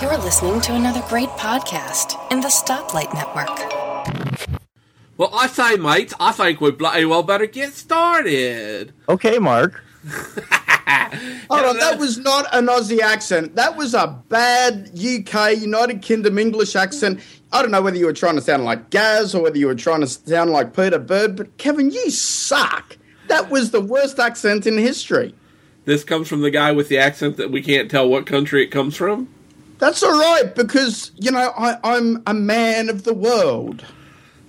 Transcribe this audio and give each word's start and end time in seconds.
You're 0.00 0.16
listening 0.16 0.60
to 0.62 0.74
another 0.74 1.02
great 1.08 1.28
podcast 1.30 2.16
in 2.32 2.40
the 2.40 2.48
Stoplight 2.48 3.12
Network. 3.12 4.56
Well, 5.18 5.30
I 5.34 5.48
say, 5.48 5.76
mates, 5.76 6.14
I 6.18 6.32
think 6.32 6.62
we 6.62 6.70
bloody 6.70 7.04
well 7.04 7.22
better 7.22 7.46
get 7.46 7.74
started. 7.74 8.94
Okay, 9.06 9.38
Mark. 9.38 9.84
Hold 10.06 11.66
on, 11.66 11.78
that 11.78 11.98
was 11.98 12.16
not 12.16 12.46
an 12.54 12.66
Aussie 12.66 13.00
accent. 13.00 13.56
That 13.56 13.76
was 13.76 13.92
a 13.92 14.22
bad 14.28 14.92
UK, 14.94 15.58
United 15.58 16.00
Kingdom 16.00 16.38
English 16.38 16.74
accent. 16.74 17.20
I 17.52 17.60
don't 17.60 17.70
know 17.70 17.82
whether 17.82 17.98
you 17.98 18.06
were 18.06 18.14
trying 18.14 18.36
to 18.36 18.42
sound 18.42 18.64
like 18.64 18.88
Gaz 18.88 19.34
or 19.34 19.42
whether 19.42 19.58
you 19.58 19.66
were 19.66 19.74
trying 19.74 20.00
to 20.00 20.06
sound 20.06 20.50
like 20.50 20.74
Peter 20.74 20.98
Bird, 20.98 21.36
but 21.36 21.58
Kevin, 21.58 21.90
you 21.90 22.10
suck. 22.10 22.96
That 23.28 23.50
was 23.50 23.72
the 23.72 23.80
worst 23.82 24.18
accent 24.18 24.66
in 24.66 24.78
history. 24.78 25.34
This 25.84 26.02
comes 26.02 26.28
from 26.28 26.40
the 26.40 26.50
guy 26.50 26.72
with 26.72 26.88
the 26.88 26.98
accent 26.98 27.36
that 27.36 27.50
we 27.50 27.60
can't 27.62 27.90
tell 27.90 28.08
what 28.08 28.26
country 28.26 28.62
it 28.62 28.68
comes 28.68 28.96
from. 28.96 29.28
That's 29.78 30.02
all 30.02 30.18
right 30.18 30.54
because, 30.54 31.12
you 31.16 31.30
know, 31.30 31.52
I, 31.56 31.78
I'm 31.84 32.22
a 32.26 32.34
man 32.34 32.88
of 32.88 33.04
the 33.04 33.14
world. 33.14 33.84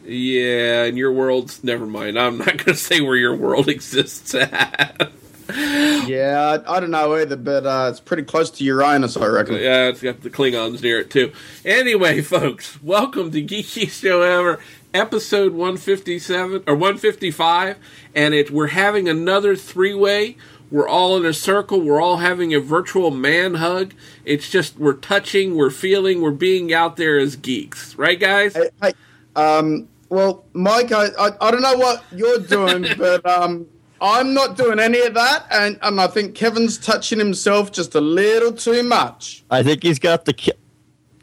Yeah, 0.05 0.85
and 0.85 0.97
your 0.97 1.11
world's 1.11 1.63
never 1.65 1.85
mind. 1.85 2.17
I'm 2.17 2.38
not 2.38 2.45
going 2.47 2.57
to 2.65 2.75
say 2.75 3.02
where 3.02 3.17
your 3.17 3.35
world 3.35 3.67
exists 3.67 4.33
at. 4.33 5.11
Yeah, 5.49 6.59
I, 6.67 6.77
I 6.77 6.79
don't 6.79 6.91
know 6.91 7.16
either, 7.16 7.35
but 7.35 7.66
uh, 7.66 7.88
it's 7.89 7.99
pretty 7.99 8.23
close 8.23 8.49
to 8.52 8.63
Uranus, 8.63 9.17
I 9.17 9.27
reckon. 9.27 9.55
yeah, 9.55 9.88
it's 9.88 10.02
got 10.02 10.21
the 10.21 10.29
Klingons 10.29 10.81
near 10.81 10.99
it 10.99 11.09
too. 11.09 11.31
Anyway, 11.66 12.21
folks, 12.21 12.81
welcome 12.81 13.31
to 13.31 13.41
Geekiest 13.41 14.02
Show 14.02 14.21
Ever, 14.21 14.59
episode 14.94 15.53
157 15.53 16.63
or 16.67 16.75
155, 16.75 17.77
and 18.16 18.33
it 18.33 18.52
we're 18.52 18.67
having 18.67 19.07
another 19.09 19.55
three-way. 19.55 20.38
We're 20.70 20.88
all 20.88 21.16
in 21.17 21.26
a 21.26 21.34
circle. 21.34 21.80
We're 21.80 22.02
all 22.02 22.17
having 22.17 22.53
a 22.53 22.59
virtual 22.59 23.12
man 23.12 23.55
hug. 23.55 23.94
It's 24.25 24.49
just 24.49 24.77
we're 24.77 24.94
touching, 24.94 25.55
we're 25.55 25.70
feeling, 25.70 26.21
we're 26.21 26.31
being 26.31 26.73
out 26.73 26.98
there 26.98 27.17
as 27.17 27.35
geeks, 27.35 27.95
right, 27.95 28.20
guys? 28.20 28.53
Hey, 28.53 28.69
hey, 28.81 28.94
um, 29.36 29.88
well, 30.09 30.45
Mike, 30.53 30.91
I, 30.91 31.08
I, 31.19 31.31
I 31.39 31.52
don't 31.52 31.61
know 31.61 31.78
what 31.78 32.03
you're 32.11 32.39
doing, 32.39 32.86
but 32.97 33.25
um, 33.25 33.67
I'm 34.02 34.33
not 34.33 34.58
doing 34.58 34.80
any 34.80 35.02
of 35.02 35.14
that, 35.14 35.45
and, 35.52 35.80
and 35.81 36.00
I 36.02 36.08
think 36.08 36.36
Kevin's 36.36 36.78
touching 36.78 37.19
himself 37.19 37.72
just 37.72 37.95
a 37.95 38.02
little 38.02 38.52
too 38.52 38.84
much. 38.84 39.44
I 39.50 39.63
think 39.63 39.84
he's 39.84 40.00
got 40.00 40.25
the 40.25 40.34
ki- 40.34 40.52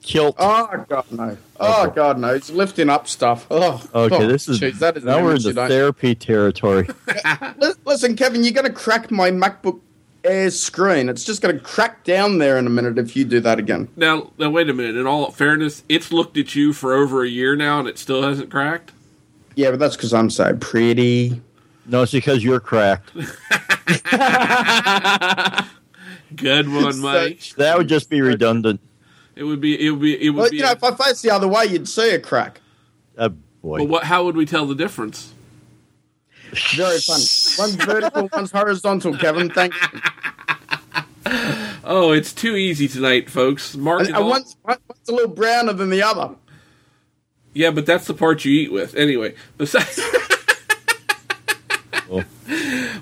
kilt. 0.02 0.36
Oh 0.38 0.84
God, 0.88 1.04
no! 1.10 1.36
Oh 1.60 1.88
God, 1.90 2.18
no! 2.18 2.34
He's 2.34 2.50
lifting 2.50 2.90
up 2.90 3.06
stuff. 3.06 3.46
Oh, 3.50 3.82
okay, 3.94 4.16
oh, 4.16 4.26
this 4.26 4.48
is 4.48 4.60
jeez, 4.60 4.78
that 4.80 4.96
is 4.96 5.04
now 5.04 5.22
we're 5.22 5.36
in 5.36 5.42
the 5.42 5.48
you 5.48 5.54
don't- 5.54 5.68
therapy 5.68 6.14
territory. 6.14 6.88
Listen, 7.84 8.16
Kevin, 8.16 8.42
you're 8.42 8.52
going 8.52 8.66
to 8.66 8.72
crack 8.72 9.10
my 9.10 9.30
MacBook 9.30 9.80
Air 10.24 10.50
screen. 10.50 11.08
It's 11.08 11.22
just 11.22 11.42
going 11.42 11.56
to 11.56 11.62
crack 11.62 12.02
down 12.02 12.38
there 12.38 12.58
in 12.58 12.66
a 12.66 12.70
minute 12.70 12.98
if 12.98 13.14
you 13.14 13.24
do 13.24 13.40
that 13.40 13.58
again. 13.58 13.88
Now, 13.94 14.32
now, 14.38 14.50
wait 14.50 14.68
a 14.68 14.74
minute. 14.74 14.96
In 14.96 15.06
all 15.06 15.30
fairness, 15.30 15.84
it's 15.88 16.10
looked 16.10 16.36
at 16.36 16.56
you 16.56 16.72
for 16.72 16.94
over 16.94 17.22
a 17.22 17.28
year 17.28 17.54
now, 17.54 17.78
and 17.78 17.88
it 17.88 17.98
still 17.98 18.22
hasn't 18.22 18.50
cracked. 18.50 18.90
Yeah, 19.54 19.70
but 19.70 19.78
that's 19.78 19.96
because 19.96 20.12
I'm 20.12 20.30
so 20.30 20.56
pretty. 20.56 21.40
no, 21.86 22.02
it's 22.02 22.12
because 22.12 22.42
you're 22.42 22.58
cracked. 22.58 23.12
Good 26.36 26.72
one, 26.72 27.00
Mike. 27.00 27.40
That 27.56 27.78
would 27.78 27.88
just 27.88 28.10
be 28.10 28.20
redundant. 28.20 28.80
It 29.36 29.44
would 29.44 29.60
be. 29.60 29.86
It 29.86 29.90
would 29.90 30.00
be. 30.00 30.22
It 30.26 30.30
would 30.30 30.40
Well, 30.40 30.50
be. 30.50 30.56
you 30.58 30.62
know, 30.62 30.70
if 30.72 30.82
I 30.84 30.94
face 30.94 31.22
the 31.22 31.30
other 31.30 31.48
way, 31.48 31.66
you'd 31.66 31.88
see 31.88 32.10
a 32.10 32.20
crack. 32.20 32.60
Uh, 33.18 33.30
boy. 33.62 33.78
but 33.78 33.88
what? 33.88 34.04
How 34.04 34.24
would 34.24 34.36
we 34.36 34.46
tell 34.46 34.66
the 34.66 34.74
difference? 34.74 35.32
Very 36.76 36.98
funny. 37.00 37.24
One's 37.58 37.74
vertical, 37.74 38.28
one's 38.32 38.52
horizontal. 38.52 39.16
Kevin, 39.18 39.50
thank 39.50 39.74
you. 39.74 40.00
Oh, 41.86 42.12
it's 42.12 42.32
too 42.32 42.54
easy 42.56 42.86
tonight, 42.86 43.28
folks. 43.28 43.74
Mark 43.76 44.02
is 44.02 44.08
And, 44.08 44.16
all- 44.16 44.22
and 44.22 44.30
one's, 44.30 44.56
one's 44.64 44.78
a 45.08 45.12
little 45.12 45.28
browner 45.34 45.72
than 45.72 45.90
the 45.90 46.02
other. 46.02 46.30
Yeah, 47.54 47.70
but 47.72 47.86
that's 47.86 48.06
the 48.06 48.14
part 48.14 48.44
you 48.44 48.52
eat 48.52 48.72
with. 48.72 48.94
Anyway, 48.94 49.34
besides. 49.58 50.00
Oh. 52.10 52.22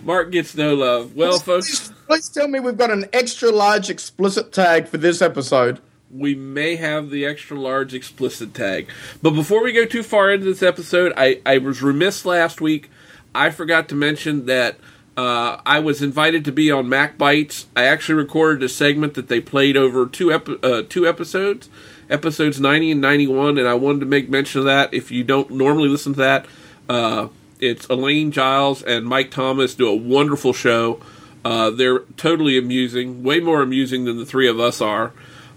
Mark 0.04 0.31
gets 0.31 0.54
no 0.56 0.75
love. 0.75 1.14
Well, 1.16 1.38
folks, 1.38 1.88
Please, 1.88 1.93
please 2.06 2.28
tell 2.28 2.49
me 2.49 2.60
we've 2.60 2.76
got 2.76 2.91
an 2.91 3.06
extra 3.12 3.50
large 3.50 3.91
explicit 3.91 4.53
tag 4.53 4.88
for 4.88 4.97
this 4.99 5.20
episode. 5.20 5.81
We 6.12 6.34
may 6.34 6.77
have 6.77 7.11
the 7.11 7.25
extra 7.25 7.59
large 7.59 7.95
explicit 7.95 8.55
tag. 8.55 8.89
But 9.23 9.31
before 9.31 9.62
we 9.62 9.73
go 9.73 9.84
too 9.84 10.03
far 10.03 10.31
into 10.31 10.45
this 10.45 10.62
episode, 10.62 11.12
I, 11.17 11.41
I 11.47 11.59
was 11.59 11.83
remiss 11.83 12.25
last 12.25 12.61
week. 12.61 12.91
I 13.34 13.50
forgot 13.50 13.89
to 13.89 13.95
mention 13.95 14.47
that 14.47 14.77
uh, 15.17 15.61
I 15.65 15.78
was 15.78 16.03
invited 16.03 16.45
to 16.47 16.53
be 16.53 16.71
on 16.71 16.89
Mac 16.89 17.19
Bites. 17.19 17.67
I 17.77 17.84
actually 17.84 18.17
recorded 18.17 18.62
a 18.62 18.69
segment 18.69 19.15
that 19.15 19.28
they 19.28 19.41
played 19.41 19.77
over 19.77 20.06
two 20.06 20.33
ep- 20.33 20.65
uh, 20.65 20.83
two 20.89 21.06
episodes, 21.06 21.69
episodes 22.11 22.61
90 22.61 22.93
and 22.93 23.00
91, 23.00 23.59
and 23.59 23.69
I 23.69 23.75
wanted 23.75 24.00
to 24.00 24.06
make 24.06 24.29
mention 24.29 24.61
of 24.61 24.65
that. 24.67 24.93
If 24.93 25.11
you 25.11 25.25
don't 25.25 25.50
normally 25.50 25.89
listen 25.89 26.12
to 26.15 26.19
that, 26.19 26.47
uh, 26.89 27.29
it's 27.59 27.87
Elaine 27.87 28.33
Giles 28.33 28.83
and 28.83 29.06
Mike 29.06 29.31
Thomas 29.31 29.75
do 29.75 29.89
a 29.89 29.94
wonderful 29.94 30.53
show. 30.53 31.00
Uh, 31.44 31.71
they're 31.71 32.00
totally 32.17 32.56
amusing, 32.56 33.23
way 33.23 33.41
more 33.41 33.62
amusing 33.62 34.05
than 34.05 34.17
the 34.17 34.27
three 34.27 34.49
of 34.49 34.61
us 34.61 34.81
are. 34.81 35.12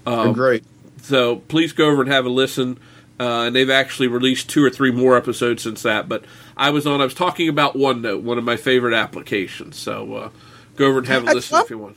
Um, 0.06 0.30
Agreed. 0.30 0.64
so 1.02 1.36
please 1.36 1.72
go 1.72 1.90
over 1.90 2.02
and 2.02 2.10
have 2.10 2.24
a 2.24 2.30
listen. 2.30 2.78
Uh, 3.18 3.44
and 3.44 3.56
they've 3.56 3.70
actually 3.70 4.08
released 4.08 4.50
two 4.50 4.62
or 4.62 4.68
three 4.68 4.90
more 4.90 5.16
episodes 5.16 5.62
since 5.62 5.82
that. 5.82 6.08
But 6.08 6.24
I 6.56 6.70
was 6.70 6.86
on. 6.86 7.00
I 7.00 7.04
was 7.04 7.14
talking 7.14 7.48
about 7.48 7.74
OneNote, 7.74 8.22
one 8.22 8.36
of 8.36 8.44
my 8.44 8.56
favorite 8.56 8.94
applications. 8.94 9.76
So 9.76 10.14
uh, 10.14 10.30
go 10.76 10.86
over 10.86 10.98
and 10.98 11.08
have 11.08 11.26
a 11.26 11.30
I 11.30 11.32
listen 11.32 11.58
if 11.60 11.70
you 11.70 11.78
want. 11.78 11.96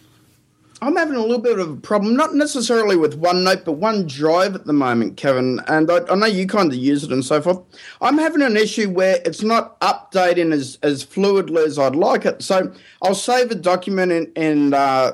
I'm 0.82 0.96
having 0.96 1.16
a 1.16 1.22
little 1.22 1.40
bit 1.40 1.60
of 1.60 1.70
a 1.70 1.76
problem, 1.76 2.16
not 2.16 2.36
necessarily 2.36 2.96
with 2.96 3.20
OneNote, 3.20 3.66
but 3.66 3.82
OneDrive 3.82 4.56
at 4.56 4.66
the 4.66 4.72
moment, 4.72 5.18
Kevin. 5.18 5.60
And 5.68 5.92
I, 5.92 6.00
I 6.10 6.16
know 6.16 6.26
you 6.26 6.48
kind 6.48 6.72
of 6.72 6.78
use 6.78 7.04
it 7.04 7.12
and 7.12 7.24
so 7.24 7.42
forth. 7.42 7.60
I'm 8.00 8.18
having 8.18 8.42
an 8.42 8.56
issue 8.56 8.90
where 8.90 9.20
it's 9.26 9.44
not 9.44 9.78
updating 9.82 10.54
as, 10.54 10.80
as 10.82 11.06
fluidly 11.06 11.66
as 11.66 11.78
I'd 11.78 11.98
like 11.98 12.26
it. 12.26 12.42
So 12.42 12.72
I'll 13.02 13.14
save 13.14 13.52
a 13.52 13.56
document 13.56 14.14
in, 14.14 14.32
in 14.38 14.74
uh, 14.74 15.14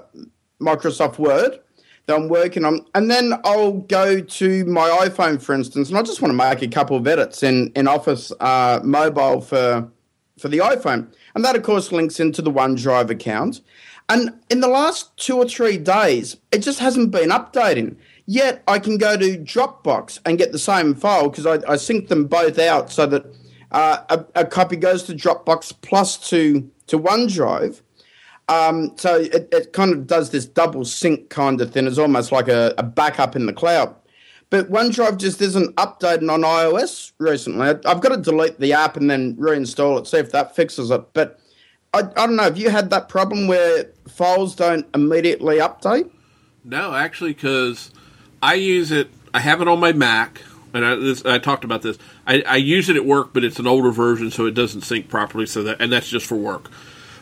Microsoft 0.62 1.18
Word 1.18 1.60
that 2.06 2.16
I'm 2.16 2.30
working 2.30 2.66
on, 2.66 2.86
and 2.94 3.10
then 3.10 3.34
I'll 3.44 3.74
go 3.74 4.22
to 4.22 4.66
my 4.66 4.90
iPhone, 5.08 5.42
for 5.42 5.54
instance, 5.56 5.90
and 5.90 5.98
I 5.98 6.02
just 6.04 6.22
want 6.22 6.32
to 6.32 6.38
make 6.38 6.62
a 6.62 6.68
couple 6.68 6.96
of 6.98 7.08
edits 7.08 7.44
in, 7.44 7.72
in 7.76 7.88
Office 7.88 8.32
uh, 8.40 8.80
Mobile 8.84 9.42
for 9.42 9.90
for 10.38 10.50
the 10.50 10.58
iPhone. 10.60 11.08
And 11.34 11.44
that, 11.46 11.56
of 11.56 11.64
course, 11.64 11.92
links 11.92 12.20
into 12.20 12.42
the 12.42 12.52
OneDrive 12.52 13.10
account. 13.10 13.62
And 14.10 14.34
in 14.50 14.60
the 14.60 14.68
last 14.68 15.16
two 15.18 15.38
or 15.38 15.48
three 15.48 15.78
days, 15.78 16.38
it 16.52 16.60
just 16.60 16.80
hasn't 16.80 17.12
been 17.12 17.30
updating. 17.30 17.96
Yet 18.28 18.64
I 18.68 18.80
can 18.80 18.98
go 18.98 19.18
to 19.18 19.38
Dropbox 19.38 20.20
and 20.26 20.38
get 20.38 20.52
the 20.52 20.60
same 20.60 20.94
file 20.96 21.30
because 21.30 21.46
I, 21.46 21.72
I 21.72 21.76
sync 21.78 22.08
them 22.08 22.26
both 22.26 22.60
out 22.60 22.92
so 22.92 23.06
that 23.08 23.26
uh, 23.72 24.04
a, 24.10 24.42
a 24.42 24.46
copy 24.46 24.76
goes 24.76 25.04
to 25.04 25.14
Dropbox 25.14 25.74
plus 25.82 26.18
to, 26.30 26.70
to 26.88 27.00
OneDrive. 27.00 27.82
Um, 28.48 28.94
so 28.98 29.16
it, 29.16 29.50
it 29.52 29.74
kind 29.74 29.92
of 29.94 30.06
does 30.08 30.30
this 30.30 30.46
double 30.46 30.86
sync 30.86 31.30
kind 31.30 31.60
of 31.62 31.72
thing. 31.72 31.88
It's 31.88 31.98
almost 31.98 32.32
like 32.32 32.48
a, 32.48 32.74
a 32.78 32.84
backup 32.84 33.36
in 33.36 33.46
the 33.46 33.54
cloud. 33.54 33.96
But 34.52 34.72
OneDrive 34.72 35.18
just 35.18 35.42
isn't 35.42 35.76
updated 35.76 36.32
on 36.32 36.42
iOS 36.42 37.12
recently. 37.18 37.68
I've 37.68 38.02
got 38.02 38.10
to 38.10 38.18
delete 38.18 38.60
the 38.60 38.74
app 38.74 38.96
and 38.96 39.10
then 39.10 39.36
reinstall 39.36 40.00
it, 40.00 40.08
see 40.08 40.18
if 40.18 40.32
that 40.32 40.56
fixes 40.56 40.92
it. 40.92 41.14
But 41.14 41.40
I, 41.94 42.00
I 42.00 42.28
don't 42.28 42.36
know. 42.36 42.44
Have 42.44 42.58
you 42.58 42.70
had 42.70 42.92
that 42.92 43.10
problem 43.10 43.48
where 43.48 43.86
files 44.08 44.56
don't 44.56 44.86
immediately 44.94 45.58
update? 45.58 46.12
No, 46.64 46.94
actually, 46.94 47.34
because 47.34 47.92
I 48.42 48.54
use 48.56 48.92
it. 48.92 49.10
I 49.34 49.40
have 49.40 49.62
it 49.62 49.68
on 49.68 49.80
my 49.80 49.94
Mac, 49.94 50.42
and 50.74 50.86
I, 50.86 50.96
this, 50.96 51.26
I 51.26 51.40
talked 51.40 51.64
about 51.64 51.82
this. 51.82 51.98
I, 52.26 52.42
I 52.42 52.56
use 52.58 52.90
it 52.90 52.96
at 52.96 53.06
work, 53.06 53.34
but 53.34 53.44
it's 53.44 53.60
an 53.60 53.68
older 53.68 53.92
version, 53.92 54.32
so 54.32 54.46
it 54.46 54.54
doesn't 54.54 54.82
sync 54.82 55.10
properly. 55.10 55.46
So 55.46 55.64
that, 55.64 55.82
and 55.82 55.92
that's 55.92 56.08
just 56.08 56.26
for 56.26 56.36
work. 56.36 56.70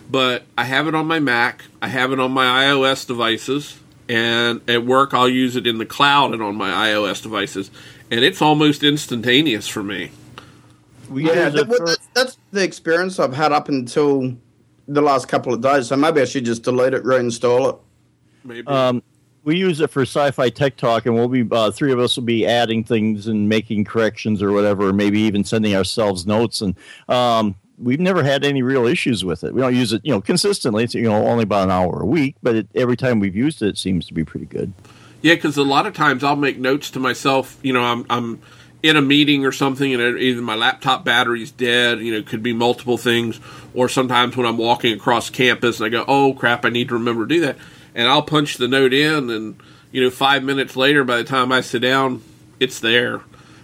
But 0.10 0.44
I 0.58 0.66
have 0.66 0.88
it 0.88 0.96
on 0.96 1.08
my 1.08 1.20
Mac. 1.20 1.64
I 1.82 1.88
have 1.88 2.12
it 2.12 2.20
on 2.20 2.32
my 2.32 2.66
iOS 2.66 3.08
devices, 3.08 3.80
and 4.08 4.62
at 4.70 4.86
work 4.86 5.14
I'll 5.14 5.30
use 5.30 5.56
it 5.56 5.66
in 5.66 5.78
the 5.78 5.86
cloud 5.86 6.34
and 6.34 6.42
on 6.42 6.56
my 6.56 6.90
iOS 6.90 7.22
devices, 7.22 7.72
and 8.12 8.24
it's 8.24 8.42
almost 8.42 8.84
instantaneous 8.84 9.68
for 9.68 9.84
me. 9.84 10.12
We 11.10 11.28
Yeah, 11.28 11.50
that, 11.50 11.68
well, 11.68 11.80
that's, 11.86 12.08
that's 12.14 12.38
the 12.52 12.64
experience 12.64 13.20
I've 13.20 13.34
had 13.34 13.52
up 13.52 13.70
until 13.70 14.36
the 14.88 15.02
last 15.02 15.28
couple 15.28 15.54
of 15.54 15.62
days. 15.62 15.88
So 15.88 15.96
maybe 15.96 16.22
I 16.22 16.26
should 16.26 16.46
just 16.46 16.64
delete 16.64 16.94
it, 16.94 17.04
reinstall 17.04 17.74
it. 17.74 17.80
Maybe. 18.44 18.68
um, 18.68 19.02
we 19.44 19.58
use 19.58 19.82
it 19.82 19.90
for 19.90 20.04
sci-fi 20.04 20.50
tech 20.50 20.78
talk, 20.78 21.06
and 21.06 21.16
we'll 21.16 21.28
be 21.28 21.46
uh, 21.52 21.72
three 21.72 21.92
of 21.92 22.00
us 22.00 22.16
will 22.16 22.24
be 22.24 22.46
adding 22.46 22.84
things 22.84 23.28
and 23.28 23.50
making 23.50 23.84
corrections 23.84 24.42
or 24.42 24.52
whatever, 24.54 24.90
or 24.90 24.94
maybe 24.94 25.20
even 25.22 25.44
sending 25.44 25.76
ourselves 25.76 26.26
notes. 26.26 26.62
And 26.62 26.76
um, 27.10 27.56
we've 27.78 28.00
never 28.00 28.24
had 28.24 28.44
any 28.44 28.62
real 28.62 28.86
issues 28.86 29.24
with 29.26 29.44
it. 29.44 29.54
We 29.54 29.62
don't 29.62 29.76
use 29.76 29.94
it, 29.94 30.02
you 30.04 30.12
know, 30.12 30.22
consistently. 30.22 30.84
It's 30.84 30.94
you 30.94 31.04
know 31.04 31.28
only 31.28 31.44
about 31.44 31.64
an 31.64 31.72
hour 31.72 32.02
a 32.02 32.06
week, 32.06 32.36
but 32.42 32.56
it, 32.56 32.68
every 32.76 32.98
time 32.98 33.20
we've 33.20 33.36
used 33.36 33.62
it, 33.62 33.70
it 33.70 33.78
seems 33.78 34.08
to 34.08 34.14
be 34.14 34.24
pretty 34.24 34.46
good. 34.46 34.74
Yeah, 35.22 35.36
because 35.36 35.58
a 35.58 35.64
lot 35.64 35.86
of 35.86 35.94
times 35.94 36.24
I'll 36.24 36.36
make 36.36 36.58
notes 36.58 36.92
to 36.92 37.00
myself. 37.00 37.58
You 37.64 37.74
know, 37.74 37.82
I'm 37.82 38.06
I'm 38.10 38.42
in 38.82 38.98
a 38.98 39.02
meeting 39.02 39.46
or 39.46 39.52
something, 39.52 39.94
and 39.94 40.20
either 40.20 40.42
my 40.42 40.56
laptop 40.56 41.06
battery's 41.06 41.52
dead. 41.52 42.00
You 42.00 42.14
know, 42.14 42.24
could 42.24 42.44
be 42.44 42.54
multiple 42.54 42.98
things, 42.98 43.40
or 43.74 43.88
sometimes 43.88 44.36
when 44.36 44.46
I'm 44.46 44.58
walking 44.58 44.94
across 44.94 45.30
campus 45.30 45.80
and 45.80 45.88
I 45.88 45.90
go, 45.90 46.06
"Oh 46.08 46.34
crap, 46.34 46.66
I 46.66 46.70
need 46.70 46.90
to 46.90 46.96
remember 46.96 47.26
to 47.26 47.36
do 47.36 47.42
that," 47.42 47.58
and 47.96 48.08
I'll 48.08 48.22
punch 48.22 48.58
the 48.58 48.68
note 48.68 48.94
in, 48.94 49.30
and 49.30 49.56
you 49.94 50.04
know, 50.04 50.10
five 50.10 50.44
minutes 50.44 50.76
later, 50.76 51.04
by 51.04 51.18
the 51.18 51.24
time 51.24 51.52
I 51.52 51.62
sit 51.62 51.84
down, 51.84 52.22
it's 52.60 52.80
there. 52.80 53.22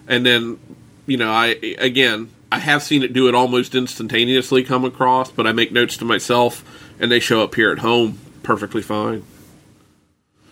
And 0.07 0.25
then, 0.25 0.59
you 1.07 1.17
know, 1.17 1.31
I 1.31 1.47
again, 1.79 2.29
I 2.51 2.59
have 2.59 2.81
seen 2.81 3.03
it 3.03 3.13
do 3.13 3.27
it 3.27 3.35
almost 3.35 3.75
instantaneously 3.75 4.63
come 4.63 4.83
across, 4.83 5.31
but 5.31 5.45
I 5.45 5.51
make 5.51 5.71
notes 5.71 5.97
to 5.97 6.05
myself, 6.05 6.63
and 6.99 7.11
they 7.11 7.19
show 7.19 7.43
up 7.43 7.55
here 7.55 7.71
at 7.71 7.79
home 7.79 8.19
perfectly 8.43 8.81
fine. 8.81 9.23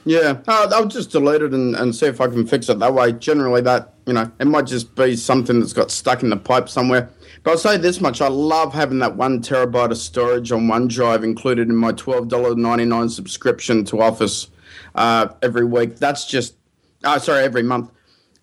Yeah, 0.06 0.40
uh, 0.48 0.70
I'll 0.74 0.88
just 0.88 1.12
delete 1.12 1.42
it 1.42 1.54
and, 1.54 1.76
and 1.76 1.94
see 1.94 2.06
if 2.06 2.22
I 2.22 2.28
can 2.28 2.48
fix 2.48 2.70
it 2.70 2.80
that 2.80 2.94
way. 2.94 3.12
Generally, 3.12 3.62
that 3.62 3.94
you 4.06 4.14
know, 4.14 4.32
it 4.40 4.46
might 4.46 4.68
just 4.68 4.96
be 4.96 5.18
something 5.18 5.60
that's 5.60 5.74
got 5.74 5.92
stuck 5.92 6.24
in 6.24 6.30
the 6.30 6.38
pipe 6.38 6.70
somewhere. 6.70 7.10
But 7.44 7.52
I'll 7.52 7.58
say 7.58 7.78
this 7.78 8.00
much: 8.00 8.22
I 8.22 8.28
love 8.30 8.74
having 8.74 9.00
that 9.00 9.18
one 9.18 9.42
terabyte 9.42 9.92
of 9.92 9.98
storage 9.98 10.52
on 10.52 10.68
OneDrive 10.68 11.24
included 11.24 11.68
in 11.68 11.76
my 11.76 11.92
twelve 11.92 12.30
dollar 12.30 12.56
ninety 12.56 12.86
nine 12.86 13.10
subscription 13.10 13.84
to 13.86 14.02
Office 14.02 14.50
uh, 14.96 15.28
every 15.42 15.66
week. 15.66 15.98
That's 15.98 16.26
just, 16.26 16.56
oh, 17.04 17.18
sorry, 17.18 17.44
every 17.44 17.64
month 17.64 17.92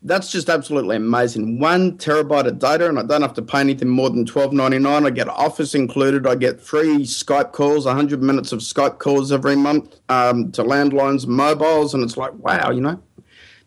that's 0.05 0.31
just 0.31 0.51
absolutely 0.51 0.97
amazing. 0.97 1.59
One 1.59 1.97
terabyte 1.97 2.47
of 2.47 2.59
data, 2.59 2.89
and 2.89 2.99
I 2.99 3.03
don't 3.03 3.23
have 3.23 3.33
to 3.35 3.43
pay 3.43 3.61
anything 3.61 3.89
more 3.89 4.11
than 4.11 4.27
twelve 4.27 4.53
ninety 4.53 4.79
nine. 4.79 5.07
I 5.07 5.11
get 5.11 5.29
Office 5.29 5.75
included. 5.75 6.27
I 6.27 6.35
get 6.35 6.61
free 6.61 7.05
Skype 7.05 7.53
calls, 7.53 7.87
hundred 7.87 8.23
minutes 8.23 8.53
of 8.53 8.61
Skype 8.61 8.99
calls 8.99 9.33
every 9.33 9.57
month 9.57 9.99
um, 10.11 10.53
to 10.53 10.63
landlines 10.63 11.25
and 11.25 11.33
mobiles, 11.33 11.95
and 11.95 12.03
it's 12.03 12.19
like, 12.19 12.35
wow, 12.35 12.71
you 12.71 12.83
know, 12.83 13.03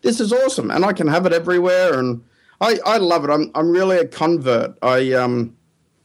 this 0.02 0.20
is 0.20 0.32
awesome, 0.32 0.70
and 0.70 0.84
I 0.84 0.92
can 0.92 1.08
have 1.08 1.26
it 1.26 1.32
everywhere, 1.32 1.98
and 1.98 2.22
I, 2.60 2.78
I 2.86 2.98
love 2.98 3.24
it. 3.24 3.30
I'm 3.30 3.50
I'm 3.56 3.72
really 3.72 3.98
a 3.98 4.06
convert. 4.06 4.78
I 4.80 5.12
um, 5.14 5.56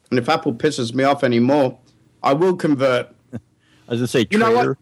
and 0.09 0.17
if 0.17 0.27
Apple 0.27 0.53
pisses 0.55 0.95
me 0.95 1.03
off 1.03 1.23
anymore, 1.23 1.77
I 2.23 2.33
will 2.33 2.55
convert. 2.55 3.07
As 3.87 4.01
I 4.01 4.05
say, 4.07 4.27
you 4.31 4.39
know 4.39 4.51
what? 4.51 4.77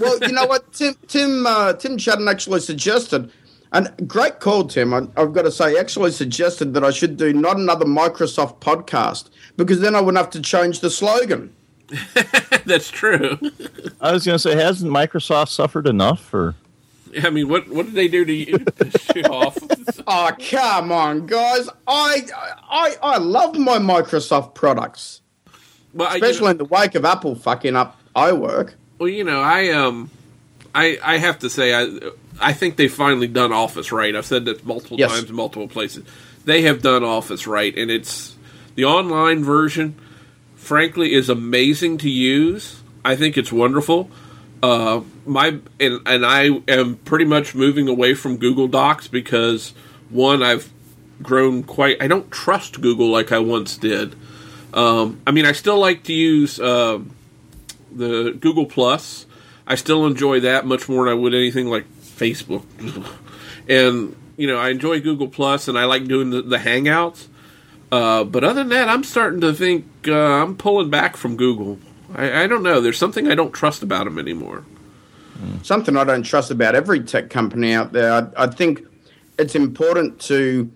well, 0.00 0.18
you 0.20 0.32
know 0.32 0.46
what? 0.46 0.70
Tim 0.74 0.94
Tim 1.06 1.46
uh, 1.46 1.72
Tim 1.72 1.96
Shadden 1.96 2.30
actually 2.30 2.60
suggested 2.60 3.32
and 3.76 4.08
great 4.08 4.40
call, 4.40 4.64
Tim. 4.64 4.94
I, 4.94 5.06
have 5.16 5.32
got 5.32 5.42
to 5.42 5.52
say, 5.52 5.78
actually 5.78 6.10
suggested 6.10 6.74
that 6.74 6.84
I 6.84 6.90
should 6.90 7.16
do 7.16 7.32
not 7.32 7.56
another 7.56 7.84
Microsoft 7.84 8.60
podcast 8.60 9.30
because 9.56 9.80
then 9.80 9.94
I 9.94 10.00
wouldn't 10.00 10.22
have 10.22 10.30
to 10.30 10.40
change 10.40 10.80
the 10.80 10.90
slogan. 10.90 11.54
That's 12.64 12.90
true. 12.90 13.38
I 14.00 14.12
was 14.12 14.24
going 14.24 14.34
to 14.34 14.38
say, 14.38 14.56
hasn't 14.56 14.90
Microsoft 14.90 15.48
suffered 15.48 15.86
enough? 15.86 16.32
Or 16.34 16.54
I 17.22 17.30
mean, 17.30 17.48
what 17.48 17.68
what 17.68 17.86
did 17.86 17.94
they 17.94 18.08
do 18.08 18.24
to 18.24 18.32
you 18.32 18.58
to 18.58 18.98
shoot 18.98 19.28
off? 19.28 19.56
oh, 20.06 20.30
come 20.50 20.92
on, 20.92 21.26
guys! 21.26 21.68
I 21.86 22.26
I 22.68 22.96
I 23.02 23.18
love 23.18 23.56
my 23.56 23.78
Microsoft 23.78 24.54
products, 24.54 25.20
well, 25.94 26.12
especially 26.12 26.28
I, 26.28 26.32
you 26.32 26.40
know, 26.40 26.50
in 26.50 26.56
the 26.58 26.64
wake 26.64 26.94
of 26.94 27.04
Apple 27.04 27.34
fucking 27.34 27.76
up 27.76 28.00
iWork. 28.14 28.74
Well, 28.98 29.08
you 29.08 29.24
know, 29.24 29.40
I 29.40 29.70
um, 29.70 30.10
I 30.74 30.98
I 31.02 31.18
have 31.18 31.38
to 31.40 31.50
say, 31.50 31.74
I 31.74 31.84
I 32.40 32.52
think 32.52 32.76
they've 32.76 32.92
finally 32.92 33.28
done 33.28 33.52
Office 33.52 33.92
right. 33.92 34.14
I've 34.14 34.26
said 34.26 34.44
that 34.46 34.64
multiple 34.64 34.98
yes. 34.98 35.12
times 35.12 35.30
in 35.30 35.36
multiple 35.36 35.68
places. 35.68 36.04
They 36.44 36.62
have 36.62 36.82
done 36.82 37.02
Office 37.02 37.46
right, 37.46 37.76
and 37.76 37.90
it's 37.90 38.36
the 38.74 38.84
online 38.84 39.42
version. 39.42 39.98
Frankly, 40.54 41.12
is 41.12 41.28
amazing 41.28 41.98
to 41.98 42.10
use. 42.10 42.82
I 43.04 43.16
think 43.16 43.36
it's 43.36 43.52
wonderful. 43.52 44.10
Uh, 44.62 45.02
my 45.24 45.58
and 45.78 46.00
and 46.06 46.26
I 46.26 46.60
am 46.68 46.96
pretty 46.96 47.24
much 47.24 47.54
moving 47.54 47.88
away 47.88 48.14
from 48.14 48.36
Google 48.36 48.68
Docs 48.68 49.08
because 49.08 49.74
one, 50.10 50.42
I've 50.42 50.72
grown 51.22 51.62
quite. 51.62 52.02
I 52.02 52.08
don't 52.08 52.30
trust 52.30 52.80
Google 52.80 53.10
like 53.10 53.32
I 53.32 53.38
once 53.38 53.76
did. 53.76 54.14
Um, 54.74 55.20
I 55.26 55.30
mean, 55.30 55.46
I 55.46 55.52
still 55.52 55.78
like 55.78 56.04
to 56.04 56.12
use 56.12 56.60
uh, 56.60 57.00
the 57.92 58.36
Google 58.40 58.66
Plus. 58.66 59.26
I 59.66 59.74
still 59.74 60.06
enjoy 60.06 60.40
that 60.40 60.64
much 60.64 60.88
more 60.88 61.04
than 61.04 61.12
I 61.12 61.14
would 61.14 61.34
anything 61.34 61.66
like 61.66 61.84
Facebook, 62.16 62.64
and 63.68 64.16
you 64.36 64.46
know 64.46 64.58
I 64.58 64.70
enjoy 64.70 65.00
Google 65.00 65.28
Plus 65.28 65.68
and 65.68 65.78
I 65.78 65.84
like 65.84 66.06
doing 66.06 66.30
the, 66.30 66.42
the 66.42 66.58
Hangouts. 66.58 67.26
Uh, 67.92 68.24
but 68.24 68.42
other 68.42 68.62
than 68.62 68.70
that, 68.70 68.88
I'm 68.88 69.04
starting 69.04 69.40
to 69.42 69.52
think 69.54 69.86
uh, 70.08 70.12
I'm 70.14 70.56
pulling 70.56 70.90
back 70.90 71.16
from 71.16 71.36
Google. 71.36 71.78
I, 72.14 72.42
I, 72.42 72.46
don't 72.48 72.64
know. 72.64 72.80
There's 72.80 72.98
something 72.98 73.28
I 73.28 73.36
don't 73.36 73.52
trust 73.52 73.82
about 73.82 74.04
them 74.04 74.18
anymore. 74.18 74.64
Something 75.62 75.96
I 75.96 76.04
don't 76.04 76.24
trust 76.24 76.50
about 76.50 76.74
every 76.74 77.00
tech 77.00 77.30
company 77.30 77.74
out 77.74 77.92
there. 77.92 78.10
I, 78.12 78.44
I 78.44 78.46
think 78.48 78.82
it's 79.38 79.54
important 79.54 80.20
to 80.22 80.70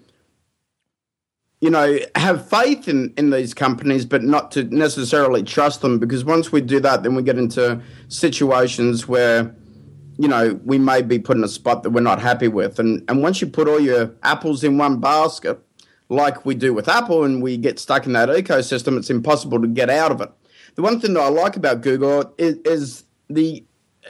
you 1.61 1.69
know, 1.69 1.99
have 2.17 2.49
faith 2.49 2.89
in, 2.89 3.13
in 3.19 3.31
these 3.31 3.53
companies, 3.53 4.07
but 4.07 4.23
not 4.23 4.51
to 4.53 4.65
necessarily 4.65 5.43
trust 5.43 5.83
them 5.83 5.99
because 5.99 6.25
once 6.25 6.51
we 6.51 6.61
do 6.63 6.81
that, 6.81 7.03
then 7.03 7.15
we 7.15 7.23
get 7.23 7.39
into 7.39 7.81
situations 8.09 9.07
where 9.07 9.55
you 10.21 10.29
know, 10.29 10.61
we 10.67 10.77
may 10.79 11.01
be 11.01 11.19
put 11.19 11.39
in 11.39 11.45
a 11.45 11.49
spot 11.49 11.83
that 11.83 11.91
we're 11.91 12.03
not 12.03 12.21
happy 12.21 12.47
with. 12.47 12.79
And, 12.79 13.03
and 13.09 13.23
once 13.23 13.41
you 13.41 13.47
put 13.47 13.67
all 13.67 13.81
your 13.81 14.15
apples 14.23 14.63
in 14.63 14.77
one 14.77 15.01
basket, 15.01 15.59
like 16.11 16.45
we 16.45 16.55
do 16.55 16.75
with 16.75 16.89
Apple, 16.89 17.25
and 17.25 17.43
we 17.43 17.57
get 17.57 17.79
stuck 17.79 18.05
in 18.05 18.13
that 18.13 18.29
ecosystem, 18.29 18.99
it's 18.99 19.09
impossible 19.09 19.63
to 19.63 19.67
get 19.67 19.89
out 19.89 20.13
of 20.13 20.21
it. 20.21 20.31
The 20.75 20.83
one 20.83 21.01
thing 21.01 21.15
that 21.15 21.23
I 21.23 21.29
like 21.29 21.57
about 21.57 21.81
Google 21.81 22.35
is, 22.37 22.59
is 22.67 23.05
the 23.31 23.65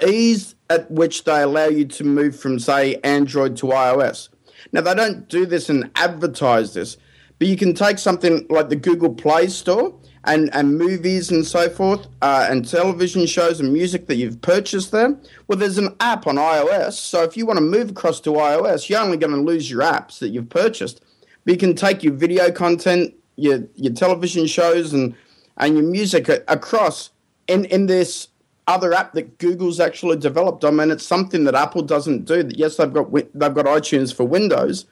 ease 0.05 0.57
at 0.69 0.91
which 0.91 1.23
they 1.23 1.43
allow 1.43 1.67
you 1.67 1.85
to 1.85 2.03
move 2.03 2.37
from, 2.37 2.59
say, 2.59 2.97
Android 3.05 3.57
to 3.59 3.67
iOS. 3.67 4.31
Now, 4.73 4.81
they 4.81 4.95
don't 4.95 5.29
do 5.29 5.47
this 5.47 5.69
and 5.69 5.93
advertise 5.95 6.75
this, 6.75 6.97
but 7.39 7.47
you 7.47 7.57
can 7.57 7.73
take 7.73 7.99
something 8.01 8.47
like 8.51 8.69
the 8.69 8.75
Google 8.75 9.15
Play 9.15 9.47
Store 9.47 9.97
and, 10.25 10.55
and 10.55 10.77
movies 10.77 11.31
and 11.31 11.47
so 11.47 11.71
forth, 11.71 12.07
uh, 12.21 12.47
and 12.51 12.69
television 12.69 13.27
shows 13.27 13.61
and 13.61 13.73
music 13.73 14.07
that 14.07 14.17
you've 14.17 14.41
purchased 14.43 14.93
there. 14.93 15.17
Well, 15.49 15.59
there's 15.59 15.79
an 15.79 15.95
app 16.01 16.27
on 16.27 16.37
iOS. 16.37 16.93
So 16.93 17.23
if 17.23 17.37
you 17.37 17.47
want 17.47 17.57
to 17.57 17.65
move 17.65 17.91
across 17.91 18.21
to 18.21 18.31
iOS, 18.31 18.89
you're 18.89 19.01
only 19.01 19.17
going 19.17 19.33
to 19.33 19.41
lose 19.41 19.71
your 19.71 19.83
apps 19.83 20.19
that 20.19 20.29
you've 20.29 20.51
purchased. 20.51 21.01
But 21.45 21.53
you 21.53 21.59
can 21.59 21.75
take 21.75 22.03
your 22.03 22.13
video 22.13 22.51
content, 22.51 23.15
your, 23.37 23.61
your 23.77 23.95
television 23.95 24.47
shows, 24.47 24.93
and, 24.93 25.15
and 25.57 25.75
your 25.75 25.85
music 25.85 26.29
across 26.29 27.11
in, 27.49 27.65
in 27.67 27.87
this 27.87 28.29
other 28.67 28.93
app 28.93 29.15
that 29.15 29.39
Google's 29.39 29.81
actually 29.81 30.17
developed. 30.17 30.65
I 30.65 30.71
mean, 30.71 30.91
it's 30.91 31.07
something 31.07 31.45
that 31.45 31.55
Apple 31.55 31.83
doesn't 31.83 32.25
do. 32.25 32.49
Yes, 32.55 32.77
they've 32.77 32.93
got 32.93 33.13
they've 33.13 33.55
got 33.55 33.67
iTunes 33.67 34.15
for 34.15 34.25
Windows, 34.25 34.87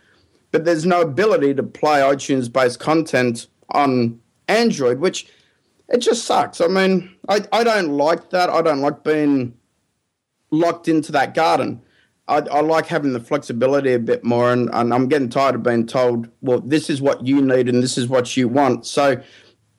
but 0.50 0.64
there's 0.64 0.84
no 0.84 1.02
ability 1.02 1.54
to 1.54 1.62
play 1.62 2.00
iTunes 2.00 2.52
based 2.52 2.80
content 2.80 3.46
on 3.70 4.19
Android, 4.48 4.98
which 4.98 5.28
it 5.88 5.98
just 5.98 6.24
sucks. 6.24 6.60
I 6.60 6.66
mean, 6.66 7.14
I, 7.28 7.40
I 7.52 7.64
don't 7.64 7.90
like 7.90 8.30
that. 8.30 8.50
I 8.50 8.62
don't 8.62 8.80
like 8.80 9.04
being 9.04 9.54
locked 10.50 10.88
into 10.88 11.12
that 11.12 11.34
garden. 11.34 11.82
I, 12.26 12.38
I 12.38 12.60
like 12.60 12.86
having 12.86 13.14
the 13.14 13.20
flexibility 13.20 13.94
a 13.94 13.98
bit 13.98 14.22
more, 14.22 14.52
and, 14.52 14.68
and 14.72 14.92
I'm 14.92 15.08
getting 15.08 15.30
tired 15.30 15.54
of 15.54 15.62
being 15.62 15.87
told, 15.87 16.28
well, 16.42 16.61
this 16.61 16.90
is 16.90 17.00
what 17.00 17.26
you 17.26 17.40
need 17.40 17.68
and 17.68 17.82
this 17.82 17.96
is 17.96 18.06
what 18.06 18.37
you 18.37 18.49
want. 18.49 18.84
So, 18.84 19.20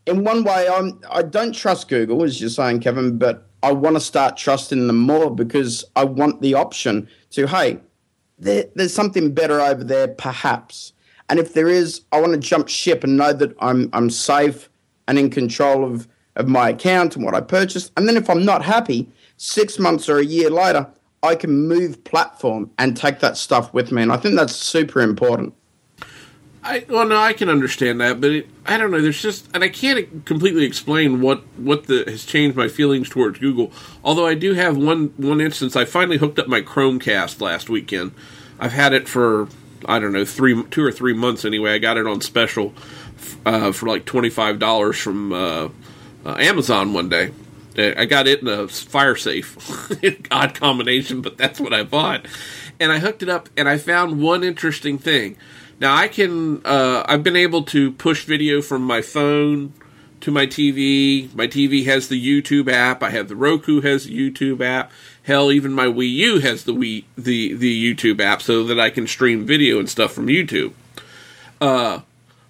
in 0.08 0.24
one 0.24 0.44
way, 0.44 0.68
I'm 0.68 1.00
I 1.12 1.22
don't 1.22 1.54
trust 1.54 1.88
Google, 1.88 2.24
as 2.24 2.42
you're 2.42 2.50
saying, 2.50 2.80
Kevin, 2.80 3.20
but 3.20 3.48
I 3.62 3.72
want 3.72 3.96
to 3.98 4.00
start 4.00 4.38
trusting 4.38 4.88
them 4.88 4.98
more 4.98 5.30
because 5.30 5.86
I 5.96 6.06
want 6.06 6.42
the 6.42 6.56
option 6.56 7.08
to, 7.32 7.46
hey, 7.46 7.80
there, 8.40 8.66
there's 8.74 8.94
something 8.94 9.34
better 9.34 9.60
over 9.60 9.84
there, 9.84 10.08
perhaps. 10.08 10.94
And 11.30 11.40
if 11.40 11.54
there 11.54 11.68
is, 11.68 12.02
I 12.12 12.20
want 12.20 12.34
to 12.34 12.40
jump 12.40 12.68
ship 12.68 13.04
and 13.04 13.16
know 13.16 13.34
that 13.34 13.56
I'm 13.60 13.90
I'm 13.94 14.10
safe 14.10 14.70
and 15.08 15.18
in 15.18 15.30
control 15.30 15.86
of, 15.86 16.08
of 16.36 16.48
my 16.48 16.70
account 16.70 17.16
and 17.16 17.26
what 17.26 17.34
I 17.34 17.42
purchased. 17.42 17.92
And 17.98 18.08
then 18.08 18.18
if 18.18 18.30
I'm 18.30 18.46
not 18.46 18.64
happy, 18.64 19.08
six 19.38 19.80
months 19.80 20.08
or 20.10 20.20
a 20.20 20.26
year 20.26 20.50
later, 20.50 20.88
I 21.24 21.36
can 21.36 21.68
move 21.68 22.04
platform 22.04 22.72
and 22.78 22.96
take 22.96 23.20
that 23.20 23.38
stuff 23.38 23.74
with 23.74 23.92
me. 23.92 24.02
And 24.04 24.12
I 24.12 24.18
think 24.18 24.36
that's 24.36 24.56
super 24.56 25.02
important. 25.02 25.54
I 26.64 26.86
well, 26.90 27.06
no, 27.06 27.18
I 27.18 27.34
can 27.34 27.50
understand 27.50 28.02
that, 28.02 28.20
but 28.20 28.32
it, 28.32 28.50
I 28.66 28.78
don't 28.78 28.92
know. 28.92 29.02
There's 29.02 29.22
just, 29.22 29.50
and 29.54 29.64
I 29.64 29.70
can't 29.70 30.26
completely 30.26 30.66
explain 30.66 31.22
what 31.22 31.42
what 31.58 31.88
the 31.88 32.04
has 32.06 32.26
changed 32.26 32.58
my 32.58 32.68
feelings 32.68 33.10
towards 33.10 33.40
Google. 33.40 33.72
Although 34.04 34.28
I 34.28 34.36
do 34.36 34.54
have 34.54 34.78
one 34.78 35.14
one 35.18 35.40
instance. 35.40 35.76
I 35.76 35.86
finally 35.86 36.18
hooked 36.18 36.38
up 36.38 36.48
my 36.48 36.62
Chromecast 36.62 37.40
last 37.40 37.70
weekend. 37.70 38.12
I've 38.60 38.74
had 38.74 38.92
it 38.94 39.08
for 39.08 39.48
I 39.86 40.00
don't 40.00 40.14
know 40.14 40.26
three 40.26 40.64
two 40.66 40.84
or 40.84 40.92
three 40.92 41.14
months 41.14 41.46
anyway. 41.46 41.74
I 41.74 41.78
got 41.78 41.98
it 41.98 42.08
on 42.08 42.22
special 42.22 42.74
uh, 43.46 43.72
for 43.72 43.88
like 43.88 44.06
twenty 44.06 44.30
five 44.30 44.60
dollars 44.60 44.98
from 44.98 45.34
uh, 45.34 45.70
uh, 46.26 46.36
Amazon 46.38 46.94
one 46.94 47.10
day. 47.10 47.32
I 47.78 48.06
got 48.06 48.28
it 48.28 48.42
in 48.42 48.48
a 48.48 48.68
fire 48.68 49.16
safe. 49.16 49.58
Odd 50.32 50.54
combination, 50.56 51.22
but 51.22 51.38
that's 51.38 51.60
what 51.60 51.74
I 51.74 51.84
bought. 51.84 52.26
And 52.80 52.92
I 52.92 53.00
hooked 53.00 53.24
it 53.24 53.30
up, 53.30 53.48
and 53.56 53.70
I 53.70 53.78
found 53.78 54.22
one 54.22 54.44
interesting 54.44 54.98
thing. 54.98 55.38
Now 55.80 55.96
I 55.96 56.08
can. 56.08 56.66
Uh, 56.66 57.04
I've 57.08 57.24
been 57.24 57.38
able 57.38 57.64
to 57.64 57.92
push 57.94 58.26
video 58.26 58.62
from 58.62 58.84
my 58.84 59.02
phone 59.02 59.74
to 60.22 60.32
my 60.32 60.46
TV. 60.46 61.34
My 61.34 61.48
TV 61.48 61.86
has 61.86 62.10
the 62.10 62.20
YouTube 62.20 62.70
app. 62.72 63.02
I 63.02 63.12
have 63.12 63.30
the 63.30 63.36
Roku 63.36 63.82
has 63.82 64.06
the 64.06 64.32
YouTube 64.32 64.62
app. 64.62 64.92
Hell, 65.30 65.52
even 65.52 65.74
my 65.74 65.86
Wii 65.86 66.12
U 66.12 66.40
has 66.40 66.64
the 66.64 66.74
Wii 66.74 67.04
the 67.16 67.54
the 67.54 67.96
YouTube 67.96 68.20
app 68.20 68.42
so 68.42 68.64
that 68.64 68.80
I 68.80 68.90
can 68.90 69.06
stream 69.06 69.46
video 69.46 69.78
and 69.78 69.88
stuff 69.88 70.12
from 70.12 70.26
YouTube. 70.26 70.74
Uh, 71.62 72.00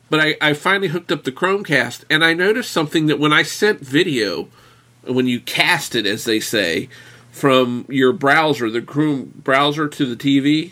but 0.10 0.22
I, 0.22 0.38
I 0.40 0.54
finally 0.54 0.88
hooked 0.88 1.12
up 1.12 1.26
the 1.26 1.32
Chromecast 1.34 2.06
and 2.10 2.24
I 2.24 2.34
noticed 2.34 2.72
something 2.72 3.08
that 3.08 3.20
when 3.20 3.34
I 3.34 3.44
sent 3.44 3.82
video, 3.82 4.48
when 5.04 5.28
you 5.28 5.42
cast 5.42 5.94
it, 5.94 6.06
as 6.06 6.24
they 6.24 6.40
say, 6.40 6.88
from 7.32 7.84
your 7.90 8.14
browser, 8.14 8.70
the 8.70 8.82
Chrome 8.82 9.42
browser 9.44 9.90
to 9.90 10.06
the 10.06 10.16
TV, 10.16 10.72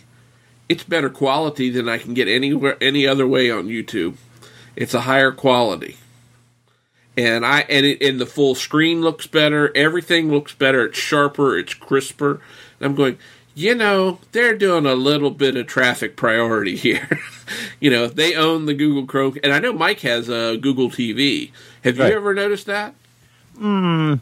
it's 0.69 0.85
better 0.85 1.09
quality 1.09 1.69
than 1.69 1.89
I 1.89 1.97
can 1.97 2.13
get 2.13 2.29
anywhere 2.29 2.77
any 2.79 3.05
other 3.05 3.27
way 3.27 3.51
on 3.51 3.67
YouTube. 3.67 4.15
It's 4.77 4.93
a 4.93 5.01
higher 5.01 5.33
quality. 5.33 5.97
And 7.17 7.43
I 7.45 7.62
and 7.62 7.86
it 7.86 8.01
and 8.01 8.21
the 8.21 8.25
full 8.27 8.53
screen 8.55 9.01
looks 9.01 9.25
better, 9.27 9.75
everything 9.75 10.31
looks 10.31 10.53
better, 10.53 10.86
it's 10.86 11.00
sharper, 11.00 11.57
it's 11.57 11.74
crisper. 11.74 12.39
And 12.79 12.86
I'm 12.86 12.95
going, 12.95 13.17
you 13.55 13.74
know, 13.74 14.19
they're 14.33 14.55
doing 14.55 14.86
a 14.86 14.93
little 14.93 15.31
bit 15.31 15.57
of 15.57 15.65
traffic 15.65 16.15
priority 16.15 16.75
here. 16.77 17.19
you 17.79 17.89
know, 17.89 18.05
they 18.07 18.36
own 18.36 18.67
the 18.67 18.75
Google 18.75 19.07
Chrome 19.07 19.38
and 19.43 19.51
I 19.51 19.57
know 19.59 19.74
Mike 19.74 20.01
has 20.01 20.29
a 20.29 20.57
Google 20.57 20.89
TV. 20.91 21.51
Have 21.83 21.97
Right. 21.97 22.12
you 22.12 22.15
ever 22.17 22.36
noticed 22.36 22.67
that? 22.67 22.93
Hmm. 23.57 24.15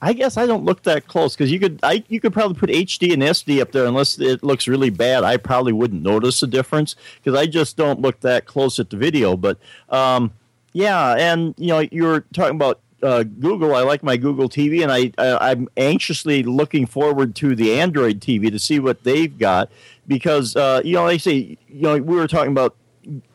I 0.00 0.12
guess 0.12 0.36
I 0.36 0.44
don't 0.46 0.64
look 0.64 0.82
that 0.82 1.08
close 1.08 1.34
because 1.34 1.50
you 1.50 1.58
could 1.58 1.80
I 1.82 2.04
you 2.08 2.20
could 2.20 2.32
probably 2.32 2.56
put 2.58 2.68
HD 2.70 3.12
and 3.12 3.22
SD 3.22 3.60
up 3.60 3.72
there 3.72 3.86
unless 3.86 4.20
it 4.20 4.42
looks 4.44 4.68
really 4.68 4.90
bad. 4.90 5.24
I 5.24 5.36
probably 5.38 5.72
wouldn't 5.72 6.02
notice 6.02 6.42
a 6.42 6.46
difference 6.46 6.94
because 7.22 7.36
I 7.38 7.46
just 7.46 7.76
don't 7.76 8.00
look 8.00 8.20
that 8.20 8.44
close 8.44 8.78
at 8.78 8.90
the 8.90 8.96
video. 8.98 9.36
But 9.36 9.58
um, 9.88 10.30
yeah, 10.74 11.14
and 11.14 11.54
you 11.56 11.68
know 11.68 11.78
you 11.78 12.02
were 12.02 12.20
talking 12.34 12.56
about 12.56 12.80
uh, 13.02 13.22
Google. 13.22 13.74
I 13.74 13.82
like 13.82 14.02
my 14.02 14.16
Google 14.16 14.48
TV, 14.48 14.82
and 14.82 14.90
I, 14.90 15.12
I 15.16 15.52
I'm 15.52 15.68
anxiously 15.76 16.42
looking 16.42 16.84
forward 16.84 17.36
to 17.36 17.54
the 17.54 17.78
Android 17.80 18.20
TV 18.20 18.50
to 18.50 18.58
see 18.58 18.80
what 18.80 19.04
they've 19.04 19.38
got 19.38 19.70
because 20.06 20.56
uh, 20.56 20.82
you 20.84 20.94
know 20.94 21.06
they 21.06 21.16
say 21.16 21.56
you 21.68 21.82
know 21.82 21.96
we 21.96 22.16
were 22.16 22.26
talking 22.26 22.50
about 22.50 22.74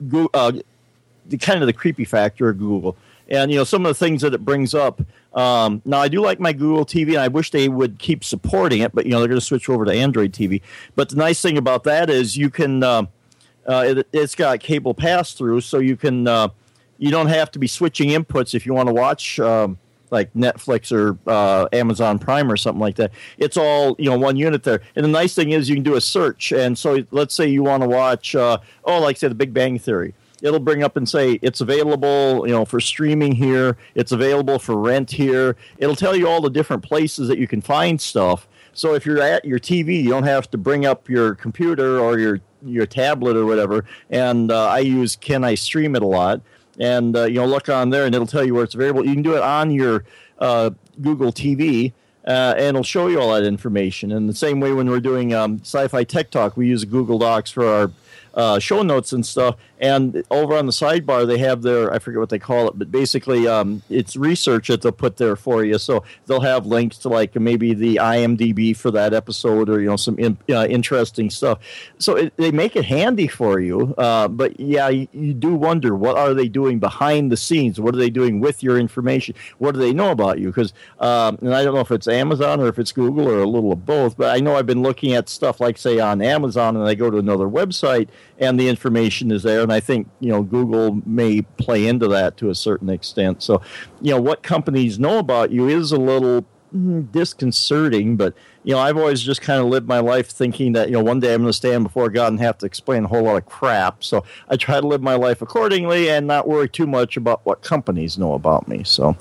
Goo- 0.08 0.30
uh, 0.34 0.52
the 1.28 1.38
kind 1.38 1.62
of 1.62 1.68
the 1.68 1.74
creepy 1.74 2.06
factor 2.06 2.50
of 2.50 2.60
Google. 2.60 2.96
And 3.30 3.52
you 3.52 3.58
know 3.58 3.64
some 3.64 3.86
of 3.86 3.90
the 3.90 4.06
things 4.06 4.22
that 4.22 4.34
it 4.34 4.44
brings 4.44 4.74
up. 4.74 5.02
Um, 5.34 5.84
now 5.86 6.00
I 6.00 6.08
do 6.08 6.20
like 6.20 6.40
my 6.40 6.52
Google 6.52 6.86
TV, 6.86 7.10
and 7.10 7.20
I 7.20 7.30
wish 7.30 7.52
they 7.52 7.70
would 7.70 8.00
keep 8.00 8.24
supporting 8.24 8.82
it. 8.82 8.94
But 8.94 9.06
you 9.06 9.12
know 9.12 9.20
they're 9.20 9.30
going 9.30 9.40
to 9.40 9.46
switch 9.46 9.70
over 9.70 9.86
to 9.86 9.94
Android 9.94 10.34
TV. 10.34 10.62
But 10.96 11.10
the 11.10 11.16
nice 11.16 11.40
thing 11.42 11.58
about 11.58 11.86
that 11.86 12.10
is 12.10 12.36
you 12.36 12.50
can. 12.50 12.84
Uh, 12.84 13.04
uh, 13.68 13.84
it, 13.86 14.08
it's 14.12 14.34
got 14.34 14.60
cable 14.60 14.96
pass 14.96 15.34
through, 15.34 15.62
so 15.62 15.78
you 15.78 15.96
can. 15.96 16.28
You 17.00 17.10
don't 17.10 17.28
have 17.28 17.50
to 17.52 17.60
be 17.60 17.68
switching 17.68 18.10
inputs 18.10 18.54
if 18.54 18.66
you 18.66 18.74
want 18.74 18.88
to 18.88 18.94
watch. 18.94 19.40
Um, 19.40 19.80
like 20.12 20.34
Netflix 20.34 20.92
or 20.92 21.18
uh, 21.28 21.68
Amazon 21.72 22.20
Prime 22.20 22.52
or 22.52 22.58
something 22.58 22.80
like 22.80 22.96
that. 22.96 23.12
It's 23.38 23.58
all 23.58 23.96
you 24.00 24.10
know 24.10 24.18
one 24.18 24.38
unit 24.38 24.64
there. 24.64 24.82
And 24.96 25.04
the 25.04 25.10
nice 25.10 25.36
thing 25.36 25.52
is 25.52 25.70
you 25.70 25.76
can 25.76 25.84
do 25.84 25.96
a 25.96 26.02
search. 26.02 26.52
And 26.52 26.78
so 26.78 27.06
let's 27.12 27.36
say 27.36 27.48
you 27.48 27.64
want 27.64 27.84
to 27.84 27.90
watch 27.90 28.36
uh, 28.36 28.60
oh 28.86 29.00
like 29.00 29.18
say 29.18 29.28
The 29.28 29.36
Big 29.36 29.54
Bang 29.54 29.80
Theory. 29.80 30.14
It'll 30.42 30.60
bring 30.60 30.84
up 30.84 30.96
and 30.96 31.08
say 31.08 31.38
it's 31.42 31.60
available 31.60 32.48
you 32.48 32.54
know 32.54 32.66
for 32.66 32.80
streaming 32.80 33.34
here. 33.34 33.78
It's 33.96 34.12
available 34.12 34.60
for 34.60 34.78
rent 34.78 35.12
here. 35.12 35.56
It'll 35.78 35.96
tell 35.96 36.16
you 36.16 36.28
all 36.28 36.42
the 36.42 36.50
different 36.50 36.84
places 36.84 37.28
that 37.28 37.38
you 37.38 37.48
can 37.48 37.62
find 37.62 38.00
stuff. 38.00 38.48
So 38.74 38.94
if 38.94 39.06
you're 39.06 39.22
at 39.22 39.44
your 39.46 39.60
TV, 39.60 40.02
you 40.04 40.10
don't 40.10 40.24
have 40.24 40.50
to 40.52 40.58
bring 40.58 40.86
up 40.86 41.10
your 41.10 41.36
computer 41.36 42.00
or 42.00 42.20
your 42.20 42.40
your 42.62 42.86
tablet 42.86 43.38
or 43.38 43.46
whatever. 43.46 43.86
And 44.10 44.52
uh, 44.52 44.68
I 44.68 44.80
use 44.80 45.16
Can 45.16 45.44
I 45.44 45.56
Stream 45.56 45.96
It 45.96 46.02
a 46.02 46.08
lot 46.08 46.42
and 46.80 47.16
uh, 47.16 47.26
you 47.26 47.36
know 47.36 47.46
look 47.46 47.70
on 47.70 47.90
there 47.90 48.06
and 48.06 48.16
it'll 48.16 48.28
tell 48.28 48.44
you 48.44 48.54
where 48.54 48.64
it's 48.64 48.76
available. 48.76 49.06
You 49.06 49.14
can 49.14 49.24
do 49.24 49.36
it 49.36 49.44
on 49.44 49.72
your 49.72 50.06
uh, 50.40 50.72
google 51.02 51.32
tv 51.32 51.94
uh, 52.26 52.54
and 52.58 52.70
it'll 52.70 52.84
show 52.84 53.08
you 53.08 53.20
all 53.20 53.34
that 53.34 53.44
information. 53.44 54.12
And 54.12 54.30
the 54.30 54.36
same 54.36 54.60
way 54.60 54.74
when 54.74 54.90
we're 54.90 55.00
doing 55.00 55.34
um, 55.34 55.60
sci-fi 55.62 56.04
tech 56.04 56.32
talk 56.32 56.58
we 56.58 56.68
use 56.68 56.86
google 56.86 57.20
docs 57.20 57.52
for 57.52 57.66
our 57.66 57.92
uh, 58.34 58.60
show 58.60 58.82
notes 58.82 59.14
and 59.14 59.26
stuff. 59.26 59.56
And 59.82 60.24
over 60.30 60.56
on 60.56 60.66
the 60.66 60.74
sidebar 60.74 61.26
they 61.26 61.38
have 61.38 61.62
their 61.62 61.94
i 61.94 62.00
forget 62.00 62.20
what 62.20 62.28
they 62.28 62.40
call 62.40 62.68
it 62.68 62.78
but 62.78 62.92
basically 62.92 63.48
um, 63.48 63.82
it's 63.90 64.18
research 64.18 64.68
that 64.68 64.82
they'll 64.82 64.92
put 64.92 65.18
there 65.18 65.36
for 65.38 65.64
you. 65.64 65.78
So 65.78 66.04
they'll 66.26 66.42
have 66.42 66.66
links 66.66 66.98
to 67.00 67.10
like 67.10 67.36
maybe 67.36 67.74
the 67.74 67.96
imdb 67.96 68.76
for 68.76 68.92
that 68.92 69.14
episode 69.14 69.70
or 69.70 69.80
you 69.80 69.88
know 69.88 69.96
some 69.96 70.18
in, 70.20 70.38
uh, 70.50 70.68
interesting 70.70 71.30
stuff. 71.30 71.60
So 71.98 72.16
it, 72.16 72.34
they 72.38 72.52
make 72.52 72.76
it 72.76 72.86
handy 72.86 73.28
for 73.28 73.60
you 73.60 73.96
uh, 73.98 74.28
but 74.28 74.60
yeah 74.60 74.90
you, 74.90 75.08
you 75.14 75.34
do 75.34 75.56
wonder 75.56 75.96
what 75.96 76.18
are 76.18 76.34
they 76.34 76.48
doing 76.48 76.80
behind 76.80 77.32
the 77.32 77.38
scenes? 77.38 77.80
What 77.80 77.96
are 77.96 78.00
they 78.00 78.10
doing 78.10 78.40
with 78.40 78.62
your 78.62 78.78
information? 78.78 79.36
What 79.58 79.74
do 79.74 79.80
they 79.80 79.94
know 79.94 80.12
about 80.12 80.40
you? 80.40 80.48
Because 80.48 80.74
um, 81.00 81.38
and 81.42 81.54
i 81.54 81.64
don't 81.64 81.74
know 81.74 81.80
if 81.80 81.92
it's 81.92 82.08
amazon 82.08 82.60
or 82.60 82.68
if 82.68 82.80
it's 82.80 82.92
google 82.92 83.28
or 83.28 83.40
a 83.40 83.48
little 83.48 83.72
of 83.72 83.86
both 83.86 84.18
but 84.18 84.36
i 84.36 84.40
know 84.40 84.56
i've 84.56 84.66
been 84.66 84.82
looking 84.82 85.14
at 85.14 85.30
stuff 85.30 85.60
like 85.60 85.78
say 85.78 86.00
on 86.00 86.22
amazon 86.22 86.76
and 86.76 86.88
i 86.88 86.94
go 86.94 87.10
to 87.10 87.18
another 87.18 87.46
website 87.46 88.10
and 88.38 88.60
the 88.60 88.68
information 88.68 89.32
is 89.32 89.44
there. 89.44 89.62
And 89.62 89.72
i 89.72 89.80
think 89.80 90.10
you 90.20 90.30
know 90.30 90.42
google 90.42 91.02
may 91.06 91.42
play 91.42 91.88
into 91.88 92.08
that 92.10 92.38
to 92.38 92.50
a 92.50 92.56
certain 92.56 92.90
extent. 92.90 93.44
So 93.44 93.62
you 94.02 94.12
know 94.12 94.22
what 94.22 94.44
companies 94.44 95.00
know 95.00 95.20
about 95.20 95.52
you 95.52 95.68
is 95.68 95.92
a 95.92 95.98
little 95.98 96.46
mm, 96.74 97.12
disconcerting 97.12 98.16
but 98.18 98.34
you 98.64 98.74
know 98.74 98.80
i've 98.80 98.98
always 98.98 99.22
just 99.22 99.42
kind 99.42 99.62
of 99.62 99.68
lived 99.68 99.88
my 99.88 100.00
life 100.00 100.30
thinking 100.30 100.74
that 100.74 100.90
you 100.90 100.94
know 100.94 101.04
one 101.04 101.20
day 101.20 101.34
i'm 101.34 101.42
going 101.42 101.50
to 101.50 101.54
stand 101.54 101.84
before 101.84 102.10
god 102.10 102.28
and 102.28 102.40
have 102.40 102.58
to 102.58 102.66
explain 102.66 103.06
a 103.06 103.08
whole 103.08 103.24
lot 103.24 103.38
of 103.38 103.46
crap. 103.46 104.04
So 104.04 104.24
i 104.50 104.56
try 104.56 104.80
to 104.80 104.88
live 104.88 105.02
my 105.02 105.16
life 105.16 105.42
accordingly 105.42 106.10
and 106.10 106.28
not 106.28 106.48
worry 106.48 106.70
too 106.70 106.88
much 106.88 107.18
about 107.18 107.46
what 107.46 107.62
companies 107.62 108.18
know 108.18 108.34
about 108.34 108.68
me 108.68 108.84
so. 108.84 109.16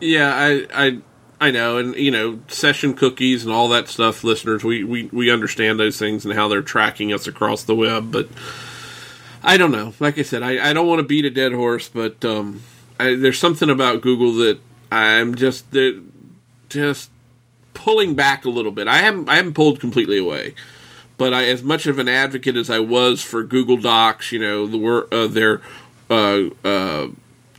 Yeah, 0.00 0.34
I, 0.34 0.66
I, 0.72 0.98
I 1.40 1.50
know, 1.50 1.78
and 1.78 1.96
you 1.96 2.10
know, 2.10 2.40
session 2.48 2.94
cookies 2.94 3.44
and 3.44 3.52
all 3.52 3.68
that 3.70 3.88
stuff. 3.88 4.22
Listeners, 4.22 4.62
we, 4.62 4.84
we, 4.84 5.04
we 5.04 5.30
understand 5.30 5.80
those 5.80 5.98
things 5.98 6.24
and 6.24 6.34
how 6.34 6.48
they're 6.48 6.60
tracking 6.60 7.12
us 7.12 7.26
across 7.26 7.62
the 7.62 7.74
web, 7.74 8.12
but 8.12 8.28
I 9.42 9.56
don't 9.56 9.72
know. 9.72 9.94
Like 9.98 10.18
I 10.18 10.22
said, 10.22 10.42
I, 10.42 10.70
I 10.70 10.72
don't 10.74 10.86
want 10.86 10.98
to 11.00 11.06
beat 11.06 11.24
a 11.24 11.30
dead 11.30 11.52
horse, 11.52 11.88
but 11.88 12.22
um, 12.26 12.62
I, 12.98 13.14
there's 13.14 13.38
something 13.38 13.70
about 13.70 14.02
Google 14.02 14.34
that 14.34 14.60
I'm 14.92 15.34
just 15.34 15.64
just 16.68 17.10
pulling 17.72 18.14
back 18.14 18.44
a 18.44 18.50
little 18.50 18.72
bit. 18.72 18.86
I 18.86 18.98
haven't 18.98 19.28
I 19.28 19.36
haven't 19.36 19.54
pulled 19.54 19.80
completely 19.80 20.18
away, 20.18 20.54
but 21.16 21.32
I, 21.32 21.44
as 21.44 21.62
much 21.62 21.86
of 21.86 21.98
an 21.98 22.08
advocate 22.08 22.56
as 22.56 22.68
I 22.68 22.80
was 22.80 23.22
for 23.22 23.42
Google 23.42 23.78
Docs, 23.78 24.30
you 24.32 24.38
know, 24.38 24.66
the 24.66 25.08
uh, 25.10 25.26
their 25.26 25.62
uh, 26.10 26.50
uh, 26.62 27.08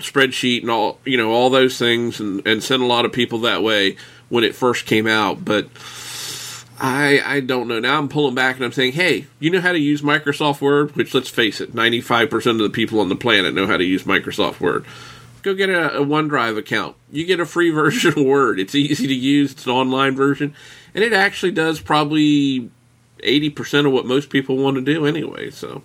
spreadsheet 0.02 0.62
and 0.62 0.70
all 0.70 1.00
you 1.06 1.18
know 1.18 1.32
all 1.32 1.50
those 1.50 1.78
things 1.78 2.20
and, 2.20 2.46
and 2.48 2.64
sent 2.64 2.82
a 2.82 2.86
lot 2.86 3.06
of 3.06 3.12
people 3.12 3.40
that 3.40 3.64
way 3.64 3.96
when 4.30 4.44
it 4.44 4.56
first 4.56 4.86
came 4.86 5.08
out 5.08 5.44
but 5.44 5.68
I 6.80 7.22
I 7.24 7.40
don't 7.42 7.68
know. 7.68 7.80
Now 7.80 8.00
I'm 8.00 8.10
pulling 8.10 8.36
back 8.36 8.56
and 8.56 8.66
I'm 8.66 8.72
saying 8.72 8.94
hey 8.94 9.28
you 9.40 9.50
know 9.50 9.62
how 9.62 9.72
to 9.72 9.80
use 9.80 10.02
Microsoft 10.02 10.62
Word? 10.62 10.96
Which 10.96 11.14
let's 11.14 11.30
face 11.30 11.62
it 11.62 11.74
95% 11.74 12.52
of 12.52 12.58
the 12.60 12.70
people 12.70 13.00
on 13.00 13.10
the 13.10 13.16
planet 13.16 13.54
know 13.54 13.68
how 13.68 13.78
to 13.78 13.84
use 13.84 14.04
Microsoft 14.04 14.60
Word. 14.60 14.86
Go 15.44 15.56
get 15.56 15.70
a, 15.70 15.98
a 15.98 16.06
OneDrive 16.06 16.58
account. 16.58 16.96
You 17.12 17.26
get 17.26 17.40
a 17.40 17.46
free 17.46 17.70
version 17.72 18.18
of 18.18 18.26
Word. 18.26 18.60
It's 18.60 18.76
easy 18.76 19.08
to 19.08 19.14
use. 19.14 19.54
It's 19.54 19.66
an 19.66 19.72
online 19.72 20.16
version. 20.16 20.54
And 20.94 21.04
it 21.04 21.14
actually 21.14 21.52
does 21.52 21.80
probably 21.80 22.70
80% 23.24 23.86
of 23.86 23.92
what 23.92 24.06
most 24.06 24.30
people 24.30 24.58
want 24.58 24.76
to 24.76 24.82
do 24.82 25.06
anyway 25.06 25.52
so 25.52 25.84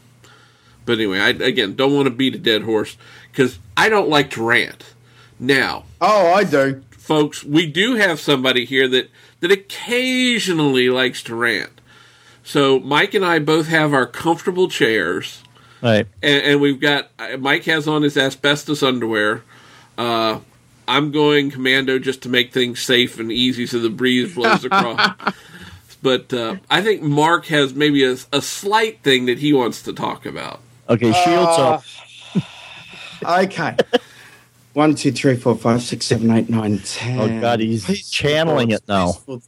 but 0.87 0.93
anyway, 0.95 1.19
I 1.21 1.28
again 1.31 1.75
don't 1.75 1.95
want 1.95 2.07
to 2.07 2.11
beat 2.11 2.35
a 2.35 2.38
dead 2.38 2.62
horse 2.62 2.97
because 3.31 3.59
I 3.76 3.88
don't 3.90 4.09
like 4.09 4.31
to 4.31 4.43
rant. 4.43 4.95
Now, 5.38 5.85
Oh, 6.00 6.33
I 6.33 6.45
do. 6.45 6.83
folks, 6.90 7.45
we 7.45 7.66
do 7.66 7.97
have 7.97 8.19
somebody 8.21 8.64
here 8.64 8.88
that 8.88 9.11
that 9.40 9.52
occasionally 9.52 10.88
likes 10.88 11.23
to 11.25 11.35
rant. 11.35 11.81
So 12.43 12.78
Mike 12.81 13.12
and 13.14 13.25
I 13.25 13.38
both 13.40 13.66
have 13.69 13.93
our 13.93 14.07
comfortable 14.07 14.69
chairs, 14.69 15.43
right 15.83 16.07
and, 16.23 16.43
and 16.45 16.61
we've 16.61 16.81
got 16.81 17.11
uh, 17.19 17.37
Mike 17.38 17.64
has 17.64 17.87
on 17.88 18.02
his 18.02 18.16
asbestos 18.16 18.83
underwear. 18.83 19.43
Uh, 19.99 20.40
I'm 20.88 21.11
going 21.11 21.50
commando 21.50 21.99
just 21.99 22.23
to 22.23 22.28
make 22.28 22.52
things 22.52 22.81
safe 22.81 23.19
and 23.19 23.33
easy 23.33 23.66
so 23.66 23.81
the 23.81 23.90
breeze 23.90 24.35
blows 24.37 24.64
across. 24.71 25.16
but 26.02 26.33
uh, 26.33 26.57
I 26.71 26.81
think 26.83 27.02
Mark 27.02 27.47
has 27.47 27.75
maybe 27.75 28.05
a, 28.05 28.16
a 28.33 28.40
slight 28.40 29.02
thing 29.02 29.26
that 29.26 29.38
he 29.38 29.52
wants 29.52 29.83
to 29.83 29.93
talk 29.93 30.25
about. 30.25 30.61
Okay 30.88 31.12
shields 31.12 31.59
up 31.59 31.83
Okay. 33.25 33.75
One, 34.75 34.95
two, 34.95 35.11
three, 35.11 35.37
four, 35.37 35.57
five, 35.57 35.81
six, 35.83 36.05
seven, 36.05 36.31
eight, 36.31 36.50
nine, 36.50 36.78
ten. 36.81 37.19
Oh, 37.19 37.40
God, 37.40 37.61
he's 37.61 37.87
Peaceful 37.87 38.12
channeling 38.12 38.69
thoughts, 38.71 38.83
it 38.83 38.88
now. 38.88 39.07
peaceful. 39.12 39.43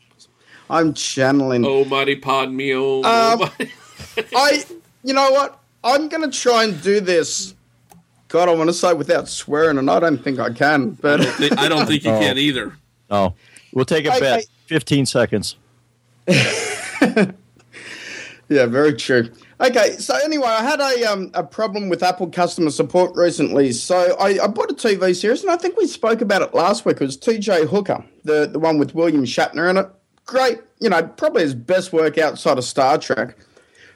I'm 0.70 0.94
channeling. 0.94 1.66
Oh, 1.66 1.84
mighty 1.84 2.16
pod 2.16 2.50
me, 2.50 2.74
oh, 2.74 3.02
Um, 3.04 3.50
I, 4.34 4.64
you 5.04 5.12
know 5.12 5.30
what? 5.30 5.60
I'm 5.84 6.08
going 6.08 6.28
to 6.28 6.36
try 6.36 6.64
and 6.64 6.80
do 6.82 7.00
this. 7.00 7.54
God, 8.28 8.48
I 8.48 8.54
want 8.54 8.70
to 8.70 8.74
say 8.74 8.94
without 8.94 9.28
swearing, 9.28 9.76
and 9.76 9.90
I 9.90 10.00
don't 10.00 10.16
think 10.24 10.38
I 10.38 10.50
can. 10.50 10.92
But 10.92 11.20
I 11.58 11.68
don't 11.68 11.86
think 11.86 12.04
you 12.04 12.10
Oh. 12.14 12.18
can 12.20 12.38
either. 12.38 12.76
oh 13.10 13.34
we'll 13.74 13.84
take 13.84 14.06
a 14.06 14.12
Hey, 14.12 14.20
bet 14.20 14.46
15 14.66 15.04
seconds 15.06 15.56
Yeah, 18.48 18.64
very 18.66 18.94
true. 18.94 19.30
Okay, 19.60 19.96
so 19.96 20.14
anyway, 20.24 20.46
I 20.46 20.62
had 20.62 20.80
a 20.80 21.04
um, 21.12 21.32
a 21.34 21.42
problem 21.42 21.88
with 21.88 22.02
Apple 22.04 22.28
customer 22.28 22.70
support 22.70 23.16
recently. 23.16 23.72
So 23.72 24.16
I, 24.20 24.44
I 24.44 24.46
bought 24.46 24.70
a 24.70 24.74
TV 24.74 25.14
series, 25.16 25.42
and 25.42 25.50
I 25.50 25.56
think 25.56 25.76
we 25.76 25.88
spoke 25.88 26.20
about 26.20 26.42
it 26.42 26.54
last 26.54 26.84
week. 26.84 27.00
It 27.00 27.04
was 27.04 27.16
T.J. 27.16 27.66
Hooker, 27.66 28.04
the 28.22 28.46
the 28.46 28.60
one 28.60 28.78
with 28.78 28.94
William 28.94 29.24
Shatner 29.24 29.68
in 29.68 29.76
it. 29.76 29.88
Great, 30.26 30.60
you 30.78 30.88
know, 30.88 31.02
probably 31.02 31.42
his 31.42 31.54
best 31.54 31.92
work 31.92 32.18
outside 32.18 32.56
of 32.56 32.64
Star 32.64 32.98
Trek. 32.98 33.36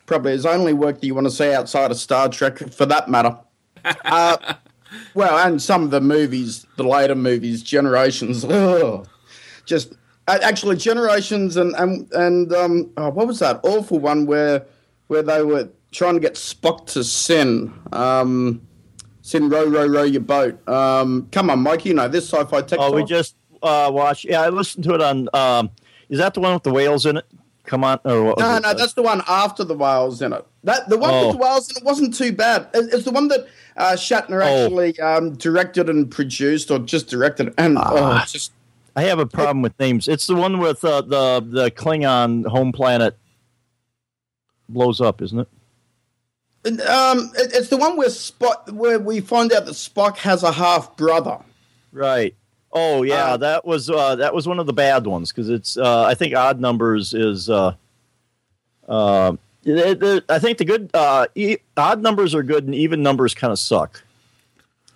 Probably 0.07 0.33
his 0.33 0.45
only 0.45 0.73
work 0.73 1.01
that 1.01 1.07
you 1.07 1.15
want 1.15 1.29
to 1.29 1.31
see 1.31 1.53
outside 1.53 1.93
of 1.93 1.97
Star 1.97 2.29
Trek, 2.29 2.59
for 2.59 2.87
that 2.87 3.09
matter. 3.09 3.39
uh, 4.05 4.55
well, 5.15 5.47
and 5.47 5.63
some 5.63 5.85
of 5.85 5.91
the 5.91 6.01
movies, 6.01 6.67
the 6.77 6.83
later 6.83 7.15
movies, 7.15 7.63
Generations, 7.63 8.45
ugh, 8.49 9.07
just 9.65 9.93
actually, 10.27 10.75
Generations 10.77 11.57
and 11.57 11.73
and 11.77 12.13
and 12.15 12.53
um, 12.53 12.91
oh, 12.97 13.11
what 13.11 13.29
was 13.29 13.39
that 13.39 13.61
awful 13.63 14.01
one 14.01 14.27
where 14.27 14.67
where 15.09 15.23
they 15.23 15.43
were 15.43 15.69
trying 15.91 16.15
to 16.15 16.21
get 16.21 16.35
Spock 16.35 16.87
to 16.89 17.05
sin. 17.05 17.73
Um, 17.93 18.63
sin 19.23 19.49
row 19.49 19.65
row 19.67 19.87
row 19.87 20.03
your 20.03 20.21
boat. 20.23 20.67
Um, 20.69 21.29
come 21.33 21.51
on, 21.51 21.61
Mike, 21.61 21.85
you 21.85 21.95
know 21.95 22.09
this 22.09 22.29
sci-fi 22.29 22.63
tech. 22.63 22.79
Oh, 22.81 22.93
we 22.93 23.05
just 23.05 23.37
uh, 23.63 23.91
watched. 23.93 24.25
Yeah, 24.25 24.43
I 24.43 24.49
listened 24.49 24.85
to 24.85 24.95
it 24.95 25.01
on. 25.03 25.29
Um, 25.35 25.71
is 26.09 26.19
that 26.19 26.35
the 26.35 26.41
one 26.41 26.55
with 26.55 26.63
the 26.63 26.73
whales 26.73 27.07
in 27.07 27.17
it? 27.19 27.25
Come 27.65 27.85
on. 27.85 28.01
Or 28.05 28.25
what 28.25 28.37
was 28.39 28.43
No, 28.45 28.57
it? 28.57 28.63
no, 28.63 28.75
that's 28.75 28.95
the 28.95 29.03
one 29.03 29.23
after 29.29 29.63
the 29.63 29.75
whales 29.75 30.21
in 30.21 30.33
it. 30.33 30.45
That 30.65 30.89
the 30.89 30.99
one 30.99 31.11
Oh. 31.13 31.27
with 31.29 31.37
the 31.37 31.43
whales 31.43 31.71
in 31.71 31.77
it 31.77 31.85
wasn't 31.85 32.15
too 32.17 32.33
bad. 32.33 32.67
It- 32.75 32.93
It's 32.93 33.05
the 33.05 33.13
one 33.13 33.29
that 33.29 33.47
uh, 33.77 33.93
Shatner 33.93 34.43
Oh. 34.45 34.65
actually 34.65 34.99
um, 35.01 35.35
directed 35.37 35.89
and 35.89 36.11
produced, 36.11 36.71
or 36.71 36.79
just 36.81 37.07
directed, 37.09 37.55
and 37.57 37.79
Ah. 37.79 38.23
oh, 38.25 38.25
just 38.31 38.51
I 38.97 39.03
have 39.05 39.19
a 39.21 39.27
problem 39.27 39.63
with 39.63 39.79
names. 39.79 40.09
It's 40.09 40.27
the 40.27 40.35
one 40.35 40.59
with 40.59 40.85
uh, 40.85 41.01
the 41.03 41.43
the 41.49 41.71
Klingon 41.71 42.47
home 42.47 42.73
planet 42.73 43.17
blows 44.69 45.01
up, 45.01 45.21
isn't 45.23 45.41
it? 45.41 45.49
um, 46.89 47.33
it- 47.37 47.53
it's 47.55 47.69
the 47.69 47.77
one 47.77 47.97
where 47.97 48.09
Spock, 48.09 48.71
where 48.73 48.99
we 48.99 49.21
find 49.21 49.53
out 49.53 49.65
that 49.67 49.73
Spock 49.75 50.17
has 50.19 50.43
a 50.43 50.53
half 50.53 50.97
brother. 50.97 51.39
Right. 51.93 52.35
Oh 52.73 53.03
yeah, 53.03 53.33
Uh, 53.33 53.37
that 53.39 53.65
was 53.67 53.91
uh, 53.91 54.17
that 54.17 54.35
was 54.35 54.47
one 54.49 54.59
of 54.59 54.67
the 54.67 54.73
bad 54.73 55.07
ones 55.07 55.31
because 55.31 55.51
it's 55.51 55.77
uh, 55.77 56.05
I 56.05 56.15
think 56.15 56.35
odd 56.35 56.59
numbers 56.61 57.13
is 57.13 57.51
uh, 57.51 57.75
uh, 58.89 59.33
I 59.67 60.39
think 60.39 60.59
the 60.59 60.65
good 60.65 60.91
uh, 60.95 61.27
e- 61.35 61.59
odd 61.77 62.01
numbers 62.01 62.35
are 62.35 62.43
good 62.43 62.65
and 62.65 62.75
even 62.75 63.03
numbers 63.03 63.35
kind 63.35 63.53
of 63.53 63.59
suck. 63.59 64.03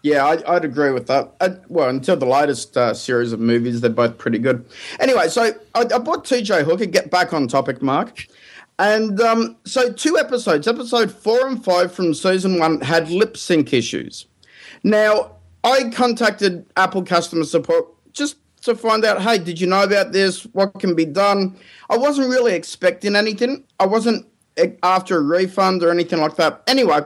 Yeah, 0.02 0.24
I, 0.24 0.54
I'd 0.56 0.64
agree 0.64 0.90
with 0.92 1.06
that. 1.08 1.32
I, 1.40 1.56
well, 1.68 1.88
until 1.88 2.16
the 2.16 2.26
latest 2.26 2.76
uh, 2.76 2.94
series 2.94 3.32
of 3.32 3.40
movies, 3.40 3.80
they're 3.80 3.90
both 3.90 4.16
pretty 4.18 4.38
good. 4.38 4.64
Anyway, 5.00 5.28
so 5.28 5.42
I, 5.74 5.80
I 5.80 5.98
bought 5.98 6.24
TJ 6.24 6.62
Hooker. 6.64 6.86
Get 6.86 7.10
back 7.10 7.34
on 7.34 7.48
topic, 7.48 7.82
Mark. 7.82 8.26
And 8.78 9.20
um, 9.20 9.56
so 9.64 9.92
two 9.92 10.18
episodes, 10.18 10.68
episode 10.68 11.10
four 11.10 11.46
and 11.46 11.62
five 11.64 11.92
from 11.92 12.12
season 12.12 12.58
one, 12.58 12.80
had 12.80 13.10
lip 13.10 13.36
sync 13.36 13.72
issues. 13.72 14.26
Now, 14.84 15.36
I 15.64 15.90
contacted 15.90 16.66
Apple 16.76 17.02
customer 17.02 17.44
support 17.44 17.86
just 18.12 18.36
to 18.62 18.74
find 18.74 19.04
out, 19.04 19.22
hey, 19.22 19.38
did 19.38 19.60
you 19.60 19.66
know 19.66 19.82
about 19.82 20.12
this? 20.12 20.44
What 20.52 20.74
can 20.78 20.94
be 20.94 21.04
done? 21.04 21.56
I 21.88 21.96
wasn't 21.96 22.28
really 22.28 22.54
expecting 22.54 23.16
anything. 23.16 23.64
I 23.80 23.86
wasn't 23.86 24.26
after 24.82 25.18
a 25.18 25.22
refund 25.22 25.82
or 25.82 25.90
anything 25.90 26.20
like 26.20 26.36
that. 26.36 26.62
Anyway, 26.66 27.00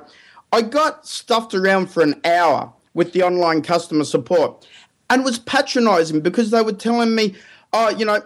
I 0.52 0.62
got 0.62 1.06
stuffed 1.06 1.54
around 1.54 1.88
for 1.88 2.02
an 2.02 2.20
hour 2.24 2.72
with 2.94 3.12
the 3.12 3.22
online 3.22 3.62
customer 3.62 4.04
support 4.04 4.66
and 5.08 5.24
was 5.24 5.38
patronizing 5.38 6.20
because 6.20 6.50
they 6.50 6.62
were 6.62 6.72
telling 6.72 7.14
me, 7.14 7.34
oh, 7.72 7.90
you 7.90 8.04
know, 8.04 8.22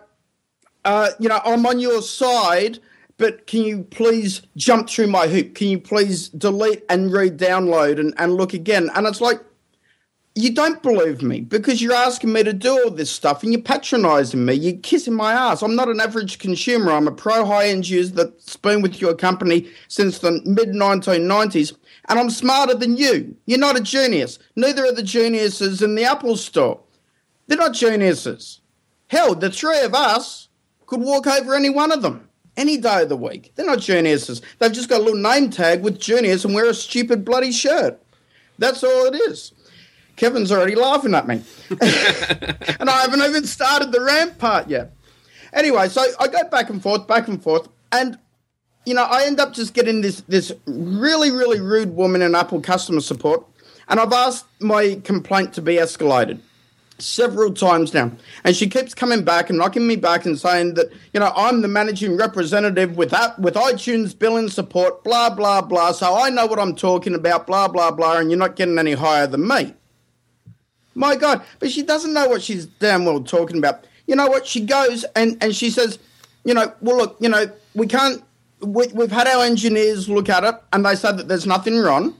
uh, 0.84 1.10
you 1.18 1.28
know, 1.28 1.40
I'm 1.44 1.64
on 1.66 1.80
your 1.80 2.02
side, 2.02 2.78
but 3.16 3.46
can 3.46 3.62
you 3.62 3.84
please 3.84 4.42
jump 4.56 4.88
through 4.88 5.06
my 5.06 5.28
hoop? 5.28 5.54
Can 5.54 5.68
you 5.68 5.78
please 5.78 6.28
delete 6.28 6.82
and 6.88 7.12
re-download 7.12 8.00
and, 8.00 8.12
and 8.18 8.34
look 8.34 8.54
again? 8.54 8.90
And 8.94 9.06
it's 9.06 9.20
like, 9.20 9.40
you 10.36 10.52
don't 10.52 10.82
believe 10.82 11.22
me 11.22 11.42
because 11.42 11.80
you're 11.80 11.92
asking 11.92 12.32
me 12.32 12.42
to 12.42 12.52
do 12.52 12.72
all 12.72 12.90
this 12.90 13.10
stuff 13.10 13.44
and 13.44 13.52
you're 13.52 13.62
patronizing 13.62 14.44
me. 14.44 14.54
You're 14.54 14.80
kissing 14.80 15.14
my 15.14 15.32
ass. 15.32 15.62
I'm 15.62 15.76
not 15.76 15.88
an 15.88 16.00
average 16.00 16.40
consumer. 16.40 16.90
I'm 16.90 17.06
a 17.06 17.12
pro 17.12 17.44
high 17.44 17.68
end 17.68 17.88
user 17.88 18.12
that's 18.12 18.56
been 18.56 18.82
with 18.82 19.00
your 19.00 19.14
company 19.14 19.68
since 19.86 20.18
the 20.18 20.42
mid 20.44 20.70
1990s 20.70 21.76
and 22.08 22.18
I'm 22.18 22.30
smarter 22.30 22.74
than 22.74 22.96
you. 22.96 23.36
You're 23.46 23.60
not 23.60 23.78
a 23.78 23.82
genius. 23.82 24.40
Neither 24.56 24.84
are 24.84 24.92
the 24.92 25.04
geniuses 25.04 25.82
in 25.82 25.94
the 25.94 26.04
Apple 26.04 26.36
store. 26.36 26.80
They're 27.46 27.56
not 27.56 27.74
geniuses. 27.74 28.60
Hell, 29.06 29.36
the 29.36 29.50
three 29.50 29.82
of 29.82 29.94
us 29.94 30.48
could 30.86 31.00
walk 31.00 31.28
over 31.28 31.54
any 31.54 31.70
one 31.70 31.92
of 31.92 32.02
them 32.02 32.28
any 32.56 32.76
day 32.76 33.02
of 33.02 33.08
the 33.08 33.16
week. 33.16 33.52
They're 33.54 33.66
not 33.66 33.80
geniuses. 33.80 34.42
They've 34.58 34.72
just 34.72 34.88
got 34.88 35.00
a 35.00 35.04
little 35.04 35.20
name 35.20 35.50
tag 35.50 35.82
with 35.82 35.98
genius 35.98 36.44
and 36.44 36.54
wear 36.54 36.68
a 36.68 36.74
stupid 36.74 37.24
bloody 37.24 37.52
shirt. 37.52 38.00
That's 38.58 38.84
all 38.84 39.06
it 39.06 39.14
is. 39.14 39.52
Kevin's 40.16 40.52
already 40.52 40.76
laughing 40.76 41.14
at 41.14 41.26
me. 41.26 41.42
and 41.70 42.88
I 42.88 43.02
haven't 43.02 43.22
even 43.22 43.44
started 43.44 43.90
the 43.90 44.00
rant 44.00 44.38
part 44.38 44.68
yet. 44.68 44.92
Anyway, 45.52 45.88
so 45.88 46.04
I 46.20 46.28
go 46.28 46.44
back 46.50 46.70
and 46.70 46.82
forth, 46.82 47.06
back 47.06 47.28
and 47.28 47.42
forth, 47.42 47.68
and 47.92 48.18
you 48.86 48.94
know, 48.94 49.04
I 49.04 49.24
end 49.24 49.40
up 49.40 49.52
just 49.54 49.72
getting 49.72 50.02
this 50.02 50.20
this 50.22 50.52
really, 50.66 51.30
really 51.30 51.60
rude 51.60 51.94
woman 51.94 52.22
in 52.22 52.34
Apple 52.34 52.60
customer 52.60 53.00
support, 53.00 53.44
and 53.88 53.98
I've 53.98 54.12
asked 54.12 54.46
my 54.60 55.00
complaint 55.04 55.52
to 55.54 55.62
be 55.62 55.76
escalated 55.76 56.40
several 57.04 57.52
times 57.52 57.92
now. 57.92 58.10
And 58.44 58.56
she 58.56 58.68
keeps 58.68 58.94
coming 58.94 59.24
back 59.24 59.50
and 59.50 59.58
knocking 59.58 59.86
me 59.86 59.96
back 59.96 60.24
and 60.24 60.38
saying 60.38 60.74
that, 60.74 60.90
you 61.12 61.20
know, 61.20 61.32
I'm 61.36 61.62
the 61.62 61.68
managing 61.68 62.16
representative 62.16 62.96
with 62.96 63.10
that 63.10 63.38
with 63.38 63.54
iTunes 63.54 64.18
billing 64.18 64.48
support, 64.48 65.04
blah, 65.04 65.30
blah, 65.30 65.60
blah. 65.60 65.92
So 65.92 66.16
I 66.16 66.30
know 66.30 66.46
what 66.46 66.58
I'm 66.58 66.74
talking 66.74 67.14
about, 67.14 67.46
blah, 67.46 67.68
blah, 67.68 67.90
blah, 67.90 68.18
and 68.18 68.30
you're 68.30 68.38
not 68.38 68.56
getting 68.56 68.78
any 68.78 68.92
higher 68.92 69.26
than 69.26 69.46
me. 69.46 69.74
My 70.94 71.16
God. 71.16 71.44
But 71.58 71.70
she 71.70 71.82
doesn't 71.82 72.12
know 72.12 72.28
what 72.28 72.42
she's 72.42 72.66
damn 72.66 73.04
well 73.04 73.22
talking 73.22 73.58
about. 73.58 73.86
You 74.06 74.16
know 74.16 74.26
what? 74.26 74.46
She 74.46 74.60
goes 74.60 75.04
and, 75.16 75.36
and 75.42 75.54
she 75.54 75.70
says, 75.70 75.98
you 76.44 76.54
know, 76.54 76.72
well, 76.80 76.96
look, 76.96 77.16
you 77.20 77.28
know, 77.28 77.50
we 77.74 77.86
can't, 77.86 78.22
we, 78.60 78.86
we've 78.88 79.10
had 79.10 79.26
our 79.26 79.44
engineers 79.44 80.08
look 80.08 80.28
at 80.28 80.44
it 80.44 80.54
and 80.72 80.84
they 80.84 80.94
said 80.94 81.18
that 81.18 81.28
there's 81.28 81.46
nothing 81.46 81.78
wrong. 81.78 82.16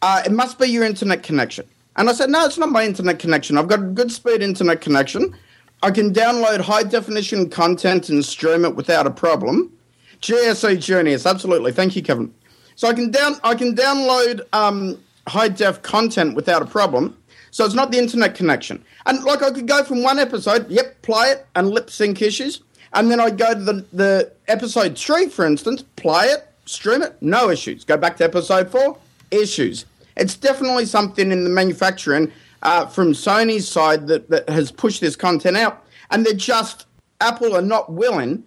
Uh, 0.00 0.22
it 0.26 0.32
must 0.32 0.58
be 0.58 0.66
your 0.66 0.84
internet 0.84 1.22
connection. 1.22 1.64
And 1.96 2.08
I 2.08 2.12
said, 2.12 2.30
no, 2.30 2.46
it's 2.46 2.58
not 2.58 2.70
my 2.70 2.84
internet 2.84 3.18
connection. 3.18 3.58
I've 3.58 3.68
got 3.68 3.80
a 3.80 3.84
good 3.84 4.10
speed 4.10 4.42
internet 4.42 4.80
connection. 4.80 5.36
I 5.82 5.90
can 5.90 6.12
download 6.12 6.60
high 6.60 6.84
definition 6.84 7.50
content 7.50 8.08
and 8.08 8.24
stream 8.24 8.64
it 8.64 8.76
without 8.76 9.06
a 9.06 9.10
problem. 9.10 9.72
GSE 10.20 10.80
Genius, 10.80 11.26
absolutely. 11.26 11.72
Thank 11.72 11.96
you, 11.96 12.02
Kevin. 12.02 12.32
So 12.76 12.88
I 12.88 12.94
can 12.94 13.10
down 13.10 13.36
I 13.44 13.54
can 13.54 13.74
download 13.74 14.40
um, 14.52 14.98
high 15.26 15.48
def 15.48 15.82
content 15.82 16.34
without 16.34 16.62
a 16.62 16.66
problem. 16.66 17.16
So 17.50 17.64
it's 17.66 17.74
not 17.74 17.90
the 17.92 17.98
internet 17.98 18.34
connection. 18.34 18.82
And 19.04 19.22
like 19.24 19.42
I 19.42 19.50
could 19.50 19.66
go 19.66 19.84
from 19.84 20.02
one 20.02 20.18
episode, 20.18 20.70
yep, 20.70 21.02
play 21.02 21.28
it 21.32 21.46
and 21.54 21.68
lip 21.68 21.90
sync 21.90 22.22
issues, 22.22 22.62
and 22.94 23.10
then 23.10 23.20
I'd 23.20 23.36
go 23.36 23.52
to 23.52 23.60
the, 23.60 23.84
the 23.92 24.32
episode 24.48 24.96
three, 24.96 25.28
for 25.28 25.44
instance, 25.44 25.84
play 25.96 26.26
it, 26.26 26.48
stream 26.64 27.02
it, 27.02 27.16
no 27.20 27.50
issues. 27.50 27.84
Go 27.84 27.96
back 27.96 28.16
to 28.18 28.24
episode 28.24 28.70
four, 28.70 28.96
issues. 29.30 29.84
It's 30.16 30.36
definitely 30.36 30.86
something 30.86 31.32
in 31.32 31.44
the 31.44 31.50
manufacturing 31.50 32.32
uh, 32.62 32.86
from 32.86 33.12
Sony's 33.12 33.68
side 33.68 34.06
that, 34.08 34.30
that 34.30 34.48
has 34.48 34.70
pushed 34.70 35.00
this 35.00 35.16
content 35.16 35.56
out, 35.56 35.84
and 36.10 36.24
they're 36.24 36.34
just 36.34 36.86
Apple 37.20 37.56
are 37.56 37.62
not 37.62 37.92
willing 37.92 38.44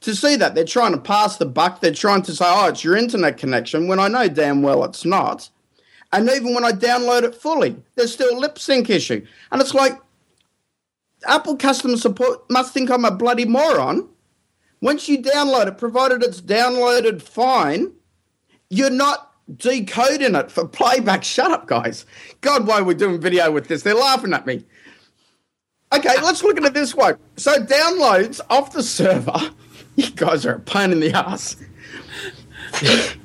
to 0.00 0.14
see 0.14 0.36
that. 0.36 0.54
They're 0.54 0.64
trying 0.64 0.92
to 0.92 1.00
pass 1.00 1.36
the 1.36 1.46
buck. 1.46 1.80
They're 1.80 1.92
trying 1.92 2.22
to 2.22 2.34
say, 2.34 2.44
"Oh, 2.46 2.68
it's 2.68 2.84
your 2.84 2.96
internet 2.96 3.38
connection," 3.38 3.88
when 3.88 3.98
I 3.98 4.08
know 4.08 4.28
damn 4.28 4.62
well 4.62 4.84
it's 4.84 5.04
not. 5.04 5.48
And 6.12 6.28
even 6.30 6.54
when 6.54 6.64
I 6.64 6.72
download 6.72 7.24
it 7.24 7.34
fully, 7.34 7.76
there's 7.94 8.12
still 8.12 8.36
a 8.36 8.38
lip 8.38 8.58
sync 8.58 8.88
issue, 8.90 9.24
and 9.50 9.60
it's 9.60 9.74
like 9.74 10.00
Apple 11.26 11.56
customer 11.56 11.96
support 11.96 12.48
must 12.50 12.72
think 12.72 12.90
I'm 12.90 13.04
a 13.04 13.10
bloody 13.10 13.44
moron. 13.44 14.08
Once 14.80 15.08
you 15.08 15.18
download 15.18 15.66
it, 15.66 15.78
provided 15.78 16.22
it's 16.22 16.40
downloaded 16.40 17.22
fine, 17.22 17.92
you're 18.68 18.90
not 18.90 19.25
decoding 19.54 20.34
it 20.34 20.50
for 20.50 20.66
playback. 20.66 21.24
Shut 21.24 21.50
up, 21.50 21.66
guys. 21.66 22.04
God, 22.40 22.66
why 22.66 22.80
are 22.80 22.84
we 22.84 22.94
doing 22.94 23.20
video 23.20 23.50
with 23.50 23.68
this? 23.68 23.82
They're 23.82 23.94
laughing 23.94 24.32
at 24.32 24.46
me. 24.46 24.64
Okay, 25.92 26.20
let's 26.22 26.42
look 26.42 26.56
at 26.56 26.64
it 26.64 26.74
this 26.74 26.94
way. 26.94 27.12
So 27.36 27.52
downloads 27.64 28.40
off 28.50 28.72
the 28.72 28.82
server. 28.82 29.32
You 29.98 30.10
guys 30.10 30.44
are 30.44 30.56
a 30.56 30.60
pain 30.60 30.92
in 30.92 31.00
the 31.00 31.10
ass. 31.14 31.56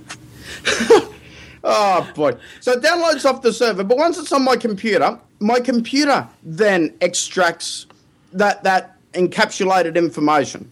oh 1.66 2.10
boy. 2.16 2.38
So 2.62 2.80
downloads 2.80 3.26
off 3.26 3.42
the 3.42 3.52
server, 3.52 3.84
but 3.84 3.98
once 3.98 4.18
it's 4.18 4.32
on 4.32 4.46
my 4.46 4.56
computer, 4.56 5.20
my 5.42 5.60
computer 5.60 6.26
then 6.44 6.94
extracts 7.02 7.88
that 8.32 8.64
that 8.64 8.96
encapsulated 9.12 9.98
information. 9.98 10.72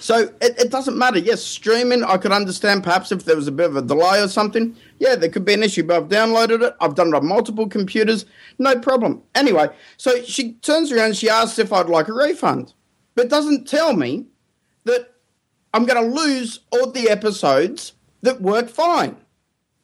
So 0.00 0.32
it, 0.40 0.58
it 0.58 0.70
doesn't 0.70 0.96
matter. 0.96 1.18
Yes, 1.18 1.42
streaming, 1.42 2.02
I 2.02 2.16
could 2.16 2.32
understand 2.32 2.82
perhaps 2.82 3.12
if 3.12 3.24
there 3.24 3.36
was 3.36 3.46
a 3.46 3.52
bit 3.52 3.68
of 3.68 3.76
a 3.76 3.82
delay 3.82 4.22
or 4.22 4.28
something. 4.28 4.74
Yeah, 4.98 5.14
there 5.14 5.28
could 5.28 5.44
be 5.44 5.52
an 5.52 5.62
issue, 5.62 5.82
but 5.82 5.96
I've 5.96 6.08
downloaded 6.08 6.62
it. 6.62 6.74
I've 6.80 6.94
done 6.94 7.08
it 7.08 7.14
on 7.14 7.26
multiple 7.26 7.68
computers. 7.68 8.24
No 8.58 8.78
problem. 8.78 9.22
Anyway, 9.34 9.68
so 9.98 10.22
she 10.22 10.54
turns 10.54 10.90
around 10.90 11.06
and 11.06 11.16
she 11.16 11.28
asks 11.28 11.58
if 11.58 11.70
I'd 11.70 11.90
like 11.90 12.08
a 12.08 12.14
refund, 12.14 12.72
but 13.14 13.28
doesn't 13.28 13.68
tell 13.68 13.92
me 13.94 14.26
that 14.84 15.12
I'm 15.74 15.84
going 15.84 16.02
to 16.02 16.22
lose 16.22 16.60
all 16.72 16.90
the 16.90 17.10
episodes 17.10 17.92
that 18.22 18.40
work 18.40 18.70
fine. 18.70 19.16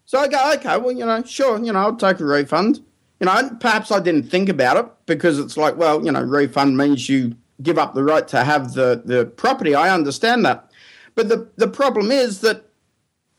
So 0.07 0.19
I 0.19 0.29
go, 0.29 0.53
okay, 0.55 0.79
well, 0.79 0.93
you 0.93 1.05
know, 1.05 1.23
sure, 1.25 1.63
you 1.63 1.73
know, 1.73 1.81
I'll 1.81 1.97
take 1.97 2.21
a 2.21 2.25
refund. 2.25 2.81
You 3.21 3.27
know, 3.27 3.51
perhaps 3.61 3.91
I 3.93 4.01
didn't 4.01 4.31
think 4.31 4.49
about 4.49 4.77
it 4.79 4.87
because 5.05 5.39
it's 5.39 5.57
like, 5.57 5.77
well, 5.77 6.05
you 6.05 6.13
know, 6.13 6.23
refund 6.23 6.77
means 6.77 7.09
you 7.09 7.37
give 7.63 7.79
up 7.79 7.95
the 7.95 8.05
right 8.05 8.27
to 8.29 8.45
have 8.45 8.75
the, 8.75 9.03
the 9.05 9.27
property. 9.27 9.75
I 9.75 9.93
understand 9.95 10.45
that. 10.45 10.71
But 11.15 11.29
the, 11.29 11.49
the 11.57 11.69
problem 11.69 12.11
is 12.11 12.41
that 12.41 12.67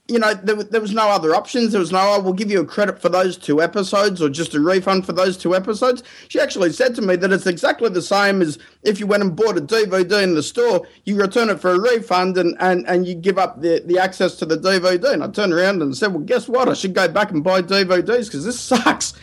you 0.07 0.19
know, 0.19 0.33
there, 0.33 0.55
there 0.55 0.81
was 0.81 0.93
no 0.93 1.09
other 1.09 1.35
options. 1.35 1.71
There 1.71 1.79
was 1.79 1.91
no, 1.91 1.99
oh, 1.99 2.15
I 2.15 2.17
will 2.17 2.33
give 2.33 2.49
you 2.49 2.61
a 2.61 2.65
credit 2.65 3.01
for 3.01 3.09
those 3.09 3.37
two 3.37 3.61
episodes 3.61 4.21
or 4.21 4.29
just 4.29 4.53
a 4.53 4.59
refund 4.59 5.05
for 5.05 5.11
those 5.11 5.37
two 5.37 5.53
episodes. 5.55 6.01
She 6.29 6.39
actually 6.39 6.71
said 6.71 6.95
to 6.95 7.01
me 7.01 7.17
that 7.17 7.31
it's 7.31 7.45
exactly 7.45 7.89
the 7.89 8.01
same 8.01 8.41
as 8.41 8.57
if 8.83 8.99
you 8.99 9.07
went 9.07 9.23
and 9.23 9.35
bought 9.35 9.57
a 9.57 9.61
DVD 9.61 10.23
in 10.23 10.35
the 10.35 10.43
store, 10.43 10.87
you 11.03 11.17
return 11.17 11.49
it 11.49 11.59
for 11.59 11.71
a 11.71 11.79
refund 11.79 12.37
and, 12.37 12.55
and, 12.59 12.87
and 12.87 13.05
you 13.05 13.15
give 13.15 13.37
up 13.37 13.61
the, 13.61 13.83
the 13.85 13.99
access 13.99 14.35
to 14.35 14.45
the 14.45 14.57
DVD. 14.57 15.11
And 15.11 15.23
I 15.23 15.27
turned 15.27 15.53
around 15.53 15.81
and 15.81 15.95
said, 15.95 16.13
well, 16.13 16.23
guess 16.23 16.47
what? 16.47 16.69
I 16.69 16.73
should 16.73 16.93
go 16.93 17.07
back 17.07 17.31
and 17.31 17.43
buy 17.43 17.61
DVDs 17.61 18.25
because 18.25 18.45
this 18.45 18.59
sucks. 18.61 19.13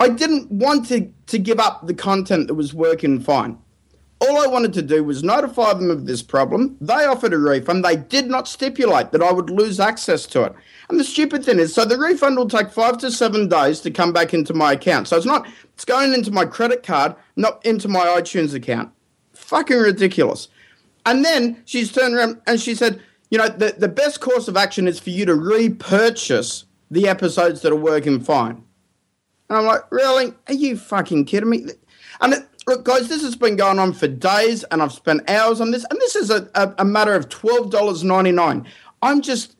I 0.00 0.08
didn't 0.08 0.50
want 0.50 0.88
to, 0.88 1.10
to 1.26 1.38
give 1.38 1.60
up 1.60 1.86
the 1.86 1.94
content 1.94 2.48
that 2.48 2.54
was 2.54 2.72
working 2.72 3.20
fine. 3.20 3.58
All 4.26 4.42
I 4.42 4.46
wanted 4.46 4.72
to 4.74 4.82
do 4.82 5.04
was 5.04 5.22
notify 5.22 5.74
them 5.74 5.90
of 5.90 6.06
this 6.06 6.22
problem. 6.22 6.76
They 6.80 7.04
offered 7.04 7.34
a 7.34 7.38
refund. 7.38 7.84
They 7.84 7.96
did 7.96 8.28
not 8.28 8.48
stipulate 8.48 9.12
that 9.12 9.22
I 9.22 9.32
would 9.32 9.50
lose 9.50 9.80
access 9.80 10.24
to 10.26 10.44
it. 10.44 10.54
And 10.88 10.98
the 10.98 11.04
stupid 11.04 11.44
thing 11.44 11.58
is, 11.58 11.74
so 11.74 11.84
the 11.84 11.98
refund 11.98 12.36
will 12.36 12.48
take 12.48 12.70
five 12.70 12.98
to 12.98 13.10
seven 13.10 13.48
days 13.48 13.80
to 13.80 13.90
come 13.90 14.12
back 14.12 14.32
into 14.32 14.54
my 14.54 14.72
account. 14.72 15.08
So 15.08 15.16
it's 15.16 15.26
not, 15.26 15.46
it's 15.74 15.84
going 15.84 16.14
into 16.14 16.30
my 16.30 16.44
credit 16.44 16.82
card, 16.82 17.14
not 17.36 17.64
into 17.66 17.88
my 17.88 18.06
iTunes 18.06 18.54
account. 18.54 18.92
Fucking 19.34 19.76
ridiculous. 19.76 20.48
And 21.04 21.24
then 21.24 21.62
she's 21.66 21.92
turned 21.92 22.14
around 22.14 22.40
and 22.46 22.60
she 22.60 22.74
said, 22.74 23.02
you 23.30 23.38
know, 23.38 23.48
the, 23.48 23.74
the 23.76 23.88
best 23.88 24.20
course 24.20 24.48
of 24.48 24.56
action 24.56 24.86
is 24.86 25.00
for 25.00 25.10
you 25.10 25.26
to 25.26 25.34
repurchase 25.34 26.64
the 26.90 27.08
episodes 27.08 27.62
that 27.62 27.72
are 27.72 27.76
working 27.76 28.20
fine. 28.20 28.62
And 29.48 29.58
I'm 29.58 29.66
like, 29.66 29.90
really? 29.90 30.32
Are 30.48 30.54
you 30.54 30.76
fucking 30.76 31.26
kidding 31.26 31.50
me? 31.50 31.66
And 32.20 32.34
it, 32.34 32.46
look, 32.66 32.84
guys, 32.84 33.08
this 33.08 33.22
has 33.22 33.36
been 33.36 33.56
going 33.56 33.78
on 33.78 33.92
for 33.92 34.08
days, 34.08 34.64
and 34.64 34.82
I've 34.82 34.92
spent 34.92 35.28
hours 35.28 35.60
on 35.60 35.70
this, 35.70 35.84
and 35.90 36.00
this 36.00 36.16
is 36.16 36.30
a, 36.30 36.48
a, 36.54 36.74
a 36.78 36.84
matter 36.84 37.14
of 37.14 37.28
twelve 37.28 37.70
dollars 37.70 38.04
ninety 38.04 38.32
nine. 38.32 38.66
I'm 39.02 39.20
just, 39.20 39.56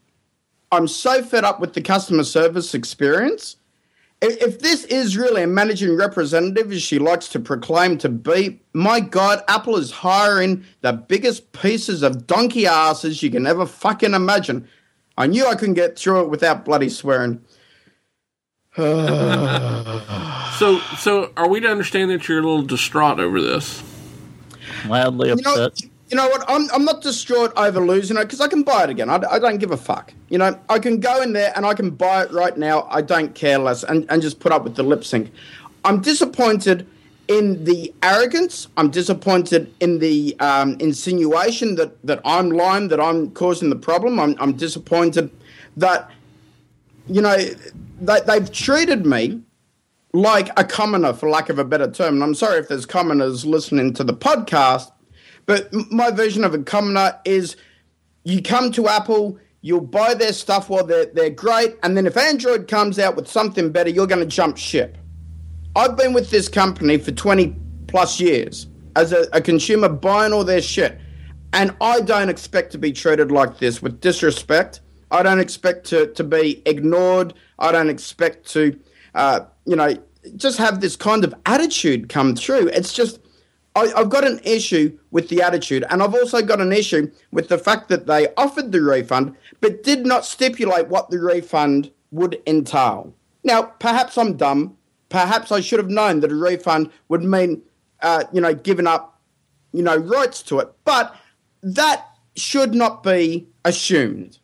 I'm 0.72 0.88
so 0.88 1.22
fed 1.22 1.44
up 1.44 1.60
with 1.60 1.74
the 1.74 1.82
customer 1.82 2.24
service 2.24 2.74
experience. 2.74 3.56
If 4.22 4.60
this 4.60 4.84
is 4.84 5.18
really 5.18 5.42
a 5.42 5.46
managing 5.46 5.98
representative, 5.98 6.72
as 6.72 6.80
she 6.82 6.98
likes 6.98 7.28
to 7.28 7.40
proclaim 7.40 7.98
to 7.98 8.08
be, 8.08 8.58
my 8.72 9.00
God, 9.00 9.42
Apple 9.48 9.76
is 9.76 9.90
hiring 9.90 10.64
the 10.80 10.94
biggest 10.94 11.52
pieces 11.52 12.02
of 12.02 12.26
donkey 12.26 12.66
asses 12.66 13.22
you 13.22 13.30
can 13.30 13.46
ever 13.46 13.66
fucking 13.66 14.14
imagine. 14.14 14.66
I 15.18 15.26
knew 15.26 15.46
I 15.46 15.56
couldn't 15.56 15.74
get 15.74 15.98
through 15.98 16.22
it 16.22 16.30
without 16.30 16.64
bloody 16.64 16.88
swearing. 16.88 17.44
so, 20.58 20.80
so 20.98 21.32
are 21.36 21.48
we 21.48 21.60
to 21.60 21.68
understand 21.68 22.10
that 22.10 22.26
you're 22.26 22.40
a 22.40 22.42
little 22.42 22.62
distraught 22.62 23.20
over 23.20 23.40
this? 23.40 23.84
Mildly 24.86 25.28
You 25.28 25.36
know, 25.36 25.64
upset. 25.64 25.90
you 26.08 26.16
know 26.16 26.26
what? 26.28 26.44
I'm, 26.48 26.68
I'm 26.72 26.84
not 26.84 27.00
distraught 27.00 27.52
over 27.56 27.78
losing 27.80 28.16
it 28.16 28.22
because 28.22 28.40
I 28.40 28.48
can 28.48 28.64
buy 28.64 28.82
it 28.84 28.90
again. 28.90 29.08
I, 29.10 29.22
I 29.30 29.38
don't 29.38 29.58
give 29.58 29.70
a 29.70 29.76
fuck. 29.76 30.12
You 30.28 30.38
know, 30.38 30.58
I 30.68 30.80
can 30.80 30.98
go 30.98 31.22
in 31.22 31.32
there 31.34 31.52
and 31.54 31.64
I 31.64 31.74
can 31.74 31.90
buy 31.90 32.24
it 32.24 32.32
right 32.32 32.56
now. 32.58 32.88
I 32.90 33.00
don't 33.00 33.32
care 33.34 33.58
less 33.58 33.84
and, 33.84 34.06
and 34.10 34.20
just 34.20 34.40
put 34.40 34.50
up 34.50 34.64
with 34.64 34.74
the 34.74 34.82
lip 34.82 35.04
sync. 35.04 35.30
I'm 35.84 36.00
disappointed 36.00 36.84
in 37.28 37.64
the 37.64 37.94
arrogance. 38.02 38.68
I'm 38.76 38.90
disappointed 38.90 39.72
in 39.80 39.98
the 39.98 40.36
um, 40.40 40.76
insinuation 40.80 41.76
that, 41.76 42.04
that 42.04 42.20
I'm 42.24 42.50
lying, 42.50 42.88
that 42.88 43.00
I'm 43.00 43.30
causing 43.30 43.70
the 43.70 43.76
problem. 43.76 44.18
I'm, 44.18 44.34
I'm 44.40 44.54
disappointed 44.54 45.30
that, 45.76 46.10
you 47.06 47.20
know, 47.20 47.36
they, 48.00 48.20
they've 48.26 48.50
treated 48.50 49.06
me 49.06 49.42
like 50.12 50.48
a 50.56 50.64
commoner, 50.64 51.12
for 51.12 51.28
lack 51.28 51.48
of 51.48 51.58
a 51.58 51.64
better 51.64 51.90
term. 51.90 52.14
And 52.14 52.22
I'm 52.22 52.34
sorry 52.34 52.60
if 52.60 52.68
there's 52.68 52.86
commoners 52.86 53.44
listening 53.44 53.92
to 53.94 54.04
the 54.04 54.14
podcast, 54.14 54.90
but 55.46 55.72
my 55.90 56.10
version 56.10 56.44
of 56.44 56.54
a 56.54 56.58
commoner 56.58 57.18
is 57.24 57.56
you 58.24 58.40
come 58.40 58.72
to 58.72 58.88
Apple, 58.88 59.38
you'll 59.60 59.80
buy 59.80 60.14
their 60.14 60.32
stuff 60.32 60.68
while 60.68 60.84
they're, 60.84 61.06
they're 61.06 61.30
great, 61.30 61.76
and 61.82 61.96
then 61.96 62.06
if 62.06 62.16
Android 62.16 62.68
comes 62.68 62.98
out 62.98 63.16
with 63.16 63.28
something 63.28 63.70
better, 63.70 63.90
you're 63.90 64.06
going 64.06 64.20
to 64.20 64.26
jump 64.26 64.56
ship. 64.56 64.96
I've 65.76 65.96
been 65.96 66.12
with 66.12 66.30
this 66.30 66.48
company 66.48 66.98
for 66.98 67.10
20 67.10 67.54
plus 67.88 68.20
years 68.20 68.68
as 68.96 69.12
a, 69.12 69.26
a 69.32 69.40
consumer 69.40 69.88
buying 69.88 70.32
all 70.32 70.44
their 70.44 70.62
shit, 70.62 70.98
and 71.52 71.74
I 71.80 72.00
don't 72.00 72.28
expect 72.28 72.72
to 72.72 72.78
be 72.78 72.92
treated 72.92 73.32
like 73.32 73.58
this 73.58 73.82
with 73.82 74.00
disrespect. 74.00 74.80
I 75.14 75.22
don't 75.22 75.38
expect 75.38 75.86
to, 75.86 76.08
to 76.08 76.24
be 76.24 76.60
ignored. 76.66 77.34
I 77.60 77.70
don't 77.70 77.88
expect 77.88 78.50
to, 78.54 78.76
uh, 79.14 79.40
you 79.64 79.76
know, 79.76 79.96
just 80.34 80.58
have 80.58 80.80
this 80.80 80.96
kind 80.96 81.22
of 81.22 81.32
attitude 81.46 82.08
come 82.08 82.34
through. 82.34 82.66
It's 82.68 82.92
just, 82.92 83.20
I, 83.76 83.92
I've 83.96 84.10
got 84.10 84.24
an 84.24 84.40
issue 84.42 84.98
with 85.12 85.28
the 85.28 85.40
attitude, 85.40 85.84
and 85.88 86.02
I've 86.02 86.14
also 86.14 86.42
got 86.42 86.60
an 86.60 86.72
issue 86.72 87.12
with 87.30 87.48
the 87.48 87.58
fact 87.58 87.88
that 87.90 88.08
they 88.08 88.26
offered 88.36 88.72
the 88.72 88.82
refund 88.82 89.36
but 89.60 89.84
did 89.84 90.04
not 90.04 90.26
stipulate 90.26 90.88
what 90.88 91.10
the 91.10 91.20
refund 91.20 91.92
would 92.10 92.42
entail. 92.44 93.14
Now, 93.44 93.62
perhaps 93.62 94.18
I'm 94.18 94.36
dumb. 94.36 94.76
Perhaps 95.10 95.52
I 95.52 95.60
should 95.60 95.78
have 95.78 95.90
known 95.90 96.20
that 96.20 96.32
a 96.32 96.34
refund 96.34 96.90
would 97.08 97.22
mean, 97.22 97.62
uh, 98.02 98.24
you 98.32 98.40
know, 98.40 98.52
giving 98.52 98.88
up, 98.88 99.20
you 99.72 99.82
know, 99.82 99.96
rights 99.96 100.42
to 100.44 100.58
it. 100.58 100.72
But 100.84 101.14
that 101.62 102.04
should 102.34 102.74
not 102.74 103.04
be 103.04 103.46
assumed. 103.64 104.38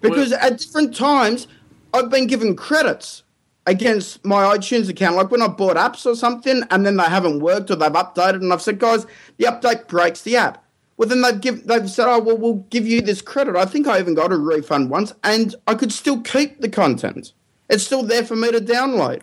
Because 0.00 0.32
at 0.32 0.58
different 0.58 0.94
times, 0.94 1.46
I've 1.92 2.10
been 2.10 2.26
given 2.26 2.56
credits 2.56 3.22
against 3.66 4.24
my 4.24 4.56
iTunes 4.56 4.88
account. 4.88 5.16
Like 5.16 5.30
when 5.30 5.42
I 5.42 5.48
bought 5.48 5.76
apps 5.76 6.06
or 6.06 6.14
something 6.14 6.62
and 6.70 6.86
then 6.86 6.96
they 6.96 7.04
haven't 7.04 7.40
worked 7.40 7.70
or 7.70 7.76
they've 7.76 7.92
updated 7.92 8.36
and 8.36 8.52
I've 8.52 8.62
said, 8.62 8.78
guys, 8.78 9.06
the 9.36 9.44
update 9.44 9.86
breaks 9.86 10.22
the 10.22 10.36
app. 10.36 10.64
Well, 10.96 11.08
then 11.08 11.22
they've, 11.22 11.40
give, 11.40 11.66
they've 11.66 11.88
said, 11.88 12.08
oh, 12.08 12.18
well, 12.20 12.36
we'll 12.36 12.66
give 12.70 12.86
you 12.86 13.00
this 13.00 13.22
credit. 13.22 13.56
I 13.56 13.64
think 13.64 13.86
I 13.86 13.98
even 13.98 14.14
got 14.14 14.32
a 14.32 14.36
refund 14.36 14.90
once 14.90 15.12
and 15.24 15.54
I 15.66 15.74
could 15.74 15.92
still 15.92 16.20
keep 16.20 16.60
the 16.60 16.68
content. 16.68 17.32
It's 17.68 17.84
still 17.84 18.02
there 18.02 18.24
for 18.24 18.36
me 18.36 18.50
to 18.50 18.60
download. 18.60 19.22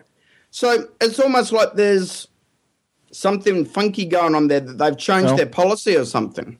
So 0.49 0.87
it's 1.01 1.19
almost 1.19 1.51
like 1.51 1.73
there's 1.73 2.27
something 3.11 3.65
funky 3.65 4.05
going 4.05 4.35
on 4.35 4.47
there 4.47 4.59
that 4.59 4.77
they've 4.77 4.97
changed 4.97 5.27
Well- 5.27 5.37
their 5.37 5.45
policy 5.45 5.95
or 5.95 6.05
something. 6.05 6.57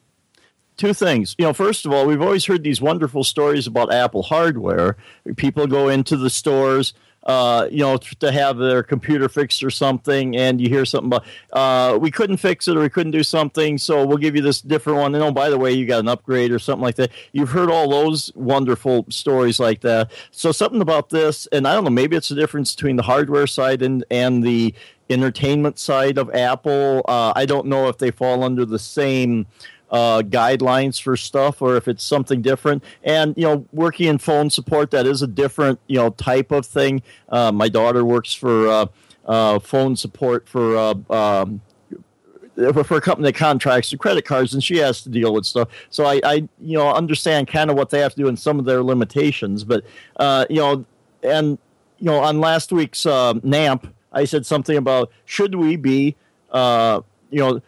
Two 0.77 0.93
things. 0.93 1.35
You 1.37 1.45
know, 1.45 1.53
first 1.53 1.85
of 1.85 1.91
all, 1.91 2.05
we've 2.05 2.21
always 2.21 2.45
heard 2.45 2.63
these 2.63 2.79
wonderful 2.79 3.23
stories 3.23 3.67
about 3.67 3.91
Apple 3.93 4.23
hardware. 4.23 4.95
People 5.35 5.67
go 5.67 5.89
into 5.89 6.15
the 6.15 6.29
stores, 6.29 6.93
uh, 7.23 7.67
you 7.69 7.79
know, 7.79 7.97
to 7.97 8.31
have 8.31 8.57
their 8.57 8.83
computer 8.83 9.27
fixed 9.27 9.63
or 9.63 9.69
something, 9.69 10.37
and 10.37 10.61
you 10.61 10.69
hear 10.69 10.85
something 10.85 11.07
about 11.07 11.25
uh, 11.51 11.97
we 11.97 12.09
couldn't 12.09 12.37
fix 12.37 12.67
it 12.67 12.77
or 12.77 12.81
we 12.81 12.89
couldn't 12.89 13.11
do 13.11 13.23
something, 13.23 13.77
so 13.77 14.05
we'll 14.05 14.17
give 14.17 14.35
you 14.35 14.41
this 14.41 14.61
different 14.61 14.99
one. 14.99 15.13
And 15.13 15.23
oh, 15.23 15.31
by 15.31 15.49
the 15.49 15.57
way, 15.57 15.73
you 15.73 15.85
got 15.85 15.99
an 15.99 16.07
upgrade 16.07 16.51
or 16.51 16.59
something 16.59 16.83
like 16.83 16.95
that. 16.95 17.11
You've 17.33 17.49
heard 17.49 17.69
all 17.69 17.89
those 17.89 18.31
wonderful 18.35 19.05
stories 19.09 19.59
like 19.59 19.81
that. 19.81 20.11
So 20.31 20.51
something 20.51 20.81
about 20.81 21.09
this, 21.09 21.47
and 21.51 21.67
I 21.67 21.73
don't 21.73 21.83
know, 21.83 21.89
maybe 21.89 22.15
it's 22.15 22.29
the 22.29 22.35
difference 22.35 22.73
between 22.75 22.95
the 22.95 23.03
hardware 23.03 23.47
side 23.47 23.81
and 23.81 24.05
and 24.09 24.43
the 24.43 24.73
entertainment 25.09 25.79
side 25.79 26.17
of 26.17 26.33
Apple. 26.35 27.01
Uh, 27.07 27.33
I 27.35 27.45
don't 27.45 27.67
know 27.67 27.87
if 27.87 27.97
they 27.97 28.11
fall 28.11 28.43
under 28.43 28.65
the 28.65 28.79
same 28.79 29.47
uh, 29.89 30.21
guidelines 30.21 31.01
for 31.01 31.15
stuff 31.15 31.61
or 31.61 31.75
if 31.75 31.87
it's 31.87 32.03
something 32.03 32.41
different. 32.41 32.83
And 33.03 33.35
you 33.37 33.43
know, 33.43 33.65
working 33.71 34.07
in 34.07 34.17
phone 34.17 34.49
support 34.49 34.91
that 34.91 35.05
is 35.05 35.21
a 35.21 35.27
different 35.27 35.79
you 35.87 35.97
know 35.97 36.11
type 36.11 36.51
of 36.51 36.65
thing. 36.65 37.01
Uh, 37.29 37.51
my 37.51 37.69
daughter 37.69 38.03
works 38.03 38.33
for 38.33 38.67
uh, 38.67 38.85
uh, 39.25 39.59
phone 39.59 39.95
support 39.95 40.47
for. 40.47 40.75
Uh, 40.75 40.93
um, 41.09 41.61
for 42.73 42.97
a 42.97 43.01
company 43.01 43.27
that 43.27 43.35
contracts 43.35 43.91
the 43.91 43.97
credit 43.97 44.25
cards, 44.25 44.51
and 44.55 44.63
she 44.63 44.77
has 44.77 45.03
to 45.03 45.09
deal 45.09 45.31
with 45.31 45.45
stuff. 45.45 45.67
So 45.91 46.05
I, 46.05 46.19
I 46.23 46.33
you 46.59 46.75
know, 46.75 46.91
understand 46.91 47.47
kind 47.47 47.69
of 47.69 47.77
what 47.77 47.91
they 47.91 47.99
have 47.99 48.15
to 48.15 48.17
do 48.23 48.27
and 48.27 48.39
some 48.39 48.57
of 48.57 48.65
their 48.65 48.81
limitations. 48.81 49.63
But 49.63 49.83
uh, 50.15 50.47
you 50.49 50.55
know, 50.55 50.83
and 51.21 51.59
you 51.99 52.05
know, 52.05 52.19
on 52.19 52.39
last 52.39 52.71
week's 52.71 53.05
NAMP, 53.05 53.93
I 54.11 54.25
said 54.25 54.43
something 54.43 54.75
about 54.75 55.11
should 55.25 55.53
we 55.53 55.75
be, 55.75 56.15
uh, 56.51 57.01
you 57.29 57.39
know, 57.39 57.61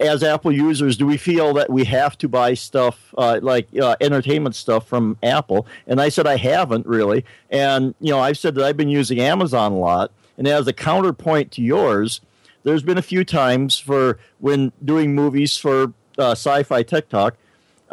as 0.00 0.22
Apple 0.22 0.52
users, 0.52 0.96
do 0.96 1.06
we 1.06 1.16
feel 1.16 1.54
that 1.54 1.70
we 1.70 1.84
have 1.84 2.18
to 2.18 2.28
buy 2.28 2.54
stuff 2.54 3.14
uh, 3.16 3.38
like 3.42 3.66
uh, 3.80 3.96
entertainment 4.00 4.54
stuff 4.54 4.86
from 4.86 5.16
Apple? 5.22 5.66
And 5.86 6.00
I 6.00 6.08
said 6.10 6.26
I 6.26 6.36
haven't 6.36 6.86
really. 6.86 7.24
And 7.50 7.94
you 8.00 8.10
know, 8.10 8.20
I've 8.20 8.38
said 8.38 8.54
that 8.56 8.64
I've 8.64 8.76
been 8.76 8.90
using 8.90 9.20
Amazon 9.20 9.72
a 9.72 9.78
lot, 9.78 10.10
and 10.36 10.46
as 10.46 10.66
a 10.66 10.72
counterpoint 10.72 11.50
to 11.52 11.62
yours, 11.62 12.20
there's 12.62 12.82
been 12.82 12.98
a 12.98 13.02
few 13.02 13.24
times 13.24 13.78
for 13.78 14.18
when 14.40 14.72
doing 14.84 15.14
movies 15.14 15.56
for 15.56 15.92
uh, 16.18 16.32
Sci-Fi 16.32 16.82
Tech 16.82 17.08
Talk. 17.08 17.36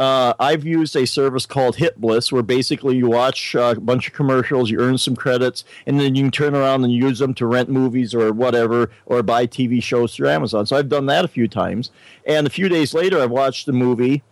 Uh, 0.02 0.34
I've 0.40 0.66
used 0.66 0.96
a 0.96 1.06
service 1.06 1.46
called 1.46 1.76
HitBliss, 1.76 2.32
where 2.32 2.42
basically 2.42 2.98
you 2.98 3.08
watch 3.08 3.56
uh, 3.56 3.76
a 3.78 3.80
bunch 3.80 4.08
of 4.08 4.16
commercials, 4.16 4.72
you 4.72 4.80
earn 4.80 4.98
some 4.98 5.16
credits, 5.16 5.64
and 5.86 6.00
then 6.00 6.16
you 6.16 6.24
can 6.24 6.32
turn 6.32 6.56
around 6.56 6.84
and 6.84 6.92
use 6.92 7.20
them 7.20 7.36
to 7.36 7.46
rent 7.46 7.70
movies 7.70 8.16
or 8.16 8.34
whatever, 8.34 8.90
or 9.06 9.22
buy 9.22 9.46
TV 9.46 9.82
shows 9.82 10.16
through 10.16 10.30
Amazon. 10.30 10.66
So 10.66 10.76
I've 10.76 10.90
done 10.90 11.06
that 11.06 11.24
a 11.24 11.28
few 11.28 11.48
times. 11.48 11.92
And 12.26 12.48
a 12.48 12.50
few 12.50 12.68
days 12.68 12.96
later, 12.96 13.22
I've 13.22 13.30
watched 13.30 13.68
the 13.68 13.74
movie, 13.74 14.24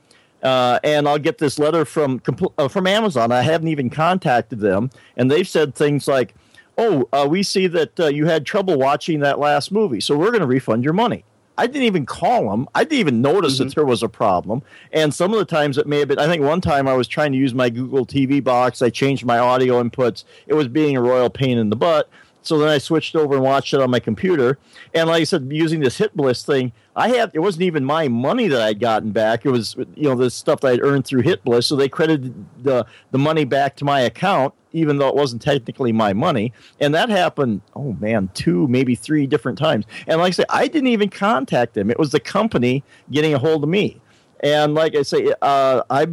uh, 0.41 0.79
and 0.83 1.07
I'll 1.07 1.19
get 1.19 1.37
this 1.37 1.59
letter 1.59 1.85
from 1.85 2.19
uh, 2.57 2.67
from 2.67 2.87
Amazon. 2.87 3.31
I 3.31 3.43
haven't 3.43 3.67
even 3.67 3.91
contacted 3.91 4.61
them, 4.61 4.89
and 5.17 5.29
they've 5.29 5.47
said 5.47 5.75
things 5.75 6.07
like, 6.07 6.33
"Oh, 6.79 7.07
uh, 7.13 7.27
we 7.29 7.43
see 7.43 7.67
that 7.67 7.99
uh, 7.99 8.07
you 8.07 8.25
had 8.25 8.43
trouble 8.43 8.79
watching 8.79 9.19
that 9.19 9.37
last 9.37 9.71
movie, 9.71 10.01
so 10.01 10.17
we're 10.17 10.31
going 10.31 10.41
to 10.41 10.47
refund 10.47 10.83
your 10.83 10.93
money." 10.93 11.25
I 11.59 11.67
didn't 11.67 11.83
even 11.83 12.05
call 12.05 12.49
them. 12.49 12.69
I 12.73 12.85
didn't 12.85 12.99
even 12.99 13.21
notice 13.21 13.55
mm-hmm. 13.55 13.65
that 13.65 13.75
there 13.75 13.85
was 13.85 14.01
a 14.01 14.07
problem. 14.07 14.63
And 14.93 15.13
some 15.13 15.33
of 15.33 15.39
the 15.39 15.45
times 15.45 15.77
it 15.77 15.87
may 15.87 15.99
have 15.99 16.07
been. 16.07 16.17
I 16.17 16.25
think 16.25 16.41
one 16.41 16.61
time 16.61 16.87
I 16.87 16.93
was 16.93 17.05
trying 17.05 17.33
to 17.33 17.37
use 17.37 17.53
my 17.53 17.69
Google 17.69 18.05
TV 18.05 18.41
box. 18.41 18.81
I 18.81 18.89
changed 18.89 19.25
my 19.25 19.39
audio 19.39 19.83
inputs. 19.83 20.23
It 20.47 20.53
was 20.53 20.69
being 20.69 20.95
a 20.95 21.01
royal 21.01 21.29
pain 21.29 21.57
in 21.57 21.69
the 21.69 21.75
butt. 21.75 22.09
So 22.41 22.57
then 22.57 22.69
I 22.69 22.77
switched 22.77 23.15
over 23.15 23.35
and 23.35 23.43
watched 23.43 23.73
it 23.73 23.81
on 23.81 23.91
my 23.91 23.99
computer. 23.99 24.57
And 24.93 25.09
like 25.09 25.21
I 25.21 25.23
said, 25.25 25.49
using 25.51 25.81
this 25.81 25.99
HitBliss 25.99 26.45
thing, 26.45 26.71
I 26.95 27.09
had 27.09 27.31
it 27.33 27.39
wasn't 27.39 27.63
even 27.63 27.83
my 27.85 28.07
money 28.07 28.47
that 28.47 28.61
I'd 28.61 28.79
gotten 28.79 29.11
back. 29.11 29.45
It 29.45 29.49
was 29.51 29.75
you 29.95 30.03
know 30.09 30.15
the 30.15 30.29
stuff 30.29 30.61
that 30.61 30.73
I'd 30.73 30.81
earned 30.81 31.05
through 31.05 31.23
HitBliss. 31.23 31.65
So 31.65 31.75
they 31.75 31.89
credited 31.89 32.45
the 32.63 32.85
the 33.11 33.17
money 33.17 33.45
back 33.45 33.75
to 33.77 33.85
my 33.85 33.99
account, 34.01 34.53
even 34.71 34.97
though 34.97 35.09
it 35.09 35.15
wasn't 35.15 35.41
technically 35.41 35.91
my 35.91 36.13
money. 36.13 36.53
And 36.79 36.95
that 36.95 37.09
happened, 37.09 37.61
oh 37.75 37.93
man, 37.99 38.29
two 38.33 38.67
maybe 38.67 38.95
three 38.95 39.27
different 39.27 39.57
times. 39.57 39.85
And 40.07 40.19
like 40.19 40.29
I 40.29 40.31
say, 40.31 40.45
I 40.49 40.67
didn't 40.67 40.89
even 40.89 41.09
contact 41.09 41.73
them. 41.73 41.89
It 41.91 41.99
was 41.99 42.11
the 42.11 42.19
company 42.19 42.83
getting 43.11 43.33
a 43.33 43.39
hold 43.39 43.63
of 43.63 43.69
me. 43.69 44.01
And 44.41 44.73
like 44.73 44.95
I 44.95 45.01
say, 45.01 45.33
uh, 45.41 45.83
I 45.89 46.07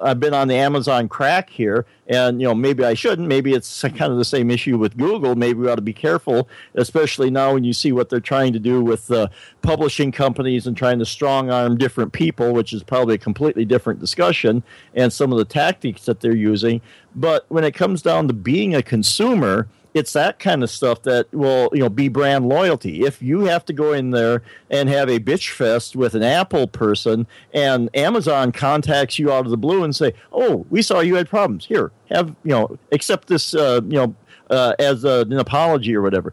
I've 0.00 0.20
been 0.20 0.34
on 0.34 0.48
the 0.48 0.54
Amazon 0.54 1.08
crack 1.08 1.50
here, 1.50 1.86
and 2.06 2.40
you 2.40 2.46
know 2.46 2.54
maybe 2.54 2.84
I 2.84 2.94
shouldn't. 2.94 3.28
Maybe 3.28 3.54
it's 3.54 3.82
kind 3.82 4.12
of 4.12 4.16
the 4.16 4.24
same 4.24 4.50
issue 4.50 4.78
with 4.78 4.96
Google. 4.96 5.34
Maybe 5.34 5.60
we 5.60 5.68
ought 5.68 5.76
to 5.76 5.82
be 5.82 5.92
careful, 5.92 6.48
especially 6.74 7.30
now 7.30 7.54
when 7.54 7.64
you 7.64 7.72
see 7.72 7.92
what 7.92 8.08
they're 8.08 8.20
trying 8.20 8.52
to 8.52 8.58
do 8.58 8.82
with 8.82 9.10
uh, 9.10 9.28
publishing 9.62 10.12
companies 10.12 10.66
and 10.66 10.76
trying 10.76 10.98
to 10.98 11.06
strong 11.06 11.50
arm 11.50 11.76
different 11.76 12.12
people, 12.12 12.52
which 12.52 12.72
is 12.72 12.82
probably 12.82 13.14
a 13.16 13.18
completely 13.18 13.64
different 13.64 14.00
discussion, 14.00 14.62
and 14.94 15.12
some 15.12 15.32
of 15.32 15.38
the 15.38 15.44
tactics 15.44 16.04
that 16.04 16.20
they're 16.20 16.36
using. 16.36 16.80
But 17.14 17.46
when 17.48 17.64
it 17.64 17.72
comes 17.72 18.02
down 18.02 18.28
to 18.28 18.34
being 18.34 18.74
a 18.74 18.82
consumer, 18.82 19.68
it's 19.94 20.12
that 20.12 20.38
kind 20.38 20.62
of 20.62 20.70
stuff 20.70 21.02
that 21.02 21.32
will 21.32 21.70
you 21.72 21.80
know 21.80 21.88
be 21.88 22.08
brand 22.08 22.48
loyalty. 22.48 23.04
If 23.04 23.22
you 23.22 23.40
have 23.40 23.64
to 23.66 23.72
go 23.72 23.92
in 23.92 24.10
there 24.10 24.42
and 24.70 24.88
have 24.88 25.08
a 25.08 25.18
bitch 25.18 25.50
fest 25.50 25.96
with 25.96 26.14
an 26.14 26.22
Apple 26.22 26.66
person, 26.66 27.26
and 27.52 27.90
Amazon 27.94 28.52
contacts 28.52 29.18
you 29.18 29.32
out 29.32 29.44
of 29.44 29.50
the 29.50 29.56
blue 29.56 29.84
and 29.84 29.94
say, 29.94 30.12
"Oh, 30.32 30.66
we 30.70 30.82
saw 30.82 31.00
you 31.00 31.14
had 31.16 31.28
problems. 31.28 31.66
Here, 31.66 31.90
have 32.10 32.28
you 32.44 32.50
know 32.50 32.78
accept 32.92 33.28
this 33.28 33.54
uh, 33.54 33.80
you 33.84 33.96
know 33.96 34.14
uh, 34.50 34.74
as 34.78 35.04
a, 35.04 35.20
an 35.22 35.38
apology 35.38 35.94
or 35.94 36.02
whatever." 36.02 36.32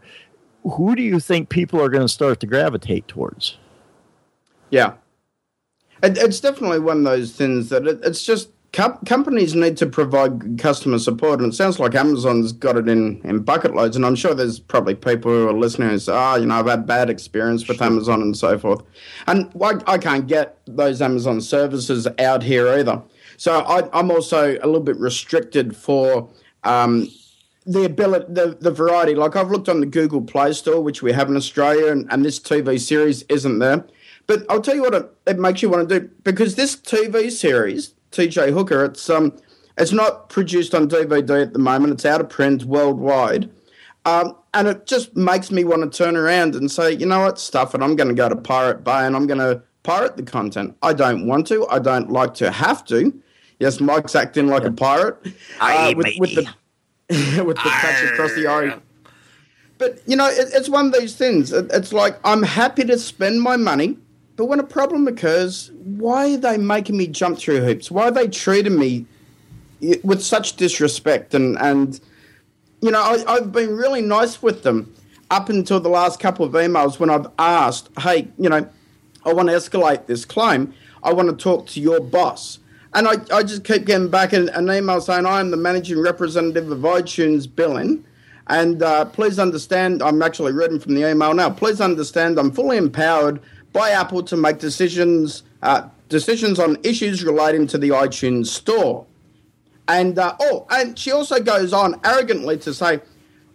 Who 0.64 0.96
do 0.96 1.02
you 1.02 1.20
think 1.20 1.48
people 1.48 1.80
are 1.80 1.88
going 1.88 2.02
to 2.02 2.08
start 2.08 2.40
to 2.40 2.46
gravitate 2.46 3.06
towards? 3.06 3.56
Yeah, 4.70 4.94
it's 6.02 6.40
definitely 6.40 6.80
one 6.80 6.98
of 6.98 7.04
those 7.04 7.32
things 7.32 7.68
that 7.68 7.86
it's 7.86 8.24
just 8.24 8.50
Com- 8.76 8.98
companies 9.06 9.54
need 9.54 9.78
to 9.78 9.86
provide 9.86 10.58
customer 10.58 10.98
support, 10.98 11.40
and 11.40 11.50
it 11.50 11.56
sounds 11.56 11.80
like 11.80 11.94
Amazon's 11.94 12.52
got 12.52 12.76
it 12.76 12.90
in, 12.90 13.22
in 13.24 13.38
bucket 13.38 13.74
loads. 13.74 13.96
And 13.96 14.04
I'm 14.04 14.14
sure 14.14 14.34
there's 14.34 14.60
probably 14.60 14.94
people 14.94 15.30
who 15.30 15.48
are 15.48 15.54
listening 15.54 15.88
who 15.88 15.98
say, 15.98 16.12
"Ah, 16.12 16.34
oh, 16.34 16.36
you 16.36 16.44
know, 16.44 16.56
I've 16.56 16.66
had 16.66 16.86
bad 16.86 17.08
experience 17.08 17.66
with 17.66 17.78
sure. 17.78 17.86
Amazon 17.86 18.20
and 18.20 18.36
so 18.36 18.58
forth," 18.58 18.82
and 19.28 19.50
I, 19.62 19.80
I, 19.86 19.96
can't 19.96 20.26
get 20.26 20.58
those 20.66 21.00
Amazon 21.00 21.40
services 21.40 22.06
out 22.18 22.42
here 22.42 22.68
either. 22.68 23.00
So 23.38 23.60
I, 23.60 23.98
am 23.98 24.10
also 24.10 24.58
a 24.58 24.66
little 24.66 24.80
bit 24.80 24.98
restricted 24.98 25.74
for 25.74 26.28
um, 26.64 27.08
the 27.64 27.84
ability, 27.84 28.26
the, 28.28 28.58
the 28.60 28.70
variety. 28.70 29.14
Like 29.14 29.36
I've 29.36 29.50
looked 29.50 29.70
on 29.70 29.80
the 29.80 29.86
Google 29.86 30.20
Play 30.20 30.52
Store, 30.52 30.82
which 30.82 31.00
we 31.00 31.12
have 31.12 31.30
in 31.30 31.36
Australia, 31.36 31.90
and, 31.90 32.06
and 32.12 32.26
this 32.26 32.38
TV 32.38 32.78
series 32.78 33.22
isn't 33.30 33.58
there. 33.58 33.86
But 34.26 34.44
I'll 34.50 34.60
tell 34.60 34.74
you 34.74 34.82
what 34.82 34.92
it, 34.92 35.10
it 35.26 35.38
makes 35.38 35.62
you 35.62 35.70
want 35.70 35.88
to 35.88 36.00
do 36.00 36.10
because 36.24 36.56
this 36.56 36.76
TV 36.76 37.30
series 37.30 37.94
TJ 38.16 38.52
Hooker. 38.52 38.84
It's 38.84 39.08
um, 39.10 39.36
it's 39.78 39.92
not 39.92 40.28
produced 40.28 40.74
on 40.74 40.88
DVD 40.88 41.42
at 41.42 41.52
the 41.52 41.58
moment. 41.58 41.92
It's 41.92 42.04
out 42.04 42.20
of 42.20 42.28
print 42.28 42.64
worldwide, 42.64 43.50
um, 44.06 44.36
and 44.54 44.68
it 44.68 44.86
just 44.86 45.16
makes 45.16 45.50
me 45.50 45.64
want 45.64 45.90
to 45.90 45.96
turn 45.96 46.16
around 46.16 46.54
and 46.54 46.70
say, 46.70 46.92
you 46.92 47.06
know 47.06 47.20
what, 47.20 47.38
stuff 47.38 47.74
it. 47.74 47.82
I'm 47.82 47.96
going 47.96 48.08
to 48.08 48.14
go 48.14 48.28
to 48.28 48.36
Pirate 48.36 48.84
Bay 48.84 49.06
and 49.06 49.14
I'm 49.14 49.26
going 49.26 49.40
to 49.40 49.62
pirate 49.82 50.16
the 50.16 50.22
content. 50.22 50.76
I 50.82 50.92
don't 50.92 51.26
want 51.26 51.46
to. 51.48 51.66
I 51.68 51.78
don't 51.78 52.10
like 52.10 52.34
to 52.34 52.50
have 52.50 52.84
to. 52.86 53.12
Yes, 53.58 53.80
Mike's 53.80 54.14
acting 54.14 54.48
like 54.48 54.64
a 54.64 54.72
pirate 54.72 55.16
uh, 55.60 55.92
with, 55.96 56.06
with, 56.18 56.34
the 56.34 56.42
with 57.44 57.56
the 57.56 57.70
touch 57.70 58.04
across 58.04 58.34
the 58.34 58.46
eye. 58.48 58.78
But 59.78 60.00
you 60.06 60.16
know, 60.16 60.26
it, 60.26 60.48
it's 60.52 60.68
one 60.68 60.86
of 60.86 60.92
these 60.92 61.16
things. 61.16 61.52
It, 61.52 61.70
it's 61.72 61.92
like 61.92 62.18
I'm 62.24 62.42
happy 62.42 62.84
to 62.84 62.98
spend 62.98 63.42
my 63.42 63.56
money 63.56 63.98
but 64.36 64.46
when 64.46 64.60
a 64.60 64.64
problem 64.64 65.08
occurs, 65.08 65.70
why 65.82 66.34
are 66.34 66.36
they 66.36 66.58
making 66.58 66.96
me 66.96 67.06
jump 67.06 67.38
through 67.38 67.64
hoops? 67.64 67.90
Why 67.90 68.04
are 68.04 68.10
they 68.10 68.28
treating 68.28 68.78
me 68.78 69.06
with 70.02 70.22
such 70.22 70.56
disrespect? 70.56 71.32
And, 71.32 71.58
and 71.58 71.98
you 72.82 72.90
know, 72.90 73.00
I, 73.00 73.24
I've 73.26 73.50
been 73.50 73.74
really 73.74 74.02
nice 74.02 74.42
with 74.42 74.62
them 74.62 74.94
up 75.30 75.48
until 75.48 75.80
the 75.80 75.88
last 75.88 76.20
couple 76.20 76.44
of 76.44 76.52
emails 76.52 76.98
when 76.98 77.08
I've 77.08 77.26
asked, 77.38 77.88
hey, 77.98 78.28
you 78.38 78.48
know, 78.48 78.68
I 79.24 79.32
want 79.32 79.48
to 79.48 79.54
escalate 79.54 80.06
this 80.06 80.24
claim. 80.24 80.72
I 81.02 81.12
want 81.12 81.30
to 81.30 81.36
talk 81.36 81.66
to 81.68 81.80
your 81.80 82.00
boss. 82.00 82.58
And 82.94 83.08
I, 83.08 83.14
I 83.34 83.42
just 83.42 83.64
keep 83.64 83.86
getting 83.86 84.08
back 84.08 84.32
an, 84.32 84.48
an 84.50 84.70
email 84.70 85.00
saying, 85.00 85.26
I 85.26 85.40
am 85.40 85.50
the 85.50 85.56
managing 85.56 86.00
representative 86.00 86.70
of 86.70 86.78
iTunes 86.80 87.52
Billing. 87.52 88.04
And 88.48 88.82
uh, 88.82 89.06
please 89.06 89.38
understand, 89.38 90.02
I'm 90.02 90.22
actually 90.22 90.52
reading 90.52 90.78
from 90.78 90.94
the 90.94 91.10
email 91.10 91.34
now. 91.34 91.50
Please 91.50 91.80
understand, 91.80 92.38
I'm 92.38 92.52
fully 92.52 92.76
empowered 92.76 93.40
by 93.76 93.90
Apple 93.90 94.22
to 94.22 94.36
make 94.36 94.58
decisions 94.58 95.42
uh, 95.62 95.88
decisions 96.08 96.58
on 96.58 96.78
issues 96.82 97.22
relating 97.22 97.66
to 97.68 97.78
the 97.78 97.90
iTunes 97.90 98.46
Store. 98.46 99.06
And 99.88 100.18
uh, 100.18 100.36
oh, 100.40 100.66
and 100.70 100.98
she 100.98 101.12
also 101.12 101.40
goes 101.40 101.72
on 101.72 102.00
arrogantly 102.04 102.58
to 102.58 102.74
say, 102.74 103.00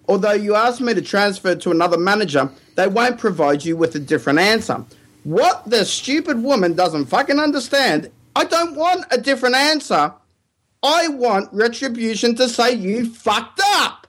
although 0.07 0.33
you 0.33 0.55
asked 0.55 0.79
me 0.79 0.93
to 0.93 1.01
transfer 1.01 1.55
to 1.55 1.71
another 1.71 1.97
manager, 1.97 2.49
they 2.75 2.87
won't 2.87 3.19
provide 3.19 3.65
you 3.65 3.75
with 3.75 3.95
a 3.95 3.99
different 3.99 4.39
answer. 4.39 4.85
What 5.23 5.69
the 5.69 5.85
stupid 5.85 6.41
woman 6.41 6.73
doesn't 6.73 7.05
fucking 7.05 7.39
understand, 7.39 8.09
I 8.35 8.45
don't 8.45 8.75
want 8.75 9.05
a 9.11 9.17
different 9.19 9.55
answer. 9.55 10.13
I 10.83 11.09
want 11.09 11.49
retribution 11.53 12.35
to 12.35 12.49
say 12.49 12.73
you 12.73 13.13
fucked 13.13 13.61
up. 13.75 14.07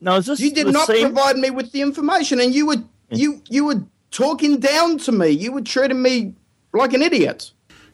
No, 0.00 0.16
is 0.16 0.26
this 0.26 0.40
you 0.40 0.52
did 0.52 0.66
not 0.66 0.86
same? 0.86 1.06
provide 1.06 1.36
me 1.36 1.50
with 1.50 1.72
the 1.72 1.82
information, 1.82 2.40
and 2.40 2.54
you 2.54 2.66
would 2.66 2.88
you 3.10 3.42
you 3.48 3.64
would 3.64 3.86
talking 4.10 4.58
down 4.58 4.98
to 4.98 5.12
me. 5.12 5.28
You 5.28 5.52
were 5.52 5.62
treating 5.62 6.02
me 6.02 6.34
like 6.72 6.92
an 6.92 7.02
idiot. 7.02 7.52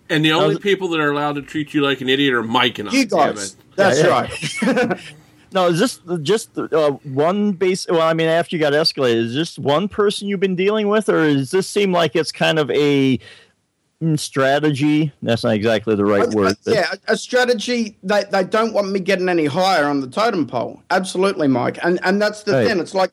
And 0.09 0.24
the 0.24 0.33
only 0.33 0.55
was, 0.55 0.59
people 0.59 0.88
that 0.88 1.00
are 1.00 1.11
allowed 1.11 1.35
to 1.35 1.42
treat 1.42 1.74
you 1.74 1.83
like 1.83 2.00
an 2.00 2.09
idiot 2.09 2.33
are 2.35 2.42
Mike 2.42 2.79
and 2.79 2.88
I. 2.88 2.92
You 2.92 3.07
guys. 3.07 3.57
That's 3.74 4.00
yeah, 4.00 4.29
yeah. 4.62 4.87
right. 4.87 5.00
no, 5.52 5.68
is 5.68 5.79
this 5.81 6.00
just 6.22 6.57
uh, 6.57 6.92
one 7.02 7.52
base? 7.52 7.87
Well, 7.88 8.02
I 8.02 8.14
mean, 8.14 8.29
after 8.29 8.57
you 8.57 8.61
got 8.61 8.72
escalated, 8.72 9.16
is 9.16 9.35
this 9.35 9.59
one 9.59 9.88
person 9.88 10.29
you've 10.29 10.40
been 10.40 10.57
dealing 10.57 10.88
with, 10.88 11.09
or 11.09 11.33
does 11.33 11.50
this 11.50 11.68
seem 11.68 11.92
like 11.92 12.14
it's 12.14 12.31
kind 12.31 12.59
of 12.59 12.70
a 12.70 13.18
mm, 14.00 14.18
strategy? 14.18 15.12
That's 15.22 15.44
not 15.44 15.55
exactly 15.55 15.96
the 15.96 16.05
right 16.05 16.29
uh, 16.29 16.37
word. 16.37 16.57
yeah, 16.66 16.94
a 17.09 17.16
strategy. 17.16 17.96
They 18.02 18.24
they 18.31 18.44
don't 18.44 18.72
want 18.72 18.90
me 18.90 19.00
getting 19.00 19.29
any 19.29 19.46
higher 19.46 19.87
on 19.87 20.00
the 20.00 20.09
totem 20.09 20.46
pole. 20.46 20.83
Absolutely, 20.90 21.48
Mike. 21.48 21.79
And 21.83 21.98
and 22.05 22.22
that's 22.22 22.44
the 22.44 22.52
right. 22.52 22.68
thing. 22.68 22.79
It's 22.79 22.94
like 22.94 23.11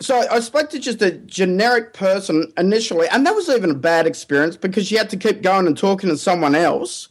so 0.00 0.24
I 0.30 0.40
spoke 0.40 0.70
to 0.70 0.78
just 0.78 1.02
a 1.02 1.12
generic 1.12 1.92
person 1.92 2.52
initially, 2.56 3.08
and 3.08 3.26
that 3.26 3.34
was 3.34 3.48
even 3.48 3.70
a 3.70 3.74
bad 3.74 4.06
experience 4.06 4.56
because 4.56 4.86
she 4.86 4.94
had 4.94 5.10
to 5.10 5.16
keep 5.16 5.42
going 5.42 5.66
and 5.66 5.76
talking 5.76 6.08
to 6.08 6.16
someone 6.16 6.54
else. 6.54 7.08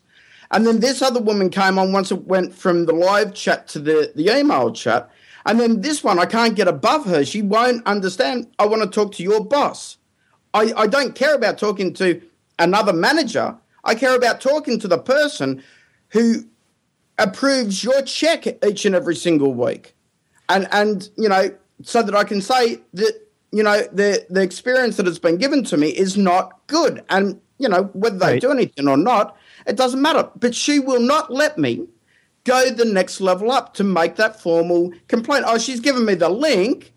And 0.52 0.66
then 0.66 0.80
this 0.80 1.02
other 1.02 1.22
woman 1.22 1.50
came 1.50 1.78
on 1.78 1.92
once 1.92 2.12
it 2.12 2.26
went 2.26 2.56
from 2.56 2.86
the 2.86 2.94
live 2.94 3.34
chat 3.34 3.68
to 3.70 3.80
the, 3.80 4.14
the 4.16 4.38
email 4.38 4.72
chat. 4.72 5.10
And 5.46 5.60
then 5.60 5.82
this 5.82 6.04
one, 6.04 6.20
I 6.20 6.26
can't 6.26 6.56
get 6.56 6.70
above 6.70 7.06
her. 7.06 7.26
She 7.26 7.42
won't 7.42 7.86
understand. 7.86 8.48
I 8.58 8.66
want 8.66 8.84
to 8.84 8.90
talk 8.90 9.14
to 9.14 9.24
your 9.24 9.44
boss. 9.44 9.98
I, 10.54 10.72
I 10.78 10.88
don't 10.88 11.16
care 11.16 11.36
about 11.36 11.58
talking 11.58 11.94
to 11.96 12.22
another 12.58 12.94
manager. 12.94 13.58
I 13.84 13.96
care 13.96 14.16
about 14.16 14.40
talking 14.40 14.80
to 14.80 14.88
the 14.88 14.98
person 14.98 15.62
who 16.10 16.46
approves 17.18 17.84
your 17.84 18.02
check 18.04 18.48
each 18.66 18.86
and 18.86 18.96
every 18.96 19.16
single 19.16 19.54
week. 19.54 19.94
And, 20.48 20.68
and 20.72 21.10
you 21.18 21.28
know, 21.28 21.50
so 21.84 22.02
that 22.02 22.16
I 22.16 22.24
can 22.24 22.42
say 22.42 22.82
that 22.94 23.28
you 23.52 23.64
know 23.64 23.82
the 23.92 24.26
the 24.30 24.42
experience 24.42 24.98
that 24.98 25.06
has 25.06 25.20
been 25.20 25.38
given 25.38 25.64
to 25.66 25.78
me 25.78 25.90
is 25.90 26.18
not 26.18 26.60
good, 26.68 27.04
and 27.10 27.40
you 27.60 27.70
know 27.70 27.84
whether 27.94 28.18
they 28.18 28.34
right. 28.34 28.42
do 28.42 28.52
anything 28.52 28.88
or 28.88 28.98
not, 28.98 29.38
it 29.66 29.76
doesn't 29.76 30.02
matter. 30.02 30.30
But 30.36 30.56
she 30.56 30.80
will 30.80 31.00
not 31.00 31.32
let 31.32 31.58
me 31.58 31.88
go 32.44 32.70
the 32.70 32.86
next 32.86 33.22
level 33.22 33.52
up 33.52 33.74
to 33.76 33.84
make 33.84 34.16
that 34.16 34.42
formal 34.42 34.92
complaint. 35.08 35.46
Oh, 35.48 35.58
she's 35.58 35.80
given 35.80 36.06
me 36.06 36.16
the 36.16 36.30
link 36.30 36.94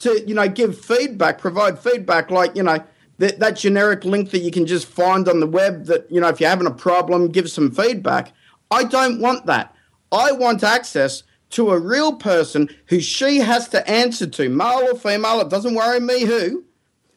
to 0.00 0.22
you 0.26 0.34
know 0.34 0.48
give 0.48 0.78
feedback, 0.78 1.38
provide 1.38 1.78
feedback, 1.78 2.30
like 2.30 2.54
you 2.56 2.62
know. 2.62 2.82
That, 3.20 3.40
that 3.40 3.56
generic 3.56 4.04
link 4.04 4.30
that 4.30 4.42
you 4.42 4.52
can 4.52 4.64
just 4.64 4.86
find 4.86 5.26
on 5.26 5.40
the 5.40 5.46
web 5.48 5.86
that 5.86 6.08
you 6.08 6.20
know 6.20 6.28
if 6.28 6.38
you're 6.38 6.48
having 6.48 6.68
a 6.68 6.70
problem 6.70 7.32
give 7.32 7.50
some 7.50 7.68
feedback 7.68 8.32
i 8.70 8.84
don't 8.84 9.20
want 9.20 9.44
that 9.46 9.74
i 10.12 10.30
want 10.30 10.62
access 10.62 11.24
to 11.50 11.70
a 11.70 11.78
real 11.78 12.14
person 12.14 12.68
who 12.86 13.00
she 13.00 13.38
has 13.38 13.68
to 13.68 13.88
answer 13.88 14.26
to, 14.26 14.48
male 14.48 14.88
or 14.90 14.94
female, 14.94 15.40
it 15.40 15.48
doesn't 15.48 15.74
worry 15.74 16.00
me 16.00 16.24
who. 16.24 16.64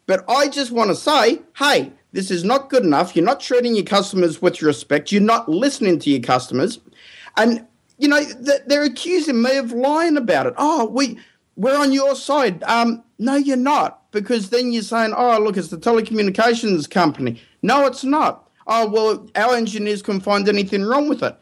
But 0.05 0.23
I 0.29 0.47
just 0.47 0.71
want 0.71 0.89
to 0.89 0.95
say, 0.95 1.41
hey, 1.57 1.91
this 2.11 2.31
is 2.31 2.43
not 2.43 2.69
good 2.69 2.83
enough. 2.83 3.15
You're 3.15 3.25
not 3.25 3.39
treating 3.39 3.75
your 3.75 3.85
customers 3.85 4.41
with 4.41 4.61
respect. 4.61 5.11
You're 5.11 5.21
not 5.21 5.47
listening 5.47 5.99
to 5.99 6.09
your 6.09 6.21
customers. 6.21 6.79
And, 7.37 7.65
you 7.97 8.07
know, 8.07 8.21
they're 8.67 8.83
accusing 8.83 9.41
me 9.41 9.57
of 9.57 9.71
lying 9.71 10.17
about 10.17 10.47
it. 10.47 10.53
Oh, 10.57 10.85
we 10.85 11.17
we're 11.55 11.77
on 11.77 11.91
your 11.91 12.15
side. 12.15 12.63
Um, 12.63 13.03
no, 13.19 13.35
you're 13.35 13.57
not, 13.57 14.11
because 14.11 14.49
then 14.49 14.71
you're 14.71 14.81
saying, 14.81 15.13
oh, 15.15 15.39
look, 15.39 15.57
it's 15.57 15.67
the 15.67 15.77
telecommunications 15.77 16.89
company. 16.89 17.41
No, 17.61 17.85
it's 17.85 18.03
not. 18.03 18.49
Oh, 18.67 18.89
well, 18.89 19.29
our 19.35 19.55
engineers 19.55 20.01
couldn't 20.01 20.21
find 20.21 20.47
anything 20.49 20.83
wrong 20.83 21.07
with 21.07 21.21
it. 21.21 21.37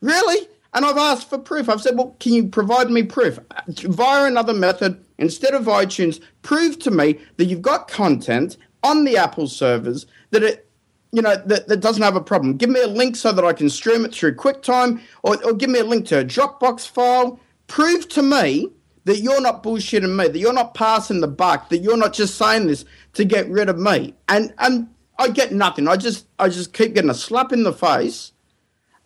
Really? 0.00 0.48
And 0.72 0.84
I've 0.84 0.96
asked 0.96 1.28
for 1.28 1.38
proof. 1.38 1.68
I've 1.68 1.80
said, 1.80 1.96
well, 1.96 2.16
can 2.20 2.32
you 2.32 2.46
provide 2.46 2.90
me 2.90 3.02
proof? 3.02 3.38
Via 3.68 4.24
another 4.24 4.54
method, 4.54 5.04
instead 5.18 5.54
of 5.54 5.64
iTunes, 5.64 6.20
prove 6.42 6.78
to 6.80 6.90
me 6.90 7.18
that 7.36 7.46
you've 7.46 7.62
got 7.62 7.88
content 7.88 8.56
on 8.82 9.04
the 9.04 9.16
Apple 9.16 9.48
servers 9.48 10.06
that 10.30 10.42
it 10.42 10.70
you 11.12 11.22
know, 11.22 11.34
that, 11.46 11.66
that 11.68 11.80
doesn't 11.80 12.02
have 12.02 12.16
a 12.16 12.20
problem. 12.20 12.56
Give 12.56 12.70
me 12.70 12.80
a 12.80 12.86
link 12.86 13.16
so 13.16 13.32
that 13.32 13.44
I 13.44 13.52
can 13.52 13.68
stream 13.68 14.04
it 14.04 14.14
through 14.14 14.36
QuickTime, 14.36 15.00
or, 15.22 15.44
or 15.44 15.52
give 15.52 15.70
me 15.70 15.80
a 15.80 15.84
link 15.84 16.06
to 16.06 16.20
a 16.20 16.24
Dropbox 16.24 16.88
file. 16.88 17.40
Prove 17.66 18.08
to 18.10 18.22
me 18.22 18.68
that 19.04 19.18
you're 19.18 19.40
not 19.40 19.62
bullshitting 19.62 20.16
me, 20.16 20.28
that 20.28 20.38
you're 20.38 20.52
not 20.52 20.74
passing 20.74 21.20
the 21.20 21.28
buck, 21.28 21.68
that 21.70 21.78
you're 21.78 21.96
not 21.96 22.12
just 22.12 22.36
saying 22.36 22.66
this 22.66 22.84
to 23.14 23.24
get 23.24 23.48
rid 23.48 23.68
of 23.68 23.78
me. 23.78 24.14
And 24.28 24.54
and 24.58 24.88
I 25.18 25.28
get 25.30 25.52
nothing. 25.52 25.88
I 25.88 25.96
just 25.96 26.26
I 26.38 26.48
just 26.48 26.72
keep 26.72 26.94
getting 26.94 27.10
a 27.10 27.14
slap 27.14 27.52
in 27.52 27.62
the 27.62 27.72
face. 27.72 28.32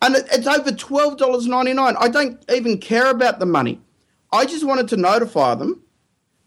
And 0.05 0.17
it, 0.17 0.27
it's 0.31 0.47
over 0.47 0.71
twelve 0.71 1.17
dollars 1.17 1.47
ninety 1.47 1.73
nine. 1.73 1.97
I 1.99 2.09
don't 2.09 2.38
even 2.53 2.77
care 2.77 3.09
about 3.11 3.38
the 3.38 3.47
money. 3.47 3.81
I 4.31 4.45
just 4.45 4.67
wanted 4.67 4.88
to 4.88 4.99
notify 4.99 5.55
them 5.55 5.83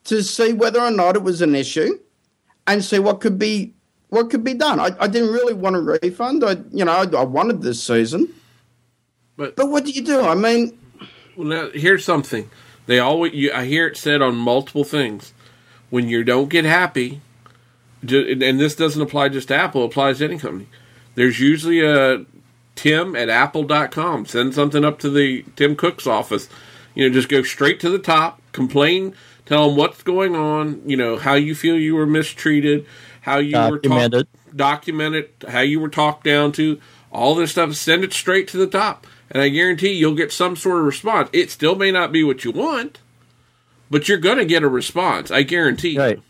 to 0.04 0.22
see 0.22 0.54
whether 0.54 0.80
or 0.80 0.92
not 0.92 1.16
it 1.16 1.24
was 1.24 1.42
an 1.42 1.56
issue 1.56 1.98
and 2.68 2.84
see 2.84 3.00
what 3.00 3.20
could 3.20 3.40
be 3.40 3.74
what 4.10 4.30
could 4.30 4.44
be 4.44 4.54
done. 4.54 4.80
I, 4.80 4.92
I 5.00 5.08
didn't 5.08 5.34
really 5.34 5.56
want 5.56 5.76
a 5.76 5.80
refund. 5.80 6.44
I 6.44 6.58
you 6.72 6.86
know 6.86 6.92
I, 6.92 7.06
I 7.18 7.24
wanted 7.24 7.64
this 7.64 7.84
season, 7.84 8.32
but 9.38 9.56
but 9.56 9.70
what 9.72 9.86
do 9.86 9.92
you 9.92 10.04
do? 10.04 10.22
I 10.22 10.36
mean, 10.36 10.78
well, 11.36 11.48
now 11.48 11.70
here's 11.74 12.06
something. 12.06 12.52
They 12.86 13.00
always 13.00 13.34
you, 13.34 13.52
I 13.52 13.66
hear 13.66 13.88
it 13.88 13.98
said 13.98 14.22
on 14.22 14.36
multiple 14.36 14.84
things. 14.84 15.34
When 15.90 16.10
you 16.10 16.24
don't 16.24 16.50
get 16.50 16.66
happy, 16.66 17.22
and 18.02 18.60
this 18.60 18.76
doesn't 18.76 19.02
apply 19.02 19.30
just 19.30 19.48
to 19.48 19.56
Apple, 19.56 19.82
it 19.82 19.86
applies 19.86 20.20
to 20.20 20.26
any 20.26 20.38
company. 20.38 20.68
There's 21.16 21.40
usually 21.40 21.80
a 21.80 22.26
Tim 22.78 23.16
at 23.16 23.30
Apple.com. 23.30 24.26
Send 24.26 24.54
something 24.54 24.86
up 24.86 25.00
to 25.00 25.10
the 25.10 25.44
Tim 25.56 25.76
Cook's 25.76 26.08
office. 26.08 26.48
You 26.96 27.08
know, 27.08 27.14
just 27.14 27.30
go 27.30 27.44
straight 27.44 27.80
to 27.82 27.90
the 27.90 28.00
top, 28.00 28.42
complain, 28.54 29.14
tell 29.46 29.68
them 29.68 29.78
what's 29.78 30.02
going 30.04 30.36
on. 30.36 30.82
You 30.86 30.98
know 30.98 31.18
how 31.18 31.34
you 31.34 31.54
feel 31.54 31.78
you 31.78 31.96
were 31.96 32.08
mistreated 32.08 32.86
how 33.28 33.40
you 33.40 33.52
document 33.52 34.14
were 34.14 34.24
talk, 34.24 34.56
document 34.56 35.16
it, 35.16 35.44
how 35.50 35.60
you 35.60 35.82
were 35.82 35.90
talked 35.90 36.24
down 36.24 36.54
to, 36.54 36.80
all 37.12 37.36
this 37.36 37.52
stuff. 37.52 37.74
Send 37.76 38.06
it 38.06 38.14
straight 38.14 38.48
to 38.48 38.58
the 38.58 38.68
top, 38.68 39.06
and 39.30 39.42
I 39.44 39.50
guarantee 39.50 39.92
you'll 39.92 40.16
get 40.16 40.32
some 40.32 40.56
sort 40.56 40.80
of 40.80 40.86
response. 40.86 41.30
It 41.34 41.52
still 41.52 41.76
may 41.76 41.92
not 41.92 42.14
be 42.14 42.24
what 42.24 42.46
you 42.46 42.52
want, 42.52 43.00
but 43.92 44.08
you're 44.08 44.18
going 44.18 44.38
to 44.38 44.46
get 44.46 44.64
a 44.64 44.70
response. 44.70 45.30
I 45.30 45.44
guarantee. 45.44 45.98
Right. 45.98 46.22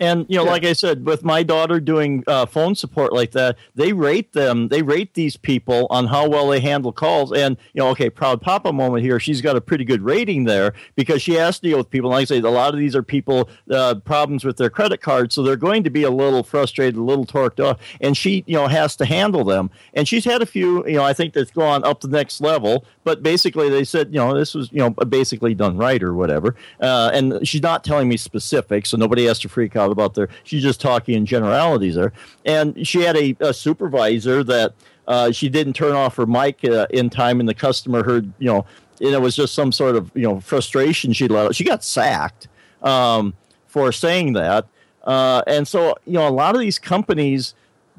And 0.00 0.26
you 0.28 0.36
know, 0.36 0.44
yeah. 0.44 0.50
like 0.50 0.64
I 0.64 0.72
said, 0.72 1.06
with 1.06 1.24
my 1.24 1.42
daughter 1.42 1.78
doing 1.78 2.24
uh, 2.26 2.46
phone 2.46 2.74
support 2.74 3.12
like 3.12 3.32
that, 3.32 3.56
they 3.74 3.92
rate 3.92 4.32
them. 4.32 4.68
They 4.68 4.82
rate 4.82 5.14
these 5.14 5.36
people 5.36 5.86
on 5.90 6.06
how 6.06 6.28
well 6.28 6.48
they 6.48 6.60
handle 6.60 6.92
calls. 6.92 7.32
And 7.32 7.56
you 7.72 7.80
know, 7.80 7.88
okay, 7.90 8.10
proud 8.10 8.40
papa 8.40 8.72
moment 8.72 9.04
here. 9.04 9.20
She's 9.20 9.40
got 9.40 9.54
a 9.54 9.60
pretty 9.60 9.84
good 9.84 10.02
rating 10.02 10.44
there 10.44 10.74
because 10.96 11.22
she 11.22 11.34
has 11.34 11.60
to 11.60 11.68
deal 11.68 11.78
with 11.78 11.90
people. 11.90 12.10
Like 12.10 12.22
I 12.22 12.24
say, 12.24 12.38
a 12.38 12.50
lot 12.50 12.74
of 12.74 12.80
these 12.80 12.96
are 12.96 13.02
people 13.02 13.48
uh, 13.70 13.96
problems 13.96 14.44
with 14.44 14.56
their 14.56 14.70
credit 14.70 15.00
cards, 15.00 15.34
so 15.34 15.42
they're 15.42 15.56
going 15.56 15.84
to 15.84 15.90
be 15.90 16.02
a 16.02 16.10
little 16.10 16.42
frustrated, 16.42 16.96
a 16.96 17.02
little 17.02 17.26
torqued 17.26 17.64
off, 17.64 17.78
and 18.00 18.16
she 18.16 18.44
you 18.46 18.54
know 18.54 18.66
has 18.66 18.96
to 18.96 19.04
handle 19.04 19.44
them. 19.44 19.70
And 19.94 20.08
she's 20.08 20.24
had 20.24 20.42
a 20.42 20.46
few, 20.46 20.86
you 20.86 20.94
know, 20.94 21.04
I 21.04 21.12
think 21.12 21.34
that's 21.34 21.50
gone 21.50 21.84
up 21.84 22.00
the 22.00 22.08
next 22.08 22.40
level. 22.40 22.84
But 23.04 23.22
basically, 23.22 23.68
they 23.68 23.84
said, 23.84 24.08
you 24.08 24.18
know, 24.18 24.36
this 24.36 24.54
was 24.54 24.70
you 24.72 24.78
know 24.78 24.90
basically 24.90 25.54
done 25.54 25.76
right 25.76 26.02
or 26.02 26.14
whatever. 26.14 26.56
Uh, 26.80 27.10
and 27.12 27.46
she's 27.46 27.62
not 27.62 27.84
telling 27.84 28.08
me 28.08 28.16
specifics, 28.16 28.90
so 28.90 28.96
nobody 28.96 29.26
has 29.26 29.38
to 29.40 29.48
freak 29.48 29.76
out 29.82 29.90
about 29.90 30.14
there. 30.14 30.28
She's 30.44 30.62
just 30.62 30.80
talking 30.80 31.14
in 31.14 31.26
generalities 31.26 31.94
there. 31.94 32.12
And 32.44 32.86
she 32.86 33.00
had 33.00 33.16
a, 33.16 33.36
a 33.40 33.52
supervisor 33.52 34.42
that 34.44 34.74
uh, 35.06 35.32
she 35.32 35.48
didn't 35.48 35.74
turn 35.74 35.94
off 35.94 36.16
her 36.16 36.26
mic 36.26 36.64
uh, 36.64 36.86
in 36.90 37.10
time, 37.10 37.40
and 37.40 37.48
the 37.48 37.54
customer 37.54 38.04
heard, 38.04 38.32
you 38.38 38.46
know, 38.46 38.64
and 39.00 39.10
it 39.10 39.20
was 39.20 39.34
just 39.34 39.54
some 39.54 39.72
sort 39.72 39.96
of 39.96 40.10
you 40.14 40.22
know 40.22 40.40
frustration 40.40 41.12
she 41.12 41.26
let 41.28 41.46
out. 41.46 41.54
She 41.54 41.64
got 41.64 41.82
sacked 41.82 42.48
um, 42.82 43.34
for 43.66 43.90
saying 43.92 44.34
that. 44.34 44.66
Uh, 45.02 45.42
and 45.46 45.66
so, 45.66 45.96
you 46.04 46.12
know, 46.12 46.28
a 46.28 46.30
lot 46.30 46.54
of 46.54 46.60
these 46.60 46.78
companies 46.78 47.54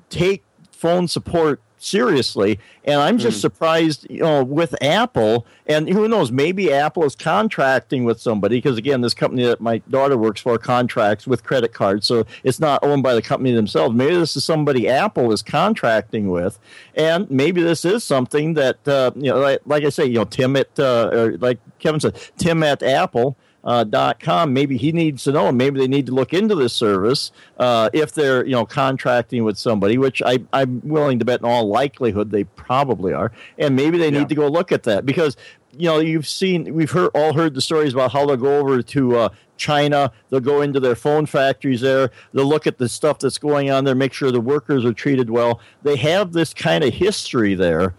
take 0.09 0.43
phone 0.71 1.07
support 1.07 1.61
seriously. 1.83 2.59
And 2.85 2.99
I'm 2.99 3.17
just 3.17 3.37
mm. 3.37 3.41
surprised, 3.41 4.07
you 4.09 4.21
know, 4.21 4.43
with 4.43 4.75
Apple, 4.83 5.45
and 5.67 5.87
who 5.87 6.07
knows, 6.07 6.31
maybe 6.31 6.71
Apple 6.71 7.03
is 7.05 7.15
contracting 7.15 8.03
with 8.03 8.19
somebody 8.19 8.57
because 8.57 8.77
again, 8.77 9.01
this 9.01 9.13
company 9.13 9.43
that 9.45 9.61
my 9.61 9.77
daughter 9.89 10.17
works 10.17 10.41
for 10.41 10.57
contracts 10.57 11.25
with 11.25 11.43
credit 11.43 11.73
cards, 11.73 12.07
so 12.07 12.25
it's 12.43 12.59
not 12.59 12.83
owned 12.83 13.03
by 13.03 13.13
the 13.13 13.21
company 13.21 13.53
themselves. 13.53 13.95
Maybe 13.95 14.15
this 14.15 14.35
is 14.35 14.43
somebody 14.43 14.89
Apple 14.89 15.31
is 15.31 15.41
contracting 15.41 16.29
with, 16.29 16.59
and 16.95 17.29
maybe 17.29 17.61
this 17.61 17.85
is 17.85 18.03
something 18.03 18.55
that 18.55 18.85
uh, 18.87 19.11
you 19.15 19.31
know, 19.31 19.39
like, 19.39 19.61
like, 19.65 19.83
I 19.83 19.89
say, 19.89 20.05
you 20.05 20.15
know, 20.15 20.25
Tim 20.25 20.55
at 20.55 20.77
uh, 20.77 21.09
or 21.13 21.37
like 21.37 21.59
Kevin 21.79 21.99
said, 21.99 22.17
Tim 22.37 22.63
at 22.63 22.83
Apple 22.83 23.37
dot 23.63 24.19
com. 24.19 24.53
Maybe 24.53 24.77
he 24.77 24.91
needs 24.91 25.23
to 25.23 25.31
know, 25.31 25.51
maybe 25.51 25.79
they 25.79 25.87
need 25.87 26.05
to 26.07 26.11
look 26.13 26.33
into 26.33 26.55
this 26.55 26.73
service 26.73 27.31
uh, 27.57 27.89
if 27.93 28.13
they're 28.13 28.45
you 28.45 28.51
know 28.51 28.65
contracting 28.65 29.43
with 29.43 29.57
somebody, 29.57 29.97
which 29.97 30.21
I, 30.21 30.39
I'm 30.51 30.81
willing 30.83 31.19
to 31.19 31.25
bet 31.25 31.39
in 31.39 31.45
all 31.45 31.67
likelihood 31.67 32.31
they 32.31 32.43
probably 32.43 33.13
are, 33.13 33.31
and 33.57 33.75
maybe 33.75 33.97
they 33.97 34.09
yeah. 34.11 34.19
need 34.19 34.29
to 34.29 34.35
go 34.35 34.47
look 34.47 34.71
at 34.71 34.83
that 34.83 35.05
because 35.05 35.37
you 35.77 35.87
know 35.87 35.99
you've 35.99 36.27
seen 36.27 36.73
we've 36.73 36.91
heard 36.91 37.09
all 37.13 37.33
heard 37.33 37.53
the 37.53 37.61
stories 37.61 37.93
about 37.93 38.11
how 38.11 38.25
they'll 38.25 38.37
go 38.37 38.59
over 38.59 38.81
to 38.81 39.17
uh, 39.17 39.29
China, 39.57 40.11
they'll 40.29 40.39
go 40.39 40.61
into 40.61 40.79
their 40.79 40.95
phone 40.95 41.25
factories 41.25 41.81
there, 41.81 42.11
they'll 42.33 42.45
look 42.45 42.67
at 42.67 42.77
the 42.77 42.89
stuff 42.89 43.19
that's 43.19 43.37
going 43.37 43.71
on 43.71 43.85
there, 43.85 43.95
make 43.95 44.13
sure 44.13 44.31
the 44.31 44.41
workers 44.41 44.83
are 44.83 44.93
treated 44.93 45.29
well. 45.29 45.61
They 45.83 45.95
have 45.97 46.33
this 46.33 46.53
kind 46.53 46.83
of 46.83 46.93
history 46.93 47.55
there 47.55 47.93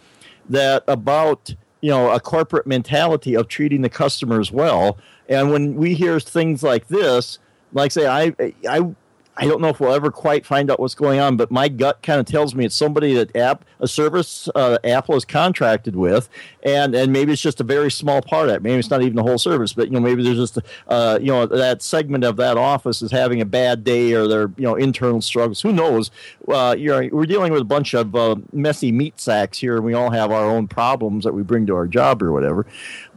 that 0.48 0.84
about 0.88 1.54
you 1.80 1.90
know 1.90 2.10
a 2.10 2.20
corporate 2.20 2.66
mentality 2.66 3.34
of 3.34 3.48
treating 3.48 3.82
the 3.82 3.88
customers 3.88 4.52
well 4.52 4.98
and 5.28 5.50
when 5.50 5.74
we 5.74 5.94
hear 5.94 6.20
things 6.20 6.62
like 6.62 6.88
this, 6.88 7.38
like 7.72 7.92
say, 7.92 8.06
I, 8.06 8.34
I, 8.68 8.94
I 9.36 9.46
don't 9.46 9.60
know 9.60 9.68
if 9.68 9.80
we'll 9.80 9.92
ever 9.92 10.10
quite 10.10 10.46
find 10.46 10.70
out 10.70 10.78
what's 10.78 10.94
going 10.94 11.18
on, 11.18 11.36
but 11.36 11.50
my 11.50 11.68
gut 11.68 12.02
kind 12.02 12.20
of 12.20 12.26
tells 12.26 12.54
me 12.54 12.64
it's 12.64 12.76
somebody 12.76 13.14
that 13.14 13.34
app 13.34 13.64
a 13.80 13.88
service 13.88 14.48
uh, 14.54 14.78
Apple 14.84 15.16
is 15.16 15.24
contracted 15.24 15.96
with, 15.96 16.28
and 16.62 16.94
and 16.94 17.12
maybe 17.12 17.32
it's 17.32 17.42
just 17.42 17.60
a 17.60 17.64
very 17.64 17.90
small 17.90 18.22
part 18.22 18.48
of 18.48 18.56
it. 18.56 18.62
Maybe 18.62 18.78
it's 18.78 18.90
not 18.90 19.02
even 19.02 19.16
the 19.16 19.22
whole 19.22 19.38
service, 19.38 19.72
but 19.72 19.88
you 19.88 19.94
know 19.94 20.00
maybe 20.00 20.22
there's 20.22 20.36
just 20.36 20.58
uh, 20.86 21.18
you 21.20 21.28
know 21.28 21.46
that 21.46 21.82
segment 21.82 22.22
of 22.22 22.36
that 22.36 22.56
office 22.56 23.02
is 23.02 23.10
having 23.10 23.40
a 23.40 23.44
bad 23.44 23.82
day 23.82 24.12
or 24.12 24.28
their 24.28 24.52
you 24.56 24.64
know 24.64 24.76
internal 24.76 25.20
struggles. 25.20 25.60
Who 25.60 25.72
knows? 25.72 26.12
Uh, 26.46 26.76
you're, 26.78 27.08
we're 27.08 27.26
dealing 27.26 27.52
with 27.52 27.62
a 27.62 27.66
bunch 27.66 27.94
of 27.94 28.14
uh, 28.14 28.36
messy 28.52 28.92
meat 28.92 29.18
sacks 29.18 29.58
here, 29.58 29.76
and 29.76 29.84
we 29.84 29.94
all 29.94 30.10
have 30.10 30.30
our 30.30 30.44
own 30.44 30.68
problems 30.68 31.24
that 31.24 31.34
we 31.34 31.42
bring 31.42 31.66
to 31.66 31.74
our 31.74 31.88
job 31.88 32.22
or 32.22 32.32
whatever, 32.32 32.66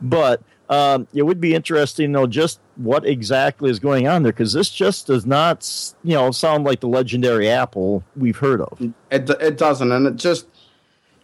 but 0.01 0.41
um, 0.69 1.07
it 1.13 1.23
would 1.23 1.39
be 1.39 1.55
interesting 1.55 2.07
to 2.07 2.11
know 2.11 2.27
just 2.27 2.59
what 2.75 3.05
exactly 3.05 3.69
is 3.69 3.79
going 3.79 4.07
on 4.07 4.23
there 4.23 4.33
because 4.33 4.53
this 4.53 4.69
just 4.69 5.07
does 5.07 5.25
not, 5.25 5.93
you 6.03 6.13
know, 6.13 6.31
sound 6.31 6.65
like 6.65 6.81
the 6.81 6.87
legendary 6.87 7.49
Apple 7.49 8.03
we've 8.15 8.37
heard 8.37 8.61
of. 8.61 8.81
It, 9.09 9.29
it 9.29 9.57
doesn't, 9.57 9.91
and 9.91 10.07
it 10.07 10.15
just, 10.17 10.45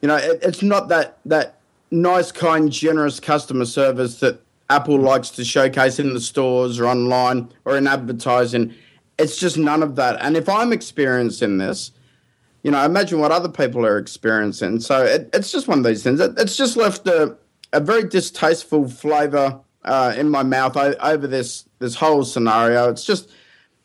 you 0.01 0.07
know, 0.07 0.15
it, 0.15 0.39
it's 0.41 0.61
not 0.61 0.87
that 0.89 1.17
that 1.25 1.59
nice, 1.91 2.31
kind, 2.31 2.71
generous 2.71 3.19
customer 3.19 3.65
service 3.65 4.19
that 4.19 4.41
Apple 4.69 4.99
likes 4.99 5.29
to 5.31 5.43
showcase 5.43 5.99
in 5.99 6.13
the 6.13 6.21
stores 6.21 6.79
or 6.79 6.87
online 6.87 7.49
or 7.65 7.77
in 7.77 7.85
advertising. 7.87 8.73
It's 9.19 9.37
just 9.37 9.57
none 9.57 9.83
of 9.83 9.95
that. 9.97 10.17
And 10.21 10.35
if 10.35 10.49
I'm 10.49 10.73
experiencing 10.73 11.59
this, 11.59 11.91
you 12.63 12.71
know, 12.71 12.83
imagine 12.83 13.19
what 13.19 13.31
other 13.31 13.49
people 13.49 13.85
are 13.85 13.97
experiencing. 13.97 14.79
So 14.79 15.03
it, 15.03 15.29
it's 15.33 15.51
just 15.51 15.67
one 15.67 15.79
of 15.79 15.85
these 15.85 16.01
things. 16.01 16.19
It, 16.19 16.31
it's 16.37 16.55
just 16.55 16.77
left 16.77 17.05
a 17.07 17.37
a 17.73 17.79
very 17.79 18.03
distasteful 18.07 18.87
flavour 18.87 19.59
uh, 19.83 20.13
in 20.15 20.29
my 20.29 20.43
mouth 20.43 20.77
over 20.77 21.27
this 21.27 21.67
this 21.79 21.95
whole 21.95 22.23
scenario. 22.23 22.89
It's 22.89 23.03
just 23.03 23.31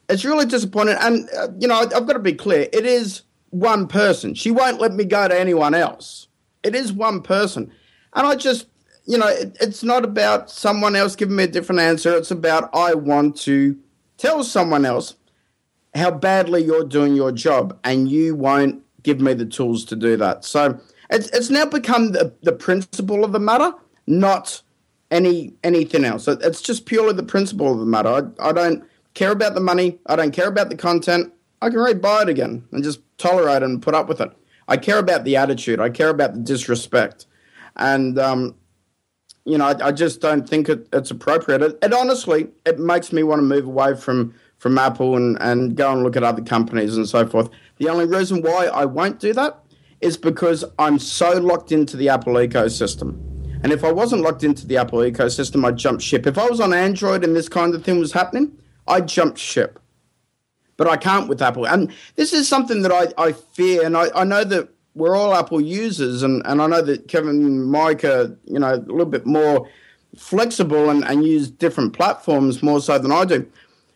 it's 0.09 0.25
really 0.25 0.47
disappointing. 0.47 0.97
And 1.01 1.29
uh, 1.37 1.49
you 1.59 1.67
know, 1.67 1.75
I've 1.75 1.91
got 2.07 2.13
to 2.13 2.19
be 2.19 2.35
clear. 2.35 2.69
It 2.73 2.87
is 2.87 3.23
one 3.51 3.89
person. 3.89 4.35
She 4.35 4.51
won't 4.51 4.81
let 4.81 4.93
me 4.93 5.05
go 5.05 5.27
to 5.27 5.39
anyone 5.39 5.75
else. 5.75 6.29
It 6.63 6.75
is 6.75 6.93
one 6.93 7.23
person, 7.23 7.73
and 8.15 8.27
I 8.27 8.37
just 8.37 8.67
you 9.07 9.17
know, 9.17 9.27
it, 9.27 9.57
it's 9.61 9.83
not 9.83 10.05
about 10.05 10.51
someone 10.51 10.95
else 10.95 11.17
giving 11.17 11.37
me 11.37 11.45
a 11.45 11.49
different 11.49 11.81
answer. 11.81 12.15
It's 12.15 12.31
about 12.31 12.71
I 12.75 12.95
want 12.95 13.37
to 13.39 13.77
tell 14.19 14.45
someone 14.45 14.85
else 14.85 15.15
how 15.95 16.11
badly 16.11 16.63
you're 16.63 16.85
doing 16.85 17.17
your 17.17 17.33
job, 17.33 17.79
and 17.85 18.09
you 18.09 18.35
won't 18.35 18.83
give 19.03 19.21
me 19.21 19.33
the 19.33 19.47
tools 19.47 19.85
to 19.87 19.97
do 19.97 20.17
that. 20.19 20.45
So 20.45 20.79
it's 21.11 21.29
it's 21.29 21.51
now 21.51 21.65
become 21.65 22.13
the, 22.13 22.33
the 22.43 22.53
principle 22.53 23.25
of 23.25 23.33
the 23.33 23.41
matter, 23.41 23.73
not 24.07 24.63
any 25.11 25.55
anything 25.65 26.05
else. 26.05 26.29
It's 26.29 26.61
just 26.61 26.87
purely 26.87 27.15
the 27.15 27.23
principle 27.23 27.73
of 27.73 27.79
the 27.79 27.87
matter. 27.87 28.09
I, 28.09 28.49
I 28.49 28.53
don't 28.53 28.85
care 29.15 29.33
about 29.33 29.55
the 29.55 29.61
money. 29.61 29.99
I 30.07 30.17
don't 30.17 30.33
care 30.33 30.49
about 30.49 30.69
the 30.69 30.77
content. 30.77 31.33
I 31.61 31.71
can 31.71 31.79
rebuy 31.79 32.01
buy 32.01 32.23
it 32.23 32.29
again 32.29 32.65
and 32.73 32.85
just 32.85 33.01
tolerate 33.19 33.63
it 33.63 33.67
and 33.67 33.83
put 33.83 33.95
up 33.95 34.09
with 34.09 34.21
it. 34.21 34.31
I 34.69 34.77
care 34.77 34.99
about 34.99 35.25
the 35.25 35.37
attitude. 35.37 35.81
I 35.81 35.89
care 35.89 36.11
about 36.11 36.35
the 36.35 36.41
disrespect. 36.41 37.27
And 37.77 38.19
um, 38.19 38.55
you 39.45 39.57
know, 39.57 39.67
I, 39.67 39.89
I 39.89 39.93
just 39.93 40.21
don't 40.21 40.49
think 40.49 40.69
it, 40.69 40.87
it's 40.93 41.11
appropriate. 41.11 41.63
It, 41.63 41.79
it, 41.83 41.93
honestly, 41.95 42.49
it 42.67 42.79
makes 42.79 43.13
me 43.13 43.23
want 43.23 43.39
to 43.39 43.45
move 43.45 43.67
away 43.67 43.97
from 43.97 44.35
from 44.59 44.77
Apple 44.77 45.17
and, 45.17 45.39
and 45.41 45.77
go 45.77 45.93
and 45.93 46.03
look 46.03 46.17
at 46.17 46.25
other 46.25 46.43
companies 46.43 46.97
and 46.97 47.09
so 47.09 47.25
forth. 47.25 47.49
The 47.77 47.89
only 47.89 48.07
reason 48.07 48.43
why 48.43 48.67
I 48.67 48.87
won't 48.87 49.21
do 49.21 49.33
that 49.35 49.57
is 50.01 50.17
because 50.17 50.65
I'm 50.79 50.99
so 50.99 51.33
locked 51.41 51.73
into 51.73 51.97
the 51.97 52.09
Apple 52.09 52.35
ecosystem. 52.35 53.19
And 53.63 53.73
if 53.73 53.83
I 53.83 53.91
wasn't 53.91 54.23
locked 54.23 54.45
into 54.45 54.67
the 54.67 54.77
Apple 54.77 55.01
ecosystem, 55.01 55.65
I'd 55.65 55.77
jump 55.77 56.01
ship. 56.01 56.27
If 56.27 56.39
I 56.39 56.49
was 56.49 56.61
on 56.61 56.73
Android 56.73 57.25
and 57.25 57.35
this 57.35 57.49
kind 57.49 57.75
of 57.75 57.85
thing 57.85 57.99
was 57.99 58.13
happening, 58.13 58.57
I'd 58.87 59.09
jump 59.09 59.37
ship. 59.37 59.81
But 60.77 60.87
I 60.87 60.97
can't 60.97 61.29
with 61.29 61.43
Apple. 61.43 61.67
And 61.67 61.93
this 62.15 62.33
is 62.33 62.49
something 62.49 62.83
that 62.83 62.93
I, 62.93 63.09
I 63.21 63.33
fear. 63.33 63.85
And 63.85 63.97
I, 63.97 64.11
I 64.15 64.23
know 64.23 64.45
that 64.45 64.69
we're 64.95 65.17
all 65.17 65.35
Apple 65.35 65.61
users. 65.61 66.23
And, 66.23 66.41
and 66.45 66.63
I 66.63 66.69
know 66.69 66.83
that 66.83 67.09
Kevin 67.09 67.45
and 67.45 67.67
Mike 67.67 68.05
are, 68.05 68.37
you 68.45 68.61
know, 68.61 68.75
a 68.75 68.77
little 68.77 69.05
bit 69.07 69.27
more 69.27 69.69
flexible 70.17 70.89
and, 70.89 71.05
and 71.05 71.25
use 71.25 71.51
different 71.51 71.95
platforms 71.95 72.63
more 72.63 72.81
so 72.81 72.97
than 72.99 73.11
I 73.11 73.25
do. 73.25 73.45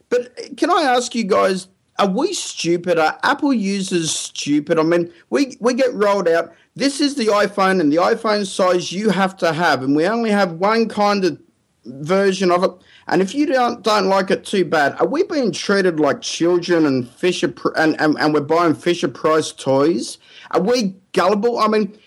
But 0.09 0.37
can 0.57 0.71
I 0.71 0.83
ask 0.83 1.15
you 1.15 1.25
guys, 1.25 1.69
are 1.99 2.09
we 2.09 2.33
stupid? 2.33 2.99
Are 2.99 3.19
Apple 3.23 3.53
users 3.53 4.11
stupid? 4.11 4.79
I 4.79 4.83
mean, 4.83 5.13
we, 5.31 5.57
we 5.61 5.75
get 5.75 5.93
rolled 5.93 6.29
out. 6.29 6.53
This 6.75 7.01
is 7.01 7.15
the 7.15 7.27
iPhone 7.27 7.81
and 7.81 7.93
the 7.93 7.97
iPhone 7.97 8.47
size 8.47 8.93
you 8.93 9.11
have 9.11 9.37
to 9.39 9.53
have, 9.53 9.83
and 9.83 9.95
we 9.95 10.07
only 10.07 10.31
have 10.31 10.53
one 10.53 10.89
kind 10.89 11.25
of 11.25 11.39
version 11.85 12.51
of 12.51 12.65
it. 12.65 12.71
And 13.09 13.21
if 13.21 13.35
you 13.35 13.47
don't 13.47 13.83
don't 13.83 14.07
like 14.07 14.31
it 14.31 14.45
too 14.45 14.65
bad, 14.65 14.99
are 15.01 15.07
we 15.07 15.25
being 15.25 15.53
treated 15.53 16.01
like 16.01 16.23
children 16.23 16.87
and 16.87 17.09
Fisher 17.09 17.53
and, 17.77 18.01
and, 18.01 18.19
and 18.19 18.33
we're 18.33 18.41
buying 18.41 18.75
Fisher 18.75 19.09
Price 19.09 19.53
toys? 19.53 20.19
Are 20.53 20.63
we 20.63 20.95
gullible? 21.13 21.59
I 21.59 21.69
mean, 21.69 21.99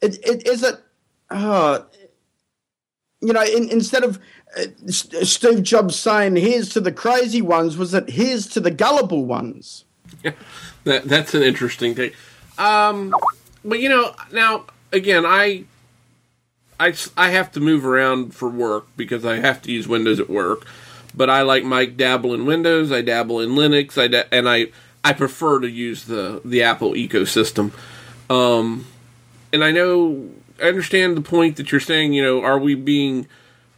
it, 0.00 0.18
it, 0.26 0.48
is 0.48 0.62
it? 0.64 0.80
Uh, 1.30 1.80
you 3.20 3.32
know, 3.32 3.42
in, 3.42 3.70
instead 3.70 4.02
of 4.02 4.18
Steve 4.88 5.62
Jobs 5.62 5.96
saying 5.96 6.36
"Here's 6.36 6.68
to 6.70 6.80
the 6.80 6.92
crazy 6.92 7.42
ones," 7.42 7.76
was 7.76 7.94
it 7.94 8.10
"Here's 8.10 8.46
to 8.48 8.60
the 8.60 8.70
gullible 8.70 9.24
ones"? 9.24 9.84
Yeah, 10.22 10.32
that, 10.84 11.04
that's 11.04 11.34
an 11.34 11.42
interesting 11.42 11.94
thing. 11.94 12.12
Um, 12.58 13.14
but 13.64 13.80
you 13.80 13.88
know, 13.88 14.14
now 14.32 14.66
again, 14.92 15.24
I 15.26 15.64
I, 16.78 16.94
I 17.16 17.30
have 17.30 17.52
to 17.52 17.60
move 17.60 17.86
around 17.86 18.34
for 18.34 18.48
work 18.48 18.86
because 18.96 19.24
I 19.24 19.36
have 19.36 19.62
to 19.62 19.72
use 19.72 19.86
Windows 19.86 20.18
at 20.18 20.28
work. 20.28 20.66
But 21.14 21.30
I 21.30 21.42
like 21.42 21.64
Mike 21.64 21.96
dabble 21.96 22.34
in 22.34 22.46
Windows. 22.46 22.90
I 22.90 23.02
dabble 23.02 23.40
in 23.40 23.50
Linux. 23.50 23.98
I 23.98 24.08
da- 24.08 24.24
and 24.32 24.48
I 24.48 24.68
I 25.04 25.12
prefer 25.12 25.60
to 25.60 25.68
use 25.68 26.04
the 26.04 26.40
the 26.44 26.62
Apple 26.62 26.92
ecosystem. 26.92 27.72
Um, 28.30 28.86
and 29.52 29.62
I 29.62 29.70
know 29.70 30.30
I 30.62 30.68
understand 30.68 31.16
the 31.16 31.22
point 31.22 31.56
that 31.56 31.70
you're 31.70 31.80
saying. 31.80 32.14
You 32.14 32.22
know, 32.22 32.42
are 32.42 32.58
we 32.58 32.74
being 32.74 33.26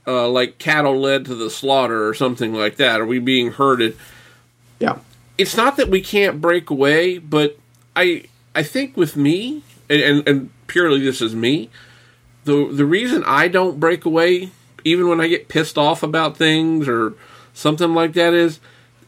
uh, 0.07 0.29
like 0.29 0.59
cattle 0.59 0.99
led 0.99 1.25
to 1.27 1.35
the 1.35 1.51
slaughter 1.51 2.07
or 2.09 2.15
something 2.15 2.53
like 2.53 2.77
that? 2.77 3.01
Are 3.01 3.07
we 3.07 3.19
being 3.19 3.53
herded? 3.53 3.97
Yeah. 4.79 4.99
It's 5.37 5.57
not 5.57 5.77
that 5.77 5.89
we 5.89 6.01
can't 6.01 6.41
break 6.41 6.71
away, 6.71 7.19
but 7.19 7.59
I 7.97 8.25
I 8.55 8.63
think 8.63 8.97
with 8.97 9.17
me 9.17 9.63
and, 9.89 10.01
and, 10.01 10.29
and 10.29 10.51
purely 10.67 11.01
this 11.01 11.21
is 11.21 11.35
me 11.35 11.71
the 12.45 12.69
the 12.71 12.85
reason 12.85 13.25
I 13.27 13.49
don't 13.49 13.81
break 13.81 14.05
away, 14.05 14.51
even 14.85 15.09
when 15.09 15.21
I 15.21 15.29
get 15.29 15.49
pissed 15.49 15.77
off 15.77 16.03
about 16.03 16.37
things 16.37 16.89
or 16.89 17.15
something 17.53 17.95
like 17.95 18.13
that, 18.15 18.35
is 18.35 18.61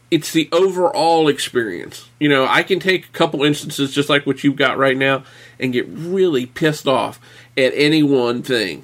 it's 0.09 0.31
the 0.31 0.49
overall 0.51 1.27
experience. 1.27 2.09
You 2.19 2.29
know, 2.29 2.45
I 2.47 2.63
can 2.63 2.79
take 2.79 3.05
a 3.05 3.11
couple 3.11 3.43
instances 3.43 3.93
just 3.93 4.09
like 4.09 4.25
what 4.25 4.43
you've 4.43 4.55
got 4.55 4.77
right 4.77 4.97
now 4.97 5.23
and 5.59 5.73
get 5.73 5.87
really 5.87 6.45
pissed 6.45 6.87
off 6.87 7.19
at 7.57 7.73
any 7.75 8.03
one 8.03 8.41
thing. 8.41 8.83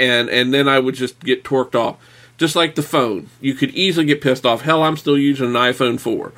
And 0.00 0.28
and 0.28 0.52
then 0.52 0.66
I 0.66 0.80
would 0.80 0.96
just 0.96 1.20
get 1.20 1.44
torqued 1.44 1.74
off. 1.74 1.96
Just 2.38 2.56
like 2.56 2.74
the 2.74 2.82
phone. 2.82 3.28
You 3.40 3.54
could 3.54 3.70
easily 3.72 4.06
get 4.06 4.22
pissed 4.22 4.46
off. 4.46 4.62
Hell, 4.62 4.82
I'm 4.82 4.96
still 4.96 5.18
using 5.18 5.48
an 5.48 5.52
iPhone 5.52 6.00
4. 6.00 6.32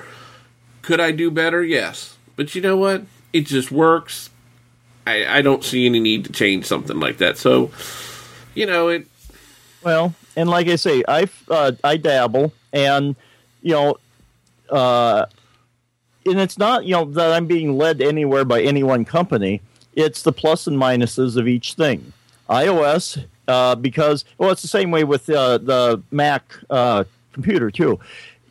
Could 0.82 0.98
I 0.98 1.12
do 1.12 1.30
better? 1.30 1.62
Yes. 1.62 2.16
But 2.34 2.56
you 2.56 2.60
know 2.60 2.76
what? 2.76 3.04
It 3.32 3.42
just 3.46 3.70
works. 3.70 4.30
I, 5.06 5.38
I 5.38 5.42
don't 5.42 5.62
see 5.62 5.86
any 5.86 6.00
need 6.00 6.24
to 6.24 6.32
change 6.32 6.66
something 6.66 6.98
like 6.98 7.18
that. 7.18 7.38
So, 7.38 7.70
you 8.54 8.66
know, 8.66 8.88
it. 8.88 9.06
Well, 9.84 10.14
and 10.36 10.50
like 10.50 10.66
I 10.66 10.76
say, 10.76 11.04
I 11.06 11.28
uh, 11.48 11.72
I 11.84 11.96
dabble, 11.96 12.52
and 12.72 13.16
you 13.62 13.72
know, 13.72 13.96
uh, 14.70 15.26
and 16.26 16.40
it's 16.40 16.58
not 16.58 16.84
you 16.84 16.92
know 16.92 17.04
that 17.04 17.32
I'm 17.32 17.46
being 17.46 17.76
led 17.76 18.00
anywhere 18.00 18.44
by 18.44 18.62
any 18.62 18.82
one 18.82 19.04
company. 19.04 19.60
It's 19.94 20.22
the 20.22 20.32
plus 20.32 20.66
and 20.66 20.76
minuses 20.76 21.36
of 21.36 21.46
each 21.46 21.74
thing. 21.74 22.12
iOS, 22.48 23.24
uh, 23.48 23.74
because 23.74 24.24
well, 24.38 24.50
it's 24.50 24.62
the 24.62 24.68
same 24.68 24.90
way 24.90 25.04
with 25.04 25.28
uh, 25.30 25.58
the 25.58 26.02
Mac 26.10 26.54
uh, 26.70 27.04
computer 27.32 27.70
too 27.70 27.98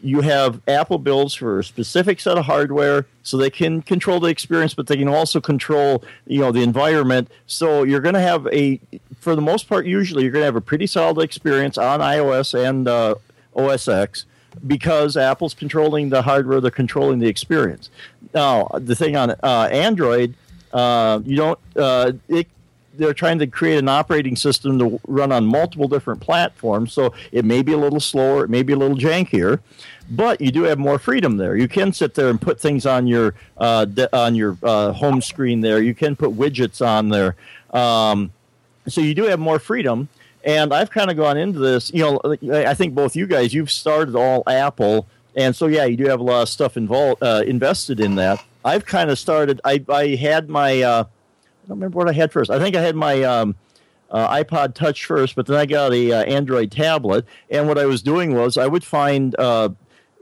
you 0.03 0.21
have 0.21 0.61
Apple 0.67 0.97
builds 0.97 1.33
for 1.33 1.59
a 1.59 1.63
specific 1.63 2.19
set 2.19 2.37
of 2.37 2.45
hardware, 2.45 3.05
so 3.23 3.37
they 3.37 3.49
can 3.49 3.81
control 3.81 4.19
the 4.19 4.29
experience, 4.29 4.73
but 4.73 4.87
they 4.87 4.97
can 4.97 5.07
also 5.07 5.39
control, 5.39 6.03
you 6.25 6.39
know, 6.39 6.51
the 6.51 6.61
environment. 6.61 7.29
So 7.45 7.83
you're 7.83 8.01
going 8.01 8.15
to 8.15 8.21
have 8.21 8.47
a, 8.47 8.79
for 9.19 9.35
the 9.35 9.41
most 9.41 9.69
part, 9.69 9.85
usually 9.85 10.23
you're 10.23 10.31
going 10.31 10.41
to 10.41 10.47
have 10.47 10.55
a 10.55 10.61
pretty 10.61 10.87
solid 10.87 11.23
experience 11.23 11.77
on 11.77 11.99
iOS 11.99 12.53
and 12.53 12.87
uh, 12.87 13.15
OS 13.55 13.87
X 13.87 14.25
because 14.65 15.15
Apple's 15.15 15.53
controlling 15.53 16.09
the 16.09 16.23
hardware, 16.23 16.59
they're 16.59 16.71
controlling 16.71 17.19
the 17.19 17.27
experience. 17.27 17.89
Now, 18.33 18.69
the 18.73 18.95
thing 18.95 19.15
on 19.15 19.31
uh, 19.43 19.69
Android, 19.71 20.33
uh, 20.73 21.21
you 21.23 21.35
don't, 21.35 21.59
it 21.75 22.47
they're 22.95 23.13
trying 23.13 23.39
to 23.39 23.47
create 23.47 23.77
an 23.77 23.89
operating 23.89 24.35
system 24.35 24.79
to 24.79 24.99
run 25.07 25.31
on 25.31 25.45
multiple 25.45 25.87
different 25.87 26.21
platforms. 26.21 26.93
So 26.93 27.13
it 27.31 27.45
may 27.45 27.61
be 27.61 27.73
a 27.73 27.77
little 27.77 27.99
slower, 27.99 28.43
it 28.43 28.49
may 28.49 28.63
be 28.63 28.73
a 28.73 28.77
little 28.77 28.97
jankier, 28.97 29.59
but 30.09 30.41
you 30.41 30.51
do 30.51 30.63
have 30.63 30.77
more 30.77 30.99
freedom 30.99 31.37
there. 31.37 31.55
You 31.55 31.67
can 31.67 31.93
sit 31.93 32.15
there 32.15 32.29
and 32.29 32.39
put 32.39 32.59
things 32.59 32.85
on 32.85 33.07
your 33.07 33.33
uh, 33.57 33.85
de- 33.85 34.13
on 34.15 34.35
your 34.35 34.57
uh, 34.61 34.91
home 34.91 35.21
screen 35.21 35.61
there. 35.61 35.81
You 35.81 35.95
can 35.95 36.15
put 36.15 36.31
widgets 36.31 36.85
on 36.85 37.09
there, 37.09 37.35
um, 37.71 38.31
so 38.87 39.01
you 39.01 39.15
do 39.15 39.23
have 39.23 39.39
more 39.39 39.59
freedom. 39.59 40.09
And 40.43 40.73
I've 40.73 40.89
kind 40.89 41.11
of 41.11 41.17
gone 41.17 41.37
into 41.37 41.59
this. 41.59 41.91
You 41.93 42.01
know, 42.01 42.35
I 42.51 42.73
think 42.73 42.95
both 42.95 43.15
you 43.15 43.27
guys 43.27 43.53
you've 43.53 43.69
started 43.69 44.15
all 44.15 44.43
Apple, 44.47 45.05
and 45.35 45.55
so 45.55 45.67
yeah, 45.67 45.85
you 45.85 45.95
do 45.95 46.05
have 46.05 46.19
a 46.19 46.23
lot 46.23 46.41
of 46.41 46.49
stuff 46.49 46.77
involved 46.77 47.21
uh, 47.21 47.43
invested 47.45 47.99
in 47.99 48.15
that. 48.15 48.43
I've 48.65 48.85
kind 48.85 49.09
of 49.09 49.19
started. 49.19 49.61
I 49.63 49.83
I 49.87 50.15
had 50.15 50.49
my 50.49 50.81
uh, 50.81 51.03
I 51.63 51.67
don't 51.67 51.77
remember 51.77 51.97
what 51.97 52.09
I 52.09 52.13
had 52.13 52.31
first. 52.31 52.49
I 52.49 52.59
think 52.59 52.75
I 52.75 52.81
had 52.81 52.95
my 52.95 53.23
um, 53.23 53.55
uh, 54.09 54.43
iPod 54.43 54.73
Touch 54.73 55.05
first, 55.05 55.35
but 55.35 55.45
then 55.45 55.57
I 55.57 55.65
got 55.65 55.93
a 55.93 56.11
uh, 56.11 56.23
Android 56.23 56.71
tablet. 56.71 57.25
And 57.49 57.67
what 57.67 57.77
I 57.77 57.85
was 57.85 58.01
doing 58.01 58.33
was 58.33 58.57
I 58.57 58.67
would 58.67 58.83
find 58.83 59.35
uh, 59.39 59.69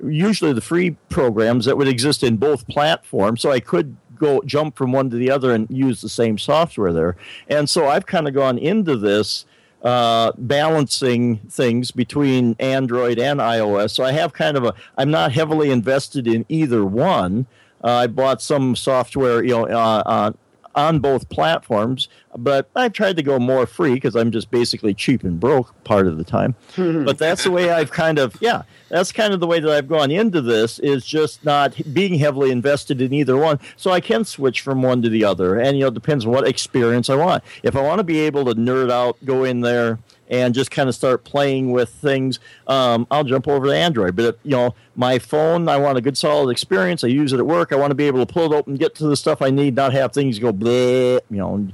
usually 0.03 0.53
the 0.53 0.61
free 0.61 0.91
programs 1.09 1.65
that 1.65 1.77
would 1.77 1.87
exist 1.87 2.23
in 2.23 2.37
both 2.37 2.67
platforms, 2.67 3.41
so 3.41 3.51
I 3.51 3.59
could 3.59 3.95
go 4.17 4.41
jump 4.45 4.75
from 4.75 4.91
one 4.91 5.09
to 5.09 5.15
the 5.15 5.31
other 5.31 5.53
and 5.53 5.65
use 5.69 6.01
the 6.01 6.09
same 6.09 6.37
software 6.37 6.91
there. 6.91 7.15
And 7.47 7.69
so 7.69 7.87
I've 7.87 8.05
kind 8.05 8.27
of 8.27 8.33
gone 8.33 8.57
into 8.57 8.95
this. 8.95 9.45
Uh, 9.81 10.33
balancing 10.37 11.37
things 11.47 11.91
between 11.91 12.53
Android 12.59 13.17
and 13.17 13.39
iOS. 13.39 13.91
So 13.91 14.03
I 14.03 14.11
have 14.11 14.33
kind 14.33 14.57
of 14.57 14.65
a, 14.65 14.73
I'm 14.97 15.09
not 15.09 15.31
heavily 15.31 15.71
invested 15.71 16.27
in 16.27 16.45
either 16.49 16.83
one. 16.83 17.45
Uh, 17.81 17.87
I 17.87 18.07
bought 18.07 18.41
some 18.41 18.75
software, 18.75 19.41
you 19.41 19.51
know, 19.51 19.63
uh, 19.67 20.03
uh 20.05 20.31
on 20.80 20.99
both 20.99 21.30
platforms, 21.30 22.07
but 22.38 22.69
I've 22.75 22.93
tried 22.93 23.17
to 23.17 23.23
go 23.23 23.38
more 23.38 23.65
free 23.65 23.93
because 23.93 24.15
I'm 24.15 24.32
just 24.32 24.49
basically 24.49 24.93
cheap 24.93 25.23
and 25.23 25.39
broke 25.39 25.84
part 25.84 26.07
of 26.07 26.17
the 26.17 26.23
time. 26.23 26.55
but 26.77 27.17
that's 27.17 27.43
the 27.43 27.51
way 27.51 27.69
I've 27.69 27.91
kind 27.91 28.17
of, 28.17 28.36
yeah, 28.39 28.63
that's 28.88 29.11
kind 29.11 29.34
of 29.34 29.39
the 29.39 29.47
way 29.47 29.59
that 29.59 29.69
I've 29.69 29.88
gone 29.88 30.09
into 30.09 30.41
this 30.41 30.80
is 30.80 31.05
just 31.05 31.43
not 31.43 31.75
being 31.93 32.15
heavily 32.15 32.51
invested 32.51 33.01
in 33.01 33.13
either 33.13 33.38
one. 33.38 33.59
So 33.75 33.91
I 33.91 33.99
can 33.99 34.23
switch 34.25 34.61
from 34.61 34.82
one 34.82 35.01
to 35.01 35.09
the 35.09 35.23
other. 35.23 35.59
And, 35.59 35.77
you 35.77 35.82
know, 35.82 35.89
it 35.89 35.93
depends 35.93 36.25
on 36.25 36.32
what 36.32 36.47
experience 36.47 37.09
I 37.09 37.15
want. 37.15 37.43
If 37.63 37.75
I 37.75 37.82
want 37.82 37.99
to 37.99 38.03
be 38.03 38.19
able 38.19 38.45
to 38.45 38.55
nerd 38.55 38.91
out, 38.91 39.17
go 39.25 39.43
in 39.43 39.61
there, 39.61 39.99
and 40.30 40.53
just 40.53 40.71
kind 40.71 40.88
of 40.88 40.95
start 40.95 41.23
playing 41.23 41.71
with 41.71 41.89
things, 41.89 42.39
um, 42.67 43.07
I'll 43.09 43.23
jump 43.23 43.47
over 43.47 43.67
to 43.67 43.75
Android. 43.75 44.15
But 44.15 44.25
if, 44.25 44.36
you 44.43 44.51
know, 44.51 44.75
my 44.95 45.19
phone, 45.19 45.67
I 45.67 45.77
want 45.77 45.97
a 45.97 46.01
good 46.01 46.17
solid 46.17 46.51
experience. 46.51 47.03
I 47.03 47.07
use 47.07 47.34
it 47.34 47.39
at 47.39 47.45
work. 47.45 47.71
I 47.73 47.75
want 47.75 47.91
to 47.91 47.95
be 47.95 48.05
able 48.05 48.25
to 48.25 48.32
pull 48.32 48.51
it 48.51 48.55
open, 48.55 48.75
get 48.75 48.95
to 48.95 49.07
the 49.07 49.17
stuff 49.17 49.41
I 49.41 49.49
need, 49.49 49.75
not 49.75 49.93
have 49.93 50.13
things 50.13 50.39
go 50.39 50.53
bleh, 50.53 51.19
you 51.30 51.38
know, 51.38 51.67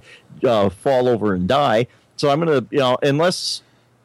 uh, 0.44 0.70
fall 0.70 1.08
over 1.08 1.34
and 1.34 1.48
die. 1.48 1.88
So 2.18 2.30
I'm 2.30 2.40
gonna, 2.40 2.66
you 2.72 2.80
know, 2.80 2.98
unless 3.04 3.62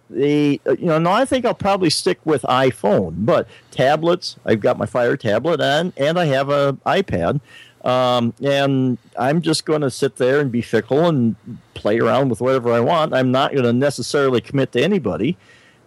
the, 0.08 0.60
you 0.66 0.86
know, 0.86 0.98
no, 0.98 1.12
I 1.12 1.24
think 1.24 1.44
I'll 1.44 1.54
probably 1.54 1.90
stick 1.90 2.18
with 2.24 2.42
iPhone. 2.42 3.24
But 3.24 3.46
tablets, 3.70 4.36
I've 4.44 4.60
got 4.60 4.76
my 4.76 4.86
Fire 4.86 5.16
tablet 5.16 5.60
and 5.60 5.92
and 5.96 6.18
I 6.18 6.24
have 6.26 6.50
a 6.50 6.72
iPad. 6.86 7.40
Um, 7.84 8.34
and 8.42 8.98
I'm 9.18 9.40
just 9.40 9.64
going 9.64 9.80
to 9.80 9.90
sit 9.90 10.16
there 10.16 10.40
and 10.40 10.52
be 10.52 10.60
fickle 10.60 11.06
and 11.06 11.36
play 11.74 11.98
around 11.98 12.28
with 12.28 12.40
whatever 12.40 12.72
I 12.72 12.80
want. 12.80 13.14
I'm 13.14 13.32
not 13.32 13.52
going 13.52 13.64
to 13.64 13.72
necessarily 13.72 14.40
commit 14.40 14.72
to 14.72 14.82
anybody. 14.82 15.38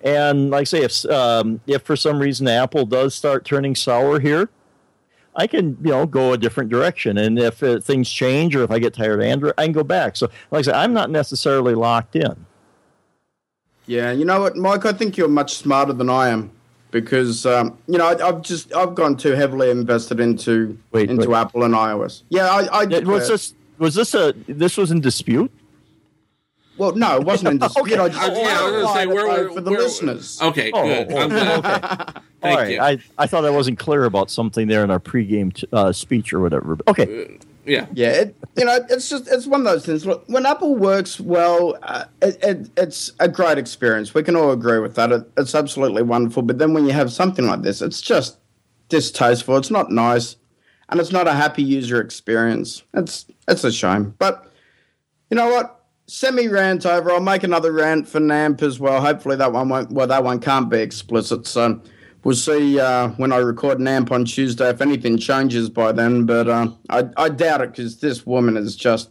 And 0.03 0.49
like 0.49 0.61
I 0.61 0.63
say, 0.65 0.81
if 0.81 1.05
um, 1.05 1.61
if 1.65 1.83
for 1.83 1.95
some 1.95 2.19
reason 2.19 2.47
Apple 2.47 2.85
does 2.85 3.15
start 3.15 3.45
turning 3.45 3.75
sour 3.75 4.19
here, 4.19 4.49
I 5.35 5.47
can 5.47 5.77
you 5.81 5.91
know 5.91 6.05
go 6.05 6.33
a 6.33 6.37
different 6.37 6.69
direction. 6.69 7.17
And 7.17 7.39
if 7.39 7.63
uh, 7.63 7.79
things 7.79 8.09
change 8.09 8.55
or 8.55 8.63
if 8.63 8.71
I 8.71 8.79
get 8.79 8.93
tired 8.93 9.21
of 9.21 9.25
Android, 9.25 9.53
I 9.57 9.63
can 9.63 9.71
go 9.71 9.83
back. 9.83 10.17
So 10.17 10.29
like 10.51 10.67
I 10.67 10.71
say, 10.71 10.77
I'm 10.77 10.93
not 10.93 11.09
necessarily 11.09 11.73
locked 11.73 12.15
in. 12.15 12.45
Yeah, 13.85 14.11
you 14.11 14.25
know 14.25 14.41
what, 14.41 14.55
Mike? 14.55 14.85
I 14.85 14.93
think 14.93 15.15
you're 15.15 15.27
much 15.27 15.55
smarter 15.55 15.93
than 15.93 16.09
I 16.09 16.29
am 16.29 16.51
because 16.93 17.45
um, 17.45 17.77
you 17.87 17.97
know 17.97 18.07
I, 18.07 18.25
I've 18.25 18.41
just 18.41 18.73
I've 18.73 18.95
gone 18.95 19.17
too 19.17 19.31
heavily 19.31 19.69
invested 19.69 20.21
into 20.21 20.77
Wait, 20.93 21.09
into 21.09 21.29
wait. 21.31 21.37
Apple 21.37 21.63
and 21.63 21.73
iOS. 21.73 22.21
Yeah, 22.29 22.45
I, 22.45 22.65
I 22.67 22.83
Yeah, 22.83 22.99
was 22.99 23.27
this 23.27 23.53
was 23.79 23.95
this 23.95 24.13
a 24.13 24.33
this 24.47 24.77
was 24.77 24.91
in 24.91 25.01
dispute? 25.01 25.51
well, 26.77 26.93
no, 26.95 27.17
it 27.17 27.23
wasn't 27.23 27.49
in 27.51 27.57
dispute. 27.67 27.91
Okay. 27.93 27.97
I 27.99 28.07
just 28.09 28.21
Uh, 28.21 28.33
yeah, 28.33 28.59
I 28.59 28.63
was 28.63 28.71
gonna 28.71 28.87
say 28.87 29.05
clarified 29.05 29.07
where 29.09 29.43
were 29.49 29.53
for 29.53 29.61
the 29.61 29.71
where- 29.71 29.79
listeners. 29.81 30.39
Okay, 30.41 30.71
Oh, 30.73 30.83
good. 30.83 31.07
oh, 31.11 31.27
okay. 31.27 31.29
Thank 32.41 32.57
All 32.57 32.61
right, 32.63 32.71
you. 32.73 32.81
I, 32.81 32.97
I 33.17 33.25
thought 33.27 33.45
I 33.45 33.49
wasn't 33.51 33.79
clear 33.79 34.03
about 34.03 34.29
something 34.29 34.67
there 34.67 34.83
in 34.83 34.91
our 34.91 34.99
pregame 34.99 35.53
t- 35.53 35.65
uh, 35.71 35.91
speech 35.93 36.33
or 36.33 36.39
whatever. 36.41 36.75
But 36.75 36.87
okay, 36.89 37.37
yeah. 37.65 37.87
Yeah, 37.93 38.09
it, 38.09 38.35
you 38.55 38.65
know, 38.65 38.79
it's 38.89 39.09
just 39.09 39.27
it's 39.31 39.47
one 39.47 39.61
of 39.61 39.65
those 39.65 39.85
things. 39.85 40.05
Look, 40.05 40.23
when 40.27 40.45
Apple 40.45 40.75
works 40.75 41.19
well, 41.19 41.77
uh, 41.81 42.05
it, 42.21 42.43
it, 42.43 42.69
it's 42.77 43.11
a 43.19 43.27
great 43.27 43.57
experience. 43.57 44.13
We 44.13 44.23
can 44.23 44.35
all 44.35 44.51
agree 44.51 44.79
with 44.79 44.95
that. 44.95 45.11
It, 45.11 45.31
it's 45.37 45.55
absolutely 45.55 46.03
wonderful. 46.03 46.43
But 46.43 46.57
then 46.57 46.73
when 46.73 46.85
you 46.85 46.91
have 46.91 47.11
something 47.11 47.45
like 47.45 47.61
this, 47.61 47.81
it's 47.81 48.01
just 48.01 48.37
distasteful. 48.89 49.57
It's 49.57 49.71
not 49.71 49.91
nice, 49.91 50.35
and 50.89 50.99
it's 50.99 51.11
not 51.11 51.27
a 51.27 51.33
happy 51.33 51.63
user 51.63 52.01
experience. 52.01 52.83
It's 52.93 53.25
it's 53.47 53.63
a 53.63 53.71
shame. 53.71 54.15
But 54.19 54.51
you 55.29 55.35
know 55.35 55.49
what? 55.49 55.79
Semi 56.07 56.49
rant 56.49 56.85
over. 56.85 57.11
I'll 57.11 57.21
make 57.21 57.43
another 57.43 57.71
rant 57.71 58.07
for 58.07 58.19
NAMP 58.19 58.61
as 58.61 58.79
well. 58.79 59.01
Hopefully 59.01 59.37
that 59.37 59.53
one 59.53 59.69
won't. 59.69 59.91
Well, 59.91 60.07
that 60.07 60.23
one 60.23 60.39
can't 60.39 60.69
be 60.69 60.79
explicit. 60.79 61.47
So 61.47 61.81
we'll 62.23 62.35
see 62.35 62.79
uh, 62.79 63.09
when 63.09 63.31
I 63.31 63.37
record 63.37 63.79
an 63.79 63.87
amp 63.87 64.11
on 64.11 64.25
Tuesday 64.25 64.69
if 64.69 64.81
anything 64.81 65.17
changes 65.17 65.69
by 65.69 65.91
then. 65.91 66.25
But 66.25 66.47
uh, 66.47 66.69
I, 66.89 67.09
I 67.17 67.29
doubt 67.29 67.61
it 67.61 67.71
because 67.71 67.99
this 67.99 68.25
woman 68.25 68.57
is 68.57 68.75
just. 68.75 69.09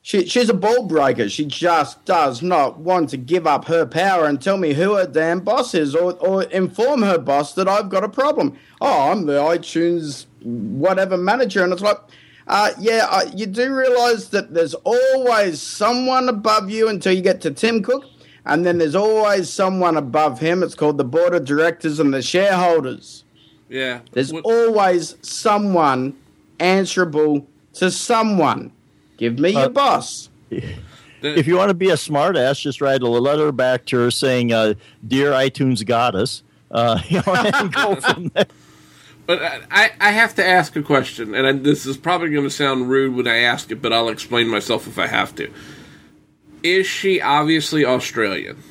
She, 0.00 0.26
she's 0.26 0.48
a 0.48 0.54
ball 0.54 0.86
breaker. 0.86 1.28
She 1.28 1.44
just 1.44 2.02
does 2.06 2.40
not 2.40 2.78
want 2.78 3.10
to 3.10 3.18
give 3.18 3.46
up 3.46 3.66
her 3.66 3.84
power 3.84 4.24
and 4.24 4.40
tell 4.40 4.56
me 4.56 4.72
who 4.72 4.94
her 4.94 5.06
damn 5.06 5.40
boss 5.40 5.74
is 5.74 5.94
or, 5.94 6.14
or 6.14 6.44
inform 6.44 7.02
her 7.02 7.18
boss 7.18 7.52
that 7.54 7.68
I've 7.68 7.90
got 7.90 8.04
a 8.04 8.08
problem. 8.08 8.56
Oh, 8.80 9.10
I'm 9.10 9.26
the 9.26 9.34
iTunes 9.34 10.24
whatever 10.42 11.16
manager. 11.16 11.62
And 11.62 11.72
it's 11.72 11.82
like, 11.82 11.98
uh, 12.46 12.70
yeah, 12.78 13.06
uh, 13.10 13.30
you 13.34 13.44
do 13.46 13.74
realize 13.74 14.30
that 14.30 14.54
there's 14.54 14.74
always 14.74 15.60
someone 15.60 16.28
above 16.28 16.70
you 16.70 16.88
until 16.88 17.12
you 17.12 17.20
get 17.20 17.40
to 17.42 17.50
Tim 17.50 17.82
Cook. 17.82 18.04
And 18.48 18.64
then 18.66 18.78
there's 18.78 18.94
always 18.94 19.50
someone 19.52 19.96
above 19.96 20.40
him. 20.40 20.62
It's 20.62 20.74
called 20.74 20.96
the 20.98 21.04
board 21.04 21.34
of 21.34 21.44
directors 21.44 22.00
and 22.00 22.12
the 22.14 22.22
shareholders. 22.22 23.24
Yeah. 23.68 24.00
There's 24.12 24.32
What- 24.32 24.44
always 24.44 25.16
someone 25.22 26.14
answerable 26.58 27.46
to 27.74 27.90
someone. 27.90 28.72
Give 29.18 29.38
me 29.38 29.50
your 29.50 29.62
Uh, 29.66 29.68
boss. 29.68 30.30
if 30.50 31.46
you 31.46 31.56
want 31.56 31.68
to 31.68 31.74
be 31.74 31.90
a 31.90 31.94
smartass, 31.94 32.60
just 32.60 32.80
write 32.80 33.02
a 33.02 33.08
letter 33.08 33.52
back 33.52 33.84
to 33.86 33.98
her 33.98 34.10
saying, 34.10 34.52
uh, 34.52 34.74
"Dear 35.06 35.32
iTunes 35.32 35.84
Goddess," 35.84 36.42
uh, 36.70 36.98
you 37.08 37.20
know, 37.26 37.34
and 37.34 37.72
go 37.72 37.94
from 38.00 38.30
there. 38.34 38.46
But 39.26 39.42
I, 39.70 39.90
I 40.00 40.10
have 40.12 40.34
to 40.36 40.46
ask 40.46 40.74
a 40.76 40.82
question, 40.82 41.34
and 41.34 41.46
I, 41.46 41.52
this 41.52 41.84
is 41.84 41.98
probably 41.98 42.30
going 42.30 42.44
to 42.44 42.50
sound 42.50 42.88
rude 42.88 43.14
when 43.14 43.26
I 43.28 43.38
ask 43.40 43.70
it, 43.70 43.82
but 43.82 43.92
I'll 43.92 44.08
explain 44.08 44.48
myself 44.48 44.86
if 44.86 44.98
I 44.98 45.06
have 45.06 45.34
to. 45.34 45.50
Is 46.62 46.86
she 46.86 47.20
obviously 47.20 47.84
Australian? 47.84 48.62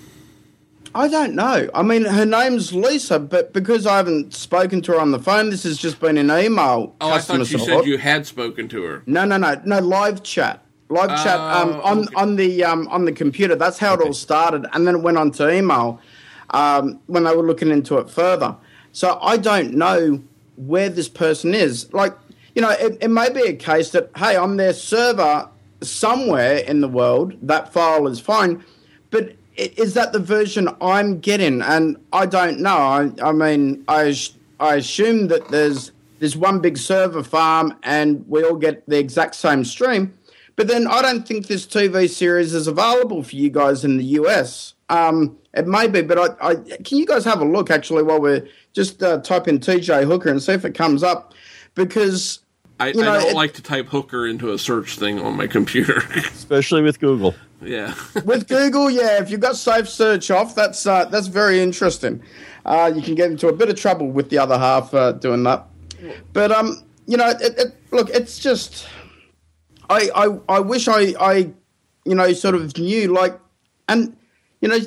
I 0.95 1.07
don't 1.07 1.35
know. 1.35 1.69
I 1.75 1.83
mean, 1.83 2.05
her 2.05 2.25
name's 2.25 2.73
Lisa, 2.73 3.19
but 3.19 3.53
because 3.53 3.85
I 3.85 3.97
haven't 3.97 4.33
spoken 4.33 4.81
to 4.83 4.93
her 4.93 4.99
on 4.99 5.11
the 5.11 5.19
phone, 5.19 5.51
this 5.51 5.63
has 5.63 5.77
just 5.77 5.99
been 5.99 6.17
an 6.17 6.31
email. 6.31 6.95
Oh, 7.01 7.11
I 7.11 7.19
thought 7.19 7.37
you 7.39 7.45
support. 7.45 7.83
said 7.83 7.85
you 7.85 7.97
had 7.97 8.25
spoken 8.25 8.67
to 8.69 8.83
her. 8.83 9.03
No, 9.05 9.23
no, 9.25 9.37
no, 9.37 9.61
no. 9.63 9.79
Live 9.79 10.23
chat, 10.23 10.63
live 10.89 11.09
chat 11.23 11.39
um, 11.39 11.73
Oh, 11.75 11.81
on 11.81 11.99
okay. 11.99 12.15
on 12.15 12.35
the 12.35 12.63
um, 12.63 12.87
on 12.87 13.05
the 13.05 13.11
computer. 13.11 13.55
That's 13.55 13.77
how 13.77 13.93
it 13.93 14.01
all 14.01 14.13
started, 14.13 14.65
and 14.73 14.87
then 14.87 14.95
it 14.95 15.01
went 15.01 15.17
on 15.17 15.29
to 15.31 15.49
email 15.53 16.01
um, 16.51 16.99
when 17.05 17.25
they 17.25 17.35
were 17.35 17.45
looking 17.45 17.69
into 17.69 17.97
it 17.97 18.09
further. 18.09 18.55
So 18.91 19.19
I 19.21 19.37
don't 19.37 19.73
know 19.75 20.19
where 20.55 20.89
this 20.89 21.09
person 21.09 21.53
is. 21.53 21.93
Like, 21.93 22.17
you 22.55 22.61
know, 22.63 22.71
it, 22.71 22.97
it 23.01 23.09
may 23.09 23.29
be 23.29 23.41
a 23.41 23.53
case 23.53 23.91
that 23.91 24.09
hey, 24.15 24.35
I'm 24.35 24.57
their 24.57 24.73
server 24.73 25.47
somewhere 25.81 26.57
in 26.57 26.81
the 26.81 26.87
world. 26.87 27.35
That 27.41 27.71
file 27.71 28.07
is 28.07 28.19
fine, 28.19 28.63
but 29.09 29.35
is 29.57 29.93
that 29.95 30.13
the 30.13 30.19
version 30.19 30.69
I'm 30.81 31.19
getting? 31.19 31.61
And 31.61 31.97
I 32.13 32.25
don't 32.25 32.59
know. 32.59 32.77
I, 32.77 33.11
I 33.21 33.31
mean, 33.31 33.83
I 33.87 34.15
I 34.59 34.75
assume 34.75 35.27
that 35.27 35.47
there's 35.49 35.91
there's 36.19 36.37
one 36.37 36.59
big 36.59 36.77
server 36.77 37.23
farm 37.23 37.75
and 37.83 38.25
we 38.27 38.43
all 38.43 38.55
get 38.55 38.87
the 38.87 38.97
exact 38.97 39.35
same 39.35 39.63
stream. 39.63 40.13
But 40.55 40.67
then 40.67 40.87
I 40.87 41.03
don't 41.03 41.27
think 41.27 41.45
this 41.45 41.67
TV 41.67 42.09
series 42.09 42.55
is 42.55 42.65
available 42.65 43.21
for 43.21 43.35
you 43.35 43.51
guys 43.51 43.85
in 43.85 43.97
the 43.97 44.03
US. 44.03 44.73
Um, 44.89 45.37
it 45.53 45.67
may 45.67 45.87
be, 45.87 46.01
but 46.01 46.17
I, 46.17 46.49
I 46.49 46.55
can 46.55 46.97
you 46.97 47.05
guys 47.05 47.23
have 47.25 47.41
a 47.41 47.45
look 47.45 47.69
actually 47.69 48.03
while 48.03 48.19
we're 48.19 48.47
just 48.73 49.03
uh, 49.03 49.19
type 49.19 49.47
in 49.47 49.59
TJ 49.59 50.05
Hooker 50.05 50.29
and 50.29 50.41
see 50.41 50.53
if 50.53 50.65
it 50.65 50.73
comes 50.73 51.03
up 51.03 51.33
because 51.75 52.39
I, 52.79 52.87
You 52.89 53.01
know, 53.01 53.11
I 53.13 53.19
don't 53.19 53.29
it- 53.31 53.35
like 53.35 53.53
to 53.55 53.61
type 53.61 53.87
hooker 53.87 54.27
into 54.27 54.51
a 54.51 54.57
search 54.57 54.97
thing 54.97 55.19
on 55.19 55.35
my 55.35 55.47
computer. 55.47 55.97
especially 56.15 56.81
with 56.81 56.99
Google. 56.99 57.33
yeah. 57.61 57.93
with 58.25 58.47
Google, 58.57 58.89
yeah, 58.89 59.19
if 59.21 59.29
you've 59.31 59.39
got 59.39 59.55
safe 59.55 59.89
search 59.89 60.29
off, 60.31 60.53
that's 60.55 60.85
uh, 60.85 61.05
that's 61.05 61.27
very 61.27 61.59
interesting. 61.59 62.21
Uh, 62.65 62.91
you 62.93 63.01
can 63.01 63.15
get 63.15 63.31
into 63.31 63.47
a 63.47 63.53
bit 63.53 63.69
of 63.69 63.79
trouble 63.79 64.07
with 64.11 64.29
the 64.29 64.37
other 64.37 64.57
half 64.59 64.93
uh, 64.93 65.13
doing 65.13 65.43
that. 65.43 65.65
But 66.33 66.51
um, 66.51 66.83
you 67.07 67.17
know, 67.17 67.29
it, 67.29 67.41
it, 67.57 67.75
look, 67.91 68.09
it's 68.09 68.37
just 68.37 68.87
I, 69.89 70.09
I 70.15 70.37
I 70.57 70.59
wish 70.59 70.87
I 70.87 71.13
I 71.19 71.51
you 72.05 72.13
know 72.15 72.31
sort 72.33 72.53
of 72.55 72.77
knew 72.77 73.11
like 73.11 73.39
and 73.87 74.15
you 74.61 74.67
know 74.69 74.79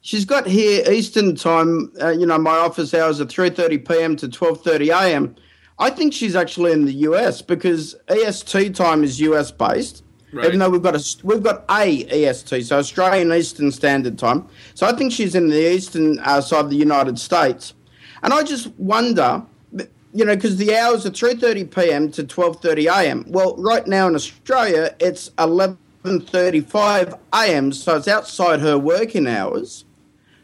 she's 0.00 0.24
got 0.24 0.46
here 0.46 0.90
Eastern 0.90 1.36
time. 1.36 1.92
Uh, 2.00 2.08
you 2.08 2.26
know, 2.26 2.38
my 2.38 2.56
office 2.56 2.94
hours 2.94 3.20
are 3.20 3.26
three 3.26 3.50
thirty 3.50 3.78
p.m. 3.78 4.16
to 4.16 4.28
twelve 4.28 4.62
thirty 4.64 4.90
a.m. 4.90 5.36
I 5.80 5.88
think 5.88 6.12
she's 6.12 6.36
actually 6.36 6.72
in 6.72 6.84
the 6.84 6.92
US 7.08 7.40
because 7.40 7.96
EST 8.08 8.74
time 8.74 9.02
is 9.02 9.18
US 9.20 9.50
based. 9.50 10.04
Right. 10.32 10.46
Even 10.46 10.60
though 10.60 10.70
we've 10.70 10.82
got 10.82 10.94
a 10.94 11.16
we've 11.24 11.42
got 11.42 11.64
a 11.68 12.04
EST, 12.04 12.66
so 12.66 12.78
Australian 12.78 13.32
Eastern 13.32 13.72
Standard 13.72 14.16
Time. 14.16 14.46
So 14.74 14.86
I 14.86 14.92
think 14.92 15.10
she's 15.10 15.34
in 15.34 15.48
the 15.48 15.74
eastern 15.74 16.20
uh, 16.20 16.40
side 16.40 16.66
of 16.66 16.70
the 16.70 16.76
United 16.76 17.18
States, 17.18 17.74
and 18.22 18.32
I 18.32 18.44
just 18.44 18.68
wonder, 18.78 19.42
you 20.12 20.24
know, 20.24 20.36
because 20.36 20.56
the 20.56 20.76
hours 20.76 21.04
are 21.04 21.10
three 21.10 21.34
thirty 21.34 21.64
p.m. 21.64 22.12
to 22.12 22.22
twelve 22.22 22.60
thirty 22.62 22.86
a.m. 22.86 23.24
Well, 23.26 23.56
right 23.56 23.84
now 23.88 24.06
in 24.06 24.14
Australia, 24.14 24.94
it's 25.00 25.32
eleven 25.36 25.78
thirty-five 26.04 27.12
a.m. 27.32 27.72
So 27.72 27.96
it's 27.96 28.06
outside 28.06 28.60
her 28.60 28.78
working 28.78 29.26
hours. 29.26 29.84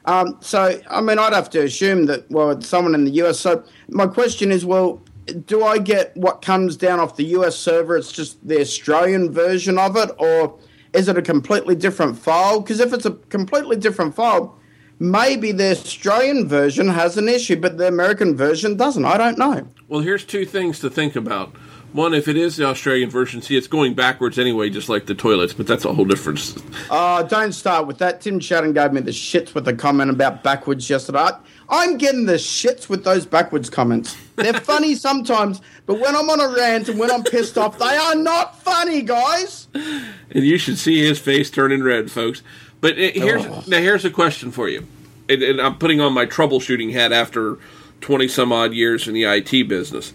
Um, 0.06 0.36
so, 0.40 0.80
I 0.88 1.00
mean, 1.00 1.18
I'd 1.18 1.32
have 1.32 1.50
to 1.50 1.64
assume 1.64 2.06
that, 2.06 2.30
well, 2.30 2.52
it's 2.52 2.68
someone 2.68 2.94
in 2.94 3.04
the 3.04 3.10
US. 3.22 3.40
So, 3.40 3.64
my 3.88 4.06
question 4.06 4.52
is, 4.52 4.64
well, 4.64 5.02
do 5.26 5.64
I 5.64 5.78
get 5.78 6.16
what 6.16 6.42
comes 6.42 6.76
down 6.76 7.00
off 7.00 7.16
the 7.16 7.24
US 7.38 7.56
server? 7.56 7.96
It's 7.96 8.12
just 8.12 8.46
the 8.46 8.60
Australian 8.60 9.32
version 9.32 9.78
of 9.78 9.96
it, 9.96 10.10
or 10.18 10.58
is 10.92 11.08
it 11.08 11.18
a 11.18 11.22
completely 11.22 11.74
different 11.74 12.18
file? 12.18 12.60
Because 12.60 12.80
if 12.80 12.92
it's 12.92 13.06
a 13.06 13.12
completely 13.12 13.76
different 13.76 14.14
file, 14.14 14.58
maybe 14.98 15.52
the 15.52 15.72
Australian 15.72 16.48
version 16.48 16.88
has 16.88 17.16
an 17.18 17.28
issue, 17.28 17.56
but 17.60 17.76
the 17.76 17.88
American 17.88 18.36
version 18.36 18.76
doesn't. 18.76 19.04
I 19.04 19.18
don't 19.18 19.36
know. 19.38 19.68
Well, 19.88 20.00
here's 20.00 20.24
two 20.24 20.44
things 20.46 20.78
to 20.80 20.90
think 20.90 21.16
about. 21.16 21.54
One, 21.92 22.12
if 22.14 22.28
it 22.28 22.36
is 22.36 22.56
the 22.56 22.64
Australian 22.66 23.08
version, 23.10 23.40
see, 23.40 23.56
it's 23.56 23.68
going 23.68 23.94
backwards 23.94 24.38
anyway, 24.38 24.68
just 24.68 24.88
like 24.88 25.06
the 25.06 25.14
toilets, 25.14 25.54
but 25.54 25.66
that's 25.66 25.84
a 25.84 25.94
whole 25.94 26.04
different. 26.04 26.38
s- 26.40 26.58
Oh, 26.90 27.26
don't 27.26 27.52
start 27.52 27.86
with 27.86 27.98
that. 27.98 28.20
Tim 28.20 28.38
Shadden 28.38 28.74
gave 28.74 28.92
me 28.92 29.00
the 29.00 29.12
shits 29.12 29.54
with 29.54 29.64
the 29.64 29.72
comment 29.72 30.10
about 30.10 30.42
backwards 30.42 30.90
yesterday. 30.90 31.28
I'm 31.68 31.98
getting 31.98 32.26
the 32.26 32.34
shits 32.34 32.88
with 32.88 33.04
those 33.04 33.26
backwards 33.26 33.68
comments. 33.70 34.16
They're 34.36 34.52
funny 34.54 34.94
sometimes, 35.08 35.60
but 35.86 35.98
when 35.98 36.14
I'm 36.14 36.28
on 36.30 36.40
a 36.40 36.48
rant 36.54 36.88
and 36.88 36.98
when 36.98 37.10
I'm 37.10 37.24
pissed 37.24 37.58
off, 37.58 37.78
they 37.78 37.96
are 37.96 38.14
not 38.14 38.60
funny, 38.62 39.02
guys. 39.02 39.66
And 39.74 40.44
you 40.44 40.58
should 40.58 40.78
see 40.78 41.04
his 41.04 41.18
face 41.18 41.50
turning 41.50 41.82
red, 41.82 42.10
folks. 42.10 42.42
But 42.80 42.98
it, 42.98 43.16
here's 43.16 43.44
Oh. 43.46 43.64
now 43.66 43.78
here's 43.78 44.04
a 44.04 44.10
question 44.10 44.50
for 44.52 44.68
you, 44.68 44.86
and, 45.28 45.42
and 45.42 45.60
I'm 45.60 45.76
putting 45.78 46.00
on 46.00 46.12
my 46.12 46.26
troubleshooting 46.26 46.92
hat 46.92 47.10
after 47.12 47.58
twenty 48.00 48.28
some 48.28 48.52
odd 48.52 48.72
years 48.74 49.08
in 49.08 49.14
the 49.14 49.24
IT 49.24 49.66
business. 49.68 50.12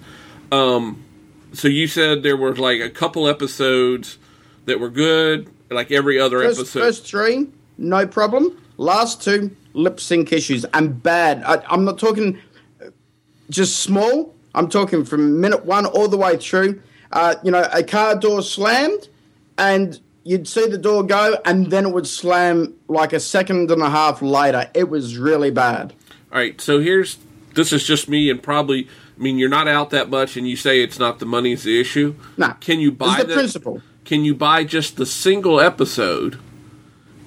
Um, 0.51 1.03
so 1.53 1.67
you 1.67 1.87
said 1.87 2.23
there 2.23 2.37
were 2.37 2.55
like 2.55 2.79
a 2.79 2.89
couple 2.89 3.27
episodes 3.27 4.17
that 4.65 4.79
were 4.79 4.89
good, 4.89 5.49
like 5.69 5.91
every 5.91 6.19
other 6.19 6.39
First, 6.43 6.59
episode. 6.59 6.79
first 6.81 7.05
three, 7.07 7.47
no 7.77 8.05
problem. 8.07 8.57
Last 8.77 9.21
two, 9.23 9.55
lip 9.73 9.99
sync 9.99 10.31
issues 10.31 10.65
and 10.73 11.01
bad. 11.01 11.43
I, 11.43 11.63
I'm 11.69 11.85
not 11.85 11.99
talking 11.99 12.39
just 13.49 13.79
small. 13.79 14.33
I'm 14.53 14.69
talking 14.69 15.05
from 15.05 15.39
minute 15.39 15.65
one 15.65 15.85
all 15.85 16.07
the 16.07 16.17
way 16.17 16.37
through. 16.37 16.81
Uh, 17.11 17.35
you 17.43 17.51
know, 17.51 17.67
a 17.73 17.83
car 17.83 18.15
door 18.15 18.41
slammed, 18.41 19.09
and 19.57 19.99
you'd 20.23 20.47
see 20.47 20.67
the 20.67 20.77
door 20.77 21.03
go, 21.03 21.37
and 21.45 21.67
then 21.67 21.87
it 21.87 21.93
would 21.93 22.07
slam 22.07 22.73
like 22.87 23.13
a 23.13 23.19
second 23.19 23.69
and 23.71 23.81
a 23.81 23.89
half 23.89 24.21
later. 24.21 24.69
It 24.73 24.89
was 24.89 25.17
really 25.17 25.51
bad. 25.51 25.93
All 26.31 26.37
right, 26.37 26.59
so 26.61 26.79
here's 26.79 27.17
this 27.53 27.73
is 27.73 27.83
just 27.83 28.07
me, 28.07 28.29
and 28.29 28.41
probably 28.41 28.87
I 29.17 29.21
mean 29.21 29.37
you're 29.37 29.49
not 29.49 29.67
out 29.67 29.89
that 29.89 30.09
much, 30.09 30.37
and 30.37 30.47
you 30.47 30.55
say 30.55 30.81
it's 30.81 30.99
not 30.99 31.19
the 31.19 31.25
money's 31.25 31.63
the 31.63 31.79
issue. 31.79 32.15
Nah, 32.37 32.53
can 32.53 32.79
you 32.79 32.91
buy 32.91 33.23
the 33.23 33.33
principle. 33.33 33.81
Can 34.05 34.25
you 34.25 34.33
buy 34.33 34.63
just 34.63 34.97
the 34.97 35.05
single 35.05 35.59
episode 35.59 36.39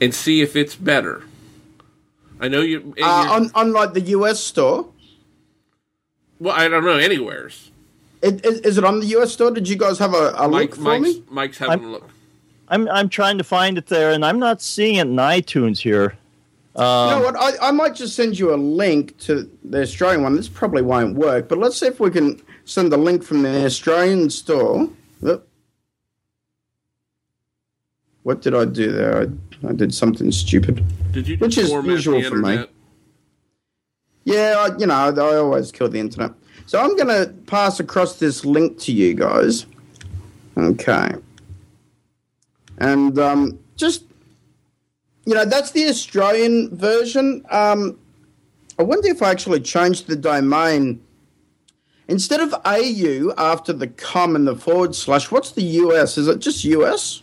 and 0.00 0.14
see 0.14 0.42
if 0.42 0.56
it's 0.56 0.74
better. 0.74 1.22
I 2.40 2.48
know 2.48 2.60
you. 2.60 2.80
and 2.80 2.92
Uh, 3.02 3.22
you're- 3.22 3.30
on, 3.36 3.50
on 3.54 3.72
like 3.72 3.92
the 3.94 4.00
US 4.18 4.40
store. 4.40 4.86
well, 6.40 6.54
I 6.54 6.68
don't 6.68 6.84
know 6.84 6.96
anywheres. 6.96 7.70
It, 8.22 8.44
is, 8.44 8.60
is 8.60 8.78
it 8.78 8.84
on 8.84 9.00
the 9.00 9.06
US 9.18 9.32
store? 9.32 9.50
Did 9.50 9.68
you 9.68 9.76
guys 9.76 9.98
have 9.98 10.14
a, 10.14 10.32
a 10.36 10.48
Mike, 10.48 10.70
look 10.70 10.74
for 10.76 10.80
Mike's, 10.82 11.02
me? 11.04 11.22
Mike's 11.30 11.58
having 11.58 11.70
I'm- 11.72 11.84
a 11.84 11.92
look. 11.92 12.10
I'm 12.68 12.88
I'm 12.88 13.10
trying 13.10 13.36
to 13.36 13.44
find 13.44 13.76
it 13.76 13.88
there, 13.88 14.10
and 14.12 14.24
I'm 14.24 14.38
not 14.38 14.62
seeing 14.62 14.94
it 14.96 15.02
in 15.02 15.16
iTunes 15.16 15.78
here. 15.80 16.16
you 16.74 16.80
know 16.82 17.20
what? 17.22 17.36
I, 17.36 17.68
I 17.68 17.70
might 17.72 17.94
just 17.94 18.16
send 18.16 18.38
you 18.38 18.54
a 18.54 18.56
link 18.56 19.16
to 19.18 19.48
the 19.64 19.82
Australian 19.82 20.22
one. 20.22 20.34
This 20.34 20.48
probably 20.48 20.80
won't 20.80 21.14
work, 21.14 21.46
but 21.46 21.58
let's 21.58 21.76
see 21.78 21.86
if 21.86 22.00
we 22.00 22.10
can 22.10 22.40
send 22.64 22.90
the 22.90 22.96
link 22.96 23.22
from 23.22 23.42
the 23.42 23.66
Australian 23.66 24.30
store. 24.30 24.88
What 28.22 28.40
did 28.40 28.54
I 28.54 28.64
do 28.64 28.90
there? 28.92 29.22
I, 29.22 29.26
I 29.68 29.72
did 29.72 29.94
something 29.94 30.30
stupid. 30.32 30.84
Did 31.12 31.28
you 31.28 31.36
Which 31.38 31.58
is 31.58 31.70
usual 31.70 32.22
for 32.22 32.36
me. 32.36 32.66
Yeah, 34.24 34.54
I, 34.58 34.76
you 34.78 34.86
know, 34.86 34.94
I 34.94 35.36
always 35.36 35.70
kill 35.70 35.88
the 35.88 36.00
internet. 36.00 36.32
So 36.66 36.80
I'm 36.80 36.96
going 36.96 37.08
to 37.08 37.32
pass 37.46 37.78
across 37.78 38.18
this 38.18 38.44
link 38.44 38.78
to 38.80 38.92
you 38.92 39.14
guys. 39.14 39.66
Okay. 40.56 41.10
And 42.78 43.18
um, 43.18 43.58
just, 43.76 44.04
you 45.26 45.34
know, 45.34 45.44
that's 45.44 45.72
the 45.72 45.88
Australian 45.88 46.74
version. 46.74 47.44
Um, 47.50 47.98
I 48.78 48.82
wonder 48.82 49.08
if 49.08 49.22
I 49.22 49.30
actually 49.30 49.60
changed 49.60 50.06
the 50.06 50.16
domain. 50.16 51.02
Instead 52.08 52.40
of 52.40 52.54
AU 52.64 53.32
after 53.38 53.72
the 53.72 53.86
com 53.86 54.36
and 54.36 54.46
the 54.46 54.56
forward 54.56 54.94
slash, 54.94 55.30
what's 55.30 55.52
the 55.52 55.62
US? 55.62 56.18
Is 56.18 56.28
it 56.28 56.38
just 56.38 56.64
US? 56.64 57.22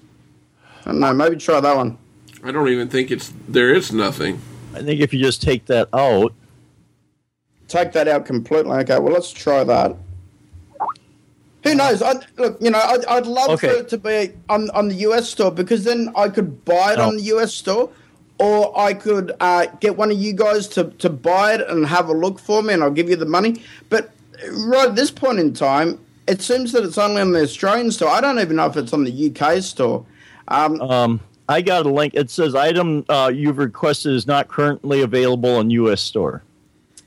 I 0.86 0.92
don't 0.92 1.00
know. 1.00 1.14
Maybe 1.14 1.36
try 1.36 1.60
that 1.60 1.76
one. 1.76 1.98
I 2.44 2.52
don't 2.52 2.68
even 2.70 2.90
think 2.90 3.12
it's 3.12 3.32
there 3.48 3.74
is 3.74 3.92
nothing. 3.92 4.42
I 4.74 4.82
think 4.82 5.02
if 5.02 5.14
you 5.14 5.20
just 5.24 5.42
take 5.42 5.66
that 5.66 5.90
out, 5.94 6.34
take 7.68 7.92
that 7.94 8.08
out 8.08 8.26
completely. 8.26 8.72
Okay, 8.78 9.00
well, 9.00 9.14
let's 9.14 9.32
try 9.32 9.64
that. 9.64 9.96
Who 11.64 11.76
knows? 11.76 12.02
I, 12.02 12.14
look, 12.38 12.58
you 12.60 12.72
know, 12.72 12.80
I'd, 12.80 13.06
I'd 13.06 13.28
love 13.28 13.52
Okay. 13.52 13.68
for 13.68 13.74
it 13.76 13.90
to 13.90 13.98
be 13.98 14.32
on, 14.50 14.72
on 14.72 14.88
the 14.88 14.96
US 14.96 15.30
store 15.30 15.52
because 15.52 15.84
then 15.84 16.12
I 16.16 16.30
could 16.30 16.66
buy 16.66 16.94
it 16.94 17.00
Oh. 17.00 17.08
on 17.10 17.18
the 17.18 17.24
US 17.36 17.54
store, 17.54 17.90
or 18.40 18.76
I 18.78 18.96
could 18.96 19.34
uh, 19.40 19.68
get 19.80 19.96
one 19.96 20.10
of 20.10 20.18
you 20.18 20.34
guys 20.34 20.68
to, 20.70 20.86
to 20.86 21.10
buy 21.10 21.54
it 21.54 21.62
and 21.70 21.86
have 21.86 22.10
a 22.10 22.14
look 22.14 22.40
for 22.40 22.64
me, 22.64 22.74
and 22.74 22.82
I'll 22.84 22.90
give 22.90 23.10
you 23.10 23.16
the 23.16 23.28
money. 23.28 23.62
But 23.90 24.10
right 24.52 24.90
at 24.90 24.96
this 24.96 25.12
point 25.12 25.38
in 25.38 25.54
time, 25.54 26.00
it 26.28 26.42
seems 26.42 26.72
that 26.72 26.84
it's 26.84 26.98
only 26.98 27.22
on 27.22 27.32
the 27.32 27.44
Australian 27.44 27.92
store. 27.92 28.10
I 28.10 28.22
don't 28.22 28.40
even 28.40 28.56
know 28.56 28.66
if 28.66 28.76
it's 28.78 28.94
on 28.94 29.04
the 29.04 29.30
UK 29.36 29.62
store. 29.62 30.04
Um, 30.48 30.82
um, 30.82 31.20
I 31.50 31.62
got 31.62 31.86
a 31.86 31.90
link. 31.90 32.14
It 32.14 32.30
says 32.30 32.56
item 32.56 33.06
uh, 33.10 33.32
you've 33.34 33.58
requested 33.58 34.14
is 34.14 34.28
not 34.28 34.48
currently 34.48 35.02
available 35.02 35.60
in 35.60 35.70
U.S. 35.72 36.02
store. 36.02 36.44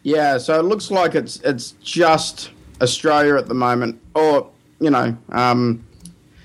Yeah, 0.03 0.39
so 0.39 0.59
it 0.59 0.65
looks 0.65 0.91
like 0.91 1.15
it's 1.15 1.41
it's 1.41 1.73
just 1.83 2.51
Australia 2.83 3.37
at 3.37 3.49
the 3.49 3.55
moment, 3.55 4.01
or 4.15 4.51
you 4.81 4.91
know. 4.91 5.17
Um, 5.31 5.85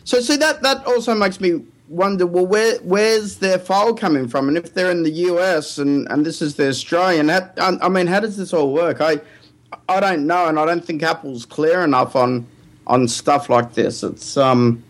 so 0.06 0.22
see 0.22 0.38
that 0.38 0.62
that 0.64 0.86
also 0.86 1.14
makes 1.14 1.42
me 1.42 1.62
wonder. 1.90 2.26
Well, 2.26 2.48
where 2.48 2.78
where's 2.80 3.38
their 3.38 3.60
file 3.60 3.94
coming 3.94 4.30
from? 4.30 4.48
And 4.48 4.58
if 4.58 4.74
they're 4.74 4.92
in 4.92 5.04
the 5.04 5.12
US 5.12 5.78
and 5.78 6.10
and 6.10 6.26
this 6.26 6.42
is 6.42 6.56
the 6.56 6.70
Australian, 6.70 7.30
I, 7.30 7.50
I 7.58 7.90
mean, 7.90 8.08
how 8.08 8.22
does 8.22 8.38
this 8.38 8.54
all 8.54 8.72
work? 8.72 9.02
I 9.02 9.20
I 9.90 10.00
don't 10.00 10.26
know, 10.26 10.48
and 10.48 10.58
I 10.58 10.66
don't 10.66 10.84
think 10.84 11.04
Apple's 11.04 11.46
clear 11.46 11.84
enough 11.84 12.16
on 12.16 12.48
on 12.88 13.08
stuff 13.10 13.50
like 13.50 13.74
this. 13.74 14.04
It's 14.04 14.38
um. 14.38 14.84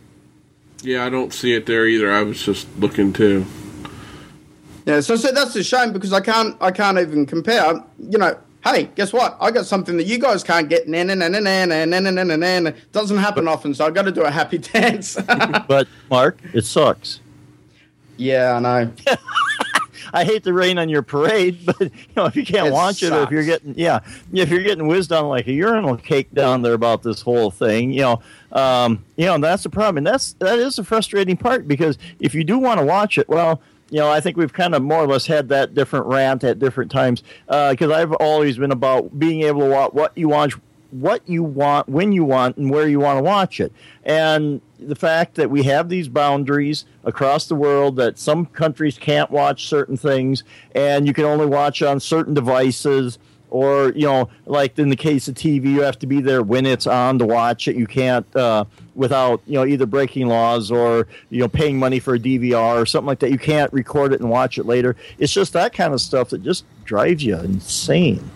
Yeah, 0.81 1.05
I 1.05 1.09
don't 1.09 1.33
see 1.33 1.53
it 1.53 1.65
there 1.65 1.85
either. 1.87 2.11
I 2.11 2.21
was 2.23 2.41
just 2.41 2.67
looking 2.77 3.11
too. 3.13 3.45
Yeah, 4.85 5.01
so, 5.01 5.15
so 5.17 5.31
that's 5.31 5.55
a 5.55 5.63
shame 5.63 5.91
because 5.93 6.13
I 6.13 6.21
can't 6.21 6.55
I 6.61 6.71
can't 6.71 6.97
even 6.97 7.25
compare. 7.25 7.83
You 7.99 8.17
know, 8.17 8.37
hey, 8.63 8.89
guess 8.95 9.11
what? 9.13 9.37
I 9.41 9.51
got 9.51 9.65
something 9.65 9.97
that 9.97 10.05
you 10.05 10.17
guys 10.17 10.43
can't 10.43 10.69
get. 10.69 10.87
Na 10.87 11.03
na 11.03 11.13
na 11.13 11.27
na 11.27 11.39
na 11.39 11.65
na 11.65 11.85
na 11.85 11.99
na 11.99 12.11
na 12.11 12.23
na 12.23 12.59
na. 12.59 12.71
Doesn't 12.91 13.17
happen 13.17 13.47
often, 13.47 13.73
so 13.73 13.85
I 13.85 13.91
got 13.91 14.03
to 14.03 14.11
do 14.11 14.23
a 14.23 14.31
happy 14.31 14.57
dance. 14.73 15.15
But 15.67 15.87
Mark, 16.09 16.39
it 16.53 16.65
sucks. 16.65 17.19
yeah, 18.17 18.53
I 18.55 18.59
know. 18.59 18.91
I 20.13 20.23
hate 20.23 20.43
to 20.43 20.53
rain 20.53 20.77
on 20.77 20.89
your 20.89 21.01
parade, 21.01 21.59
but 21.65 21.81
you 21.81 21.89
know 22.15 22.25
if 22.25 22.35
you 22.35 22.45
can't 22.45 22.67
It 22.67 22.73
watch 22.73 23.03
it, 23.03 23.11
or 23.11 23.23
if 23.23 23.31
you're 23.31 23.43
getting 23.43 23.73
yeah, 23.77 23.99
if 24.33 24.49
you're 24.49 24.63
getting 24.63 24.87
whizzed 24.87 25.11
on 25.11 25.27
like 25.27 25.47
a 25.47 25.53
urinal 25.53 25.97
cake 25.97 26.33
down 26.33 26.61
there 26.61 26.73
about 26.73 27.03
this 27.03 27.21
whole 27.21 27.51
thing, 27.51 27.91
you 27.91 28.01
know, 28.01 28.21
um, 28.51 29.03
you 29.15 29.25
know 29.25 29.37
that's 29.37 29.63
the 29.63 29.69
problem, 29.69 29.97
and 29.97 30.07
that's 30.07 30.33
that 30.33 30.59
is 30.59 30.75
the 30.77 30.83
frustrating 30.83 31.37
part 31.37 31.67
because 31.67 31.97
if 32.19 32.33
you 32.35 32.43
do 32.43 32.57
want 32.57 32.79
to 32.79 32.85
watch 32.85 33.17
it, 33.17 33.27
well, 33.29 33.61
you 33.89 33.99
know, 33.99 34.09
I 34.09 34.19
think 34.19 34.37
we've 34.37 34.53
kind 34.53 34.75
of 34.75 34.83
more 34.83 35.03
or 35.03 35.07
less 35.07 35.25
had 35.25 35.49
that 35.49 35.73
different 35.73 36.05
rant 36.05 36.43
at 36.43 36.59
different 36.59 36.91
times 36.91 37.23
because 37.47 37.91
I've 37.91 38.13
always 38.13 38.57
been 38.57 38.71
about 38.71 39.17
being 39.17 39.43
able 39.43 39.61
to 39.61 39.69
watch 39.69 39.93
what 39.93 40.17
you 40.17 40.29
watch, 40.29 40.53
what 40.91 41.27
you 41.27 41.43
want, 41.43 41.87
when 41.87 42.11
you 42.11 42.23
want, 42.23 42.57
and 42.57 42.69
where 42.69 42.87
you 42.87 42.99
want 42.99 43.17
to 43.17 43.23
watch 43.23 43.59
it, 43.59 43.71
and 44.03 44.61
the 44.79 44.95
fact 44.95 45.35
that 45.35 45.49
we 45.49 45.63
have 45.63 45.89
these 45.89 46.07
boundaries 46.07 46.85
across 47.03 47.47
the 47.47 47.55
world 47.55 47.97
that 47.97 48.17
some 48.17 48.45
countries 48.45 48.97
can't 48.97 49.29
watch 49.29 49.67
certain 49.67 49.97
things 49.97 50.43
and 50.73 51.05
you 51.05 51.13
can 51.13 51.25
only 51.25 51.45
watch 51.45 51.81
on 51.81 51.99
certain 51.99 52.33
devices 52.33 53.19
or 53.49 53.91
you 53.93 54.05
know 54.05 54.29
like 54.45 54.77
in 54.77 54.89
the 54.89 54.95
case 54.95 55.27
of 55.27 55.35
tv 55.35 55.65
you 55.65 55.81
have 55.81 55.97
to 55.97 56.07
be 56.07 56.21
there 56.21 56.43
when 56.43 56.65
it's 56.65 56.87
on 56.87 57.17
to 57.19 57.25
watch 57.25 57.67
it. 57.67 57.75
You 57.75 57.87
can't 57.87 58.25
uh, 58.35 58.65
without 58.95 59.41
you 59.45 59.55
know 59.55 59.65
either 59.65 59.85
breaking 59.85 60.27
laws 60.27 60.71
or 60.71 61.07
you 61.29 61.39
know 61.39 61.47
paying 61.47 61.77
money 61.77 61.99
for 61.99 62.15
a 62.15 62.19
dvr 62.19 62.81
or 62.81 62.85
something 62.85 63.07
like 63.07 63.19
that. 63.19 63.31
You 63.31 63.39
can't 63.39 63.71
record 63.73 64.13
it 64.13 64.21
and 64.21 64.29
watch 64.29 64.57
it 64.57 64.65
later. 64.65 64.95
It's 65.17 65.33
just 65.33 65.53
that 65.53 65.73
kind 65.73 65.93
of 65.93 66.01
stuff 66.01 66.29
that 66.29 66.43
just 66.43 66.63
drives 66.85 67.23
you 67.23 67.37
insane 67.37 68.29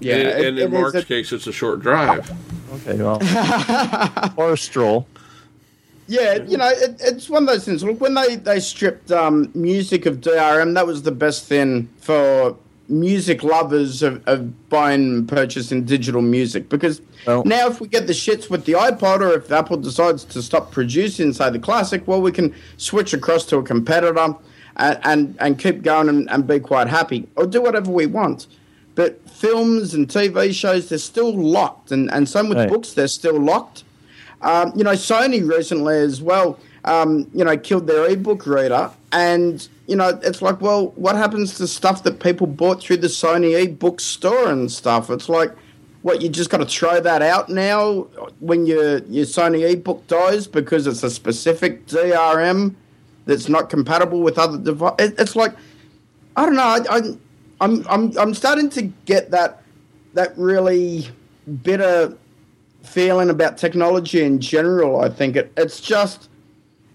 Yeah, 0.00 0.14
and, 0.16 0.28
and 0.46 0.58
it 0.58 0.62
in 0.64 0.72
is 0.74 0.80
Mark's 0.80 0.94
a- 0.96 1.04
case, 1.04 1.32
it's 1.32 1.46
a 1.46 1.52
short 1.52 1.80
drive. 1.80 2.30
okay 2.74 2.96
well 3.02 3.18
or 4.36 4.52
a 4.52 4.56
stroll 4.58 5.06
Yeah, 6.08 6.34
you 6.42 6.56
know, 6.56 6.68
it, 6.68 6.96
it's 7.00 7.28
one 7.28 7.42
of 7.44 7.48
those 7.48 7.64
things. 7.64 7.82
Look, 7.82 8.00
when 8.00 8.14
they, 8.14 8.36
they 8.36 8.60
stripped 8.60 9.10
um, 9.10 9.50
music 9.54 10.06
of 10.06 10.20
DRM, 10.20 10.74
that 10.74 10.86
was 10.86 11.02
the 11.02 11.10
best 11.12 11.46
thing 11.46 11.88
for 12.00 12.56
music 12.88 13.42
lovers 13.42 14.02
of, 14.04 14.22
of 14.28 14.68
buying 14.68 15.00
and 15.00 15.28
purchasing 15.28 15.84
digital 15.84 16.22
music. 16.22 16.68
Because 16.68 17.00
Well- 17.26 17.42
now, 17.44 17.66
if 17.66 17.80
we 17.80 17.88
get 17.88 18.06
the 18.06 18.12
shits 18.12 18.48
with 18.48 18.66
the 18.66 18.74
iPod, 18.74 19.20
or 19.20 19.32
if 19.34 19.50
Apple 19.50 19.78
decides 19.78 20.22
to 20.26 20.40
stop 20.42 20.70
producing, 20.70 21.32
say, 21.32 21.50
the 21.50 21.58
classic, 21.58 22.06
well, 22.06 22.22
we 22.22 22.30
can 22.30 22.54
switch 22.76 23.12
across 23.12 23.44
to 23.46 23.56
a 23.56 23.62
competitor 23.64 24.16
and, 24.76 25.00
and, 25.02 25.36
and 25.40 25.58
keep 25.58 25.82
going 25.82 26.08
and, 26.08 26.30
and 26.30 26.46
be 26.46 26.60
quite 26.60 26.86
happy, 26.86 27.26
or 27.34 27.46
do 27.46 27.60
whatever 27.60 27.90
we 27.90 28.06
want. 28.06 28.46
But 28.94 29.18
films 29.36 29.94
and 29.94 30.08
TV 30.08 30.52
shows, 30.54 30.88
they're 30.88 30.98
still 30.98 31.32
locked. 31.32 31.92
And, 31.92 32.10
and 32.12 32.28
same 32.28 32.48
with 32.48 32.58
Right. 32.58 32.68
books, 32.68 32.92
they're 32.92 33.08
still 33.08 33.38
locked. 33.38 33.84
Um, 34.42 34.72
you 34.74 34.84
know, 34.84 34.92
Sony 34.92 35.46
recently 35.46 35.98
as 35.98 36.22
well, 36.22 36.58
um, 36.84 37.28
you 37.34 37.44
know, 37.44 37.56
killed 37.56 37.86
their 37.86 38.08
ebook 38.10 38.46
reader. 38.46 38.90
And, 39.12 39.66
you 39.86 39.96
know, 39.96 40.18
it's 40.22 40.40
like, 40.42 40.60
well, 40.60 40.88
what 40.96 41.16
happens 41.16 41.56
to 41.58 41.66
stuff 41.66 42.02
that 42.04 42.20
people 42.20 42.46
bought 42.46 42.80
through 42.82 42.98
the 42.98 43.08
Sony 43.08 43.62
ebook 43.62 44.00
store 44.00 44.48
and 44.48 44.70
stuff? 44.70 45.10
It's 45.10 45.28
like, 45.28 45.52
what, 46.02 46.22
you 46.22 46.28
just 46.28 46.50
got 46.50 46.58
to 46.58 46.66
throw 46.66 47.00
that 47.00 47.20
out 47.22 47.48
now 47.48 48.06
when 48.40 48.64
your, 48.66 48.98
your 49.04 49.26
Sony 49.26 49.70
ebook 49.70 50.06
dies 50.06 50.46
because 50.46 50.86
it's 50.86 51.02
a 51.02 51.10
specific 51.10 51.86
DRM 51.86 52.74
that's 53.26 53.48
not 53.48 53.68
compatible 53.70 54.20
with 54.20 54.38
other 54.38 54.58
devices? 54.58 55.12
It's 55.18 55.34
like, 55.36 55.52
I 56.36 56.46
don't 56.46 56.54
know. 56.54 56.62
I, 56.62 56.80
I, 56.90 57.00
I'm, 57.60 57.86
I'm, 57.88 58.16
I'm 58.18 58.34
starting 58.34 58.68
to 58.70 58.82
get 58.82 59.30
that, 59.30 59.62
that 60.14 60.36
really 60.36 61.08
bitter 61.62 62.16
feeling 62.82 63.30
about 63.30 63.58
technology 63.58 64.22
in 64.22 64.40
general. 64.40 65.00
I 65.00 65.08
think 65.08 65.36
it, 65.36 65.52
it's 65.56 65.80
just 65.80 66.28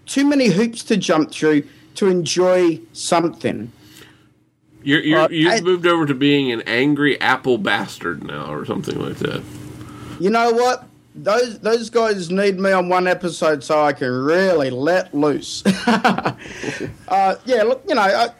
too 0.06 0.24
many 0.24 0.46
hoops 0.48 0.82
to 0.84 0.96
jump 0.96 1.30
through 1.30 1.64
to 1.96 2.08
enjoy 2.08 2.80
something. 2.92 3.70
You're, 4.82 5.00
you're, 5.00 5.20
Uh, 5.20 5.28
you've 5.30 5.52
I- 5.52 5.60
moved 5.60 5.86
over 5.86 6.06
to 6.06 6.14
being 6.14 6.50
an 6.50 6.62
angry 6.62 7.20
Apple 7.20 7.58
bastard 7.58 8.24
now, 8.24 8.52
or 8.52 8.64
something 8.64 8.98
like 9.00 9.16
that. 9.18 9.42
You 10.18 10.30
know 10.30 10.50
what? 10.52 10.86
Those 11.14 11.58
those 11.58 11.90
guys 11.90 12.30
need 12.30 12.58
me 12.58 12.72
on 12.72 12.88
one 12.88 13.06
episode 13.06 13.62
so 13.62 13.84
I 13.84 13.92
can 13.92 14.10
really 14.10 14.70
let 14.70 15.12
loose. 15.14 15.62
uh, 15.86 16.34
yeah, 17.44 17.62
look, 17.64 17.82
you 17.86 17.94
know, 17.94 18.00
I, 18.00 18.30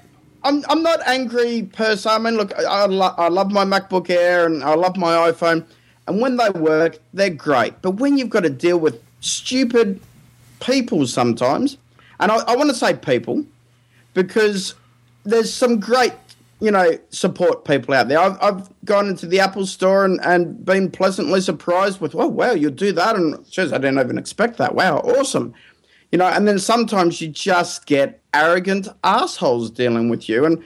I'm 0.45 0.65
I'm 0.69 0.83
not 0.83 1.01
angry 1.07 1.63
per 1.73 1.97
se. 1.97 2.11
I 2.11 2.19
mean, 2.19 2.37
look, 2.37 2.53
I, 2.55 2.87
lo- 2.87 3.15
I 3.17 3.29
love 3.29 3.53
my 3.53 3.65
MacBook 3.65 4.11
Air 4.11 4.47
and 4.47 4.63
I 4.65 4.75
love 4.75 4.97
my 4.97 5.31
iPhone, 5.31 5.65
and 6.07 6.21
when 6.21 6.37
they 6.37 6.51
work, 6.51 6.99
they're 7.15 7.31
great. 7.31 7.81
But 7.83 7.93
when 7.93 8.19
you've 8.19 8.31
got 8.31 8.43
to 8.43 8.51
deal 8.51 8.79
with 8.79 9.01
stupid 9.21 10.01
people 10.61 11.07
sometimes, 11.07 11.77
and 12.21 12.33
I, 12.33 12.37
I 12.39 12.57
want 12.57 12.71
to 12.71 12.77
say 12.77 12.95
people 12.95 13.45
because 14.15 14.75
there's 15.25 15.53
some 15.53 15.79
great, 15.81 16.13
you 16.61 16.71
know, 16.71 16.99
support 17.11 17.65
people 17.65 17.95
out 17.95 18.09
there. 18.09 18.19
I've, 18.19 18.37
I've 18.43 18.85
gone 18.85 19.09
into 19.09 19.27
the 19.27 19.41
Apple 19.41 19.67
store 19.67 20.05
and, 20.05 20.21
and 20.23 20.65
been 20.65 20.91
pleasantly 20.91 21.41
surprised 21.41 22.01
with, 22.01 22.15
oh, 22.15 22.27
wow, 22.27 22.53
you 22.53 22.71
do 22.71 22.93
that. 22.93 23.17
And 23.17 23.45
says 23.47 23.73
I 23.73 23.79
didn't 23.79 24.01
even 24.01 24.19
expect 24.19 24.59
that. 24.59 24.75
Wow, 24.75 24.99
awesome. 24.99 25.55
You 26.13 26.19
know, 26.19 26.27
and 26.27 26.47
then 26.47 26.59
sometimes 26.59 27.21
you 27.21 27.29
just 27.29 27.87
get 27.87 28.21
arrogant 28.35 28.87
assholes 29.03 29.71
dealing 29.71 30.11
with 30.11 30.29
you. 30.29 30.45
And 30.45 30.63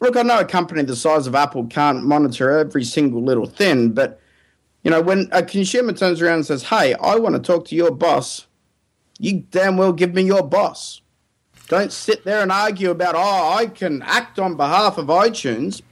look, 0.00 0.16
I 0.16 0.22
know 0.22 0.40
a 0.40 0.44
company 0.44 0.82
the 0.82 0.96
size 0.96 1.26
of 1.26 1.34
Apple 1.34 1.66
can't 1.66 2.02
monitor 2.02 2.50
every 2.58 2.82
single 2.82 3.22
little 3.22 3.46
thing, 3.46 3.90
but 3.90 4.20
you 4.82 4.90
know, 4.90 5.02
when 5.02 5.28
a 5.32 5.42
consumer 5.42 5.92
turns 5.92 6.22
around 6.22 6.36
and 6.36 6.46
says, 6.46 6.62
"Hey, 6.62 6.94
I 6.94 7.16
want 7.16 7.34
to 7.34 7.40
talk 7.40 7.66
to 7.66 7.74
your 7.74 7.90
boss," 7.90 8.46
you 9.18 9.44
damn 9.50 9.76
well 9.76 9.92
give 9.92 10.14
me 10.14 10.22
your 10.22 10.44
boss. 10.44 11.02
Don't 11.68 11.92
sit 11.92 12.24
there 12.24 12.40
and 12.40 12.52
argue 12.52 12.90
about, 12.90 13.16
"Oh, 13.16 13.52
I 13.54 13.66
can 13.66 14.00
act 14.02 14.38
on 14.38 14.56
behalf 14.56 14.96
of 14.96 15.06
iTunes." 15.06 15.82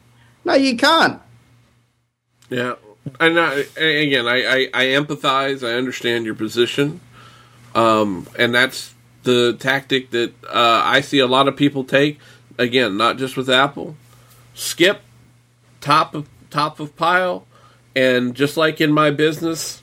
No, 0.44 0.54
you 0.54 0.76
can't. 0.76 1.20
Yeah, 2.48 2.74
and 3.18 3.38
I, 3.40 3.64
again, 3.76 4.28
I, 4.28 4.46
I, 4.46 4.68
I 4.72 4.84
empathize. 4.94 5.66
I 5.66 5.72
understand 5.72 6.24
your 6.24 6.36
position, 6.36 7.00
um, 7.74 8.28
and 8.38 8.54
that's 8.54 8.93
the 9.24 9.56
tactic 9.58 10.10
that 10.10 10.32
uh, 10.44 10.82
I 10.84 11.00
see 11.00 11.18
a 11.18 11.26
lot 11.26 11.48
of 11.48 11.56
people 11.56 11.84
take. 11.84 12.18
Again, 12.56 12.96
not 12.96 13.18
just 13.18 13.36
with 13.36 13.50
Apple. 13.50 13.96
Skip 14.54 15.00
top 15.80 16.14
of 16.14 16.28
top 16.50 16.80
of 16.80 16.94
pile, 16.96 17.46
and 17.96 18.34
just 18.34 18.56
like 18.56 18.80
in 18.80 18.92
my 18.92 19.10
business, 19.10 19.82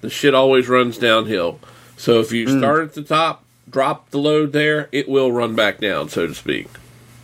the 0.00 0.10
shit 0.10 0.34
always 0.34 0.68
runs 0.68 0.98
downhill. 0.98 1.60
So 1.96 2.20
if 2.20 2.32
you 2.32 2.46
mm. 2.46 2.58
start 2.58 2.84
at 2.84 2.94
the 2.94 3.02
top, 3.02 3.44
drop 3.68 4.10
the 4.10 4.18
load 4.18 4.52
there, 4.52 4.88
it 4.92 5.08
will 5.08 5.30
run 5.32 5.54
back 5.54 5.78
down, 5.78 6.08
so 6.08 6.26
to 6.26 6.34
speak. 6.34 6.68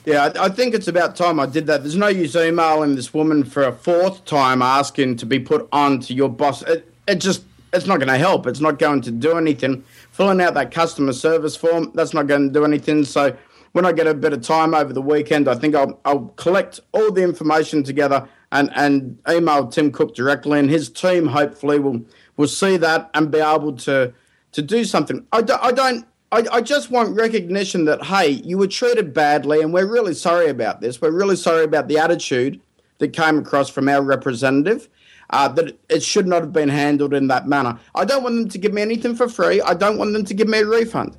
Yeah, 0.04 0.32
I 0.38 0.48
think 0.48 0.74
it's 0.74 0.88
about 0.88 1.14
time 1.14 1.38
I 1.38 1.46
did 1.46 1.66
that. 1.68 1.82
There's 1.82 1.96
no 1.96 2.08
use 2.08 2.34
emailing 2.34 2.96
this 2.96 3.14
woman 3.14 3.44
for 3.44 3.62
a 3.62 3.72
fourth 3.72 4.24
time 4.24 4.60
asking 4.60 5.16
to 5.18 5.26
be 5.26 5.38
put 5.38 5.68
on 5.70 6.00
to 6.00 6.14
your 6.14 6.28
boss. 6.28 6.62
It, 6.62 6.92
it 7.06 7.16
just, 7.16 7.44
it's 7.72 7.86
not 7.86 7.98
going 7.98 8.08
to 8.08 8.18
help. 8.18 8.48
It's 8.48 8.58
not 8.60 8.80
going 8.80 9.02
to 9.02 9.12
do 9.12 9.36
anything. 9.36 9.84
Filling 10.12 10.40
out 10.40 10.54
that 10.54 10.70
customer 10.70 11.12
service 11.12 11.56
form, 11.56 11.90
that's 11.94 12.14
not 12.14 12.26
going 12.26 12.46
to 12.48 12.52
do 12.52 12.64
anything. 12.64 13.04
So 13.04 13.36
when 13.72 13.84
I 13.84 13.92
get 13.92 14.06
a 14.06 14.14
bit 14.14 14.32
of 14.32 14.42
time 14.42 14.74
over 14.74 14.92
the 14.92 15.02
weekend, 15.02 15.48
I 15.48 15.54
think 15.54 15.74
I'll, 15.74 15.98
I'll 16.04 16.26
collect 16.36 16.80
all 16.92 17.10
the 17.10 17.22
information 17.22 17.82
together 17.82 18.28
and, 18.52 18.70
and 18.74 19.18
email 19.28 19.66
Tim 19.66 19.90
Cook 19.90 20.14
directly, 20.14 20.58
and 20.58 20.70
his 20.70 20.88
team 20.88 21.26
hopefully 21.26 21.78
will 21.78 22.02
will 22.36 22.48
see 22.48 22.76
that 22.78 23.10
and 23.14 23.30
be 23.30 23.38
able 23.38 23.72
to 23.78 24.12
to 24.52 24.62
do 24.62 24.84
something. 24.84 25.26
I, 25.32 25.42
do, 25.42 25.54
I 25.60 25.72
don't 25.72 26.06
I, 26.30 26.44
I, 26.50 26.60
just 26.62 26.90
want 26.90 27.14
recognition 27.14 27.84
that, 27.86 28.04
hey, 28.04 28.28
you 28.30 28.56
were 28.56 28.66
treated 28.66 29.12
badly, 29.12 29.60
and 29.60 29.72
we're 29.72 29.86
really 29.86 30.14
sorry 30.14 30.48
about 30.48 30.80
this. 30.80 31.00
We're 31.00 31.10
really 31.10 31.36
sorry 31.36 31.64
about 31.64 31.88
the 31.88 31.98
attitude 31.98 32.58
that 32.98 33.12
came 33.12 33.38
across 33.38 33.68
from 33.68 33.86
our 33.88 34.00
representative, 34.00 34.88
uh, 35.32 35.48
that 35.48 35.76
it 35.88 36.02
should 36.02 36.26
not 36.26 36.42
have 36.42 36.52
been 36.52 36.68
handled 36.68 37.14
in 37.14 37.26
that 37.28 37.48
manner. 37.48 37.78
I 37.94 38.04
don't 38.04 38.22
want 38.22 38.36
them 38.36 38.48
to 38.48 38.58
give 38.58 38.72
me 38.72 38.82
anything 38.82 39.16
for 39.16 39.28
free. 39.28 39.60
I 39.62 39.74
don't 39.74 39.98
want 39.98 40.12
them 40.12 40.24
to 40.24 40.34
give 40.34 40.48
me 40.48 40.58
a 40.58 40.66
refund. 40.66 41.16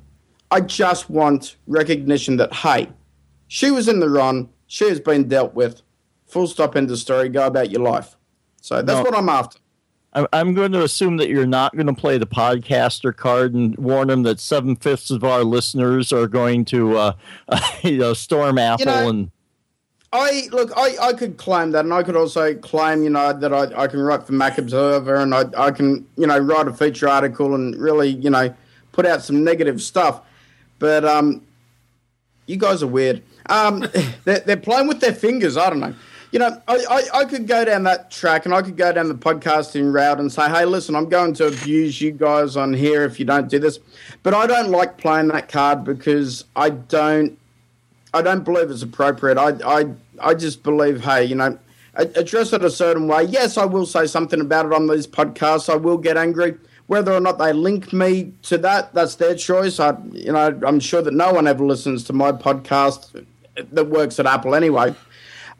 I 0.50 0.60
just 0.60 1.10
want 1.10 1.56
recognition 1.66 2.36
that, 2.36 2.52
hey, 2.52 2.88
she 3.48 3.70
was 3.70 3.88
in 3.88 4.00
the 4.00 4.08
wrong. 4.08 4.48
She 4.66 4.88
has 4.88 5.00
been 5.00 5.28
dealt 5.28 5.54
with. 5.54 5.82
Full 6.26 6.46
stop, 6.46 6.76
end 6.76 6.90
of 6.90 6.98
story. 6.98 7.28
Go 7.28 7.46
about 7.46 7.70
your 7.70 7.82
life. 7.82 8.16
So 8.60 8.80
that's 8.80 8.98
no. 8.98 9.02
what 9.02 9.16
I'm 9.16 9.28
after. 9.28 9.58
I'm 10.32 10.54
going 10.54 10.70
to 10.72 10.82
assume 10.84 11.16
that 11.16 11.28
you're 11.28 11.44
not 11.44 11.74
going 11.74 11.88
to 11.88 11.92
play 11.92 12.18
the 12.18 12.26
podcaster 12.26 13.14
card 13.14 13.52
and 13.52 13.76
warn 13.76 14.08
them 14.08 14.22
that 14.22 14.38
seven 14.38 14.76
fifths 14.76 15.10
of 15.10 15.24
our 15.24 15.42
listeners 15.42 16.12
are 16.12 16.28
going 16.28 16.64
to, 16.66 16.96
uh, 16.96 17.12
you 17.82 17.98
know, 17.98 18.14
storm 18.14 18.58
Apple 18.58 18.80
you 18.80 18.86
know, 18.86 19.08
and. 19.08 19.30
I 20.14 20.48
look. 20.52 20.70
I, 20.76 20.96
I 21.00 21.12
could 21.12 21.36
claim 21.36 21.72
that, 21.72 21.84
and 21.84 21.92
I 21.92 22.02
could 22.02 22.14
also 22.14 22.54
claim, 22.54 23.02
you 23.02 23.10
know, 23.10 23.32
that 23.32 23.52
I, 23.52 23.82
I 23.82 23.86
can 23.88 24.00
write 24.00 24.24
for 24.24 24.32
Mac 24.32 24.58
Observer, 24.58 25.16
and 25.16 25.34
I 25.34 25.44
I 25.56 25.70
can, 25.72 26.06
you 26.16 26.26
know, 26.26 26.38
write 26.38 26.68
a 26.68 26.72
feature 26.72 27.08
article 27.08 27.54
and 27.54 27.76
really, 27.76 28.10
you 28.10 28.30
know, 28.30 28.54
put 28.92 29.06
out 29.06 29.22
some 29.22 29.42
negative 29.42 29.82
stuff. 29.82 30.22
But 30.78 31.04
um, 31.04 31.42
you 32.46 32.56
guys 32.56 32.82
are 32.82 32.86
weird. 32.86 33.22
Um, 33.46 33.80
they're, 34.24 34.40
they're 34.40 34.56
playing 34.56 34.86
with 34.86 35.00
their 35.00 35.14
fingers. 35.14 35.56
I 35.56 35.68
don't 35.68 35.80
know 35.80 35.94
you 36.34 36.40
know, 36.40 36.60
I, 36.66 36.84
I, 36.90 37.18
I, 37.20 37.24
could 37.26 37.46
go 37.46 37.64
down 37.64 37.84
that 37.84 38.10
track 38.10 38.44
and 38.44 38.52
I 38.52 38.60
could 38.60 38.76
go 38.76 38.92
down 38.92 39.06
the 39.06 39.14
podcasting 39.14 39.94
route 39.94 40.18
and 40.18 40.32
say, 40.32 40.48
hey, 40.48 40.64
listen, 40.64 40.96
I'm 40.96 41.08
going 41.08 41.32
to 41.34 41.46
abuse 41.46 42.00
you 42.00 42.10
guys 42.10 42.56
on 42.56 42.74
here 42.74 43.04
if 43.04 43.20
you 43.20 43.24
don't 43.24 43.48
do 43.48 43.60
this. 43.60 43.78
But 44.24 44.34
I 44.34 44.48
don't 44.48 44.72
like 44.72 44.98
playing 44.98 45.28
that 45.28 45.48
card 45.48 45.84
because 45.84 46.44
I 46.56 46.70
don't 46.70 47.38
I 48.12 48.20
don't 48.20 48.42
believe 48.42 48.68
it's 48.68 48.82
appropriate. 48.82 49.38
I 49.38 49.50
I 49.64 49.84
I 50.20 50.34
just 50.34 50.62
believe, 50.62 51.02
hey, 51.04 51.24
you 51.24 51.34
know, 51.34 51.58
address 51.94 52.52
it 52.52 52.64
a 52.64 52.70
certain 52.70 53.06
way. 53.06 53.24
Yes, 53.24 53.56
I 53.56 53.64
will 53.64 53.86
say 53.86 54.06
something 54.06 54.40
about 54.40 54.66
it 54.66 54.72
on 54.72 54.86
these 54.86 55.06
podcasts. 55.06 55.72
I 55.72 55.76
will 55.76 55.98
get 55.98 56.16
angry. 56.16 56.56
Whether 56.86 57.12
or 57.12 57.20
not 57.20 57.38
they 57.38 57.52
link 57.52 57.92
me 57.92 58.32
to 58.42 58.58
that, 58.58 58.92
that's 58.92 59.14
their 59.14 59.34
choice. 59.34 59.80
I, 59.80 59.96
you 60.12 60.32
know, 60.32 60.60
I'm 60.66 60.80
sure 60.80 61.00
that 61.00 61.14
no 61.14 61.32
one 61.32 61.46
ever 61.46 61.64
listens 61.64 62.04
to 62.04 62.12
my 62.12 62.30
podcast 62.32 63.24
that 63.56 63.84
works 63.84 64.18
at 64.18 64.26
Apple 64.26 64.54
anyway. 64.54 64.94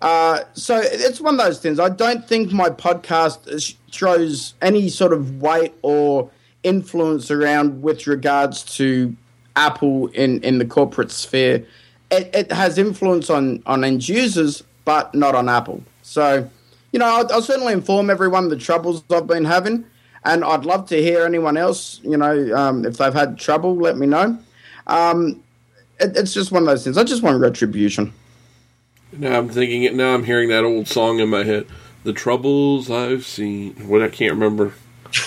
Uh, 0.03 0.41
so 0.53 0.79
it's 0.83 1.21
one 1.21 1.39
of 1.39 1.47
those 1.47 1.61
things. 1.61 1.81
I 1.81 1.89
don't 1.89 2.29
think 2.29 2.53
my 2.53 2.69
podcast 2.69 3.75
shows 3.91 4.55
any 4.61 4.89
sort 4.91 5.13
of 5.15 5.41
weight 5.41 5.73
or 5.81 6.31
influence 6.63 7.31
around 7.31 7.83
with 7.83 8.07
regards 8.07 8.63
to 8.77 9.17
Apple 9.57 10.09
in, 10.09 10.43
in 10.43 10.59
the 10.59 10.67
corporate 10.67 11.11
sphere. 11.11 11.65
It, 12.11 12.35
it 12.35 12.53
has 12.53 12.79
influence 12.79 13.31
on, 13.31 13.63
on 13.67 13.85
end 13.85 14.09
users, 14.09 14.63
but 14.85 15.15
not 15.15 15.35
on 15.35 15.49
Apple. 15.49 15.83
So, 16.03 16.49
you 16.93 16.99
know, 16.99 17.07
I'll, 17.07 17.33
I'll 17.33 17.43
certainly 17.43 17.73
inform 17.73 18.11
everyone 18.11 18.49
the 18.49 18.57
troubles 18.57 19.03
I've 19.11 19.27
been 19.27 19.45
having. 19.45 19.85
And 20.25 20.43
I'd 20.43 20.65
love 20.65 20.89
to 20.89 21.03
hear 21.03 21.25
anyone 21.25 21.57
else, 21.57 22.01
you 22.03 22.17
know, 22.17 22.57
um, 22.57 22.87
if 22.87 22.97
they've 22.97 23.13
had 23.13 23.39
trouble, 23.39 23.77
let 23.77 23.99
me 23.99 24.07
know. 24.07 24.39
Um, 24.87 25.43
it, 26.01 26.17
it's 26.17 26.33
just 26.33 26.51
one 26.51 26.63
of 26.63 26.67
those 26.67 26.83
things. 26.83 26.97
I 26.97 27.05
just 27.05 27.23
want 27.23 27.41
retribution. 27.41 28.13
Now 29.13 29.39
I'm 29.39 29.49
thinking 29.49 29.85
it. 29.85 29.95
Now 29.95 30.15
I'm 30.15 30.25
hearing 30.25 30.49
that 30.49 30.65
old 30.65 30.89
song 30.89 31.21
in 31.21 31.29
my 31.29 31.45
head. 31.45 31.67
The 32.05 32.13
troubles 32.13 32.91
I've 32.91 33.25
seen. 33.25 33.75
What 33.89 34.03
I 34.03 34.09
can't 34.09 34.33
remember. 34.33 34.73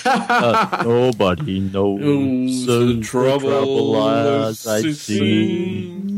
uh, 0.04 0.82
nobody 0.84 1.60
knows 1.72 2.66
the, 2.66 2.94
the 2.94 3.00
trouble, 3.00 3.48
trouble 3.48 4.02
I've 4.02 4.56
seen. 4.56 6.17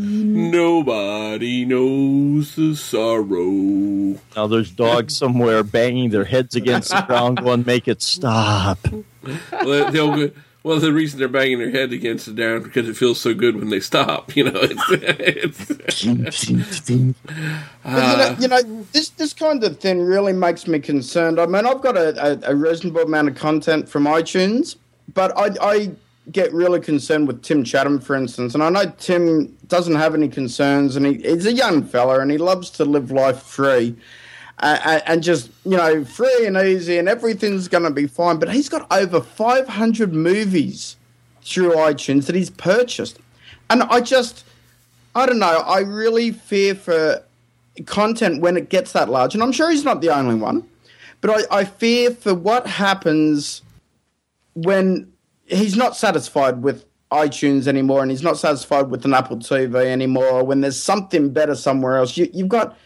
Seen. 0.50 0.60
Nobody 0.60 1.64
knows 1.64 2.54
the 2.56 2.74
sorrow. 2.74 4.20
Now 4.36 4.46
there's 4.46 4.70
dogs 4.70 5.16
somewhere 5.16 5.62
banging 5.62 6.10
their 6.10 6.24
heads 6.24 6.54
against 6.54 6.90
the 6.90 7.02
ground, 7.02 7.38
going, 7.38 7.64
"Make 7.66 7.88
it 7.88 8.02
stop." 8.02 8.78
well, 9.52 9.90
they'll 9.90 10.16
go, 10.16 10.30
well, 10.62 10.78
the 10.78 10.92
reason 10.92 11.18
they're 11.18 11.28
banging 11.28 11.58
their 11.58 11.70
head 11.70 11.92
against 11.92 12.26
the 12.26 12.32
down 12.32 12.62
because 12.62 12.86
it 12.86 12.94
feels 12.96 13.18
so 13.18 13.32
good 13.32 13.56
when 13.56 13.70
they 13.70 13.80
stop. 13.80 14.36
You 14.36 14.44
know, 14.44 14.60
it's, 14.62 15.70
it's 15.70 16.04
uh, 16.04 16.06
you, 16.08 16.14
know, 17.84 18.36
you 18.38 18.48
know, 18.48 18.86
this 18.92 19.08
this 19.10 19.32
kind 19.32 19.64
of 19.64 19.78
thing 19.78 20.00
really 20.00 20.32
makes 20.32 20.66
me 20.66 20.78
concerned. 20.78 21.40
I 21.40 21.46
mean, 21.46 21.66
I've 21.66 21.80
got 21.80 21.96
a, 21.96 22.44
a, 22.48 22.52
a 22.52 22.54
reasonable 22.54 23.02
amount 23.02 23.28
of 23.28 23.36
content 23.36 23.88
from 23.88 24.04
iTunes, 24.04 24.76
but 25.12 25.36
I, 25.36 25.50
I 25.60 25.92
get 26.30 26.52
really 26.52 26.80
concerned 26.80 27.26
with 27.26 27.42
Tim 27.42 27.64
Chatham, 27.64 28.00
for 28.00 28.14
instance. 28.14 28.54
And 28.54 28.62
I 28.62 28.68
know 28.70 28.92
Tim 28.98 29.56
doesn't 29.66 29.96
have 29.96 30.14
any 30.14 30.28
concerns, 30.28 30.96
and 30.96 31.06
he, 31.06 31.14
he's 31.14 31.46
a 31.46 31.52
young 31.52 31.82
fella, 31.82 32.20
and 32.20 32.30
he 32.30 32.38
loves 32.38 32.70
to 32.70 32.84
live 32.84 33.10
life 33.10 33.42
free 33.42 33.96
uh, 34.60 35.00
and 35.06 35.22
just 35.22 35.50
you 35.64 35.76
know 35.76 36.04
free 36.04 36.46
and 36.46 36.56
easy 36.56 36.98
and 36.98 37.08
everything's 37.08 37.68
going 37.68 37.84
to 37.84 37.90
be 37.90 38.06
fine. 38.06 38.38
But 38.38 38.52
he's 38.52 38.68
got 38.68 38.86
over 38.92 39.20
500 39.20 40.12
movies 40.12 40.96
through 41.42 41.72
iTunes 41.72 42.26
that 42.26 42.34
he's 42.34 42.50
purchased, 42.50 43.18
and 43.68 43.82
I 43.84 44.00
just 44.00 44.44
I 45.14 45.26
don't 45.26 45.38
know. 45.38 45.46
I 45.66 45.80
really 45.80 46.30
fear 46.30 46.74
for 46.74 47.22
content 47.86 48.42
when 48.42 48.56
it 48.56 48.68
gets 48.68 48.92
that 48.92 49.08
large, 49.08 49.34
and 49.34 49.42
I'm 49.42 49.52
sure 49.52 49.70
he's 49.70 49.84
not 49.84 50.00
the 50.00 50.10
only 50.10 50.34
one. 50.36 50.66
But 51.22 51.46
I, 51.50 51.60
I 51.60 51.64
fear 51.64 52.12
for 52.12 52.34
what 52.34 52.66
happens 52.66 53.62
when 54.54 55.09
he's 55.50 55.76
not 55.76 55.96
satisfied 55.96 56.62
with 56.62 56.86
iTunes 57.10 57.66
anymore, 57.66 58.02
and 58.02 58.10
he's 58.10 58.22
not 58.22 58.38
satisfied 58.38 58.88
with 58.88 59.04
an 59.04 59.14
Apple 59.14 59.38
TV 59.38 59.84
anymore. 59.86 60.44
When 60.44 60.60
there's 60.60 60.80
something 60.80 61.32
better 61.32 61.54
somewhere 61.54 61.96
else, 61.96 62.16
you, 62.16 62.28
you've 62.32 62.48
got 62.48 62.76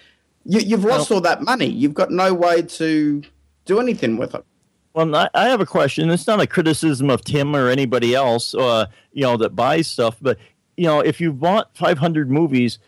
you, 0.44 0.76
have 0.76 0.84
lost 0.84 1.10
all 1.10 1.20
that 1.22 1.42
money. 1.42 1.66
You've 1.66 1.94
got 1.94 2.10
no 2.10 2.32
way 2.34 2.62
to 2.62 3.22
do 3.64 3.80
anything 3.80 4.16
with 4.16 4.34
it. 4.34 4.44
Well, 4.94 5.28
I 5.34 5.48
have 5.48 5.60
a 5.60 5.66
question. 5.66 6.08
It's 6.10 6.26
not 6.26 6.40
a 6.40 6.46
criticism 6.46 7.10
of 7.10 7.24
Tim 7.24 7.56
or 7.56 7.68
anybody 7.68 8.14
else, 8.14 8.54
uh, 8.54 8.86
you 9.12 9.22
know, 9.22 9.36
that 9.38 9.56
buys 9.56 9.88
stuff. 9.88 10.16
But 10.20 10.38
you 10.76 10.84
know, 10.84 11.00
if 11.00 11.20
you 11.20 11.32
bought 11.32 11.76
500 11.76 12.30
movies, 12.30 12.78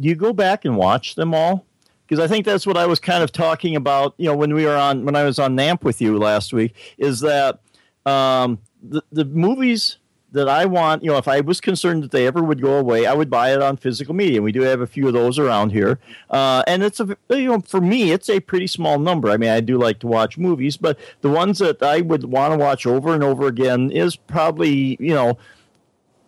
do 0.00 0.08
you 0.08 0.14
go 0.14 0.32
back 0.32 0.64
and 0.64 0.76
watch 0.76 1.14
them 1.14 1.34
all? 1.34 1.64
Because 2.06 2.22
I 2.22 2.26
think 2.26 2.44
that's 2.44 2.66
what 2.66 2.76
I 2.76 2.86
was 2.86 2.98
kind 2.98 3.22
of 3.22 3.30
talking 3.30 3.76
about. 3.76 4.14
You 4.16 4.26
know, 4.26 4.36
when 4.36 4.54
we 4.54 4.64
were 4.64 4.76
on 4.76 5.04
when 5.04 5.14
I 5.14 5.24
was 5.24 5.38
on 5.38 5.56
NAMP 5.56 5.84
with 5.84 6.00
you 6.00 6.18
last 6.18 6.52
week, 6.52 6.74
is 6.98 7.20
that 7.20 7.60
um, 8.06 8.58
the 8.82 9.02
the 9.12 9.24
movies 9.24 9.98
that 10.32 10.48
I 10.48 10.64
want, 10.64 11.04
you 11.04 11.10
know, 11.10 11.18
if 11.18 11.28
I 11.28 11.40
was 11.40 11.60
concerned 11.60 12.02
that 12.04 12.10
they 12.10 12.26
ever 12.26 12.42
would 12.42 12.62
go 12.62 12.78
away, 12.78 13.04
I 13.04 13.12
would 13.12 13.28
buy 13.28 13.52
it 13.52 13.60
on 13.60 13.76
physical 13.76 14.14
media. 14.14 14.40
We 14.40 14.50
do 14.50 14.62
have 14.62 14.80
a 14.80 14.86
few 14.86 15.06
of 15.06 15.12
those 15.12 15.38
around 15.38 15.72
here, 15.72 15.98
uh, 16.30 16.62
and 16.66 16.82
it's 16.82 17.00
a 17.00 17.16
you 17.30 17.48
know 17.48 17.60
for 17.60 17.80
me 17.80 18.12
it's 18.12 18.28
a 18.28 18.40
pretty 18.40 18.66
small 18.66 18.98
number. 18.98 19.30
I 19.30 19.36
mean, 19.36 19.50
I 19.50 19.60
do 19.60 19.78
like 19.78 19.98
to 20.00 20.06
watch 20.06 20.38
movies, 20.38 20.76
but 20.76 20.98
the 21.20 21.30
ones 21.30 21.58
that 21.58 21.82
I 21.82 22.00
would 22.00 22.24
want 22.24 22.52
to 22.52 22.58
watch 22.58 22.86
over 22.86 23.14
and 23.14 23.22
over 23.22 23.46
again 23.46 23.90
is 23.90 24.16
probably 24.16 24.96
you 24.98 25.14
know 25.14 25.38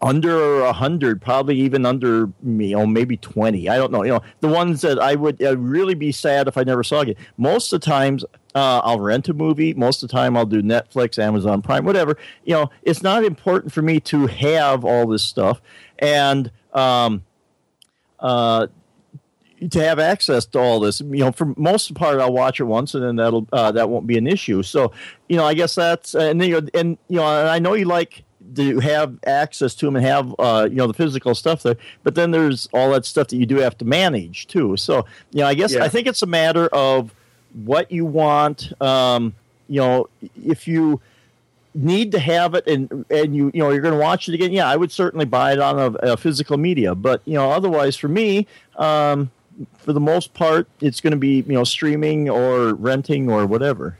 under 0.03 0.61
a 0.61 0.73
hundred, 0.73 1.23
probably 1.23 1.57
even 1.61 1.87
under 1.87 2.31
you 2.45 2.77
know 2.77 2.87
maybe 2.87 3.17
twenty. 3.17 3.71
I 3.71 3.77
don't 3.77 3.91
know. 3.91 4.05
You 4.05 4.13
know 4.13 4.23
the 4.41 4.49
ones 4.49 4.83
that 4.83 4.99
I 4.99 5.15
would 5.15 5.43
uh, 5.43 5.57
really 5.57 5.95
be 5.95 6.13
sad 6.13 6.47
if 6.47 6.59
I 6.59 6.63
never 6.63 6.85
saw 6.85 7.01
again. 7.01 7.17
Most 7.39 7.73
of 7.73 7.81
the 7.81 7.87
times 7.87 8.23
uh, 8.55 8.81
I'll 8.85 9.01
rent 9.01 9.29
a 9.29 9.35
movie. 9.35 9.75
Most 9.75 10.03
of 10.03 10.09
the 10.09 10.13
time 10.13 10.37
I'll 10.37 10.47
do 10.47 10.63
Netflix, 10.63 11.19
Amazon 11.19 11.63
Prime, 11.63 11.85
whatever. 11.85 12.17
You 12.45 12.55
know 12.55 12.71
it's 12.83 13.03
not 13.03 13.25
important 13.25 13.73
for 13.73 13.83
me 13.83 14.01
to 14.01 14.27
have 14.27 14.85
all 14.85 15.07
this 15.07 15.23
stuff 15.23 15.61
and 15.99 16.51
um, 16.73 17.25
uh, 18.21 18.67
to 19.71 19.81
have 19.83 19.99
access 19.99 20.45
to 20.47 20.59
all 20.59 20.81
this. 20.81 21.01
You 21.01 21.19
know, 21.19 21.33
for 21.33 21.55
most 21.57 21.91
of 21.91 21.95
the 21.95 21.99
part, 21.99 22.21
I'll 22.21 22.33
watch 22.33 22.61
it 22.61 22.65
once, 22.65 22.95
and 22.95 23.03
then 23.03 23.17
that'll 23.17 23.49
uh, 23.53 23.73
that 23.73 23.89
won't 23.89 24.07
be 24.07 24.19
an 24.19 24.27
issue. 24.27 24.63
So, 24.63 24.93
you 25.29 25.37
know, 25.37 25.45
I 25.45 25.55
guess 25.55 25.75
that's 25.75 26.15
and 26.15 26.41
then, 26.41 26.49
you 26.49 26.61
know, 26.61 26.69
and 26.75 26.99
you 27.09 27.17
know, 27.17 27.41
and 27.41 27.49
I 27.49 27.59
know 27.59 27.75
you 27.75 27.87
like 27.87 28.25
to 28.57 28.79
have 28.81 29.19
access 29.27 29.75
to 29.77 29.87
them 29.87 29.97
and 29.97 30.05
have 30.05 30.35
uh, 30.39 30.69
you 30.71 30.77
know 30.77 30.87
the 30.87 30.95
physical 30.95 31.35
stuff 31.35 31.63
there. 31.63 31.77
But 32.03 32.15
then 32.15 32.31
there's 32.31 32.69
all 32.73 32.91
that 32.93 33.07
stuff 33.07 33.29
that 33.29 33.37
you 33.37 33.47
do 33.47 33.57
have 33.57 33.79
to 33.79 33.85
manage 33.85 34.47
too. 34.47 34.77
So 34.77 35.07
you 35.31 35.41
know, 35.41 35.47
I 35.47 35.55
guess 35.55 35.75
Yeah. 35.75 35.85
I 35.85 35.89
think 35.89 36.07
it's 36.07 36.23
a 36.23 36.27
matter 36.27 36.67
of 36.69 37.15
what 37.65 37.91
you 37.91 38.05
want. 38.05 38.73
Um, 38.83 39.35
you 39.69 39.81
know, 39.81 40.09
if 40.45 40.69
you 40.69 41.01
need 41.75 42.13
to 42.13 42.19
have 42.19 42.55
it 42.55 42.67
and 42.67 43.05
and 43.11 43.35
you 43.35 43.51
you 43.53 43.61
know 43.61 43.71
you're 43.71 43.83
going 43.83 43.95
to 43.95 44.01
watch 44.01 44.29
it 44.29 44.35
again, 44.35 44.53
yeah, 44.53 44.69
I 44.69 44.77
would 44.77 44.93
certainly 44.93 45.25
buy 45.25 45.53
it 45.53 45.59
on 45.59 45.79
a, 45.79 46.13
a 46.13 46.17
physical 46.17 46.57
media. 46.57 46.95
But 46.95 47.23
you 47.25 47.35
know, 47.35 47.51
otherwise 47.51 47.97
for 47.97 48.09
me. 48.09 48.47
Um, 48.77 49.31
for 49.79 49.93
the 49.93 50.01
most 50.01 50.35
part, 50.35 50.67
it's 50.81 51.01
going 51.01 51.13
to 51.13 51.17
be 51.17 51.37
you 51.47 51.53
know 51.53 51.65
streaming 51.65 52.29
or 52.29 52.75
renting 52.75 53.31
or 53.31 53.47
whatever. 53.47 53.97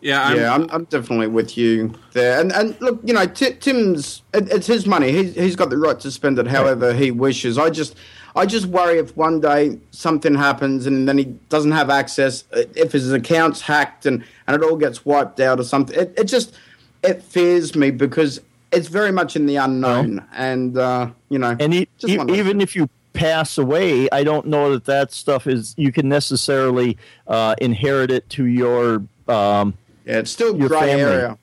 Yeah, 0.00 0.22
I'm, 0.22 0.36
yeah, 0.36 0.54
I'm, 0.54 0.70
I'm 0.70 0.84
definitely 0.84 1.28
with 1.28 1.56
you 1.56 1.94
there. 2.12 2.40
And 2.40 2.52
and 2.52 2.80
look, 2.80 3.00
you 3.04 3.14
know, 3.14 3.26
Ti- 3.26 3.54
Tim's 3.54 4.22
it, 4.34 4.50
it's 4.52 4.66
his 4.66 4.86
money. 4.86 5.12
He's 5.12 5.34
he's 5.34 5.56
got 5.56 5.70
the 5.70 5.78
right 5.78 5.98
to 6.00 6.10
spend 6.10 6.38
it 6.38 6.46
however 6.46 6.92
he 6.92 7.10
wishes. 7.10 7.58
I 7.58 7.70
just 7.70 7.96
I 8.36 8.46
just 8.46 8.66
worry 8.66 8.98
if 8.98 9.16
one 9.16 9.40
day 9.40 9.78
something 9.90 10.34
happens 10.34 10.86
and 10.86 11.08
then 11.08 11.18
he 11.18 11.24
doesn't 11.48 11.72
have 11.72 11.88
access, 11.90 12.44
if 12.52 12.92
his 12.92 13.10
account's 13.12 13.62
hacked 13.62 14.04
and 14.06 14.22
and 14.46 14.54
it 14.54 14.62
all 14.62 14.76
gets 14.76 15.04
wiped 15.04 15.40
out 15.40 15.58
or 15.58 15.64
something. 15.64 15.98
It, 15.98 16.14
it 16.16 16.24
just 16.24 16.54
it 17.02 17.22
fears 17.22 17.74
me 17.74 17.90
because 17.90 18.40
it's 18.72 18.88
very 18.88 19.12
much 19.12 19.36
in 19.36 19.46
the 19.46 19.56
unknown. 19.56 20.24
And 20.34 20.76
uh, 20.76 21.10
you 21.30 21.38
know, 21.38 21.56
And 21.58 21.72
e- 21.74 21.88
e- 22.06 22.18
one 22.18 22.28
of 22.30 22.36
even 22.36 22.60
if 22.60 22.76
you 22.76 22.88
pass 23.14 23.56
away, 23.56 24.08
I 24.10 24.22
don't 24.22 24.46
know 24.46 24.72
that 24.72 24.84
that 24.84 25.12
stuff 25.12 25.46
is 25.46 25.74
you 25.78 25.90
can 25.90 26.08
necessarily 26.08 26.98
uh, 27.26 27.54
inherit 27.58 28.10
it 28.10 28.28
to 28.30 28.44
your 28.44 29.02
um, 29.28 29.74
yeah, 30.04 30.18
it's 30.18 30.30
still 30.30 30.56
your 30.56 30.68
grey 30.68 30.80
family. 30.80 31.02
area. 31.02 31.38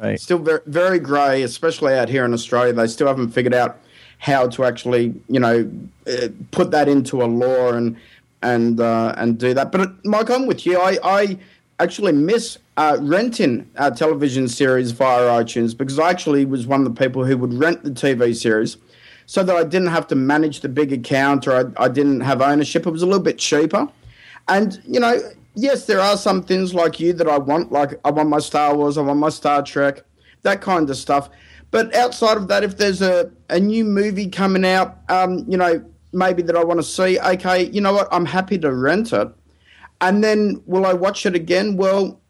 right. 0.00 0.18
still 0.18 0.38
very, 0.38 0.60
very 0.66 0.98
grey, 0.98 1.42
especially 1.42 1.94
out 1.94 2.08
here 2.08 2.24
in 2.24 2.32
Australia. 2.32 2.72
They 2.72 2.86
still 2.86 3.06
haven't 3.06 3.30
figured 3.30 3.54
out 3.54 3.78
how 4.18 4.48
to 4.48 4.64
actually, 4.64 5.14
you 5.28 5.40
know, 5.40 5.70
uh, 6.06 6.28
put 6.50 6.70
that 6.72 6.88
into 6.88 7.22
a 7.22 7.26
law 7.26 7.72
and 7.72 7.96
and 8.42 8.80
uh, 8.80 9.14
and 9.16 9.38
do 9.38 9.54
that. 9.54 9.72
But 9.72 10.04
Mike, 10.04 10.30
I'm 10.30 10.46
with 10.46 10.66
you. 10.66 10.78
I, 10.78 10.98
I 11.02 11.38
actually 11.80 12.12
miss 12.12 12.58
uh, 12.76 12.96
renting 13.00 13.68
a 13.76 13.90
television 13.90 14.48
series 14.48 14.92
via 14.92 15.42
iTunes 15.42 15.76
because 15.76 15.98
I 15.98 16.10
actually 16.10 16.44
was 16.44 16.66
one 16.66 16.84
of 16.84 16.94
the 16.94 16.98
people 16.98 17.24
who 17.24 17.36
would 17.38 17.54
rent 17.54 17.82
the 17.82 17.90
TV 17.90 18.34
series. 18.36 18.76
So 19.26 19.42
that 19.42 19.54
I 19.54 19.62
didn't 19.62 19.88
have 19.88 20.06
to 20.06 20.14
manage 20.14 20.60
the 20.60 20.70
big 20.70 20.90
account 20.90 21.46
or 21.46 21.52
I, 21.78 21.84
I 21.84 21.88
didn't 21.88 22.20
have 22.20 22.40
ownership. 22.40 22.86
It 22.86 22.90
was 22.90 23.02
a 23.02 23.06
little 23.06 23.22
bit 23.22 23.36
cheaper. 23.36 23.86
And, 24.48 24.80
you 24.86 24.98
know, 24.98 25.20
yes, 25.54 25.84
there 25.84 26.00
are 26.00 26.16
some 26.16 26.42
things 26.42 26.72
like 26.72 26.98
you 26.98 27.12
that 27.12 27.28
I 27.28 27.36
want, 27.36 27.70
like 27.70 28.00
I 28.06 28.10
want 28.10 28.30
my 28.30 28.38
Star 28.38 28.74
Wars, 28.74 28.96
I 28.96 29.02
want 29.02 29.18
my 29.18 29.28
Star 29.28 29.62
Trek, 29.62 30.02
that 30.42 30.62
kind 30.62 30.88
of 30.88 30.96
stuff. 30.96 31.28
But 31.70 31.94
outside 31.94 32.36
of 32.36 32.48
that, 32.48 32.64
if 32.64 32.78
there's 32.78 33.02
a, 33.02 33.30
a 33.50 33.60
new 33.60 33.84
movie 33.84 34.28
coming 34.28 34.64
out, 34.64 34.98
um, 35.08 35.44
you 35.48 35.56
know, 35.56 35.84
maybe 36.12 36.42
that 36.42 36.56
I 36.56 36.64
want 36.64 36.78
to 36.80 36.84
see, 36.84 37.18
okay, 37.20 37.66
you 37.66 37.80
know 37.80 37.92
what, 37.92 38.08
I'm 38.10 38.24
happy 38.24 38.58
to 38.58 38.72
rent 38.72 39.12
it. 39.12 39.28
And 40.00 40.24
then 40.24 40.62
will 40.66 40.86
I 40.86 40.92
watch 40.94 41.26
it 41.26 41.34
again? 41.34 41.76
Well, 41.76 42.20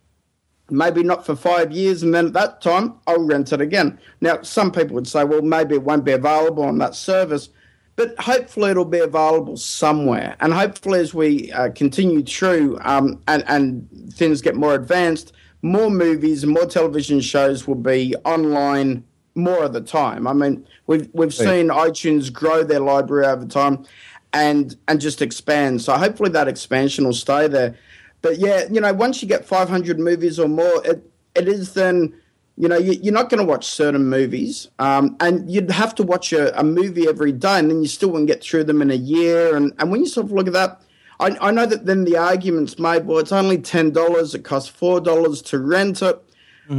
maybe 0.70 1.03
not 1.03 1.24
for 1.24 1.36
five 1.36 1.72
years, 1.72 2.03
and 2.03 2.14
then 2.14 2.26
at 2.26 2.32
that 2.32 2.61
time 2.61 2.95
I'll 3.07 3.24
rent 3.24 3.53
it 3.53 3.61
again. 3.61 3.99
Now, 4.20 4.43
some 4.43 4.72
people 4.72 4.95
would 4.95 5.07
say, 5.07 5.24
well, 5.24 5.43
maybe 5.43 5.74
it 5.74 5.82
won't 5.82 6.05
be 6.05 6.12
available 6.12 6.64
on 6.64 6.78
that 6.78 6.95
service, 6.95 7.51
but 7.97 8.18
hopefully 8.18 8.70
it'll 8.70 8.84
be 8.84 9.01
available 9.01 9.57
somewhere. 9.57 10.36
And 10.41 10.53
hopefully, 10.53 11.01
as 11.01 11.14
we 11.14 11.51
uh, 11.53 11.70
continue 11.70 12.22
through 12.22 12.78
um, 12.82 13.20
and, 13.28 13.45
and 13.49 13.89
things 14.12 14.41
get 14.41 14.57
more 14.57 14.74
advanced, 14.74 15.32
more 15.62 15.91
movies 15.91 16.45
and 16.45 16.53
more 16.53 16.66
television 16.66 17.20
shows 17.20 17.66
will 17.66 17.74
be 17.74 18.14
online 18.24 19.05
more 19.34 19.64
of 19.64 19.72
the 19.72 19.80
time. 19.80 20.26
I 20.26 20.32
mean, 20.32 20.66
we've 20.86 21.08
we've 21.12 21.34
seen 21.34 21.68
iTunes 21.68 22.32
grow 22.32 22.64
their 22.64 22.80
library 22.80 23.26
over 23.26 23.46
time, 23.46 23.84
and 24.32 24.76
and 24.88 25.00
just 25.00 25.22
expand. 25.22 25.82
So 25.82 25.94
hopefully 25.96 26.30
that 26.30 26.48
expansion 26.48 27.04
will 27.04 27.14
stay 27.14 27.48
there. 27.48 27.76
But 28.20 28.38
yeah, 28.38 28.64
you 28.70 28.80
know, 28.80 28.92
once 28.92 29.22
you 29.22 29.28
get 29.28 29.44
500 29.46 29.98
movies 29.98 30.38
or 30.38 30.48
more, 30.48 30.84
it 30.84 31.10
it 31.34 31.48
is 31.48 31.74
then. 31.74 32.14
You 32.60 32.66
know, 32.66 32.76
you, 32.76 32.98
you're 33.00 33.14
not 33.14 33.30
going 33.30 33.38
to 33.38 33.46
watch 33.46 33.66
certain 33.66 34.06
movies, 34.06 34.66
um, 34.80 35.16
and 35.20 35.48
you'd 35.48 35.70
have 35.70 35.94
to 35.94 36.02
watch 36.02 36.32
a, 36.32 36.58
a 36.58 36.64
movie 36.64 37.06
every 37.06 37.30
day, 37.30 37.56
and 37.56 37.70
then 37.70 37.82
you 37.82 37.86
still 37.86 38.08
wouldn't 38.08 38.26
get 38.26 38.42
through 38.42 38.64
them 38.64 38.82
in 38.82 38.90
a 38.90 38.96
year. 38.96 39.54
And, 39.54 39.72
and 39.78 39.92
when 39.92 40.00
you 40.00 40.06
sort 40.08 40.26
of 40.26 40.32
look 40.32 40.48
at 40.48 40.54
that, 40.54 40.82
I, 41.20 41.36
I 41.40 41.50
know 41.52 41.66
that 41.66 41.86
then 41.86 42.04
the 42.04 42.16
argument's 42.16 42.76
made, 42.76 43.06
well, 43.06 43.18
it's 43.18 43.30
only 43.30 43.58
ten 43.58 43.92
dollars, 43.92 44.34
it 44.34 44.42
costs 44.42 44.68
four 44.68 45.00
dollars 45.00 45.40
to 45.42 45.60
rent 45.60 46.02
it, 46.02 46.20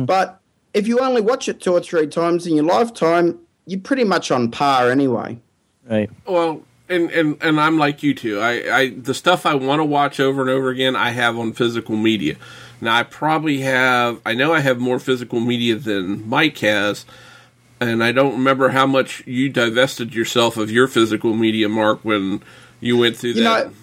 but 0.06 0.42
if 0.74 0.88
you 0.88 1.00
only 1.00 1.22
watch 1.22 1.50
it 1.50 1.62
two 1.62 1.74
or 1.74 1.82
three 1.82 2.08
times 2.08 2.46
in 2.48 2.56
your 2.56 2.66
lifetime, 2.66 3.40
you're 3.66 3.80
pretty 3.80 4.04
much 4.04 4.32
on 4.32 4.52
par 4.52 4.90
anyway. 4.92 5.40
Right. 5.90 6.10
Well, 6.26 6.62
and, 6.88 7.12
and, 7.12 7.38
and 7.42 7.60
I'm 7.60 7.78
like 7.78 8.02
you 8.04 8.14
too. 8.16 8.40
I, 8.40 8.78
I 8.78 8.90
the 8.90 9.14
stuff 9.14 9.46
I 9.46 9.56
want 9.56 9.80
to 9.80 9.86
watch 9.86 10.20
over 10.20 10.42
and 10.42 10.50
over 10.50 10.70
again, 10.70 10.96
I 10.96 11.12
have 11.12 11.38
on 11.38 11.54
physical 11.54 11.96
media. 11.96 12.36
Now 12.82 12.96
I 12.96 13.04
probably 13.04 13.60
have. 13.62 14.20
I 14.26 14.34
know 14.34 14.54
I 14.54 14.60
have 14.62 14.80
more 14.80 15.00
physical 15.00 15.40
media 15.40 15.76
than 15.76 16.28
Mike 16.28 16.58
has, 16.60 17.06
and 17.80 18.04
I 18.04 18.12
don't 18.12 18.34
remember 18.34 18.70
how 18.70 18.88
much 18.88 19.22
you 19.28 19.50
divested 19.50 20.16
yourself 20.16 20.58
of 20.58 20.72
your 20.72 20.88
physical 20.88 21.36
media, 21.36 21.70
Mark, 21.70 22.00
when 22.04 22.42
you 22.80 22.98
went 22.98 23.18
through 23.18 23.32
You 23.32 23.44
that. 23.44 23.68
know, 23.68 23.74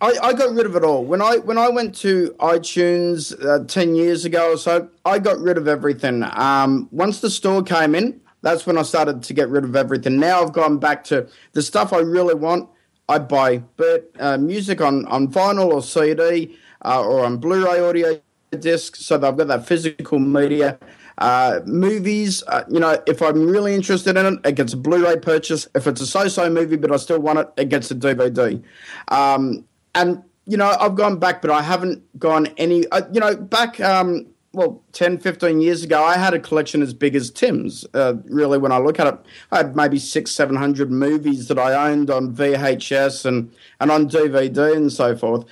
I, 0.00 0.16
I 0.22 0.32
got 0.32 0.54
rid 0.54 0.66
of 0.66 0.76
it 0.76 0.84
all 0.84 1.04
when 1.04 1.20
I 1.20 1.38
when 1.38 1.58
I 1.58 1.68
went 1.68 1.94
to 1.96 2.34
iTunes 2.38 3.34
uh, 3.44 3.64
ten 3.64 3.94
years 3.94 4.24
ago 4.24 4.52
or 4.52 4.56
so. 4.56 4.88
I 5.04 5.18
got 5.18 5.38
rid 5.38 5.58
of 5.58 5.66
everything. 5.66 6.24
Um, 6.32 6.88
once 6.92 7.20
the 7.20 7.30
store 7.30 7.62
came 7.62 7.94
in, 7.94 8.20
that's 8.42 8.66
when 8.66 8.78
I 8.78 8.82
started 8.82 9.22
to 9.24 9.34
get 9.34 9.48
rid 9.48 9.64
of 9.64 9.74
everything. 9.74 10.18
Now 10.18 10.42
I've 10.42 10.52
gone 10.52 10.78
back 10.78 11.02
to 11.04 11.28
the 11.52 11.62
stuff 11.62 11.92
I 11.92 11.98
really 11.98 12.34
want. 12.34 12.68
I 13.08 13.18
buy, 13.18 13.58
but 13.76 14.10
uh, 14.20 14.38
music 14.38 14.80
on 14.80 15.04
on 15.06 15.28
vinyl 15.28 15.72
or 15.72 15.82
CD 15.82 16.56
uh, 16.84 17.02
or 17.02 17.24
on 17.24 17.38
Blu-ray 17.38 17.80
audio 17.80 18.20
disc, 18.56 18.96
so 18.96 19.16
I've 19.16 19.36
got 19.36 19.48
that 19.48 19.66
physical 19.66 20.18
media. 20.18 20.78
Uh, 21.18 21.60
movies, 21.66 22.44
uh, 22.46 22.62
you 22.70 22.78
know, 22.78 22.96
if 23.08 23.20
I'm 23.20 23.44
really 23.48 23.74
interested 23.74 24.16
in 24.16 24.24
it, 24.24 24.40
it 24.44 24.54
gets 24.54 24.72
a 24.72 24.76
Blu-ray 24.76 25.16
purchase. 25.16 25.66
If 25.74 25.88
it's 25.88 26.00
a 26.00 26.06
so-so 26.06 26.48
movie, 26.48 26.76
but 26.76 26.92
I 26.92 26.96
still 26.96 27.18
want 27.18 27.40
it, 27.40 27.48
it 27.56 27.68
gets 27.70 27.90
a 27.90 27.96
DVD. 27.96 28.62
Um, 29.08 29.64
and 29.94 30.22
you 30.46 30.56
know, 30.56 30.74
I've 30.80 30.94
gone 30.94 31.18
back, 31.18 31.42
but 31.42 31.50
I 31.50 31.60
haven't 31.60 32.02
gone 32.18 32.46
any. 32.56 32.86
Uh, 32.88 33.02
you 33.12 33.20
know, 33.20 33.36
back 33.36 33.78
um, 33.80 34.26
well, 34.52 34.82
10, 34.92 35.18
15 35.18 35.60
years 35.60 35.84
ago, 35.84 36.02
I 36.02 36.16
had 36.16 36.32
a 36.32 36.38
collection 36.40 36.80
as 36.80 36.94
big 36.94 37.14
as 37.14 37.30
Tim's. 37.30 37.86
Uh, 37.92 38.14
really, 38.24 38.56
when 38.56 38.72
I 38.72 38.78
look 38.78 38.98
at 38.98 39.06
it, 39.06 39.18
I 39.52 39.58
had 39.58 39.76
maybe 39.76 39.98
six, 39.98 40.30
seven 40.30 40.56
hundred 40.56 40.90
movies 40.90 41.48
that 41.48 41.58
I 41.58 41.90
owned 41.90 42.10
on 42.10 42.34
VHS 42.34 43.26
and 43.26 43.52
and 43.80 43.90
on 43.90 44.08
DVD 44.08 44.74
and 44.74 44.90
so 44.90 45.16
forth. 45.16 45.44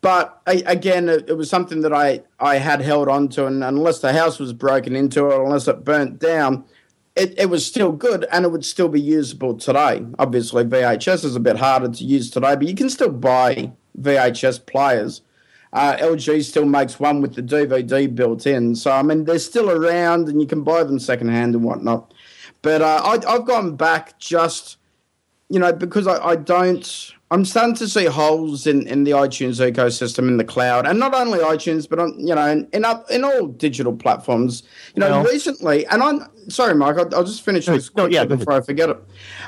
But 0.00 0.42
a- 0.48 0.64
again, 0.64 1.08
it, 1.08 1.30
it 1.30 1.34
was 1.34 1.48
something 1.48 1.82
that 1.82 1.92
I, 1.92 2.22
I 2.40 2.56
had 2.56 2.80
held 2.80 3.08
on 3.08 3.28
to, 3.30 3.46
and 3.46 3.62
unless 3.62 4.00
the 4.00 4.12
house 4.12 4.40
was 4.40 4.52
broken 4.52 4.96
into 4.96 5.22
or 5.22 5.44
unless 5.44 5.68
it 5.68 5.84
burnt 5.84 6.18
down, 6.18 6.64
it, 7.14 7.38
it 7.38 7.46
was 7.46 7.64
still 7.66 7.92
good 7.92 8.26
and 8.32 8.44
it 8.44 8.48
would 8.48 8.64
still 8.64 8.88
be 8.88 9.00
usable 9.00 9.56
today. 9.56 10.04
Obviously, 10.18 10.64
VHS 10.64 11.24
is 11.24 11.36
a 11.36 11.40
bit 11.40 11.56
harder 11.56 11.88
to 11.88 12.04
use 12.04 12.30
today, 12.30 12.54
but 12.56 12.66
you 12.66 12.74
can 12.74 12.88
still 12.88 13.10
buy 13.10 13.72
VHS 14.00 14.64
players. 14.66 15.22
Uh, 15.72 15.96
LG 15.96 16.44
still 16.44 16.66
makes 16.66 17.00
one 17.00 17.20
with 17.20 17.34
the 17.34 17.42
DVD 17.42 18.14
built 18.14 18.46
in. 18.46 18.74
So, 18.74 18.90
I 18.90 19.02
mean, 19.02 19.24
they're 19.24 19.38
still 19.38 19.70
around 19.70 20.28
and 20.28 20.40
you 20.40 20.46
can 20.46 20.62
buy 20.62 20.84
them 20.84 20.98
secondhand 20.98 21.54
and 21.54 21.64
whatnot. 21.64 22.12
But 22.60 22.82
uh, 22.82 23.00
I, 23.04 23.34
I've 23.34 23.46
gone 23.46 23.76
back 23.76 24.18
just, 24.18 24.76
you 25.48 25.58
know, 25.58 25.72
because 25.72 26.06
I, 26.06 26.22
I 26.24 26.36
don't. 26.36 27.12
I'm 27.32 27.46
starting 27.46 27.74
to 27.76 27.88
see 27.88 28.04
holes 28.04 28.66
in, 28.66 28.86
in 28.86 29.04
the 29.04 29.12
iTunes 29.12 29.58
ecosystem 29.58 30.28
in 30.28 30.36
the 30.36 30.44
cloud, 30.44 30.86
and 30.86 30.98
not 30.98 31.14
only 31.14 31.38
iTunes, 31.38 31.88
but 31.88 31.98
on 31.98 32.14
you 32.20 32.34
know 32.34 32.46
in 32.46 32.68
in, 32.74 32.84
up, 32.84 33.10
in 33.10 33.24
all 33.24 33.46
digital 33.46 33.96
platforms. 33.96 34.62
You 34.94 35.00
know, 35.00 35.22
recently, 35.24 35.86
and 35.86 36.02
I'm 36.02 36.50
sorry, 36.50 36.74
Mike, 36.74 36.98
I'll, 36.98 37.14
I'll 37.14 37.24
just 37.24 37.42
finish 37.42 37.66
No, 37.66 37.74
this 37.74 37.94
no, 37.96 38.04
yeah, 38.04 38.26
before 38.26 38.52
I 38.52 38.60
forget 38.60 38.90
it. 38.90 38.98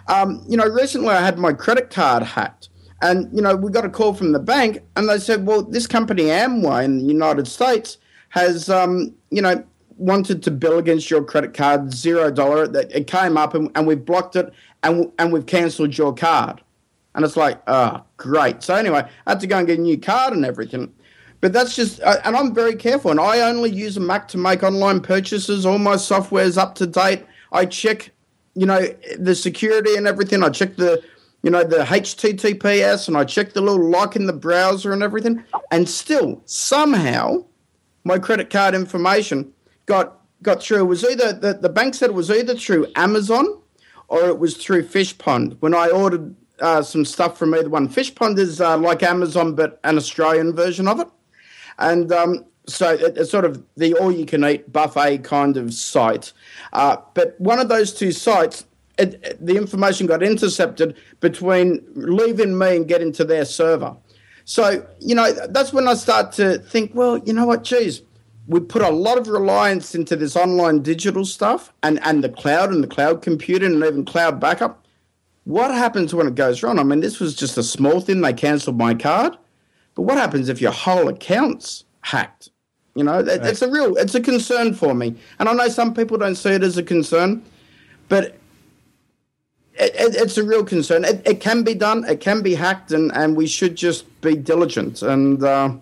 Um, 0.08 0.42
you 0.48 0.56
know, 0.56 0.66
recently 0.66 1.10
I 1.10 1.20
had 1.20 1.38
my 1.38 1.52
credit 1.52 1.90
card 1.90 2.22
hacked, 2.22 2.70
and 3.02 3.28
you 3.36 3.42
know 3.42 3.54
we 3.54 3.70
got 3.70 3.84
a 3.84 3.90
call 3.90 4.14
from 4.14 4.32
the 4.32 4.40
bank, 4.40 4.78
and 4.96 5.06
they 5.06 5.18
said, 5.18 5.46
well, 5.46 5.62
this 5.62 5.86
company 5.86 6.24
Amway 6.24 6.86
in 6.86 7.00
the 7.00 7.04
United 7.04 7.46
States 7.46 7.98
has 8.30 8.70
um, 8.70 9.14
you 9.30 9.42
know 9.42 9.62
wanted 9.98 10.42
to 10.44 10.50
bill 10.50 10.78
against 10.78 11.10
your 11.10 11.22
credit 11.22 11.52
card 11.52 11.92
zero 11.92 12.30
dollar. 12.30 12.66
That 12.66 12.90
it 12.96 13.08
came 13.08 13.36
up 13.36 13.52
and, 13.52 13.70
and 13.74 13.86
we've 13.86 14.06
blocked 14.06 14.36
it 14.36 14.54
and 14.82 15.12
and 15.18 15.34
we've 15.34 15.44
cancelled 15.44 15.98
your 15.98 16.14
card. 16.14 16.62
And 17.14 17.24
it's 17.24 17.36
like, 17.36 17.62
oh, 17.66 18.02
great. 18.16 18.62
So 18.62 18.74
anyway, 18.74 19.08
I 19.26 19.30
had 19.30 19.40
to 19.40 19.46
go 19.46 19.58
and 19.58 19.66
get 19.66 19.78
a 19.78 19.82
new 19.82 19.98
card 19.98 20.32
and 20.32 20.44
everything. 20.44 20.92
But 21.40 21.52
that's 21.52 21.76
just, 21.76 22.00
uh, 22.00 22.16
and 22.24 22.36
I'm 22.36 22.54
very 22.54 22.74
careful. 22.74 23.10
And 23.10 23.20
I 23.20 23.40
only 23.40 23.70
use 23.70 23.96
a 23.96 24.00
Mac 24.00 24.28
to 24.28 24.38
make 24.38 24.62
online 24.62 25.00
purchases. 25.00 25.66
All 25.66 25.78
my 25.78 25.96
software 25.96 26.44
is 26.44 26.56
up 26.58 26.74
to 26.76 26.86
date. 26.86 27.24
I 27.52 27.66
check, 27.66 28.10
you 28.54 28.66
know, 28.66 28.86
the 29.18 29.34
security 29.34 29.94
and 29.94 30.06
everything. 30.06 30.42
I 30.42 30.48
check 30.48 30.76
the, 30.76 31.02
you 31.42 31.50
know, 31.50 31.62
the 31.62 31.84
HTTPS 31.84 33.08
and 33.08 33.16
I 33.16 33.24
check 33.24 33.52
the 33.52 33.60
little 33.60 33.90
lock 33.90 34.16
in 34.16 34.26
the 34.26 34.32
browser 34.32 34.92
and 34.92 35.02
everything. 35.02 35.44
And 35.70 35.88
still, 35.88 36.42
somehow, 36.46 37.44
my 38.04 38.18
credit 38.18 38.50
card 38.50 38.74
information 38.74 39.52
got 39.86 40.20
got 40.42 40.62
through. 40.62 40.80
It 40.80 40.84
was 40.84 41.04
either 41.04 41.32
the, 41.32 41.54
the 41.54 41.68
bank 41.68 41.94
said 41.94 42.10
it 42.10 42.14
was 42.14 42.30
either 42.30 42.54
through 42.54 42.86
Amazon 42.96 43.60
or 44.08 44.28
it 44.28 44.38
was 44.38 44.56
through 44.56 44.86
Fishpond 44.86 45.56
when 45.60 45.74
I 45.74 45.88
ordered 45.88 46.34
uh, 46.60 46.82
some 46.82 47.04
stuff 47.04 47.38
from 47.38 47.54
either 47.54 47.68
one. 47.68 47.88
Fishpond 47.88 48.38
is 48.38 48.60
uh, 48.60 48.78
like 48.78 49.02
Amazon, 49.02 49.54
but 49.54 49.80
an 49.84 49.96
Australian 49.96 50.54
version 50.54 50.88
of 50.88 51.00
it. 51.00 51.08
And 51.78 52.12
um, 52.12 52.44
so 52.66 52.92
it, 52.92 53.16
it's 53.16 53.30
sort 53.30 53.44
of 53.44 53.62
the 53.76 53.94
all 53.94 54.12
you 54.12 54.26
can 54.26 54.44
eat 54.44 54.72
buffet 54.72 55.18
kind 55.18 55.56
of 55.56 55.74
site. 55.74 56.32
Uh, 56.72 56.96
but 57.14 57.38
one 57.40 57.58
of 57.58 57.68
those 57.68 57.92
two 57.92 58.12
sites, 58.12 58.66
it, 58.98 59.14
it, 59.24 59.44
the 59.44 59.56
information 59.56 60.06
got 60.06 60.22
intercepted 60.22 60.96
between 61.20 61.84
leaving 61.94 62.56
me 62.56 62.76
and 62.76 62.88
getting 62.88 63.12
to 63.12 63.24
their 63.24 63.44
server. 63.44 63.96
So, 64.44 64.86
you 65.00 65.14
know, 65.14 65.32
that's 65.48 65.72
when 65.72 65.88
I 65.88 65.94
start 65.94 66.32
to 66.32 66.58
think, 66.58 66.94
well, 66.94 67.18
you 67.18 67.32
know 67.32 67.46
what, 67.46 67.64
geez, 67.64 68.02
we 68.46 68.60
put 68.60 68.82
a 68.82 68.90
lot 68.90 69.16
of 69.16 69.28
reliance 69.28 69.94
into 69.94 70.16
this 70.16 70.36
online 70.36 70.82
digital 70.82 71.24
stuff 71.24 71.72
and, 71.82 71.98
and 72.04 72.22
the 72.22 72.28
cloud 72.28 72.70
and 72.70 72.82
the 72.82 72.88
cloud 72.88 73.22
computing 73.22 73.72
and 73.72 73.82
even 73.82 74.04
cloud 74.04 74.38
backup. 74.38 74.83
What 75.44 75.70
happens 75.70 76.14
when 76.14 76.26
it 76.26 76.34
goes 76.34 76.62
wrong? 76.62 76.78
I 76.78 76.82
mean, 76.82 77.00
this 77.00 77.20
was 77.20 77.34
just 77.34 77.58
a 77.58 77.62
small 77.62 78.00
thing. 78.00 78.20
They 78.20 78.32
cancelled 78.32 78.78
my 78.78 78.94
card. 78.94 79.36
But 79.94 80.02
what 80.02 80.18
happens 80.18 80.48
if 80.48 80.60
your 80.60 80.72
whole 80.72 81.08
account's 81.08 81.84
hacked? 82.00 82.50
You 82.94 83.04
know, 83.04 83.22
right. 83.22 83.44
it's 83.44 83.62
a 83.62 83.70
real, 83.70 83.96
it's 83.96 84.14
a 84.14 84.20
concern 84.20 84.74
for 84.74 84.94
me. 84.94 85.14
And 85.38 85.48
I 85.48 85.52
know 85.52 85.68
some 85.68 85.94
people 85.94 86.16
don't 86.16 86.36
see 86.36 86.50
it 86.50 86.62
as 86.62 86.78
a 86.78 86.82
concern, 86.82 87.42
but 88.08 88.36
it, 89.74 89.94
it, 89.94 90.14
it's 90.14 90.38
a 90.38 90.44
real 90.44 90.64
concern. 90.64 91.04
It, 91.04 91.22
it, 91.26 91.40
can 91.40 91.62
be 91.62 91.74
done. 91.74 92.04
It 92.04 92.20
can 92.20 92.42
be 92.42 92.54
hacked, 92.54 92.92
and, 92.92 93.12
and 93.14 93.36
we 93.36 93.46
should 93.46 93.74
just 93.74 94.20
be 94.20 94.36
diligent 94.36 95.02
and 95.02 95.42
uh, 95.42 95.74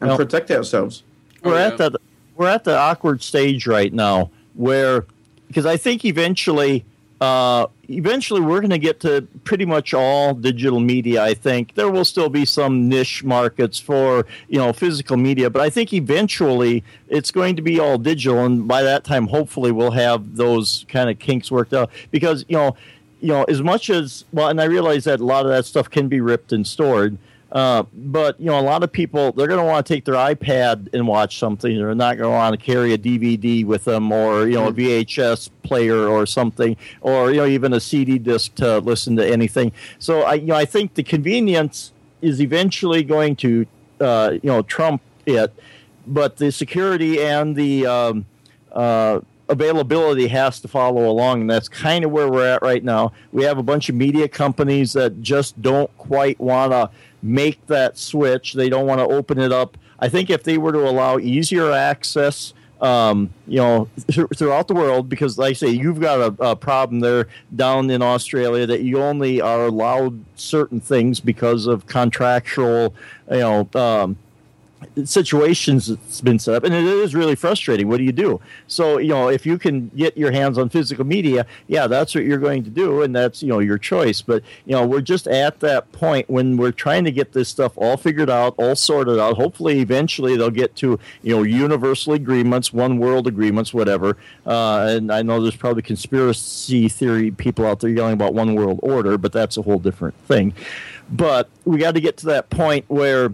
and 0.00 0.08
well, 0.08 0.16
protect 0.16 0.50
ourselves. 0.50 1.04
We're 1.44 1.54
oh, 1.54 1.58
yeah. 1.58 1.66
at 1.68 1.78
the 1.78 1.98
we're 2.34 2.48
at 2.48 2.64
the 2.64 2.76
awkward 2.76 3.22
stage 3.22 3.66
right 3.66 3.92
now 3.92 4.30
where 4.54 5.06
because 5.46 5.66
I 5.66 5.76
think 5.76 6.04
eventually 6.04 6.84
uh, 7.22 7.68
eventually 7.88 8.40
we're 8.40 8.58
going 8.58 8.70
to 8.70 8.78
get 8.78 8.98
to 8.98 9.22
pretty 9.44 9.64
much 9.64 9.94
all 9.94 10.34
digital 10.34 10.80
media 10.80 11.22
i 11.22 11.34
think. 11.34 11.74
There 11.76 11.88
will 11.88 12.04
still 12.04 12.28
be 12.28 12.44
some 12.44 12.88
niche 12.88 13.22
markets 13.22 13.78
for 13.78 14.26
you 14.48 14.58
know 14.58 14.72
physical 14.72 15.16
media 15.16 15.48
but 15.48 15.62
i 15.62 15.70
think 15.70 15.92
eventually 15.92 16.82
it's 17.08 17.30
going 17.30 17.54
to 17.54 17.62
be 17.62 17.78
all 17.78 17.96
digital 17.96 18.44
and 18.44 18.66
by 18.66 18.82
that 18.82 19.04
time 19.04 19.28
hopefully 19.28 19.70
we'll 19.70 19.92
have 19.92 20.34
those 20.34 20.84
kind 20.88 21.08
of 21.10 21.20
kinks 21.20 21.48
worked 21.48 21.72
out. 21.72 21.90
Because 22.10 22.44
you 22.48 22.56
know 22.56 22.74
you 23.20 23.28
know 23.28 23.44
as 23.44 23.62
much 23.62 23.88
as 23.88 24.24
well 24.32 24.48
and 24.48 24.60
i 24.60 24.64
realize 24.64 25.04
that 25.04 25.20
a 25.20 25.24
lot 25.24 25.46
of 25.46 25.52
that 25.52 25.64
stuff 25.64 25.88
can 25.88 26.08
be 26.08 26.20
ripped 26.20 26.50
and 26.50 26.66
stored 26.66 27.16
uh, 27.52 27.84
but 27.92 28.40
you 28.40 28.46
know, 28.46 28.58
a 28.58 28.62
lot 28.62 28.82
of 28.82 28.90
people 28.90 29.30
they're 29.32 29.46
going 29.46 29.60
to 29.60 29.66
want 29.66 29.86
to 29.86 29.94
take 29.94 30.06
their 30.06 30.14
iPad 30.14 30.92
and 30.94 31.06
watch 31.06 31.38
something. 31.38 31.76
They're 31.76 31.94
not 31.94 32.16
going 32.16 32.30
to 32.30 32.34
want 32.34 32.58
to 32.58 32.64
carry 32.64 32.94
a 32.94 32.98
DVD 32.98 33.64
with 33.64 33.84
them, 33.84 34.10
or 34.10 34.46
you 34.46 34.54
know, 34.54 34.68
a 34.68 34.72
mm-hmm. 34.72 35.02
VHS 35.02 35.50
player 35.62 36.08
or 36.08 36.24
something, 36.24 36.78
or 37.02 37.30
you 37.30 37.36
know, 37.36 37.46
even 37.46 37.74
a 37.74 37.80
CD 37.80 38.18
disc 38.18 38.54
to 38.54 38.78
listen 38.78 39.16
to 39.16 39.26
anything. 39.26 39.70
So 39.98 40.22
I, 40.22 40.34
you 40.34 40.46
know, 40.46 40.54
I 40.54 40.64
think 40.64 40.94
the 40.94 41.02
convenience 41.02 41.92
is 42.22 42.40
eventually 42.40 43.02
going 43.02 43.36
to, 43.36 43.66
uh, 44.00 44.30
you 44.42 44.48
know, 44.48 44.62
trump 44.62 45.02
it, 45.26 45.52
but 46.06 46.38
the 46.38 46.50
security 46.50 47.20
and 47.20 47.54
the 47.54 47.86
um, 47.86 48.24
uh, 48.72 49.20
availability 49.50 50.28
has 50.28 50.58
to 50.60 50.68
follow 50.68 51.10
along 51.10 51.42
and 51.42 51.50
that's 51.50 51.68
kind 51.68 52.04
of 52.06 52.10
where 52.10 52.30
we're 52.30 52.46
at 52.46 52.62
right 52.62 52.82
now 52.82 53.12
we 53.32 53.44
have 53.44 53.58
a 53.58 53.62
bunch 53.62 53.90
of 53.90 53.94
media 53.94 54.26
companies 54.26 54.94
that 54.94 55.20
just 55.20 55.60
don't 55.60 55.94
quite 55.98 56.40
want 56.40 56.72
to 56.72 56.88
make 57.22 57.66
that 57.66 57.98
switch. 57.98 58.54
They 58.54 58.68
don't 58.68 58.86
want 58.86 59.00
to 59.00 59.06
open 59.06 59.38
it 59.38 59.52
up. 59.52 59.78
I 59.98 60.08
think 60.08 60.30
if 60.30 60.42
they 60.42 60.58
were 60.58 60.72
to 60.72 60.88
allow 60.88 61.18
easier 61.18 61.70
access, 61.70 62.54
um, 62.80 63.32
you 63.46 63.58
know, 63.58 63.88
th- 64.08 64.26
throughout 64.36 64.66
the 64.66 64.74
world, 64.74 65.08
because 65.08 65.38
like 65.38 65.50
I 65.50 65.52
say, 65.52 65.68
you've 65.68 66.00
got 66.00 66.20
a, 66.20 66.50
a, 66.50 66.56
problem 66.56 66.98
there 66.98 67.28
down 67.54 67.88
in 67.90 68.02
Australia 68.02 68.66
that 68.66 68.82
you 68.82 69.00
only 69.00 69.40
are 69.40 69.66
allowed 69.66 70.24
certain 70.34 70.80
things 70.80 71.20
because 71.20 71.66
of 71.66 71.86
contractual, 71.86 72.92
you 73.30 73.38
know, 73.38 73.68
um, 73.74 74.16
situations 75.04 75.86
that's 75.86 76.20
been 76.20 76.38
set 76.38 76.54
up 76.54 76.64
and 76.64 76.74
it 76.74 76.84
is 76.84 77.14
really 77.14 77.34
frustrating. 77.34 77.88
What 77.88 77.98
do 77.98 78.04
you 78.04 78.12
do? 78.12 78.40
So 78.66 78.98
you 78.98 79.08
know 79.08 79.28
if 79.28 79.46
you 79.46 79.58
can 79.58 79.88
get 79.88 80.16
your 80.16 80.30
hands 80.30 80.58
on 80.58 80.68
physical 80.68 81.04
media 81.04 81.46
yeah 81.68 81.86
that's 81.86 82.14
what 82.14 82.24
you're 82.24 82.38
going 82.38 82.64
to 82.64 82.70
do 82.70 83.02
and 83.02 83.14
that's 83.14 83.42
you 83.42 83.48
know 83.48 83.58
your 83.58 83.78
choice. 83.78 84.22
But 84.22 84.42
you 84.64 84.72
know 84.72 84.86
we're 84.86 85.00
just 85.00 85.26
at 85.26 85.60
that 85.60 85.90
point 85.92 86.28
when 86.28 86.56
we're 86.56 86.72
trying 86.72 87.04
to 87.04 87.12
get 87.12 87.32
this 87.32 87.48
stuff 87.48 87.72
all 87.76 87.96
figured 87.96 88.30
out 88.30 88.54
all 88.58 88.76
sorted 88.76 89.18
out. 89.18 89.36
Hopefully 89.36 89.80
eventually 89.80 90.36
they'll 90.36 90.50
get 90.50 90.76
to 90.76 90.98
you 91.22 91.36
know 91.36 91.42
universal 91.42 92.12
agreements 92.14 92.72
one 92.72 92.98
world 92.98 93.26
agreements 93.26 93.72
whatever. 93.72 94.16
Uh, 94.46 94.86
and 94.88 95.12
i 95.12 95.22
know 95.22 95.40
there's 95.40 95.56
probably 95.56 95.82
conspiracy 95.82 96.88
theory 96.88 97.30
people 97.30 97.66
out 97.66 97.80
there 97.80 97.90
yelling 97.90 98.14
about 98.14 98.34
one 98.34 98.54
world 98.54 98.78
order 98.82 99.16
but 99.16 99.32
that's 99.32 99.56
a 99.56 99.62
whole 99.62 99.78
different 99.78 100.14
thing. 100.26 100.52
But 101.10 101.48
we 101.64 101.78
got 101.78 101.94
to 101.94 102.00
get 102.00 102.16
to 102.18 102.26
that 102.26 102.50
point 102.50 102.84
where 102.88 103.32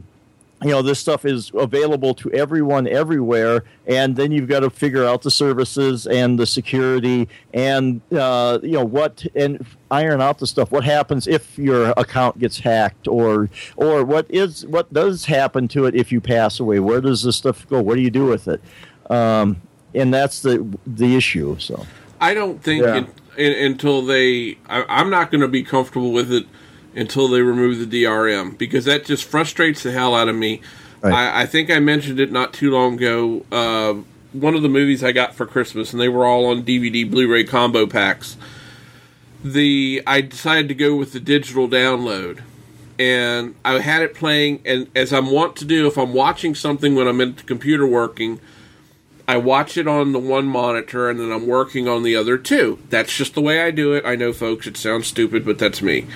you 0.63 0.71
know 0.71 0.83
this 0.83 0.99
stuff 0.99 1.25
is 1.25 1.53
available 1.55 2.15
to 2.15 2.31
everyone 2.33 2.89
everywhere 2.89 3.63
and 3.87 4.17
then 4.17 4.33
you've 4.33 4.49
got 4.49 4.61
to 4.61 4.71
figure 4.71 5.05
out 5.05 5.23
the 5.23 5.31
services 5.31 6.07
and 6.07 6.39
the 6.39 6.47
security 6.47 7.29
and 7.55 8.01
uh, 8.13 8.59
you 8.63 8.73
know 8.73 8.85
what 8.85 9.25
and 9.35 9.65
iron 9.91 10.21
out 10.21 10.39
the 10.39 10.47
stuff. 10.47 10.71
What 10.71 10.85
happens 10.85 11.27
if 11.27 11.59
your 11.59 11.91
account 11.97 12.39
gets 12.39 12.59
hacked 12.59 13.07
or 13.07 13.49
or 13.77 14.05
what 14.05 14.27
is 14.29 14.67
what 14.67 14.93
does 14.93 15.25
happen 15.25 15.69
to 15.69 15.87
it 15.87 15.95
if 15.95 16.11
you 16.11 16.21
pass 16.21 16.61
away? 16.61 16.81
Where 16.81 17.01
does 17.01 17.23
this 17.23 17.37
stuff 17.37 17.69
go? 17.69 17.81
What 17.81 17.95
do 17.95 18.03
you 18.03 18.11
do 18.11 18.27
with 18.27 18.49
it? 18.49 18.61
Um, 19.11 19.63
and 19.95 20.13
that's 20.13 20.43
the 20.43 20.67
the 20.87 21.17
issue 21.17 21.59
so. 21.59 21.87
I 22.21 22.35
don't 22.35 22.61
think 22.61 22.83
yeah. 22.83 22.97
it, 22.97 23.09
it, 23.37 23.65
until 23.65 24.03
they 24.03 24.59
I, 24.69 24.85
i'm 24.89 25.09
not 25.09 25.31
going 25.31 25.41
to 25.41 25.49
be 25.49 25.63
comfortable 25.63 26.11
with 26.13 26.33
it 26.33 26.47
until 26.95 27.29
they 27.29 27.41
remove 27.43 27.79
the 27.79 28.05
DRM 28.05 28.57
because 28.57 28.85
that 28.85 29.05
just 29.05 29.25
frustrates 29.25 29.83
the 29.83 29.93
hell 29.93 30.15
out 30.15 30.29
of 30.29 30.37
me. 30.37 30.61
Right. 31.01 31.13
I, 31.13 31.43
I, 31.43 31.47
think 31.47 31.71
I 31.71 31.79
mentioned 31.79 32.19
it 32.19 32.33
not 32.33 32.53
too 32.53 32.71
long 32.71 32.95
ago. 32.95 33.45
Uh, 33.53 34.03
one 34.33 34.55
of 34.55 34.63
the 34.63 34.69
movies 34.69 35.05
I 35.05 35.13
got 35.13 35.35
for 35.35 35.47
Christmas, 35.47 35.93
and 35.93 36.01
they 36.01 36.09
were 36.09 36.25
all 36.25 36.47
on 36.47 36.63
DVD, 36.63 37.09
Blu-ray 37.09 37.45
combo 37.45 37.87
packs. 37.87 38.37
The 39.43 40.03
I 40.07 40.21
decided 40.21 40.69
to 40.69 40.75
go 40.75 40.97
with 40.97 41.13
the 41.13 41.21
digital 41.21 41.69
download, 41.69 42.43
and 42.99 43.55
I 43.65 43.79
had 43.79 44.03
it 44.03 44.15
playing. 44.15 44.61
And 44.67 44.91
as 44.97 45.13
I'm 45.13 45.31
wont 45.31 45.55
to 45.57 45.65
do, 45.65 45.87
if 45.87 45.97
I'm 45.97 46.13
watching 46.13 46.55
something 46.57 46.97
when 46.97 47.07
I'm 47.07 47.21
in 47.21 47.37
the 47.37 47.43
computer 47.45 47.87
working, 47.87 48.41
I 49.29 49.37
watch 49.37 49.77
it 49.77 49.87
on 49.87 50.13
the 50.13 50.19
one 50.19 50.47
monitor, 50.47 51.09
and 51.09 51.21
then 51.21 51.31
I'm 51.31 51.47
working 51.47 51.87
on 51.87 52.03
the 52.03 52.17
other 52.17 52.37
two. 52.37 52.81
That's 52.91 53.17
just 53.17 53.35
the 53.35 53.41
way 53.41 53.63
I 53.63 53.71
do 53.71 53.93
it. 53.93 54.05
I 54.05 54.17
know, 54.17 54.33
folks, 54.33 54.67
it 54.67 54.77
sounds 54.77 55.07
stupid, 55.07 55.45
but 55.45 55.59
that's 55.59 55.81
me. 55.81 56.07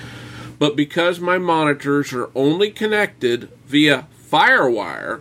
But 0.63 0.77
because 0.77 1.19
my 1.19 1.37
monitors 1.37 2.13
are 2.13 2.29
only 2.33 2.71
connected 2.71 3.49
via 3.65 4.07
FireWire, 4.31 5.19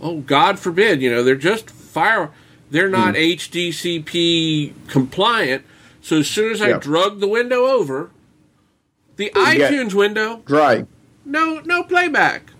oh 0.00 0.20
God 0.20 0.58
forbid, 0.58 1.02
you 1.02 1.10
know, 1.10 1.22
they're 1.22 1.36
just 1.36 1.68
fire 1.68 2.30
they're 2.70 2.88
not 2.88 3.14
mm. 3.14 3.36
HDCP 3.36 4.72
compliant. 4.88 5.66
So 6.00 6.20
as 6.20 6.30
soon 6.30 6.52
as 6.52 6.62
I 6.62 6.68
yep. 6.68 6.80
drug 6.80 7.20
the 7.20 7.28
window 7.28 7.66
over, 7.66 8.08
the 9.16 9.30
iTunes 9.34 9.92
window 9.92 10.40
dry. 10.46 10.86
No 11.22 11.60
no 11.66 11.82
playback. 11.82 12.52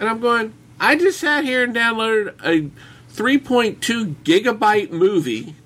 And 0.00 0.08
I'm 0.08 0.20
going, 0.20 0.54
I 0.80 0.96
just 0.96 1.20
sat 1.20 1.44
here 1.44 1.62
and 1.62 1.76
downloaded 1.76 2.36
a 2.42 2.70
3.2 3.14 4.14
gigabyte 4.24 4.92
movie. 4.92 5.56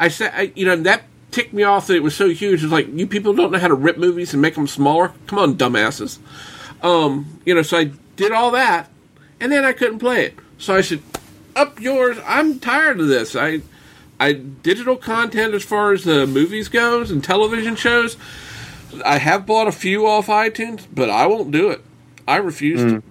I 0.00 0.08
said, 0.08 0.32
I, 0.34 0.52
you 0.56 0.66
know, 0.66 0.74
that 0.74 1.04
ticked 1.30 1.52
me 1.52 1.62
off 1.62 1.86
that 1.86 1.96
it 1.96 2.02
was 2.02 2.14
so 2.14 2.28
huge. 2.28 2.62
It's 2.62 2.72
like 2.72 2.88
you 2.92 3.06
people 3.06 3.32
don't 3.32 3.52
know 3.52 3.58
how 3.58 3.68
to 3.68 3.74
rip 3.74 3.98
movies 3.98 4.32
and 4.32 4.42
make 4.42 4.54
them 4.54 4.66
smaller. 4.66 5.12
Come 5.26 5.38
on, 5.38 5.56
dumbasses. 5.56 6.18
Um, 6.82 7.40
you 7.44 7.54
know, 7.54 7.62
so 7.62 7.78
I 7.78 7.90
did 8.16 8.32
all 8.32 8.50
that, 8.52 8.88
and 9.40 9.52
then 9.52 9.64
I 9.64 9.72
couldn't 9.72 9.98
play 9.98 10.26
it. 10.26 10.34
So 10.58 10.74
I 10.74 10.80
said, 10.80 11.02
"Up 11.56 11.80
yours." 11.80 12.18
I'm 12.26 12.58
tired 12.58 13.00
of 13.00 13.08
this. 13.08 13.36
I, 13.36 13.60
I 14.18 14.32
digital 14.32 14.96
content 14.96 15.54
as 15.54 15.62
far 15.64 15.92
as 15.92 16.04
the 16.04 16.26
movies 16.26 16.68
goes 16.68 17.10
and 17.10 17.22
television 17.22 17.76
shows. 17.76 18.16
I 19.04 19.18
have 19.18 19.46
bought 19.46 19.68
a 19.68 19.72
few 19.72 20.06
off 20.06 20.26
iTunes, 20.26 20.86
but 20.92 21.10
I 21.10 21.26
won't 21.26 21.50
do 21.50 21.70
it. 21.70 21.82
I 22.26 22.36
refuse 22.36 22.80
mm. 22.80 22.90
to. 22.90 23.02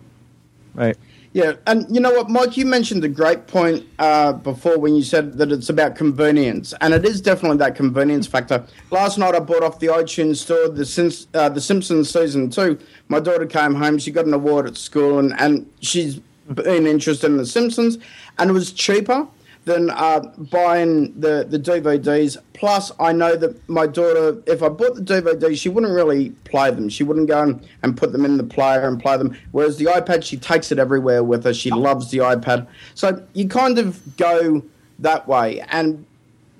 Right. 0.73 0.97
Yeah, 1.31 1.53
and 1.67 1.85
you 1.93 2.01
know 2.01 2.11
what, 2.11 2.29
Mike? 2.29 2.57
You 2.57 2.65
mentioned 2.65 3.03
a 3.03 3.07
great 3.07 3.45
point 3.45 3.85
uh, 3.99 4.33
before 4.33 4.79
when 4.79 4.95
you 4.95 5.03
said 5.03 5.37
that 5.37 5.51
it's 5.51 5.69
about 5.69 5.95
convenience, 5.95 6.73
and 6.81 6.91
it 6.91 7.05
is 7.05 7.21
definitely 7.21 7.57
that 7.59 7.75
convenience 7.75 8.25
factor. 8.25 8.65
Last 8.89 9.19
night, 9.19 9.35
I 9.35 9.39
bought 9.39 9.61
off 9.61 9.79
the 9.79 9.87
iTunes 9.87 10.37
store 10.37 10.69
the 10.69 10.85
Sim- 10.85 11.27
uh, 11.35 11.49
the 11.49 11.61
Simpsons 11.61 12.09
season 12.09 12.49
two. 12.49 12.79
My 13.09 13.19
daughter 13.19 13.45
came 13.45 13.75
home; 13.75 13.99
she 13.99 14.09
got 14.09 14.25
an 14.25 14.33
award 14.33 14.65
at 14.65 14.75
school, 14.75 15.19
and, 15.19 15.39
and 15.39 15.69
she's 15.81 16.19
been 16.51 16.87
interested 16.87 17.27
in 17.27 17.37
the 17.37 17.45
Simpsons, 17.45 17.99
and 18.39 18.49
it 18.49 18.53
was 18.53 18.71
cheaper 18.71 19.27
than 19.69 19.91
uh, 19.91 20.19
buying 20.49 21.13
the, 21.19 21.45
the 21.47 21.59
DVDs. 21.59 22.37
Plus, 22.53 22.91
I 22.99 23.13
know 23.13 23.35
that 23.35 23.69
my 23.69 23.85
daughter, 23.85 24.41
if 24.47 24.63
I 24.63 24.69
bought 24.69 24.95
the 24.95 25.01
DVDs, 25.01 25.61
she 25.61 25.69
wouldn't 25.69 25.93
really 25.93 26.31
play 26.43 26.71
them. 26.71 26.89
She 26.89 27.03
wouldn't 27.03 27.27
go 27.27 27.43
and, 27.43 27.67
and 27.83 27.95
put 27.95 28.11
them 28.11 28.25
in 28.25 28.37
the 28.37 28.43
player 28.43 28.87
and 28.87 28.99
play 28.99 29.15
them. 29.17 29.37
Whereas 29.51 29.77
the 29.77 29.85
iPad, 29.85 30.23
she 30.23 30.37
takes 30.37 30.71
it 30.71 30.79
everywhere 30.79 31.23
with 31.23 31.43
her. 31.43 31.53
She 31.53 31.69
loves 31.69 32.09
the 32.09 32.17
iPad. 32.17 32.65
So 32.95 33.23
you 33.33 33.47
kind 33.47 33.77
of 33.77 34.17
go 34.17 34.63
that 34.97 35.27
way. 35.27 35.61
And, 35.69 36.03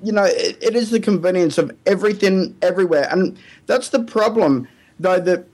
you 0.04 0.12
know, 0.12 0.26
it, 0.26 0.60
it 0.62 0.76
is 0.76 0.92
the 0.92 1.00
convenience 1.00 1.58
of 1.58 1.76
everything 1.88 2.56
everywhere. 2.62 3.08
And 3.10 3.40
that's 3.66 3.90
the 3.90 4.04
problem, 4.04 4.68
though, 5.00 5.20
that 5.20 5.46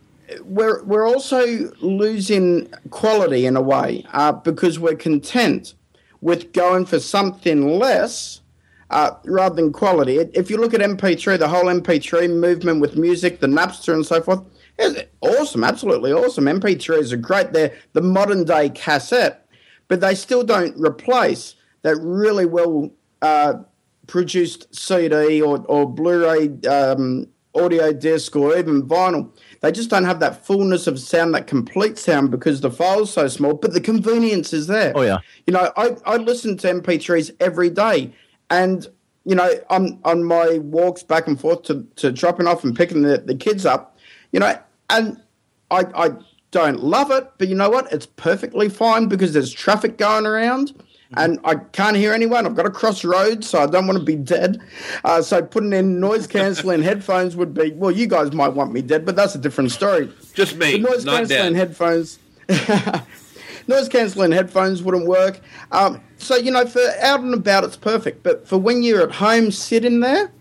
we're, 0.44 0.84
we're 0.84 1.08
also 1.08 1.72
losing 1.80 2.68
quality 2.90 3.46
in 3.46 3.56
a 3.56 3.62
way 3.62 4.06
uh, 4.12 4.34
because 4.34 4.78
we're 4.78 4.96
content 4.96 5.74
with 6.26 6.54
going 6.54 6.84
for 6.88 7.00
something 7.00 7.78
less 7.78 8.42
uh, 8.90 9.12
rather 9.26 9.58
than 9.58 9.72
quality. 9.72 10.18
If 10.18 10.50
you 10.50 10.58
look 10.58 10.74
at 10.74 10.82
MP3, 10.82 11.38
the 11.38 11.48
whole 11.48 11.66
MP3 11.66 12.36
movement 12.40 12.82
with 12.82 12.98
music, 12.98 13.42
the 13.42 13.48
Napster 13.48 13.94
and 13.94 14.04
so 14.04 14.24
forth, 14.24 14.42
is 14.80 15.04
awesome, 15.22 15.64
absolutely 15.64 16.12
awesome. 16.12 16.46
MP3s 16.46 17.14
are 17.14 17.18
great. 17.18 17.54
They're 17.54 17.76
the 17.94 18.02
modern 18.02 18.44
day 18.44 18.70
cassette, 18.70 19.48
but 19.88 20.02
they 20.02 20.16
still 20.16 20.44
don't 20.44 20.76
replace 20.84 21.54
that 21.84 21.96
really 21.98 22.48
well 22.48 22.90
uh, 23.22 23.60
produced 24.08 24.74
CD 24.76 25.44
or, 25.44 25.64
or 25.68 25.88
Blu 25.88 26.26
ray 26.26 26.68
um, 26.68 27.28
audio 27.54 27.94
disc 27.94 28.36
or 28.36 28.58
even 28.58 28.82
vinyl. 28.82 29.30
They 29.66 29.72
just 29.72 29.90
don't 29.90 30.06
have 30.06 30.20
that 30.20 30.46
fullness 30.46 30.86
of 30.86 31.00
sound, 31.00 31.34
that 31.34 31.48
complete 31.48 31.98
sound, 31.98 32.30
because 32.30 32.62
the 32.62 32.70
file's 32.70 33.12
so 33.12 33.28
small. 33.28 33.56
But 33.56 33.74
the 33.74 33.82
convenience 33.82 34.54
is 34.54 34.68
there. 34.68 34.94
Oh 34.94 35.02
yeah. 35.02 35.18
You 35.48 35.54
know, 35.54 35.72
I, 35.76 35.96
I 36.06 36.18
listen 36.18 36.56
to 36.58 36.68
MP3s 36.68 37.32
every 37.40 37.72
day, 37.72 38.14
and 38.52 38.88
you 39.24 39.34
know, 39.34 39.50
on 39.72 40.00
on 40.04 40.24
my 40.24 40.60
walks 40.60 41.02
back 41.02 41.26
and 41.26 41.42
forth 41.42 41.64
to, 41.64 41.84
to 41.96 42.12
dropping 42.12 42.46
off 42.46 42.64
and 42.64 42.76
picking 42.76 43.02
the, 43.02 43.18
the 43.18 43.34
kids 43.34 43.66
up, 43.66 43.98
you 44.32 44.40
know, 44.40 44.56
and 44.92 45.20
I 45.72 45.86
I 45.96 46.12
don't 46.52 46.84
love 46.84 47.10
it, 47.10 47.28
but 47.40 47.48
you 47.48 47.56
know 47.56 47.72
what? 47.72 47.92
It's 47.92 48.06
perfectly 48.06 48.70
fine 48.70 49.08
because 49.08 49.34
there's 49.34 49.52
traffic 49.52 49.98
going 49.98 50.28
around 50.28 50.80
and 51.18 51.40
I 51.44 51.56
can't 51.56 51.96
hear 51.98 52.14
anyone. 52.14 52.46
I've 52.46 52.56
got 52.56 52.64
to 52.64 52.70
cross 52.70 53.04
roads, 53.04 53.50
so 53.50 53.60
I 53.62 53.66
don't 53.68 53.88
want 53.88 54.00
to 54.00 54.06
be 54.06 54.16
dead. 54.16 54.62
Uh, 55.04 55.22
so 55.22 55.42
putting 55.42 55.74
in 55.74 56.00
noise 56.00 56.28
cancelling 56.28 56.82
headphones 56.90 57.36
would 57.36 57.54
be 57.54 57.72
well. 57.72 57.92
You 57.92 58.08
guys 58.08 58.32
might 58.34 58.50
want 58.54 58.72
me 58.74 58.82
dead, 58.82 59.06
but 59.06 59.16
that's 59.16 59.36
a 59.36 59.38
different 59.40 59.72
story. 59.72 60.12
Just 60.34 60.58
me, 60.58 60.74
The 60.74 60.78
noise 60.80 61.06
cancelling 61.06 61.56
headphones. 61.56 62.20
noise 63.68 63.90
cancelling 63.90 64.32
headphones 64.32 64.84
wouldn't 64.84 65.08
work. 65.08 65.40
Um, 65.72 66.02
so 66.18 66.36
you 66.36 66.52
know, 66.52 66.66
for 66.66 66.82
out 67.02 67.22
and 67.22 67.34
about, 67.34 67.64
it's 67.64 67.78
perfect. 67.78 68.24
But 68.24 68.48
for 68.48 68.58
when 68.58 68.84
you're 68.84 69.02
at 69.02 69.12
home 69.12 69.52
sitting 69.52 70.00
there, 70.00 70.32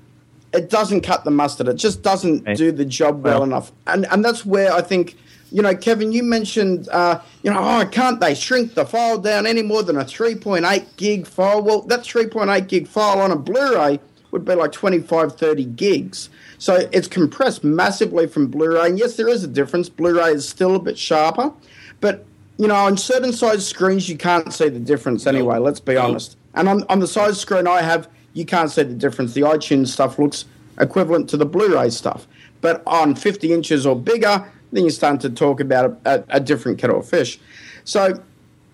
it 0.53 0.71
doesn't 0.71 1.01
cut 1.01 1.25
the 1.25 1.31
mustard. 1.31 1.69
It 1.69 1.75
just 1.75 2.03
doesn't 2.03 2.45
do 2.57 2.71
the 2.73 2.85
job 2.85 3.25
well 3.25 3.35
Well- 3.41 3.43
enough. 3.45 3.73
And 3.87 4.07
and 4.11 4.25
that's 4.25 4.45
where 4.47 4.73
I 4.73 4.83
think, 4.83 5.17
you 5.55 5.63
know, 5.63 5.73
Kevin, 5.73 6.11
you 6.11 6.25
mentioned, 6.25 6.89
uh, 6.89 7.21
you 7.45 7.51
know, 7.53 7.61
oh, 7.61 7.87
can't 7.87 8.19
they 8.19 8.35
shrink 8.35 8.75
the 8.75 8.85
file 8.85 9.19
down 9.19 9.47
any 9.47 9.63
more 9.63 9.85
than 9.85 9.97
a 9.97 10.05
3.8 10.05 10.97
gig 10.97 11.29
file? 11.29 11.63
Well, 11.63 11.83
that 11.83 12.01
3.8 12.01 12.67
gig 12.67 12.89
file 12.89 13.21
on 13.21 13.31
a 13.31 13.37
Blu-ray 13.37 14.01
would 14.33 14.45
be 14.45 14.57
like 14.57 14.73
25, 14.73 15.37
30 15.37 15.65
gigs. 15.67 16.29
So 16.59 16.89
it's 16.91 17.07
compressed 17.07 17.63
massively 17.63 18.27
from 18.27 18.49
Blu-ray. 18.49 18.89
And 18.89 18.99
yes, 18.99 19.15
there 19.15 19.29
is 19.29 19.45
a 19.45 19.47
difference. 19.47 19.89
Blu-ray 19.89 20.33
is 20.33 20.49
still 20.49 20.75
a 20.75 20.81
bit 20.81 20.99
sharper, 20.99 21.53
but 22.01 22.27
you 22.59 22.67
know, 22.67 22.75
on 22.75 22.97
certain 22.97 23.33
size 23.33 23.65
screens, 23.65 24.09
you 24.09 24.17
can't 24.17 24.53
see 24.53 24.69
the 24.69 24.81
difference 24.81 25.25
anyway. 25.25 25.59
Let's 25.59 25.79
be 25.79 25.97
honest. 25.97 26.37
And 26.55 26.69
on, 26.69 26.83
on 26.89 26.99
the 26.99 27.07
size 27.07 27.41
screen 27.41 27.69
I 27.69 27.83
have, 27.83 28.09
you 28.33 28.45
can't 28.45 28.73
see 28.73 28.83
the 28.83 28.95
difference. 28.95 29.35
The 29.35 29.43
iTunes 29.43 29.89
stuff 29.89 30.19
looks 30.19 30.47
equivalent 30.81 31.31
to 31.31 31.37
the 31.37 31.47
Blu-ray 31.47 31.91
stuff. 31.91 32.27
But 32.61 32.83
on 32.89 33.15
50 33.15 33.53
inches 33.53 33.87
or 33.87 33.95
bigger, 33.95 34.51
then 34.75 34.85
you're 34.85 34.91
starting 34.91 35.21
to 35.21 35.31
talk 35.31 35.61
about 35.61 35.99
a, 36.05 36.15
a, 36.15 36.25
a 36.37 36.41
different 36.41 36.79
kettle 36.79 36.99
of 36.99 37.09
fish. 37.09 37.39
So 37.85 38.23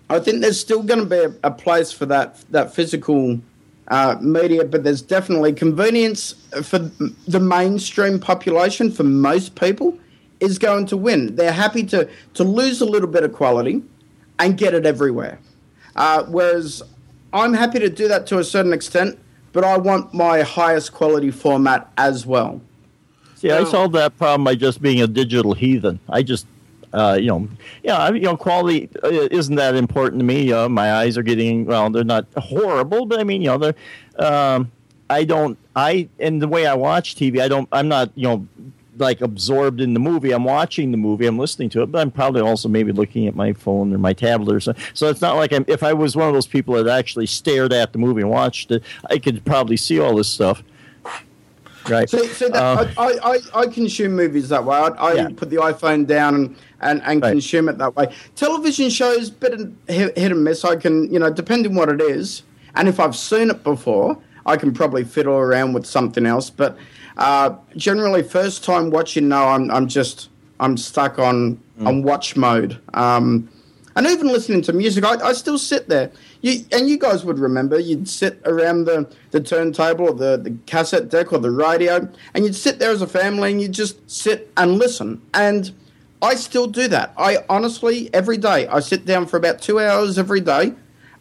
I 0.09 0.19
think 0.19 0.41
there's 0.41 0.59
still 0.59 0.83
going 0.83 0.99
to 0.99 1.05
be 1.05 1.17
a, 1.17 1.33
a 1.43 1.51
place 1.51 1.91
for 1.91 2.05
that 2.07 2.43
that 2.51 2.73
physical 2.73 3.39
uh, 3.87 4.17
media, 4.21 4.65
but 4.65 4.83
there's 4.83 5.01
definitely 5.01 5.53
convenience 5.53 6.33
for 6.63 6.79
the 6.79 7.39
mainstream 7.39 8.19
population. 8.19 8.91
For 8.91 9.03
most 9.03 9.55
people, 9.55 9.97
is 10.41 10.57
going 10.57 10.87
to 10.87 10.97
win. 10.97 11.35
They're 11.35 11.53
happy 11.53 11.83
to 11.85 12.09
to 12.33 12.43
lose 12.43 12.81
a 12.81 12.85
little 12.85 13.07
bit 13.07 13.23
of 13.23 13.31
quality 13.31 13.81
and 14.39 14.57
get 14.57 14.73
it 14.73 14.85
everywhere. 14.85 15.39
Uh, 15.95 16.23
whereas 16.23 16.83
I'm 17.31 17.53
happy 17.53 17.79
to 17.79 17.89
do 17.89 18.07
that 18.07 18.25
to 18.27 18.39
a 18.39 18.43
certain 18.43 18.73
extent, 18.73 19.17
but 19.53 19.63
I 19.63 19.77
want 19.77 20.13
my 20.13 20.41
highest 20.41 20.93
quality 20.93 21.31
format 21.31 21.89
as 21.97 22.25
well. 22.25 22.59
See, 23.41 23.49
I 23.49 23.61
Well- 23.61 23.71
solved 23.71 23.95
that 23.95 24.15
problem 24.19 24.43
by 24.43 24.53
just 24.53 24.81
being 24.83 25.01
a 25.01 25.07
digital 25.07 25.53
heathen. 25.53 25.99
I 26.07 26.21
just, 26.21 26.45
uh, 26.93 27.17
you 27.19 27.25
know, 27.27 27.47
yeah, 27.83 27.97
I- 27.97 28.11
you 28.11 28.21
know, 28.21 28.37
quality 28.37 28.87
uh, 29.03 29.07
isn't 29.31 29.55
that 29.55 29.75
important 29.75 30.19
to 30.19 30.25
me. 30.25 30.51
Uh, 30.51 30.69
my 30.69 30.93
eyes 30.93 31.17
are 31.17 31.23
getting 31.23 31.65
well; 31.65 31.89
they're 31.89 32.03
not 32.03 32.27
horrible, 32.37 33.07
but 33.07 33.19
I 33.19 33.23
mean, 33.23 33.41
you 33.41 33.47
know, 33.47 33.57
they're. 33.57 33.75
Um, 34.19 34.71
I 35.09 35.23
don't. 35.23 35.57
I 35.75 36.07
and 36.19 36.39
the 36.41 36.47
way 36.47 36.67
I 36.67 36.75
watch 36.75 37.15
TV, 37.15 37.41
I 37.41 37.47
don't. 37.47 37.67
I'm 37.71 37.87
not, 37.87 38.11
you 38.13 38.27
know, 38.27 38.45
like 38.99 39.21
absorbed 39.21 39.81
in 39.81 39.95
the 39.95 39.99
movie. 39.99 40.31
I'm 40.31 40.43
watching 40.43 40.91
the 40.91 40.97
movie. 40.97 41.25
I'm 41.25 41.39
listening 41.39 41.69
to 41.69 41.81
it, 41.81 41.91
but 41.91 41.99
I'm 41.99 42.11
probably 42.11 42.41
also 42.41 42.69
maybe 42.69 42.91
looking 42.91 43.25
at 43.25 43.35
my 43.35 43.53
phone 43.53 43.91
or 43.91 43.97
my 43.97 44.13
tablet 44.13 44.53
or 44.55 44.59
something. 44.59 44.83
So 44.93 45.07
it's 45.09 45.21
not 45.21 45.35
like 45.35 45.51
I'm. 45.51 45.65
If 45.67 45.81
I 45.81 45.93
was 45.93 46.15
one 46.15 46.27
of 46.27 46.33
those 46.35 46.45
people 46.47 46.75
that 46.75 46.87
actually 46.87 47.25
stared 47.25 47.73
at 47.73 47.91
the 47.91 47.97
movie 47.97 48.21
and 48.21 48.29
watched 48.29 48.69
it, 48.69 48.83
I 49.09 49.17
could 49.17 49.43
probably 49.45 49.77
see 49.77 49.99
all 49.99 50.15
this 50.15 50.27
stuff. 50.27 50.61
Right. 51.89 52.09
See 52.09 52.17
that, 52.49 52.55
Uh, 52.55 52.85
I, 52.97 53.19
I, 53.23 53.61
I 53.61 53.67
consume 53.67 54.15
movies 54.15 54.49
that 54.49 54.63
way. 54.63 54.75
I, 54.77 54.87
I 54.87 55.13
Yeah. 55.13 55.27
put 55.35 55.49
the 55.49 55.57
iPhone 55.57 56.05
down 56.05 56.35
and, 56.35 56.55
and, 56.81 57.01
and 57.05 57.21
Right. 57.21 57.31
consume 57.31 57.69
it 57.69 57.77
that 57.79 57.95
way. 57.95 58.07
Television 58.35 58.89
shows, 58.89 59.29
bit 59.29 59.53
of 59.53 59.71
hit, 59.87 60.17
hit 60.17 60.31
and 60.31 60.43
miss. 60.43 60.63
I 60.65 60.75
can, 60.75 61.11
you 61.11 61.19
know, 61.19 61.29
depending 61.31 61.75
what 61.75 61.89
it 61.89 62.01
is, 62.01 62.43
and 62.75 62.87
if 62.87 62.99
I've 62.99 63.15
seen 63.15 63.49
it 63.49 63.63
before, 63.63 64.17
I 64.45 64.57
can 64.57 64.73
probably 64.73 65.03
fiddle 65.03 65.35
around 65.35 65.73
with 65.73 65.85
something 65.85 66.25
else. 66.25 66.49
But 66.49 66.77
uh, 67.17 67.55
generally, 67.75 68.23
first 68.23 68.63
time 68.63 68.89
watching, 68.89 69.27
no, 69.27 69.43
I'm, 69.45 69.69
I'm 69.71 69.87
just 69.87 70.29
I'm 70.59 70.77
stuck 70.77 71.19
on 71.19 71.59
on 71.85 72.03
watch 72.03 72.35
mode. 72.35 72.79
Um, 72.93 73.49
and 73.95 74.07
even 74.07 74.27
listening 74.27 74.61
to 74.63 74.73
music, 74.73 75.03
I, 75.03 75.15
I 75.15 75.33
still 75.33 75.57
sit 75.57 75.89
there. 75.89 76.11
You 76.41 76.63
and 76.71 76.87
you 76.89 76.97
guys 76.97 77.25
would 77.25 77.39
remember 77.39 77.79
you'd 77.79 78.07
sit 78.07 78.41
around 78.45 78.85
the, 78.85 79.09
the 79.31 79.41
turntable 79.41 80.09
or 80.09 80.13
the, 80.13 80.37
the 80.37 80.55
cassette 80.65 81.09
deck 81.09 81.33
or 81.33 81.39
the 81.39 81.51
radio, 81.51 82.07
and 82.33 82.45
you'd 82.45 82.55
sit 82.55 82.79
there 82.79 82.91
as 82.91 83.01
a 83.01 83.07
family 83.07 83.51
and 83.51 83.61
you'd 83.61 83.73
just 83.73 84.09
sit 84.09 84.51
and 84.57 84.77
listen. 84.77 85.21
And 85.33 85.71
I 86.21 86.35
still 86.35 86.67
do 86.67 86.87
that. 86.87 87.13
I 87.17 87.43
honestly 87.49 88.13
every 88.13 88.37
day 88.37 88.67
I 88.67 88.79
sit 88.79 89.05
down 89.05 89.25
for 89.25 89.37
about 89.37 89.61
two 89.61 89.79
hours 89.79 90.17
every 90.17 90.41
day, 90.41 90.73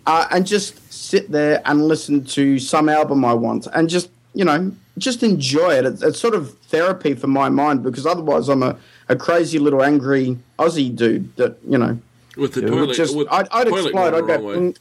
uh, 0.06 0.28
and 0.30 0.46
just 0.46 0.92
sit 0.92 1.30
there 1.30 1.62
and 1.64 1.88
listen 1.88 2.24
to 2.24 2.58
some 2.58 2.88
album 2.88 3.24
I 3.24 3.34
want, 3.34 3.66
and 3.74 3.88
just 3.88 4.10
you 4.34 4.44
know 4.44 4.72
just 4.98 5.22
enjoy 5.22 5.70
it. 5.70 5.86
It's, 5.86 6.02
it's 6.02 6.20
sort 6.20 6.34
of 6.34 6.56
therapy 6.60 7.14
for 7.14 7.26
my 7.26 7.48
mind 7.48 7.82
because 7.82 8.06
otherwise 8.06 8.48
I'm 8.48 8.62
a, 8.62 8.76
a 9.08 9.16
crazy 9.16 9.58
little 9.58 9.82
angry 9.82 10.38
Aussie 10.58 10.94
dude 10.94 11.34
that 11.36 11.56
you 11.66 11.78
know 11.78 11.98
with 12.40 12.54
the 12.54 12.62
would 12.62 12.70
toilet. 12.70 12.96
just 12.96 13.16
with 13.16 13.28
I'd, 13.30 13.46
I'd 13.52 13.68
toilet 13.68 13.84
explode. 13.86 14.14
I'd 14.14 14.24
the 14.24 14.26
go. 14.26 14.38
"Mm, 14.40 14.76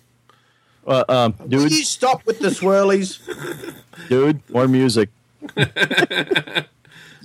Uh, 0.88 1.04
um, 1.10 1.36
Will 1.40 1.48
dude, 1.48 1.72
you 1.72 1.84
stop 1.84 2.26
with 2.26 2.40
the 2.40 2.48
swirlies? 2.50 3.20
dude, 4.10 4.42
more 4.50 4.68
music. 4.68 5.10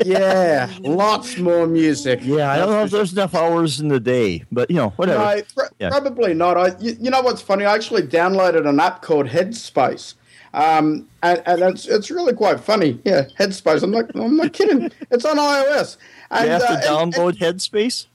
yeah, 0.05 0.69
lots 0.81 1.39
more 1.39 1.67
music. 1.67 2.21
Yeah, 2.23 2.51
I 2.51 2.57
don't 2.59 2.71
know 2.71 2.83
if 2.85 2.91
there's 2.91 3.13
enough 3.13 3.35
hours 3.35 3.81
in 3.81 3.89
the 3.89 4.01
day, 4.01 4.45
but 4.51 4.69
you 4.71 4.77
know, 4.77 4.91
whatever. 4.97 5.19
No, 5.21 5.43
pr- 5.55 5.73
Yeah. 5.79 5.91
probably 5.91 6.35
not. 6.35 6.57
I, 6.57 6.77
you, 6.81 6.97
you 7.01 7.11
know 7.11 7.21
what's 7.23 7.41
funny? 7.43 7.65
I 7.65 7.75
actually 7.75 8.03
downloaded 8.03 8.69
an 8.69 8.81
app 8.81 9.03
called 9.03 9.27
Headspace, 9.27 10.15
um, 10.53 11.07
and, 11.23 11.41
and 11.47 11.63
it's 11.63 11.87
it's 11.87 12.11
really 12.11 12.33
quite 12.35 12.59
funny. 12.61 13.01
Yeah, 13.05 13.25
Headspace. 13.39 13.83
I'm 13.85 13.93
not 13.93 14.11
I'm 14.17 14.37
not 14.37 14.53
kidding. 14.53 14.91
It's 15.11 15.25
on 15.25 15.37
iOS. 15.37 15.97
And, 16.31 16.45
you 16.47 16.51
have 16.51 16.63
to 16.63 16.69
uh, 16.73 16.75
and- 17.03 17.13
download 17.15 17.29
and- 17.29 17.39
Headspace. 17.39 18.07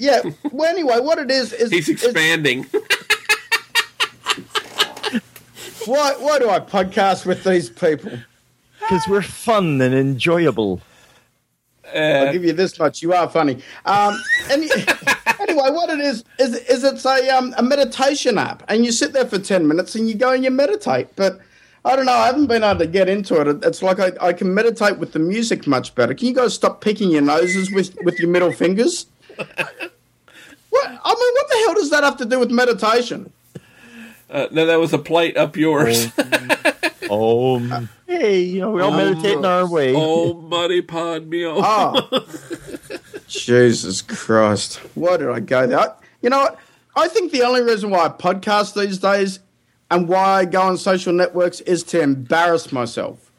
Yeah. 0.00 0.22
Well, 0.50 0.68
anyway, 0.68 0.98
what 1.00 1.18
it 1.18 1.30
is 1.30 1.52
is 1.52 1.70
He's 1.70 1.88
is- 1.88 2.02
expanding. 2.02 2.64
why 5.86 6.14
why 6.18 6.38
do 6.38 6.48
I 6.50 6.60
podcast 6.60 7.26
with 7.26 7.44
these 7.44 7.70
people? 7.70 8.12
Because 8.80 9.06
we're 9.08 9.22
fun 9.22 9.80
and 9.80 9.94
enjoyable. 9.94 10.80
I'll 11.94 12.32
give 12.32 12.44
you 12.44 12.52
this 12.52 12.78
much. 12.78 13.02
You 13.02 13.12
are 13.14 13.28
funny. 13.28 13.60
Um, 13.84 14.20
any, 14.48 14.68
anyway, 15.40 15.70
what 15.70 15.90
it 15.90 16.00
is 16.00 16.24
is 16.38 16.54
is 16.54 16.84
it's 16.84 17.04
a 17.04 17.28
um, 17.30 17.54
a 17.56 17.62
meditation 17.62 18.38
app, 18.38 18.62
and 18.68 18.84
you 18.84 18.92
sit 18.92 19.12
there 19.12 19.26
for 19.26 19.38
ten 19.38 19.66
minutes 19.68 19.94
and 19.94 20.08
you 20.08 20.14
go 20.14 20.32
and 20.32 20.44
you 20.44 20.50
meditate. 20.50 21.08
But 21.16 21.40
I 21.84 21.96
don't 21.96 22.06
know, 22.06 22.12
I 22.12 22.26
haven't 22.26 22.46
been 22.46 22.62
able 22.62 22.78
to 22.80 22.86
get 22.86 23.08
into 23.08 23.40
it. 23.40 23.64
It's 23.64 23.82
like 23.82 23.98
I, 23.98 24.12
I 24.20 24.32
can 24.32 24.54
meditate 24.54 24.98
with 24.98 25.12
the 25.12 25.18
music 25.18 25.66
much 25.66 25.94
better. 25.94 26.14
Can 26.14 26.28
you 26.28 26.34
guys 26.34 26.54
stop 26.54 26.80
picking 26.80 27.10
your 27.10 27.22
noses 27.22 27.70
with 27.72 27.96
with 28.04 28.18
your 28.20 28.28
middle 28.28 28.52
fingers? 28.52 29.06
What 29.36 30.86
I 30.86 31.14
mean, 31.14 31.34
what 31.34 31.48
the 31.48 31.62
hell 31.64 31.74
does 31.74 31.90
that 31.90 32.04
have 32.04 32.16
to 32.18 32.24
do 32.24 32.38
with 32.38 32.50
meditation? 32.50 33.32
Uh, 34.28 34.46
no, 34.52 34.66
that 34.66 34.78
was 34.78 34.92
a 34.92 34.98
plate 34.98 35.36
up 35.36 35.56
yours. 35.56 36.06
Oh, 36.06 36.20
mm. 36.20 37.08
oh 37.10 37.58
mm. 37.58 37.88
hey, 38.06 38.40
you 38.40 38.60
know, 38.60 38.70
we 38.70 38.80
all 38.80 38.92
meditate 38.92 39.38
in 39.38 39.44
our 39.44 39.68
way. 39.68 39.92
Oh, 39.96 40.34
muddy 40.34 40.82
pod 40.82 41.26
meal. 41.26 41.54
Oh, 41.56 42.08
ah. 42.12 42.24
Jesus 43.26 44.02
Christ! 44.02 44.76
Why 44.94 45.16
did 45.16 45.28
I 45.28 45.40
go 45.40 45.66
there? 45.66 45.94
You 46.22 46.30
know 46.30 46.38
what? 46.38 46.58
I 46.96 47.08
think 47.08 47.32
the 47.32 47.42
only 47.42 47.62
reason 47.62 47.90
why 47.90 48.06
I 48.06 48.08
podcast 48.08 48.74
these 48.74 48.98
days 48.98 49.40
and 49.90 50.08
why 50.08 50.40
I 50.40 50.44
go 50.44 50.62
on 50.62 50.76
social 50.78 51.12
networks 51.12 51.60
is 51.62 51.82
to 51.84 52.00
embarrass 52.00 52.72
myself. 52.72 53.30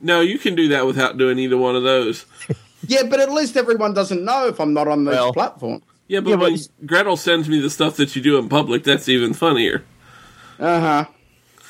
No, 0.00 0.20
you 0.20 0.38
can 0.38 0.54
do 0.54 0.68
that 0.68 0.86
without 0.86 1.16
doing 1.16 1.38
either 1.38 1.56
one 1.56 1.76
of 1.76 1.82
those. 1.82 2.26
Yeah, 2.88 3.02
but 3.04 3.20
at 3.20 3.30
least 3.32 3.56
everyone 3.56 3.94
doesn't 3.94 4.24
know 4.24 4.46
if 4.48 4.60
I'm 4.60 4.72
not 4.74 4.88
on 4.88 5.04
these 5.04 5.14
Well- 5.14 5.32
platforms. 5.32 5.82
Yeah, 6.08 6.20
but 6.20 6.30
Yeah, 6.30 6.36
but 6.36 6.42
when 6.42 6.52
it's- 6.54 6.68
Gretel 6.86 7.16
sends 7.16 7.48
me 7.48 7.58
the 7.60 7.70
stuff 7.70 7.96
that 7.96 8.14
you 8.14 8.22
do 8.22 8.38
in 8.38 8.48
public, 8.48 8.84
that's 8.84 9.08
even 9.08 9.34
funnier. 9.34 9.82
Uh 10.60 10.80
huh. 10.80 11.04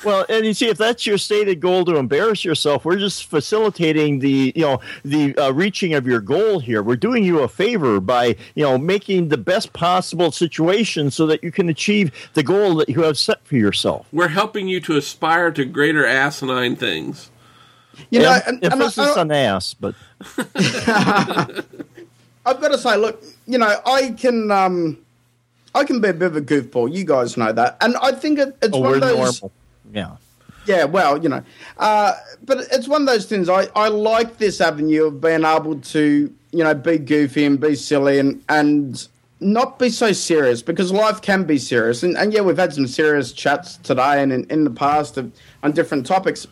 Well, 0.05 0.27
and 0.29 0.45
you 0.45 0.53
see, 0.53 0.67
if 0.67 0.77
that's 0.77 1.07
your 1.07 1.17
stated 1.17 1.59
goal 1.59 1.83
to 1.85 1.95
embarrass 1.95 2.45
yourself, 2.45 2.85
we're 2.85 2.97
just 2.99 3.25
facilitating 3.25 4.19
the, 4.19 4.53
you 4.55 4.61
know, 4.61 4.79
the 5.03 5.35
uh, 5.37 5.49
reaching 5.51 5.95
of 5.95 6.05
your 6.05 6.19
goal 6.21 6.59
here. 6.59 6.83
We're 6.83 6.97
doing 6.97 7.23
you 7.23 7.39
a 7.39 7.47
favor 7.47 7.99
by, 7.99 8.35
you 8.53 8.63
know, 8.63 8.77
making 8.77 9.29
the 9.29 9.37
best 9.39 9.73
possible 9.73 10.31
situation 10.31 11.09
so 11.09 11.25
that 11.25 11.43
you 11.43 11.51
can 11.51 11.67
achieve 11.67 12.11
the 12.35 12.43
goal 12.43 12.75
that 12.75 12.89
you 12.89 13.01
have 13.01 13.17
set 13.17 13.43
for 13.43 13.55
yourself. 13.55 14.05
We're 14.13 14.27
helping 14.27 14.67
you 14.67 14.79
to 14.81 14.97
aspire 14.97 15.49
to 15.53 15.65
greater 15.65 16.05
asinine 16.05 16.75
things. 16.75 17.31
You 18.09 18.19
know, 18.21 18.33
Em- 18.33 18.41
and, 18.47 18.63
and 18.63 18.73
I, 18.73 18.77
emphasis 18.77 19.17
on 19.17 19.31
ass, 19.31 19.73
but 19.73 19.95
I've 22.45 22.61
got 22.61 22.69
to 22.69 22.77
say, 22.77 22.95
look, 22.95 23.23
you 23.45 23.57
know, 23.57 23.79
I 23.85 24.11
can, 24.11 24.51
um, 24.51 24.97
I 25.75 25.83
can 25.83 25.99
be 25.99 26.09
a 26.09 26.13
bit 26.13 26.27
of 26.27 26.35
a 26.35 26.41
goofball. 26.41 26.93
You 26.93 27.03
guys 27.03 27.37
know 27.37 27.51
that, 27.51 27.77
and 27.81 27.95
I 27.97 28.11
think 28.13 28.39
it, 28.39 28.57
it's 28.61 28.75
oh, 28.75 28.79
one 28.79 28.93
of 28.95 29.01
those. 29.01 29.41
normal. 29.41 29.51
Yeah. 29.91 30.17
Yeah, 30.65 30.83
well, 30.83 31.21
you 31.23 31.29
know, 31.29 31.41
uh, 31.77 32.13
but 32.45 32.67
it's 32.71 32.89
one 32.89 33.01
of 33.01 33.07
those 33.07 33.25
things. 33.25 33.47
I, 33.47 33.67
I 33.73 33.87
like 33.87 34.37
this 34.37 34.59
avenue 34.59 35.05
of 35.05 35.21
being 35.21 35.45
able 35.45 35.79
to, 35.79 36.33
you 36.51 36.63
know, 36.63 36.73
be 36.73 36.97
goofy 36.97 37.45
and 37.45 37.57
be 37.57 37.73
silly 37.73 38.19
and 38.19 38.43
and 38.49 39.07
not 39.39 39.77
be 39.77 39.89
so 39.89 40.11
serious 40.11 40.61
because 40.61 40.91
life 40.91 41.21
can 41.21 41.43
be 41.43 41.57
serious. 41.57 42.03
And, 42.03 42.17
and 42.17 42.33
yeah, 42.33 42.41
we've 42.41 42.57
had 42.57 42.73
some 42.73 42.87
serious 42.87 43.31
chats 43.31 43.77
today 43.77 44.21
and 44.21 44.33
in, 44.33 44.45
in 44.49 44.63
the 44.63 44.71
past 44.71 45.17
of, 45.17 45.31
on 45.63 45.71
different 45.71 46.05
topics. 46.05 46.47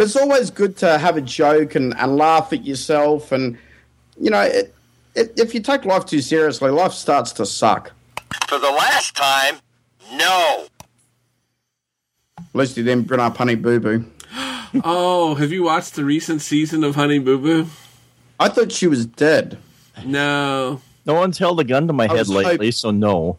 But 0.00 0.06
it's 0.06 0.16
always 0.16 0.50
good 0.50 0.78
to 0.78 0.96
have 0.96 1.18
a 1.18 1.20
joke 1.20 1.74
and, 1.74 1.94
and 1.94 2.16
laugh 2.16 2.54
at 2.54 2.64
yourself. 2.64 3.32
And, 3.32 3.58
you 4.18 4.30
know, 4.30 4.40
it, 4.40 4.74
it, 5.14 5.38
if 5.38 5.52
you 5.52 5.60
take 5.60 5.84
life 5.84 6.06
too 6.06 6.22
seriously, 6.22 6.70
life 6.70 6.94
starts 6.94 7.32
to 7.32 7.44
suck. 7.44 7.92
For 8.48 8.58
the 8.58 8.70
last 8.70 9.14
time, 9.14 9.56
no. 10.14 10.64
At 12.38 12.54
least 12.54 12.78
you 12.78 12.82
didn't 12.82 13.08
bring 13.08 13.20
up 13.20 13.36
Honey 13.36 13.56
Boo 13.56 13.78
Boo. 13.78 14.06
Oh, 14.84 15.34
have 15.34 15.52
you 15.52 15.64
watched 15.64 15.96
the 15.96 16.04
recent 16.06 16.40
season 16.40 16.82
of 16.82 16.94
Honey 16.94 17.18
Boo 17.18 17.36
Boo? 17.36 17.66
I 18.38 18.48
thought 18.48 18.72
she 18.72 18.86
was 18.86 19.04
dead. 19.04 19.58
No. 20.02 20.80
No 21.04 21.12
one's 21.12 21.36
held 21.36 21.60
a 21.60 21.64
gun 21.64 21.88
to 21.88 21.92
my 21.92 22.06
head 22.06 22.26
lately, 22.28 22.68
hyped. 22.68 22.74
so 22.74 22.90
no. 22.90 23.38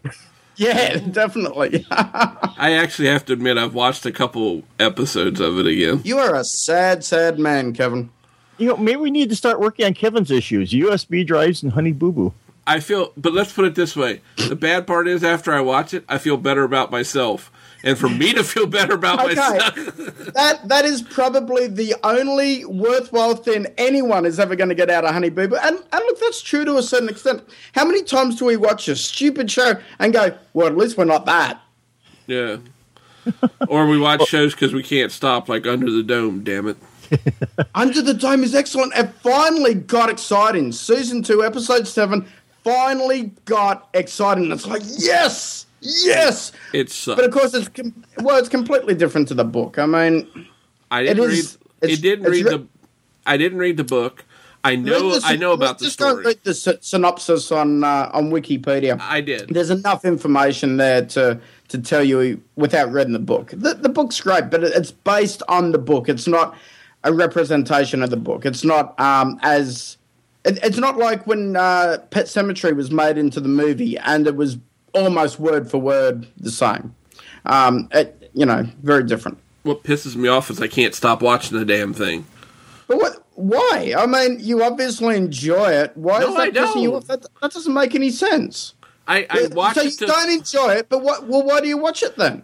Yeah, 0.57 0.97
definitely. 0.97 1.85
I 1.91 2.73
actually 2.73 3.07
have 3.07 3.25
to 3.25 3.33
admit, 3.33 3.57
I've 3.57 3.73
watched 3.73 4.05
a 4.05 4.11
couple 4.11 4.63
episodes 4.79 5.39
of 5.39 5.57
it 5.57 5.65
again. 5.67 6.01
You 6.03 6.17
are 6.19 6.35
a 6.35 6.43
sad, 6.43 7.03
sad 7.03 7.39
man, 7.39 7.73
Kevin. 7.73 8.09
You 8.57 8.67
know, 8.67 8.77
maybe 8.77 8.97
we 8.97 9.11
need 9.11 9.29
to 9.29 9.35
start 9.35 9.59
working 9.59 9.85
on 9.85 9.93
Kevin's 9.93 10.29
issues: 10.29 10.71
USB 10.71 11.25
drives 11.25 11.63
and 11.63 11.71
Honey 11.71 11.93
Boo 11.93 12.11
Boo. 12.11 12.33
I 12.67 12.79
feel, 12.79 13.11
but 13.17 13.33
let's 13.33 13.51
put 13.51 13.65
it 13.65 13.75
this 13.75 13.95
way: 13.95 14.21
the 14.47 14.55
bad 14.55 14.85
part 14.85 15.07
is, 15.07 15.23
after 15.23 15.51
I 15.51 15.61
watch 15.61 15.93
it, 15.93 16.05
I 16.07 16.19
feel 16.19 16.37
better 16.37 16.63
about 16.63 16.91
myself, 16.91 17.51
and 17.83 17.97
for 17.97 18.09
me 18.09 18.33
to 18.33 18.43
feel 18.43 18.67
better 18.67 18.93
about 18.93 19.19
Okay, 19.19 19.35
myself, 19.35 19.75
that 20.33 20.61
that 20.67 20.85
is 20.85 21.01
probably 21.01 21.67
the 21.67 21.95
only 22.03 22.65
worthwhile 22.65 23.35
thing 23.35 23.67
anyone 23.77 24.25
is 24.25 24.39
ever 24.39 24.55
going 24.55 24.69
to 24.69 24.75
get 24.75 24.89
out 24.89 25.03
of 25.03 25.11
Honey 25.11 25.29
Boo 25.29 25.47
Boo. 25.47 25.57
And, 25.57 25.77
and 25.77 26.03
look, 26.05 26.19
that's 26.19 26.41
true 26.41 26.65
to 26.65 26.77
a 26.77 26.83
certain 26.83 27.09
extent. 27.09 27.43
How 27.73 27.85
many 27.85 28.03
times 28.03 28.37
do 28.37 28.45
we 28.45 28.57
watch 28.57 28.87
a 28.87 28.95
stupid 28.95 29.49
show 29.49 29.73
and 29.99 30.13
go, 30.13 30.37
well, 30.53 30.67
at 30.67 30.77
least 30.77 30.97
we're 30.97 31.05
not 31.05 31.25
that? 31.25 31.61
yeah. 32.27 32.57
or 33.67 33.87
we 33.87 33.99
watch 33.99 34.27
shows 34.27 34.53
because 34.53 34.73
we 34.73 34.83
can't 34.83 35.11
stop, 35.11 35.47
like 35.47 35.67
Under 35.67 35.91
the 35.91 36.03
Dome. 36.03 36.43
Damn 36.43 36.67
it! 36.67 36.77
Under 37.75 38.01
the 38.01 38.13
Dome 38.13 38.43
is 38.43 38.55
excellent. 38.55 38.93
It 38.95 39.11
finally 39.21 39.75
got 39.75 40.09
exciting. 40.09 40.71
Season 40.71 41.21
two, 41.21 41.43
episode 41.43 41.87
seven, 41.87 42.25
finally 42.63 43.31
got 43.45 43.89
exciting. 43.93 44.51
It's 44.51 44.65
like, 44.65 44.81
yes, 44.97 45.65
yes. 45.81 46.51
It 46.73 46.89
sucks. 46.89 47.15
But 47.19 47.25
of 47.25 47.31
course, 47.31 47.53
it's 47.53 47.67
com- 47.69 48.03
well, 48.19 48.37
it's 48.37 48.49
completely 48.49 48.95
different 48.95 49.27
to 49.29 49.33
the 49.33 49.43
book. 49.43 49.77
I 49.79 49.85
mean, 49.85 50.47
I 50.89 51.03
didn't 51.03 51.23
it 51.23 51.27
read. 51.27 51.39
it's- 51.39 51.57
It 51.81 52.01
didn't 52.01 52.25
read 52.31 52.45
re- 52.45 52.51
the. 52.51 52.67
I 53.25 53.37
didn't 53.37 53.57
read 53.59 53.77
the 53.77 53.83
book. 53.83 54.25
I 54.63 54.75
know. 54.75 55.17
The 55.19 55.25
I 55.25 55.35
know 55.37 55.53
about 55.53 55.79
the 55.79 55.85
just 55.85 55.95
story. 55.99 56.23
read 56.23 56.39
the 56.43 56.53
synopsis 56.53 57.51
on 57.51 57.83
uh, 57.83 58.11
on 58.13 58.29
Wikipedia. 58.29 58.99
I 59.01 59.19
did. 59.21 59.49
There's 59.49 59.71
enough 59.71 60.05
information 60.05 60.77
there 60.77 61.03
to 61.07 61.39
to 61.69 61.77
tell 61.79 62.03
you 62.03 62.41
without 62.57 62.91
reading 62.91 63.13
the 63.13 63.19
book. 63.19 63.51
The, 63.55 63.73
the 63.73 63.89
book's 63.89 64.21
great, 64.21 64.49
but 64.51 64.63
it- 64.63 64.73
it's 64.75 64.91
based 64.91 65.41
on 65.47 65.71
the 65.71 65.79
book. 65.79 66.09
It's 66.09 66.27
not 66.27 66.55
a 67.03 67.11
representation 67.11 68.03
of 68.03 68.11
the 68.11 68.17
book. 68.17 68.45
It's 68.45 68.63
not 68.63 68.99
um, 68.99 69.39
as 69.41 69.97
it, 70.45 70.59
it's 70.63 70.77
not 70.77 70.97
like 70.97 71.25
when 71.25 71.55
uh, 71.55 71.97
Pet 72.11 72.27
Sematary 72.27 72.75
was 72.75 72.91
made 72.91 73.17
into 73.17 73.39
the 73.39 73.49
movie 73.49 73.97
and 73.97 74.27
it 74.27 74.35
was 74.35 74.57
almost 74.93 75.39
word 75.39 75.69
for 75.69 75.77
word 75.77 76.27
the 76.37 76.51
same. 76.51 76.95
Um, 77.45 77.87
it, 77.91 78.31
you 78.33 78.45
know, 78.45 78.65
very 78.83 79.03
different. 79.03 79.37
What 79.63 79.83
pisses 79.83 80.15
me 80.15 80.27
off 80.27 80.49
is 80.49 80.61
I 80.61 80.67
can't 80.67 80.95
stop 80.95 81.21
watching 81.21 81.57
the 81.57 81.65
damn 81.65 81.93
thing. 81.93 82.25
But 82.87 82.97
what? 82.97 83.17
Why? 83.35 83.93
I 83.97 84.05
mean, 84.05 84.39
you 84.39 84.63
obviously 84.63 85.15
enjoy 85.15 85.71
it. 85.71 85.95
Why 85.95 86.19
No, 86.19 86.29
is 86.29 86.35
that 86.35 86.41
I 86.41 86.49
pissing 86.51 86.81
you 86.81 86.89
don't. 86.91 86.97
off? 86.97 87.07
That, 87.07 87.25
that 87.41 87.51
doesn't 87.51 87.73
make 87.73 87.95
any 87.95 88.11
sense. 88.11 88.73
I, 89.07 89.25
I 89.29 89.47
watched 89.51 89.75
so 89.77 89.81
you 89.83 89.87
it. 89.89 89.97
To, 89.99 90.05
don't 90.05 90.29
enjoy 90.31 90.69
it, 90.73 90.89
but 90.89 91.01
what? 91.01 91.27
Well, 91.27 91.43
why 91.43 91.61
do 91.61 91.67
you 91.67 91.77
watch 91.77 92.03
it 92.03 92.15
then? 92.17 92.43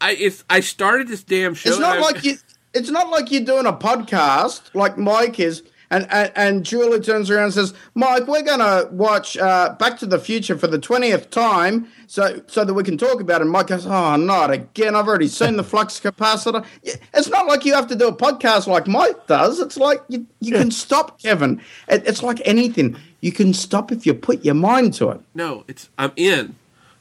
I 0.00 0.12
it's, 0.12 0.42
I 0.50 0.60
started 0.60 1.08
this 1.08 1.22
damn 1.22 1.54
show. 1.54 1.70
It's 1.70 1.78
not 1.78 2.00
like 2.00 2.24
you. 2.24 2.36
It's 2.74 2.88
not 2.90 3.10
like 3.10 3.30
you're 3.30 3.44
doing 3.44 3.66
a 3.66 3.72
podcast 3.72 4.74
like 4.74 4.96
Mike 4.98 5.38
is, 5.38 5.62
and 5.92 6.10
and, 6.10 6.32
and 6.34 6.64
Julie 6.64 7.00
turns 7.00 7.30
around 7.30 7.44
and 7.44 7.54
says, 7.54 7.74
"Mike, 7.94 8.26
we're 8.26 8.42
going 8.42 8.60
to 8.60 8.88
watch 8.90 9.36
uh, 9.36 9.74
Back 9.78 9.98
to 9.98 10.06
the 10.06 10.18
Future 10.18 10.56
for 10.56 10.66
the 10.66 10.78
twentieth 10.78 11.30
time, 11.30 11.86
so 12.06 12.42
so 12.46 12.64
that 12.64 12.72
we 12.72 12.82
can 12.82 12.96
talk 12.96 13.20
about 13.20 13.40
it." 13.40 13.42
And 13.42 13.50
Mike 13.50 13.66
goes, 13.66 13.86
"Oh, 13.86 14.16
not 14.16 14.50
again! 14.50 14.96
I've 14.96 15.06
already 15.06 15.28
seen 15.28 15.56
the 15.56 15.62
flux 15.62 16.00
capacitor." 16.00 16.64
It's 16.82 17.28
not 17.28 17.46
like 17.46 17.66
you 17.66 17.74
have 17.74 17.88
to 17.88 17.94
do 17.94 18.08
a 18.08 18.16
podcast 18.16 18.66
like 18.66 18.86
Mike 18.86 19.26
does. 19.26 19.60
It's 19.60 19.76
like 19.76 20.02
you 20.08 20.26
you 20.40 20.52
can 20.54 20.70
stop, 20.70 21.20
Kevin. 21.20 21.60
It, 21.88 22.06
it's 22.06 22.22
like 22.22 22.40
anything. 22.46 22.96
You 23.20 23.30
can 23.30 23.52
stop 23.52 23.92
if 23.92 24.06
you 24.06 24.14
put 24.14 24.44
your 24.44 24.54
mind 24.54 24.94
to 24.94 25.10
it. 25.10 25.20
No, 25.34 25.64
it's 25.68 25.90
I'm 25.98 26.12
in. 26.16 26.56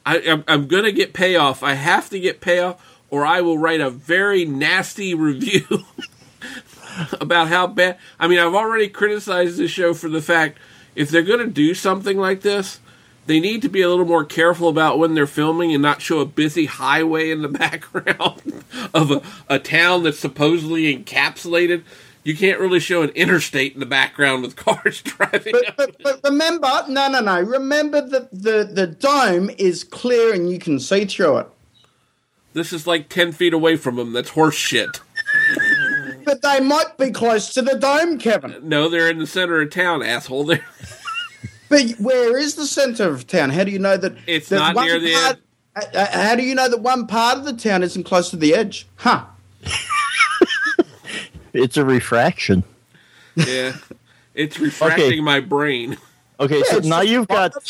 I, 0.06 0.20
I'm, 0.28 0.44
I'm 0.50 0.68
gonna 0.68 0.92
get 0.92 1.14
payoff. 1.14 1.64
I 1.64 1.76
have 1.76 2.10
to 2.10 2.20
get 2.20 2.42
payoff, 2.42 3.00
or 3.10 3.26
I 3.26 3.40
will 3.40 3.58
write 3.58 3.80
a 3.80 3.90
very 3.90 4.44
nasty 4.44 5.14
review 5.14 5.66
about 7.22 7.48
how 7.48 7.68
bad. 7.68 7.98
I 8.20 8.28
mean, 8.28 8.40
I've 8.40 8.56
already 8.56 8.88
criticized 8.88 9.58
the 9.58 9.68
show 9.68 9.94
for 9.94 10.10
the 10.10 10.22
fact 10.22 10.58
if 10.96 11.10
they're 11.10 11.22
gonna 11.22 11.48
do 11.48 11.74
something 11.74 12.18
like 12.18 12.42
this, 12.42 12.80
they 13.28 13.40
need 13.40 13.62
to 13.62 13.70
be 13.70 13.82
a 13.82 13.90
little 13.90 14.06
more 14.06 14.26
careful 14.26 14.68
about 14.68 15.00
when 15.00 15.14
they're 15.14 15.28
filming 15.28 15.74
and 15.74 15.82
not 15.82 16.02
show 16.02 16.20
a 16.20 16.26
busy 16.26 16.66
highway 16.66 17.30
in 17.30 17.42
the 17.42 17.48
background 17.50 18.64
of 18.94 19.12
a, 19.12 19.22
a 19.48 19.60
town 19.60 20.04
that's 20.04 20.20
supposedly 20.20 20.96
encapsulated. 20.96 21.84
You 22.24 22.36
can't 22.36 22.60
really 22.60 22.80
show 22.80 23.02
an 23.02 23.10
interstate 23.12 23.74
in 23.74 23.80
the 23.80 23.86
background 23.86 24.44
with 24.44 24.56
cars 24.58 25.02
driving. 25.02 25.54
But, 25.54 25.78
but, 25.78 25.96
but 26.04 26.20
remember, 26.24 26.68
no, 26.88 27.10
no, 27.10 27.20
no. 27.20 27.42
Remember 27.42 28.02
that 28.02 28.32
the, 28.32 28.70
the 28.72 28.88
dome 28.88 29.50
is 29.58 29.84
clear 29.84 30.34
and 30.34 30.50
you 30.50 30.60
can 30.60 30.80
see 30.80 31.06
through 31.06 31.38
it. 31.38 31.48
This 32.54 32.74
is 32.74 32.86
like 32.86 33.08
10 33.08 33.32
feet 33.32 33.54
away 33.54 33.78
from 33.78 33.96
them. 33.96 34.14
That's 34.14 34.30
horse 34.30 34.56
shit. 34.56 35.00
But 36.32 36.42
they 36.44 36.62
might 36.62 36.98
be 36.98 37.12
close 37.12 37.54
to 37.56 37.62
the 37.62 37.76
dome, 37.78 38.18
Kevin. 38.18 38.56
No, 38.64 38.88
they're 38.88 39.10
in 39.10 39.20
the 39.20 39.28
center 39.28 39.60
of 39.60 39.70
town, 39.70 40.02
asshole. 40.02 40.44
They're, 40.46 40.64
But 41.68 41.92
where 42.00 42.38
is 42.38 42.56
the 42.56 42.66
centre 42.66 43.10
of 43.10 43.28
town? 43.28 43.50
How 43.50 43.66
do 43.66 43.72
you 43.72 43.80
know 43.80 43.98
that 43.98 44.14
It's 44.28 44.48
that 44.48 44.56
not 44.58 44.76
one 44.76 44.86
near 44.86 45.00
the 45.02 45.14
part, 45.14 45.40
uh, 45.76 45.98
uh, 45.98 46.08
How 46.28 46.36
do 46.36 46.44
you 46.44 46.56
know 46.56 46.70
that 46.70 46.80
one 46.80 47.06
part 47.06 47.38
of 47.38 47.44
the 47.44 47.52
town 47.52 47.84
isn't 47.84 48.06
close 48.06 48.30
to 48.30 48.38
the 48.38 48.54
edge? 48.56 48.88
Huh? 48.96 49.26
It's 51.54 51.76
a 51.76 51.84
refraction. 51.84 52.64
yeah. 53.36 53.76
It's 54.36 54.58
refracting 54.58 55.06
Okay. 55.08 55.20
my 55.20 55.42
brain. 55.42 55.98
Okay, 56.40 56.64
so 56.64 56.80
now 56.80 57.02
you've 57.02 57.28
got 57.28 57.52
part 57.54 57.66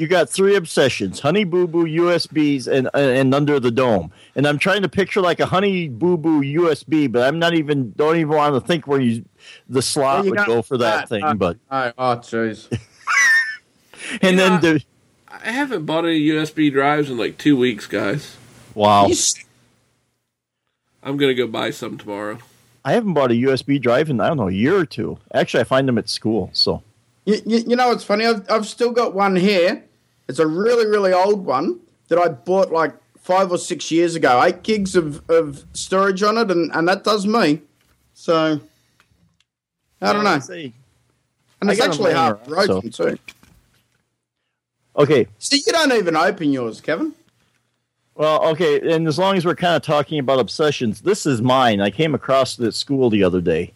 you 0.00 0.08
got 0.08 0.28
three 0.30 0.56
obsessions: 0.56 1.20
Honey 1.20 1.44
Boo 1.44 1.66
Boo, 1.66 1.84
USBs, 1.84 2.66
and 2.66 2.88
and 2.94 3.34
Under 3.34 3.60
the 3.60 3.70
Dome. 3.70 4.10
And 4.34 4.46
I'm 4.46 4.58
trying 4.58 4.82
to 4.82 4.88
picture 4.88 5.20
like 5.20 5.38
a 5.40 5.46
Honey 5.46 5.88
Boo 5.88 6.16
Boo 6.16 6.40
USB, 6.40 7.10
but 7.12 7.22
I'm 7.28 7.38
not 7.38 7.54
even 7.54 7.92
don't 7.92 8.16
even 8.16 8.34
want 8.34 8.54
to 8.54 8.60
think 8.66 8.86
where 8.86 9.00
you 9.00 9.24
the 9.68 9.82
slot 9.82 10.24
You 10.24 10.30
would 10.30 10.38
got 10.38 10.46
go 10.46 10.62
for 10.62 10.78
that 10.78 11.08
thing. 11.08 11.22
uh, 11.22 11.34
but 11.34 11.58
oh, 11.70 11.92
oh, 11.98 12.16
jeez. 12.16 12.68
and 14.22 14.38
Yeah. 14.38 14.58
then 14.58 14.60
the 14.60 14.84
I 15.28 15.52
haven't 15.52 15.84
bought 15.86 16.04
any 16.04 16.20
USB 16.28 16.72
drives 16.72 17.08
in 17.10 17.16
like 17.18 17.38
two 17.38 17.56
weeks, 17.56 17.86
guys. 17.86 18.36
wow, 18.74 19.06
You 19.06 19.12
s- 19.12 19.34
I'm 21.02 21.16
gonna 21.16 21.34
go 21.34 21.46
buy 21.46 21.70
some 21.70 21.98
tomorrow. 21.98 22.38
I 22.84 22.92
haven't 22.92 23.12
bought 23.14 23.30
a 23.30 23.34
USB 23.34 23.78
drive 23.80 24.08
in 24.10 24.20
I 24.20 24.28
don't 24.28 24.38
know 24.38 24.48
a 24.48 24.52
year 24.52 24.76
or 24.76 24.86
two. 24.86 25.18
Actually, 25.34 25.60
I 25.60 25.64
find 25.64 25.86
them 25.86 25.98
at 25.98 26.08
school. 26.08 26.50
So 26.54 26.82
You, 27.26 27.40
you, 27.46 27.58
you 27.68 27.76
know 27.76 27.88
what's 27.88 28.04
funny? 28.04 28.24
I've, 28.26 28.50
I've 28.50 28.66
still 28.66 28.90
got 28.90 29.14
one 29.14 29.36
here. 29.36 29.84
It's 30.30 30.38
a 30.38 30.46
really, 30.46 30.86
really 30.86 31.12
old 31.12 31.44
one 31.44 31.80
that 32.06 32.16
I 32.18 32.28
bought 32.28 32.70
like 32.70 32.94
five 33.18 33.50
or 33.50 33.58
six 33.58 33.90
years 33.90 34.14
ago. 34.14 34.40
Eight 34.42 34.62
gigs 34.62 34.94
of, 34.94 35.28
of 35.28 35.64
storage 35.72 36.22
on 36.22 36.38
it, 36.38 36.52
and, 36.52 36.70
and 36.72 36.86
that 36.88 37.02
does 37.02 37.26
me. 37.26 37.60
So, 38.14 38.60
I 40.00 40.12
don't 40.12 40.22
know. 40.22 40.38
Say- 40.38 40.72
And 41.60 41.68
I 41.68 41.72
it's 41.72 41.82
actually 41.82 42.12
half 42.12 42.46
broken, 42.46 42.90
too. 42.90 43.18
Okay, 44.96 45.26
So, 45.38 45.56
you 45.56 45.72
don't 45.72 45.92
even 45.92 46.16
open 46.16 46.52
yours, 46.52 46.80
Kevin. 46.80 47.12
Well, 48.14 48.44
okay, 48.50 48.92
and 48.94 49.08
as 49.08 49.18
long 49.18 49.36
as 49.36 49.44
we're 49.44 49.54
kind 49.56 49.74
of 49.74 49.82
talking 49.82 50.18
about 50.20 50.38
obsessions, 50.38 51.00
this 51.00 51.26
is 51.26 51.42
mine. 51.42 51.80
I 51.80 51.90
came 51.90 52.14
across 52.14 52.58
it 52.58 52.66
at 52.66 52.74
school 52.74 53.10
the 53.10 53.24
other 53.24 53.40
day. 53.40 53.72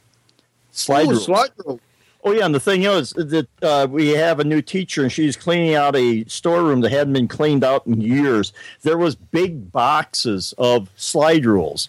Slide 0.70 1.06
Ooh, 1.06 1.10
rules. 1.10 1.24
slide 1.24 1.51
rule. 1.64 1.81
Oh 2.27 2.33
yeah, 2.33 2.47
and 2.47 2.55
the 2.55 2.61
thing 2.61 2.85
is 2.85 3.11
that 3.11 3.49
uh, 3.61 3.87
we 3.91 4.09
have 4.09 4.41
a 4.41 4.45
new 4.45 4.63
teacher, 4.63 5.03
and 5.03 5.13
she's 5.13 5.37
cleaning 5.37 5.75
out 5.75 5.95
a 5.95 6.25
storeroom 6.25 6.81
that 6.81 6.91
hadn't 6.91 7.13
been 7.13 7.29
cleaned 7.29 7.63
out 7.63 7.87
in 7.87 8.01
years. 8.01 8.55
There 8.81 8.97
was 8.97 9.15
big 9.15 9.71
boxes 9.71 10.55
of 10.57 10.89
slide 10.97 11.45
rules. 11.45 11.87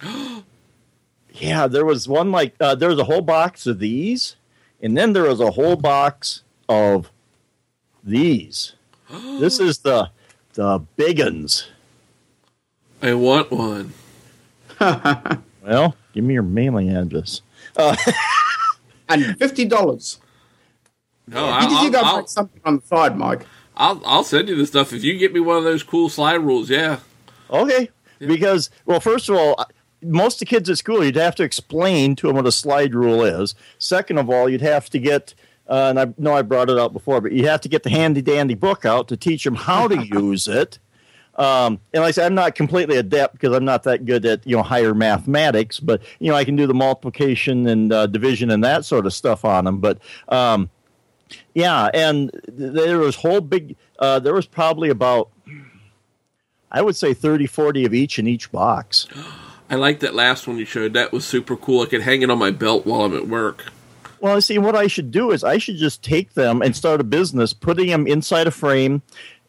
yeah, 1.33 1.67
there 1.67 1.85
was 1.85 2.09
one 2.09 2.31
like 2.31 2.53
uh, 2.59 2.75
there 2.75 2.89
was 2.89 2.99
a 2.99 3.05
whole 3.05 3.21
box 3.21 3.65
of 3.65 3.79
these, 3.79 4.35
and 4.81 4.97
then 4.97 5.13
there 5.13 5.23
was 5.23 5.39
a 5.39 5.51
whole 5.51 5.77
box 5.77 6.43
of 6.67 7.09
these. 8.03 8.73
this 9.39 9.61
is 9.61 9.79
the 9.79 10.09
the 10.55 10.79
big 10.97 11.21
uns. 11.21 11.69
I 13.01 13.13
want 13.13 13.51
one. 13.51 13.93
Well, 15.65 15.95
give 16.13 16.23
me 16.23 16.35
your 16.35 16.43
mailing 16.43 16.95
address. 16.95 17.41
And 19.07 19.23
$50. 19.39 20.17
No, 21.27 21.45
you, 21.45 21.51
I'll, 21.51 21.85
you 21.85 21.91
got 21.91 22.01
to 22.01 22.07
I'll, 22.07 22.27
something 22.27 22.61
on 22.65 22.77
the 22.77 22.85
side, 22.85 23.17
Mike. 23.17 23.45
I'll, 23.77 24.01
I'll 24.05 24.23
send 24.23 24.47
you 24.47 24.55
the 24.55 24.65
stuff 24.65 24.93
if 24.93 25.03
you 25.03 25.17
get 25.17 25.33
me 25.33 25.39
one 25.39 25.57
of 25.57 25.63
those 25.63 25.83
cool 25.83 26.07
slide 26.09 26.35
rules. 26.35 26.69
Yeah, 26.69 26.99
Okay. 27.49 27.89
Because, 28.19 28.69
well, 28.85 28.99
first 28.99 29.29
of 29.29 29.35
all, 29.35 29.65
most 30.01 30.35
of 30.35 30.39
the 30.39 30.45
kids 30.45 30.69
at 30.69 30.77
school, 30.77 31.03
you'd 31.03 31.15
have 31.15 31.35
to 31.35 31.43
explain 31.43 32.15
to 32.17 32.27
them 32.27 32.35
what 32.35 32.45
a 32.45 32.51
slide 32.51 32.93
rule 32.93 33.23
is. 33.23 33.55
Second 33.77 34.17
of 34.17 34.29
all, 34.29 34.47
you'd 34.47 34.61
have 34.61 34.89
to 34.91 34.99
get, 34.99 35.33
uh, 35.67 35.87
and 35.89 35.99
I 35.99 36.13
know 36.17 36.33
I 36.33 36.41
brought 36.41 36.69
it 36.69 36.77
up 36.77 36.93
before, 36.93 37.21
but 37.21 37.31
you 37.31 37.47
have 37.47 37.61
to 37.61 37.69
get 37.69 37.83
the 37.83 37.89
handy 37.89 38.21
dandy 38.21 38.53
book 38.53 38.85
out 38.85 39.07
to 39.09 39.17
teach 39.17 39.43
them 39.43 39.55
how 39.55 39.87
to 39.87 40.05
use 40.13 40.47
it. 40.47 40.79
Um, 41.35 41.81
and 41.93 42.01
like 42.01 42.09
I 42.09 42.11
said, 42.11 42.27
I'm 42.27 42.35
not 42.35 42.55
completely 42.55 42.95
adept 42.95 43.33
because 43.33 43.53
I'm 43.53 43.65
not 43.65 43.83
that 43.83 44.05
good 44.05 44.25
at 44.25 44.47
you 44.47 44.55
know 44.55 44.63
higher 44.63 44.93
mathematics, 44.93 45.81
but 45.81 46.01
you 46.19 46.31
know 46.31 46.37
I 46.37 46.45
can 46.45 46.55
do 46.55 46.65
the 46.65 46.73
multiplication 46.73 47.67
and 47.67 47.91
uh, 47.91 48.07
division 48.07 48.51
and 48.51 48.63
that 48.63 48.85
sort 48.85 49.05
of 49.05 49.13
stuff 49.13 49.43
on 49.43 49.65
them. 49.65 49.79
But 49.79 49.99
um, 50.29 50.69
yeah, 51.53 51.89
and 51.93 52.31
there 52.47 52.99
was 52.99 53.15
whole 53.15 53.41
big. 53.41 53.75
Uh, 53.99 54.19
there 54.19 54.33
was 54.33 54.45
probably 54.45 54.89
about 54.89 55.29
I 56.75 56.81
would 56.81 56.95
say 56.97 57.13
30, 57.13 57.47
40 57.47 57.85
of 57.85 57.93
each 57.93 58.19
in 58.19 58.27
each 58.27 58.51
box. 58.51 59.07
I 59.69 59.75
like 59.75 60.01
that 60.01 60.13
last 60.13 60.47
one 60.47 60.57
you 60.57 60.65
showed. 60.65 60.93
That 60.93 61.11
was 61.11 61.25
super 61.25 61.55
cool. 61.55 61.81
I 61.81 61.85
could 61.87 62.01
hang 62.01 62.21
it 62.21 62.29
on 62.29 62.37
my 62.37 62.51
belt 62.51 62.85
while 62.85 63.01
I'm 63.01 63.15
at 63.15 63.27
work. 63.27 63.71
Well, 64.19 64.39
see, 64.41 64.59
what 64.59 64.75
I 64.75 64.85
should 64.87 65.09
do 65.09 65.31
is 65.31 65.43
I 65.43 65.57
should 65.57 65.77
just 65.77 66.03
take 66.03 66.33
them 66.33 66.61
and 66.61 66.75
start 66.75 67.01
a 67.01 67.03
business, 67.03 67.53
putting 67.53 67.87
them 67.87 68.05
inside 68.05 68.45
a 68.45 68.51
frame 68.51 69.01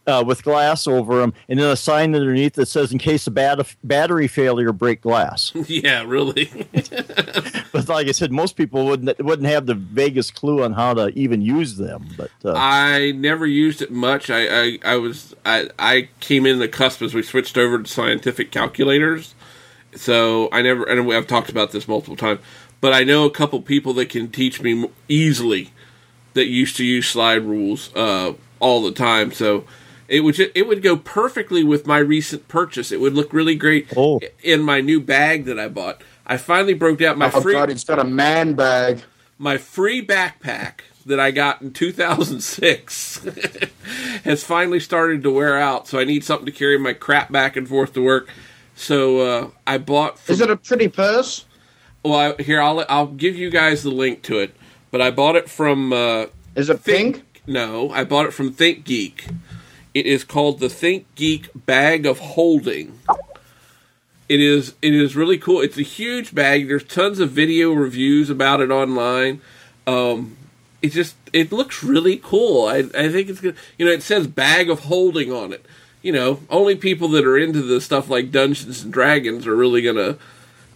uh, 0.06 0.22
with 0.26 0.42
glass 0.44 0.86
over 0.86 1.20
them, 1.20 1.34
and 1.48 1.58
then 1.58 1.68
a 1.68 1.76
sign 1.76 2.14
underneath 2.14 2.54
that 2.54 2.66
says, 2.66 2.92
"In 2.92 2.98
case 2.98 3.26
of 3.26 3.34
bat- 3.34 3.76
battery 3.82 4.28
failure, 4.28 4.72
break 4.72 5.00
glass." 5.00 5.52
yeah, 5.66 6.04
really. 6.04 6.50
but 7.72 7.88
like 7.88 8.08
I 8.08 8.12
said, 8.12 8.32
most 8.32 8.56
people 8.56 8.86
wouldn't 8.86 9.18
wouldn't 9.18 9.48
have 9.48 9.66
the 9.66 9.74
vaguest 9.74 10.34
clue 10.34 10.62
on 10.62 10.72
how 10.72 10.94
to 10.94 11.08
even 11.18 11.42
use 11.42 11.76
them. 11.76 12.08
But 12.16 12.30
uh, 12.44 12.54
I 12.54 13.12
never 13.12 13.46
used 13.46 13.82
it 13.82 13.90
much. 13.90 14.30
I, 14.30 14.46
I, 14.46 14.78
I 14.84 14.96
was 14.96 15.34
I, 15.44 15.68
I 15.78 16.08
came 16.20 16.46
in 16.46 16.58
the 16.58 16.68
cusp 16.68 17.02
as 17.02 17.14
we 17.14 17.22
switched 17.22 17.58
over 17.58 17.82
to 17.82 17.88
scientific 17.88 18.50
calculators. 18.50 19.34
So 19.94 20.48
I 20.52 20.62
never 20.62 20.84
and 20.84 21.12
I've 21.12 21.26
talked 21.26 21.48
about 21.48 21.72
this 21.72 21.88
multiple 21.88 22.16
times, 22.16 22.40
but 22.80 22.92
I 22.92 23.02
know 23.02 23.24
a 23.24 23.30
couple 23.30 23.60
people 23.62 23.92
that 23.94 24.10
can 24.10 24.30
teach 24.30 24.60
me 24.60 24.88
easily 25.08 25.72
that 26.34 26.46
used 26.46 26.76
to 26.76 26.84
use 26.84 27.08
slide 27.08 27.42
rules 27.42 27.94
uh, 27.96 28.34
all 28.60 28.82
the 28.82 28.92
time. 28.92 29.32
So 29.32 29.64
it 30.08 30.20
would 30.20 30.34
ju- 30.36 30.50
it 30.54 30.66
would 30.68 30.82
go 30.82 30.96
perfectly 30.96 31.62
with 31.64 31.86
my 31.86 31.98
recent 31.98 32.48
purchase. 32.48 32.92
It 32.92 33.00
would 33.00 33.14
look 33.14 33.32
really 33.32 33.54
great 33.56 33.88
Oh. 33.96 34.20
in 34.42 34.62
my 34.62 34.80
new 34.80 35.00
bag 35.00 35.44
that 35.46 35.58
I 35.58 35.68
bought. 35.68 36.02
I 36.26 36.36
finally 36.36 36.74
broke 36.74 37.00
out 37.02 37.16
my 37.18 37.30
Oh, 37.32 37.40
free 37.40 37.52
God, 37.54 37.70
it's 37.70 37.84
got 37.84 37.98
a 37.98 38.04
man 38.04 38.54
bag. 38.54 39.02
my 39.38 39.58
free 39.58 40.04
backpack 40.04 40.80
that 41.04 41.20
I 41.20 41.30
got 41.30 41.62
in 41.62 41.72
2006 41.72 43.24
has 44.24 44.42
finally 44.44 44.80
started 44.80 45.22
to 45.22 45.30
wear 45.30 45.56
out. 45.58 45.86
So 45.86 45.98
I 45.98 46.04
need 46.04 46.24
something 46.24 46.46
to 46.46 46.52
carry 46.52 46.78
my 46.78 46.92
crap 46.92 47.30
back 47.30 47.56
and 47.56 47.68
forth 47.68 47.92
to 47.94 48.02
work. 48.02 48.28
So 48.74 49.18
uh, 49.20 49.50
I 49.66 49.78
bought. 49.78 50.18
From, 50.18 50.32
Is 50.32 50.40
it 50.40 50.50
a 50.50 50.56
pretty 50.56 50.88
purse? 50.88 51.44
well, 52.04 52.34
I, 52.38 52.42
here 52.42 52.60
I'll 52.60 52.84
I'll 52.88 53.06
give 53.06 53.36
you 53.36 53.50
guys 53.50 53.82
the 53.82 53.90
link 53.90 54.22
to 54.22 54.38
it. 54.38 54.54
But 54.90 55.00
I 55.00 55.10
bought 55.10 55.36
it 55.36 55.48
from. 55.48 55.92
Uh, 55.92 56.26
Is 56.54 56.68
it 56.70 56.84
pink? 56.84 57.22
no, 57.46 57.90
I 57.90 58.02
bought 58.04 58.26
it 58.26 58.32
from 58.32 58.52
Think 58.52 58.84
Geek. 58.84 59.26
It 59.96 60.04
is 60.04 60.24
called 60.24 60.60
the 60.60 60.68
Think 60.68 61.06
Geek 61.14 61.48
Bag 61.54 62.04
of 62.04 62.18
Holding. 62.18 62.98
It 64.28 64.40
is 64.40 64.74
it 64.82 64.92
is 64.92 65.16
really 65.16 65.38
cool. 65.38 65.62
It's 65.62 65.78
a 65.78 65.82
huge 65.82 66.34
bag. 66.34 66.68
There's 66.68 66.84
tons 66.84 67.18
of 67.18 67.30
video 67.30 67.72
reviews 67.72 68.28
about 68.28 68.60
it 68.60 68.70
online. 68.70 69.40
Um, 69.86 70.36
it 70.82 70.90
just 70.90 71.16
it 71.32 71.50
looks 71.50 71.82
really 71.82 72.18
cool. 72.18 72.66
I 72.66 72.80
I 72.80 73.08
think 73.08 73.30
it's 73.30 73.40
good. 73.40 73.56
You 73.78 73.86
know, 73.86 73.92
it 73.92 74.02
says 74.02 74.26
bag 74.26 74.68
of 74.68 74.80
holding 74.80 75.32
on 75.32 75.54
it. 75.54 75.64
You 76.02 76.12
know, 76.12 76.40
only 76.50 76.76
people 76.76 77.08
that 77.08 77.24
are 77.24 77.38
into 77.38 77.62
the 77.62 77.80
stuff 77.80 78.10
like 78.10 78.30
Dungeons 78.30 78.82
and 78.82 78.92
Dragons 78.92 79.46
are 79.46 79.56
really 79.56 79.80
gonna 79.80 80.18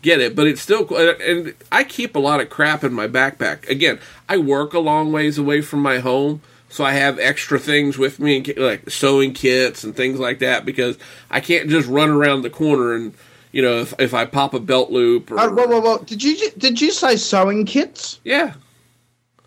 get 0.01 0.23
it. 0.23 0.35
But 0.35 0.47
it's 0.47 0.63
still. 0.63 0.89
And 0.97 1.53
I 1.71 1.85
keep 1.85 2.17
a 2.17 2.21
lot 2.21 2.41
of 2.41 2.49
crap 2.49 2.83
in 2.85 2.95
my 2.95 3.07
backpack. 3.07 3.69
Again, 3.69 4.01
I 4.31 4.39
work 4.39 4.73
a 4.73 4.79
long 4.79 5.13
ways 5.13 5.37
away 5.37 5.61
from 5.61 5.83
my 5.83 5.99
home. 5.99 6.41
So 6.71 6.85
I 6.85 6.93
have 6.93 7.19
extra 7.19 7.59
things 7.59 7.99
with 7.99 8.19
me, 8.21 8.43
like 8.57 8.89
sewing 8.89 9.35
kits 9.35 9.83
and 9.85 9.95
things 9.95 10.19
like 10.21 10.39
that, 10.39 10.65
because 10.65 10.97
I 11.31 11.41
can't 11.41 11.69
just 11.69 11.89
run 11.89 12.09
around 12.11 12.43
the 12.43 12.51
corner 12.51 12.95
and, 12.95 13.13
you 13.53 13.61
know, 13.61 13.81
if, 13.81 13.93
if 13.99 14.15
I 14.15 14.25
pop 14.25 14.55
a 14.55 14.61
belt 14.61 14.91
loop 14.91 15.31
or 15.33 15.41
Oh, 15.41 15.51
whoa, 15.53 15.67
whoa, 15.67 15.81
whoa. 15.81 15.99
Did 15.99 16.23
you 16.23 16.51
did 16.53 16.81
you 16.81 16.93
say 16.93 17.17
sewing 17.17 17.67
kits? 17.67 18.21
yeah, 18.25 18.55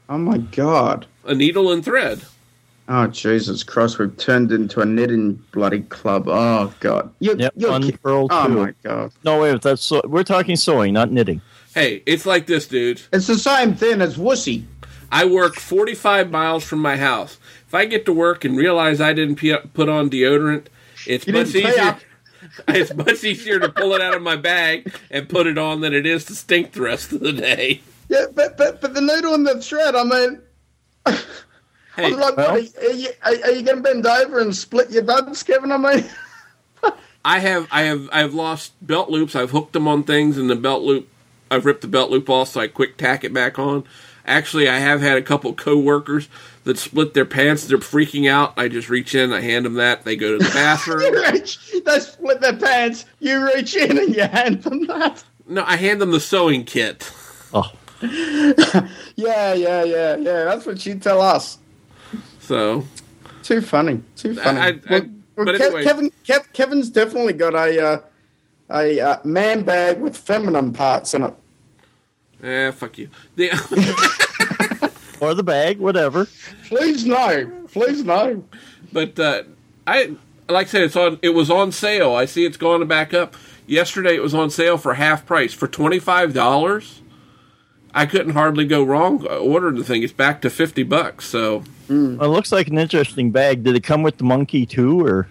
Oh 0.10 0.18
my 0.18 0.38
god. 0.38 1.06
a 1.26 1.34
needle 1.34 1.72
and 1.72 1.84
thread. 1.84 2.22
Oh 2.90 3.08
Jesus 3.08 3.64
Christ! 3.64 3.98
We've 3.98 4.16
turned 4.18 4.52
into 4.52 4.82
a 4.82 4.86
knitting 4.86 5.42
bloody 5.54 5.84
club. 5.84 6.26
Oh 6.28 6.74
god. 6.82 7.14
You, 7.20 7.38
Yep, 7.40 7.54
you're 7.56 7.80
ki- 7.80 7.98
Oh 8.04 8.28
too. 8.28 8.50
my 8.50 8.74
god. 8.84 9.14
no, 9.24 9.40
wait, 9.40 9.62
that's 9.62 9.82
so, 9.82 10.02
we're 10.04 10.24
talking 10.26 10.58
sewing, 10.58 10.92
not 10.94 11.10
knitting. 11.10 11.40
Hey, 11.74 12.04
it's 12.06 12.26
like 12.26 12.46
this, 12.46 12.68
dude. 12.68 13.02
It's 13.14 13.28
the 13.28 13.38
same 13.38 13.74
thing 13.76 14.02
as 14.02 14.18
wussy. 14.18 14.66
I 15.14 15.26
work 15.26 15.56
45 15.56 16.32
miles 16.32 16.64
from 16.64 16.80
my 16.80 16.98
house. 16.98 17.38
If 17.68 17.76
I 17.76 17.86
get 17.86 18.04
to 18.08 18.14
work 18.14 18.44
and 18.44 18.58
realize 18.58 19.00
I 19.00 19.14
didn't 19.14 19.36
put 19.74 19.88
on 19.88 20.10
deodorant, 20.10 20.66
it's 21.06 21.28
You 21.28 21.34
much 21.34 21.54
easier. 21.54 21.98
It's 22.68 22.94
much 22.94 23.24
easier 23.24 23.58
to 23.58 23.70
pull 23.70 23.94
it 23.94 24.02
out 24.02 24.16
of 24.16 24.22
my 24.22 24.36
bag 24.36 24.94
and 25.10 25.30
put 25.30 25.48
it 25.48 25.58
on 25.58 25.80
than 25.80 25.94
it 25.94 26.06
is 26.06 26.26
to 26.26 26.36
stink 26.36 26.74
the 26.74 26.82
rest 26.82 27.14
of 27.14 27.22
the 27.22 27.32
day. 27.32 27.82
Yeah, 28.10 28.26
but 28.36 28.58
but 28.58 28.82
but 28.82 28.94
the 28.94 29.00
needle 29.00 29.34
and 29.34 29.48
the 29.48 29.62
thread. 29.62 29.96
I 29.96 30.04
mean, 30.04 30.42
Hey, 31.96 32.06
I'm 32.06 32.20
like, 32.20 32.36
well- 32.36 32.52
are, 32.52 32.60
you, 32.60 32.70
are, 33.24 33.34
you, 33.34 33.44
are 33.44 33.52
you 33.52 33.62
going 33.62 33.78
to 33.78 33.82
bend 33.82 34.06
over 34.06 34.40
and 34.40 34.54
split 34.56 34.92
your 34.92 35.04
buds, 35.04 35.42
Kevin? 35.44 35.72
I 35.72 35.78
mean, 35.78 36.06
I 37.26 37.40
have 37.40 37.68
I 37.72 37.84
have 37.84 38.10
I 38.12 38.20
have 38.20 38.34
lost 38.34 38.74
belt 38.86 39.10
loops. 39.10 39.36
I've 39.36 39.52
hooked 39.52 39.74
them 39.74 39.88
on 39.88 40.04
things, 40.04 40.38
and 40.38 40.50
the 40.50 40.56
belt 40.56 40.84
loop 40.84 41.08
I've 41.50 41.66
ripped 41.66 41.82
the 41.82 41.88
belt 41.88 42.10
loop 42.12 42.30
off, 42.30 42.50
so 42.50 42.60
I 42.62 42.68
quick 42.68 42.98
tack 42.98 43.24
it 43.24 43.34
back 43.34 43.58
on. 43.58 43.86
Actually, 44.26 44.70
I 44.70 44.80
have 44.80 45.02
had 45.02 45.18
a 45.18 45.22
couple 45.22 45.54
coworkers 45.54 46.30
that 46.64 46.78
split 46.78 47.14
their 47.14 47.26
pants. 47.26 47.66
They're 47.68 47.78
freaking 47.78 48.30
out. 48.30 48.54
I 48.58 48.70
just 48.70 48.90
reach 48.90 49.16
in, 49.16 49.34
I 49.34 49.42
hand 49.42 49.66
them 49.66 49.74
that. 49.76 50.04
They 50.06 50.16
go 50.16 50.38
to 50.38 50.44
the 50.44 50.50
bathroom. 50.54 51.02
you 51.02 51.32
reach, 51.32 51.60
they 51.86 52.00
split 52.00 52.40
their 52.40 52.56
pants. 52.56 53.06
You 53.20 53.46
reach 53.54 53.76
in 53.76 53.98
and 53.98 54.16
you 54.16 54.24
hand 54.24 54.64
them 54.64 54.88
that. 54.88 55.24
no, 55.48 55.64
I 55.66 55.76
hand 55.76 56.02
them 56.02 56.12
the 56.12 56.20
sewing 56.22 56.64
kit. 56.64 57.12
Oh, 57.54 57.72
Yeah, 58.02 59.54
yeah, 59.54 59.84
yeah, 59.84 60.16
yeah. 60.16 60.44
That's 60.46 60.66
what 60.66 60.86
you 60.86 60.96
tell 60.96 61.22
us. 61.22 61.58
So, 62.40 62.86
Too 63.44 63.62
funny. 63.62 64.02
Too 64.16 64.36
funny. 64.36 64.60
I- 64.60 64.68
I- 64.68 64.80
well, 64.90 65.02
well, 65.36 65.46
but 65.46 65.56
Kev- 65.56 65.62
anyway. 65.62 65.84
Kevin, 65.84 66.12
Kev, 66.26 66.54
Kevin's 66.54 66.90
definitely 66.90 67.34
got 67.34 67.56
a 67.56 67.84
uh, 67.84 68.00
a 68.70 69.00
uh, 69.00 69.18
man 69.24 69.64
bag 69.64 70.00
with 70.00 70.16
feminine 70.16 70.72
parts 70.74 71.14
in 71.14 71.24
it. 71.24 71.34
Eh, 72.44 72.72
fuck 72.72 72.98
you. 72.98 73.10
The, 73.38 73.52
or 75.22 75.34
the 75.34 75.44
bag, 75.44 75.80
whatever. 75.80 76.28
Please 76.68 77.06
no. 77.06 77.50
Please 77.72 78.04
no. 78.04 78.44
but 78.92 79.18
uh, 79.18 79.44
I 79.88 80.16
like 80.50 80.68
I 80.68 80.70
said, 80.70 80.82
it's 80.84 80.96
on. 80.96 81.20
It 81.22 81.30
was 81.30 81.50
on 81.50 81.72
sale. 81.72 82.14
I 82.14 82.26
see 82.26 82.46
it's 82.46 82.58
going 82.58 82.86
back 82.88 83.14
up. 83.14 83.36
Yesterday, 83.66 84.16
it 84.16 84.22
was 84.22 84.34
on 84.34 84.50
sale 84.50 84.78
for 84.78 84.96
half 84.96 85.26
price 85.26 85.54
for 85.54 85.68
twenty 85.68 86.00
five 86.00 86.34
dollars. 86.34 87.02
I 87.96 88.06
couldn't 88.06 88.34
hardly 88.34 88.66
go 88.66 88.84
wrong 88.84 89.26
ordering 89.28 89.76
the 89.76 89.84
thing. 89.84 90.04
It's 90.04 90.12
back 90.12 90.42
to 90.42 90.50
fifty 90.50 90.84
bucks. 90.84 91.26
So, 91.26 91.64
Well, 91.88 92.24
it 92.24 92.28
looks 92.28 92.52
like 92.52 92.68
an 92.68 92.78
interesting 92.78 93.32
bag. 93.32 93.64
Did 93.64 93.76
it 93.76 93.84
come 93.84 94.04
with 94.04 94.18
the 94.18 94.24
monkey 94.26 94.66
too, 94.66 95.00
or 95.06 95.30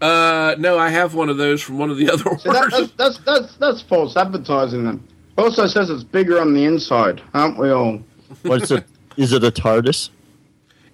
uh, 0.00 0.56
no, 0.58 0.78
I 0.78 0.88
have 0.88 1.14
one 1.14 1.28
of 1.28 1.36
those 1.36 1.62
from 1.62 1.78
one 1.78 1.90
of 1.90 1.96
the 1.96 2.10
other 2.12 2.36
So 2.38 2.52
that, 2.52 2.70
that's, 2.70 2.90
that's 2.96 3.18
that's 3.18 3.56
that's 3.56 3.82
false 3.82 4.16
advertising. 4.16 4.84
Then 4.84 5.06
also 5.36 5.66
says 5.66 5.90
it's 5.90 6.04
bigger 6.04 6.40
on 6.40 6.54
the 6.54 6.64
inside, 6.64 7.20
aren't 7.32 7.58
we 7.58 7.70
all? 7.70 8.00
what's 8.42 8.70
it? 8.70 8.84
Is 9.16 9.32
it 9.32 9.44
a 9.44 9.50
TARDIS? 9.50 10.10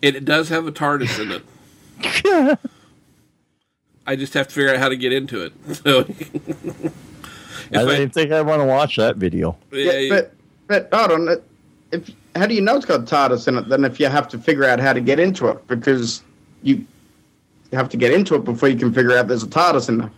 It 0.02 0.24
does 0.24 0.48
have 0.48 0.66
a 0.66 0.72
TARDIS 0.72 1.18
in 1.20 1.32
it. 1.32 2.58
I 4.06 4.16
just 4.16 4.34
have 4.34 4.48
to 4.48 4.54
figure 4.54 4.72
out 4.72 4.78
how 4.78 4.88
to 4.88 4.96
get 4.96 5.12
into 5.12 5.44
it. 5.44 5.52
So, 7.70 7.76
if 7.78 7.86
I 7.86 7.92
I- 7.92 7.96
didn't 7.98 8.14
think 8.14 8.32
I 8.32 8.40
want 8.42 8.60
to 8.60 8.66
watch 8.66 8.96
that 8.96 9.16
video. 9.16 9.56
Yeah, 9.70 10.08
but 10.08 10.34
but 10.66 10.88
hold 10.92 11.12
on. 11.28 11.42
If 11.92 12.10
how 12.34 12.46
do 12.46 12.54
you 12.54 12.60
know 12.60 12.76
it's 12.76 12.84
got 12.86 13.00
TARDIS 13.02 13.46
in 13.48 13.58
it? 13.58 13.68
Then 13.68 13.84
if 13.84 14.00
you 14.00 14.06
have 14.06 14.26
to 14.28 14.38
figure 14.38 14.64
out 14.64 14.80
how 14.80 14.92
to 14.92 15.00
get 15.00 15.20
into 15.20 15.48
it, 15.48 15.66
because 15.68 16.22
you 16.62 16.76
you 17.70 17.78
have 17.78 17.88
to 17.90 17.96
get 17.96 18.12
into 18.12 18.34
it 18.34 18.44
before 18.44 18.68
you 18.68 18.76
can 18.76 18.92
figure 18.92 19.16
out 19.16 19.28
there's 19.28 19.44
a 19.44 19.46
TARDIS 19.48 19.88
in 19.88 19.98
there. 19.98 20.10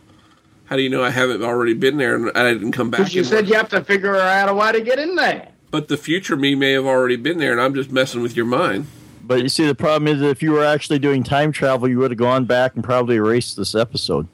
How 0.64 0.76
do 0.76 0.82
you 0.82 0.88
know 0.88 1.02
I 1.02 1.10
haven't 1.10 1.42
already 1.42 1.74
been 1.74 1.96
there 1.96 2.14
and 2.14 2.30
I 2.36 2.52
didn't 2.52 2.72
come 2.72 2.90
back? 2.90 3.00
Because 3.00 3.14
you 3.14 3.20
and 3.20 3.28
said 3.28 3.44
work? 3.44 3.48
you 3.48 3.54
have 3.56 3.68
to 3.70 3.84
figure 3.84 4.16
out 4.16 4.48
a 4.48 4.54
way 4.54 4.72
to 4.72 4.80
get 4.80 4.98
in 4.98 5.16
there. 5.16 5.48
But 5.70 5.88
the 5.88 5.96
future 5.96 6.36
me 6.36 6.54
may 6.54 6.72
have 6.72 6.84
already 6.84 7.16
been 7.16 7.38
there, 7.38 7.52
and 7.52 7.60
I'm 7.60 7.74
just 7.74 7.90
messing 7.90 8.22
with 8.22 8.36
your 8.36 8.44
mind. 8.46 8.86
But 9.24 9.42
you 9.42 9.48
see, 9.48 9.66
the 9.66 9.74
problem 9.74 10.12
is 10.12 10.20
that 10.20 10.28
if 10.28 10.42
you 10.42 10.52
were 10.52 10.64
actually 10.64 10.98
doing 10.98 11.22
time 11.22 11.52
travel, 11.52 11.88
you 11.88 11.98
would 11.98 12.10
have 12.10 12.18
gone 12.18 12.44
back 12.44 12.74
and 12.74 12.84
probably 12.84 13.16
erased 13.16 13.56
this 13.56 13.74
episode. 13.74 14.28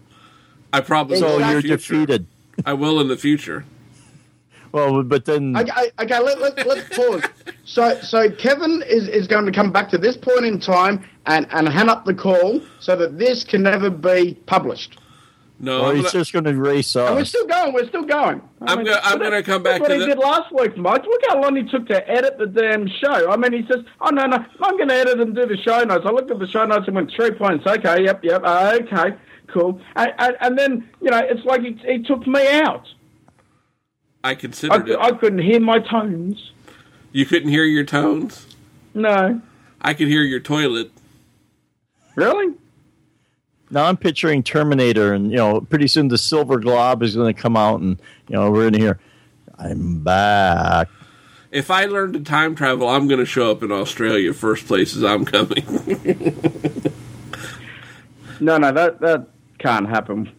I 0.72 0.80
probably 0.80 1.18
So 1.18 1.38
will 1.38 1.50
you're 1.50 1.62
defeated. 1.62 2.26
I 2.64 2.72
will 2.72 3.00
in 3.00 3.08
the 3.08 3.16
future. 3.16 3.64
Well, 4.70 5.02
but 5.02 5.24
then 5.24 5.56
Okay, 5.56 5.90
okay 5.98 6.18
let, 6.18 6.40
let, 6.42 6.66
let's 6.66 6.94
pause. 6.94 7.22
So, 7.64 7.98
so 8.02 8.30
Kevin 8.30 8.82
is, 8.86 9.08
is 9.08 9.26
going 9.26 9.46
to 9.46 9.50
come 9.50 9.72
back 9.72 9.88
to 9.88 9.96
this 9.96 10.14
point 10.14 10.44
in 10.44 10.60
time 10.60 11.02
and, 11.24 11.46
and 11.52 11.66
hang 11.66 11.88
up 11.88 12.04
the 12.04 12.12
call 12.12 12.60
so 12.78 12.94
that 12.94 13.18
this 13.18 13.44
can 13.44 13.62
never 13.62 13.88
be 13.88 14.34
published. 14.44 14.98
No, 15.60 15.80
well, 15.80 15.90
I'm 15.90 15.96
he's 15.96 16.04
gonna, 16.04 16.20
just 16.20 16.32
going 16.32 16.44
to 16.44 16.50
erase 16.50 16.94
And 16.94 17.16
we're 17.16 17.24
still 17.24 17.46
going. 17.46 17.74
We're 17.74 17.88
still 17.88 18.04
going. 18.04 18.40
I'm 18.62 18.84
gonna, 18.84 19.00
I'm 19.02 19.18
gonna 19.18 19.42
come 19.42 19.64
back 19.64 19.80
That's 19.80 19.80
what 19.80 19.88
to 19.88 19.94
he 19.94 20.00
the. 20.00 20.06
did 20.06 20.18
last 20.18 20.52
week, 20.52 20.76
Mike. 20.76 21.02
Look 21.02 21.20
how 21.28 21.40
long 21.40 21.56
he 21.56 21.64
took 21.64 21.88
to 21.88 22.08
edit 22.08 22.38
the 22.38 22.46
damn 22.46 22.86
show. 22.86 23.28
I 23.28 23.36
mean, 23.36 23.52
he 23.52 23.66
says, 23.66 23.84
"Oh 24.00 24.10
no, 24.10 24.26
no, 24.26 24.36
I'm 24.62 24.76
going 24.76 24.88
to 24.88 24.94
edit 24.94 25.20
and 25.20 25.34
do 25.34 25.46
the 25.46 25.56
show 25.56 25.82
notes." 25.82 26.04
I 26.06 26.10
looked 26.10 26.30
at 26.30 26.38
the 26.38 26.46
show 26.46 26.64
notes 26.64 26.84
and 26.86 26.94
went 26.94 27.10
three 27.10 27.32
points. 27.32 27.66
Okay, 27.66 28.04
yep, 28.04 28.22
yep. 28.22 28.42
uh, 28.44 28.78
okay, 28.82 29.16
cool. 29.48 29.80
And, 29.96 30.12
and, 30.18 30.36
and 30.40 30.58
then 30.58 30.88
you 31.02 31.10
know, 31.10 31.18
it's 31.18 31.44
like 31.44 31.62
he, 31.62 31.72
he 31.84 32.04
took 32.04 32.24
me 32.26 32.46
out. 32.60 32.86
I 34.22 34.30
I, 34.30 34.34
considered 34.36 34.88
it. 34.88 34.98
I 35.00 35.10
couldn't 35.12 35.40
hear 35.40 35.58
my 35.58 35.80
tones. 35.80 36.52
You 37.10 37.26
couldn't 37.26 37.48
hear 37.48 37.64
your 37.64 37.84
tones. 37.84 38.46
No, 38.94 39.40
I 39.80 39.94
could 39.94 40.06
hear 40.06 40.22
your 40.22 40.40
toilet. 40.40 40.92
really. 42.14 42.54
Now 43.70 43.84
I'm 43.84 43.96
picturing 43.96 44.42
Terminator, 44.42 45.12
and 45.12 45.30
you 45.30 45.36
know, 45.36 45.60
pretty 45.60 45.88
soon 45.88 46.08
the 46.08 46.18
silver 46.18 46.58
glob 46.58 47.02
is 47.02 47.14
going 47.16 47.34
to 47.34 47.40
come 47.40 47.56
out, 47.56 47.80
and 47.80 48.00
you 48.28 48.36
know, 48.36 48.50
we're 48.50 48.68
in 48.68 48.74
here. 48.74 48.98
"I'm 49.58 50.00
back." 50.00 50.88
If 51.50 51.70
I 51.70 51.86
learn 51.86 52.12
to 52.12 52.20
time 52.20 52.54
travel, 52.54 52.88
I'm 52.88 53.08
going 53.08 53.20
to 53.20 53.26
show 53.26 53.50
up 53.50 53.62
in 53.62 53.72
Australia 53.72 54.34
first 54.34 54.66
places 54.66 55.02
I'm 55.02 55.24
coming. 55.24 55.64
No, 58.40 58.58
no, 58.58 58.72
that 58.72 59.00
that 59.00 59.26
can't 59.58 59.88
happen. 59.88 60.30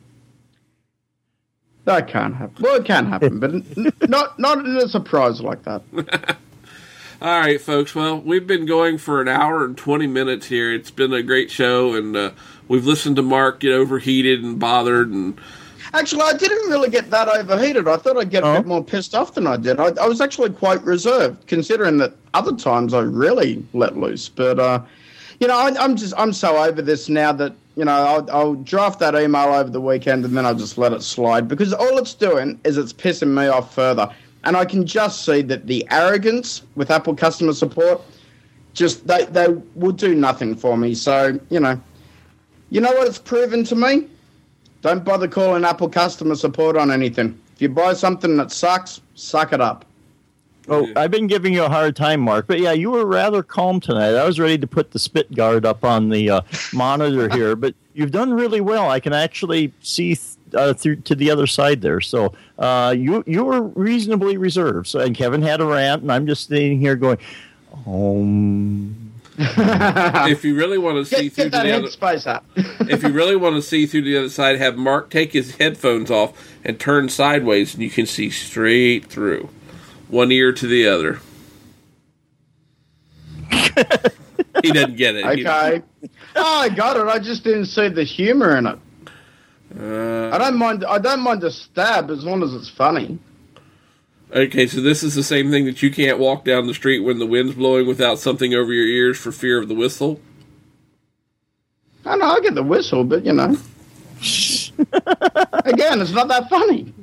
That 1.85 2.07
can't 2.07 2.35
happen. 2.35 2.63
Well, 2.63 2.75
it 2.75 2.85
can 2.85 3.05
happen, 3.07 3.39
but 3.39 4.09
not 4.09 4.39
not 4.39 4.59
in 4.59 4.77
a 4.77 4.87
surprise 4.87 5.41
like 5.41 5.63
that. 5.63 5.81
All 7.21 7.39
right, 7.39 7.59
folks. 7.59 7.93
Well, 7.93 8.21
we've 8.21 8.47
been 8.47 8.65
going 8.65 8.97
for 8.97 9.21
an 9.21 9.27
hour 9.27 9.65
and 9.65 9.77
20 9.77 10.07
minutes 10.07 10.45
here. 10.45 10.73
It's 10.73 10.91
been 10.91 11.11
a 11.11 11.21
great 11.21 11.51
show, 11.51 11.93
and 11.93 12.15
uh, 12.15 12.31
we've 12.69 12.85
listened 12.85 13.17
to 13.17 13.21
Mark 13.21 13.59
get 13.59 13.73
overheated 13.73 14.41
and 14.43 14.57
bothered. 14.57 15.09
And 15.11 15.37
Actually, 15.93 16.21
I 16.21 16.33
didn't 16.33 16.69
really 16.69 16.89
get 16.89 17.09
that 17.09 17.27
overheated. 17.27 17.87
I 17.87 17.97
thought 17.97 18.15
I'd 18.17 18.29
get 18.29 18.43
a 18.43 18.47
Oh. 18.47 18.57
bit 18.57 18.67
more 18.67 18.83
pissed 18.83 19.15
off 19.15 19.33
than 19.33 19.47
I 19.47 19.57
did. 19.57 19.79
I, 19.79 19.87
I 20.01 20.07
was 20.07 20.21
actually 20.21 20.51
quite 20.51 20.81
reserved, 20.83 21.47
considering 21.47 21.97
that 21.97 22.13
other 22.35 22.55
times 22.55 22.93
I 22.93 23.01
really 23.01 23.65
let 23.73 23.97
loose. 23.97 24.29
But 24.29 24.59
uh, 24.59 24.81
you 25.39 25.47
know, 25.47 25.57
I, 25.57 25.73
I'm 25.83 25.95
just 25.97 26.13
I'm 26.17 26.31
so 26.31 26.57
over 26.63 26.81
this 26.81 27.09
now 27.09 27.31
that 27.33 27.53
you 27.75 27.85
know 27.85 27.91
I'll, 27.91 28.29
I'll 28.31 28.53
draft 28.55 28.99
that 28.99 29.15
email 29.15 29.53
over 29.53 29.69
the 29.71 29.81
weekend 29.81 30.25
and 30.25 30.37
then 30.37 30.45
I'll 30.45 30.53
just 30.55 30.77
let 30.77 30.93
it 30.93 31.01
slide 31.01 31.47
because 31.47 31.73
all 31.73 31.97
it's 31.97 32.13
doing 32.13 32.59
is 32.63 32.77
it's 32.77 32.93
pissing 32.93 33.33
me 33.33 33.47
off 33.47 33.73
further. 33.73 34.09
And 34.43 34.55
I 34.55 34.63
can 34.65 34.85
just 34.85 35.25
see 35.25 35.41
that 35.43 35.65
the 35.67 35.85
arrogance 35.91 36.61
with 36.75 36.91
Apple 36.91 37.15
customer 37.15 37.51
support 37.53 37.99
just 38.73 39.07
they 39.07 39.25
they 39.25 39.47
will 39.75 39.91
do 39.91 40.13
nothing 40.13 40.55
for 40.55 40.77
me. 40.77 40.93
So 40.93 41.39
you 41.49 41.59
know, 41.59 41.81
you 42.69 42.81
know 42.81 42.91
what 42.91 43.07
it's 43.07 43.17
proven 43.17 43.63
to 43.65 43.75
me. 43.75 44.07
Don't 44.81 45.03
bother 45.03 45.27
calling 45.27 45.65
Apple 45.65 45.89
customer 45.89 46.35
support 46.35 46.77
on 46.77 46.91
anything. 46.91 47.39
If 47.55 47.61
you 47.61 47.69
buy 47.69 47.93
something 47.93 48.37
that 48.37 48.51
sucks, 48.51 49.01
suck 49.15 49.51
it 49.51 49.59
up. 49.59 49.85
Oh, 50.69 50.87
I've 50.95 51.09
been 51.09 51.27
giving 51.27 51.53
you 51.53 51.63
a 51.63 51.69
hard 51.69 51.95
time, 51.95 52.21
Mark, 52.21 52.45
but 52.45 52.59
yeah, 52.59 52.73
you 52.73 52.91
were 52.91 53.05
rather 53.05 53.41
calm 53.41 53.79
tonight. 53.79 54.15
I 54.15 54.23
was 54.23 54.39
ready 54.39 54.57
to 54.59 54.67
put 54.67 54.91
the 54.91 54.99
spit 54.99 55.33
guard 55.33 55.65
up 55.65 55.83
on 55.83 56.09
the 56.09 56.29
uh, 56.29 56.41
monitor 56.73 57.27
here, 57.29 57.55
but 57.55 57.73
you've 57.93 58.11
done 58.11 58.31
really 58.33 58.61
well. 58.61 58.89
I 58.89 58.99
can 58.99 59.11
actually 59.11 59.73
see 59.81 60.15
th- 60.15 60.37
uh, 60.53 60.73
through 60.73 60.97
to 60.97 61.15
the 61.15 61.31
other 61.31 61.47
side 61.47 61.81
there. 61.81 62.01
So 62.01 62.33
uh, 62.59 62.93
you 62.95 63.23
you 63.25 63.43
were 63.43 63.63
reasonably 63.63 64.37
reserved. 64.37 64.87
So 64.87 64.99
and 64.99 65.15
Kevin 65.15 65.41
had 65.41 65.59
a 65.59 65.65
rant, 65.65 66.03
and 66.03 66.11
I'm 66.11 66.27
just 66.27 66.47
sitting 66.47 66.79
here 66.79 66.95
going, 66.95 67.17
um. 67.87 69.08
If 69.39 70.43
you 70.43 70.55
really 70.55 70.77
want 70.77 70.97
to 70.97 71.05
see 71.05 71.23
Get, 71.23 71.33
through 71.33 71.43
get 71.45 71.51
to 71.51 71.57
that 71.57 71.63
the 71.63 71.71
other, 71.71 71.87
headspace 71.87 72.27
up. 72.27 72.45
if 72.89 73.03
you 73.03 73.09
really 73.09 73.35
want 73.35 73.55
to 73.55 73.61
see 73.61 73.85
through 73.85 74.01
the 74.01 74.17
other 74.17 74.29
side, 74.29 74.57
have 74.57 74.77
Mark 74.77 75.09
take 75.09 75.31
his 75.31 75.55
headphones 75.55 76.11
off 76.11 76.33
and 76.63 76.79
turn 76.79 77.07
sideways, 77.09 77.73
and 77.73 77.81
you 77.81 77.89
can 77.89 78.05
see 78.05 78.29
straight 78.29 79.05
through, 79.05 79.49
one 80.09 80.31
ear 80.31 80.51
to 80.51 80.67
the 80.67 80.87
other. 80.87 81.19
he 84.61 84.71
doesn't 84.71 84.97
get 84.97 85.15
it. 85.15 85.25
Okay. 85.25 85.81
Oh, 86.35 86.59
I 86.59 86.69
got 86.69 86.97
it. 86.97 87.07
I 87.07 87.19
just 87.19 87.43
didn't 87.43 87.65
see 87.65 87.87
the 87.87 88.03
humor 88.03 88.57
in 88.57 88.67
it. 88.67 88.79
Uh, 89.79 90.29
I 90.33 90.37
don't 90.37 90.57
mind. 90.57 90.83
I 90.83 90.97
don't 90.97 91.21
mind 91.21 91.43
a 91.43 91.51
stab 91.51 92.09
as 92.09 92.23
long 92.23 92.43
as 92.43 92.53
it's 92.53 92.69
funny. 92.69 93.19
Okay, 94.31 94.67
so 94.67 94.79
this 94.81 95.01
is 95.01 95.15
the 95.15 95.23
same 95.23 95.49
thing 95.49 95.65
that 95.65 95.81
you 95.81 95.89
can't 95.89 96.19
walk 96.19 96.45
down 96.45 96.67
the 96.67 96.73
street 96.73 96.99
when 96.99 97.17
the 97.17 97.25
wind's 97.25 97.55
blowing 97.55 97.87
without 97.87 98.19
something 98.19 98.53
over 98.53 98.71
your 98.71 98.85
ears 98.85 99.17
for 99.17 99.31
fear 99.31 99.59
of 99.59 99.67
the 99.67 99.73
whistle. 99.73 100.21
I 102.05 102.15
know 102.15 102.25
I 102.25 102.39
get 102.39 102.53
the 102.53 102.63
whistle, 102.63 103.03
but 103.03 103.25
you 103.25 103.33
know. 103.33 103.57
Again, 105.65 106.01
it's 106.01 106.11
not 106.11 106.27
that 106.27 106.47
funny. 106.49 106.93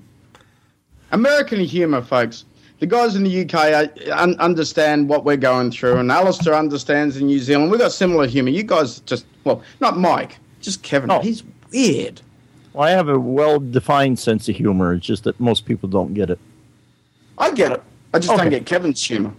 American 1.11 1.61
humor, 1.61 2.03
folks. 2.03 2.45
The 2.79 2.87
guys 2.87 3.17
in 3.17 3.25
the 3.25 3.43
UK 3.43 3.55
uh, 3.55 3.87
un- 4.13 4.39
understand 4.39 5.09
what 5.09 5.25
we're 5.25 5.37
going 5.37 5.71
through, 5.71 5.97
and 5.97 6.13
Alistair 6.13 6.55
understands 6.55 7.17
in 7.17 7.27
New 7.27 7.39
Zealand. 7.39 7.71
We've 7.71 7.81
got 7.81 7.93
similar 7.93 8.27
humor. 8.27 8.51
You 8.51 8.63
guys 8.63 9.01
just, 9.01 9.25
well, 9.45 9.63
not 9.81 9.97
Mike, 9.97 10.37
just 10.61 10.83
Kevin. 10.83 11.11
Oh. 11.11 11.21
He's 11.21 11.43
weird. 11.73 12.21
Well, 12.73 12.87
I 12.87 12.91
have 12.91 13.09
a 13.09 13.19
well 13.19 13.59
defined 13.59 14.19
sense 14.19 14.49
of 14.49 14.57
humor. 14.57 14.93
It's 14.93 15.07
just 15.07 15.25
that 15.25 15.41
most 15.41 15.65
people 15.65 15.89
don't 15.89 16.13
get 16.13 16.29
it. 16.29 16.39
I 17.39 17.51
get 17.53 17.73
it. 17.73 17.83
I 18.15 18.19
just 18.19 18.33
Okay. 18.33 18.43
don't 18.43 18.51
get 18.51 18.67
Kevin's 18.67 19.03
humor. 19.03 19.33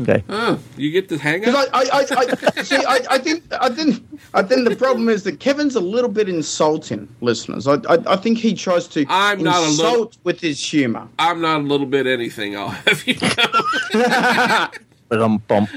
Okay. 0.00 0.24
Oh, 0.30 0.58
you 0.78 0.90
get 0.90 1.10
the 1.10 1.18
hang 1.18 1.46
of. 1.46 1.54
up? 1.54 1.68
I, 1.74 1.80
I, 1.82 2.00
I, 2.10 2.36
I 2.56 2.62
see. 2.62 2.76
I, 2.76 3.00
I 3.10 3.18
think, 3.18 3.44
I 3.60 3.68
think, 3.68 4.02
I 4.32 4.42
think 4.42 4.66
the 4.66 4.74
problem 4.74 5.10
is 5.10 5.22
that 5.24 5.38
Kevin's 5.38 5.74
a 5.76 5.80
little 5.80 6.08
bit 6.08 6.30
insulting, 6.30 7.06
listeners. 7.20 7.68
I, 7.68 7.74
I, 7.74 7.98
I 8.06 8.16
think 8.16 8.38
he 8.38 8.54
tries 8.54 8.88
to 8.88 9.04
I'm 9.10 9.42
not 9.42 9.62
a 9.62 9.66
insult 9.66 9.92
little- 9.92 10.12
with 10.24 10.40
his 10.40 10.64
humor. 10.64 11.06
I'm 11.18 11.42
not 11.42 11.60
a 11.60 11.64
little 11.64 11.86
bit 11.86 12.06
anything, 12.06 12.56
I'll 12.56 12.68
have 12.70 13.06
you 13.06 13.16
know. 13.20 14.68
But 15.10 15.20
um, 15.20 15.38
bump. 15.46 15.68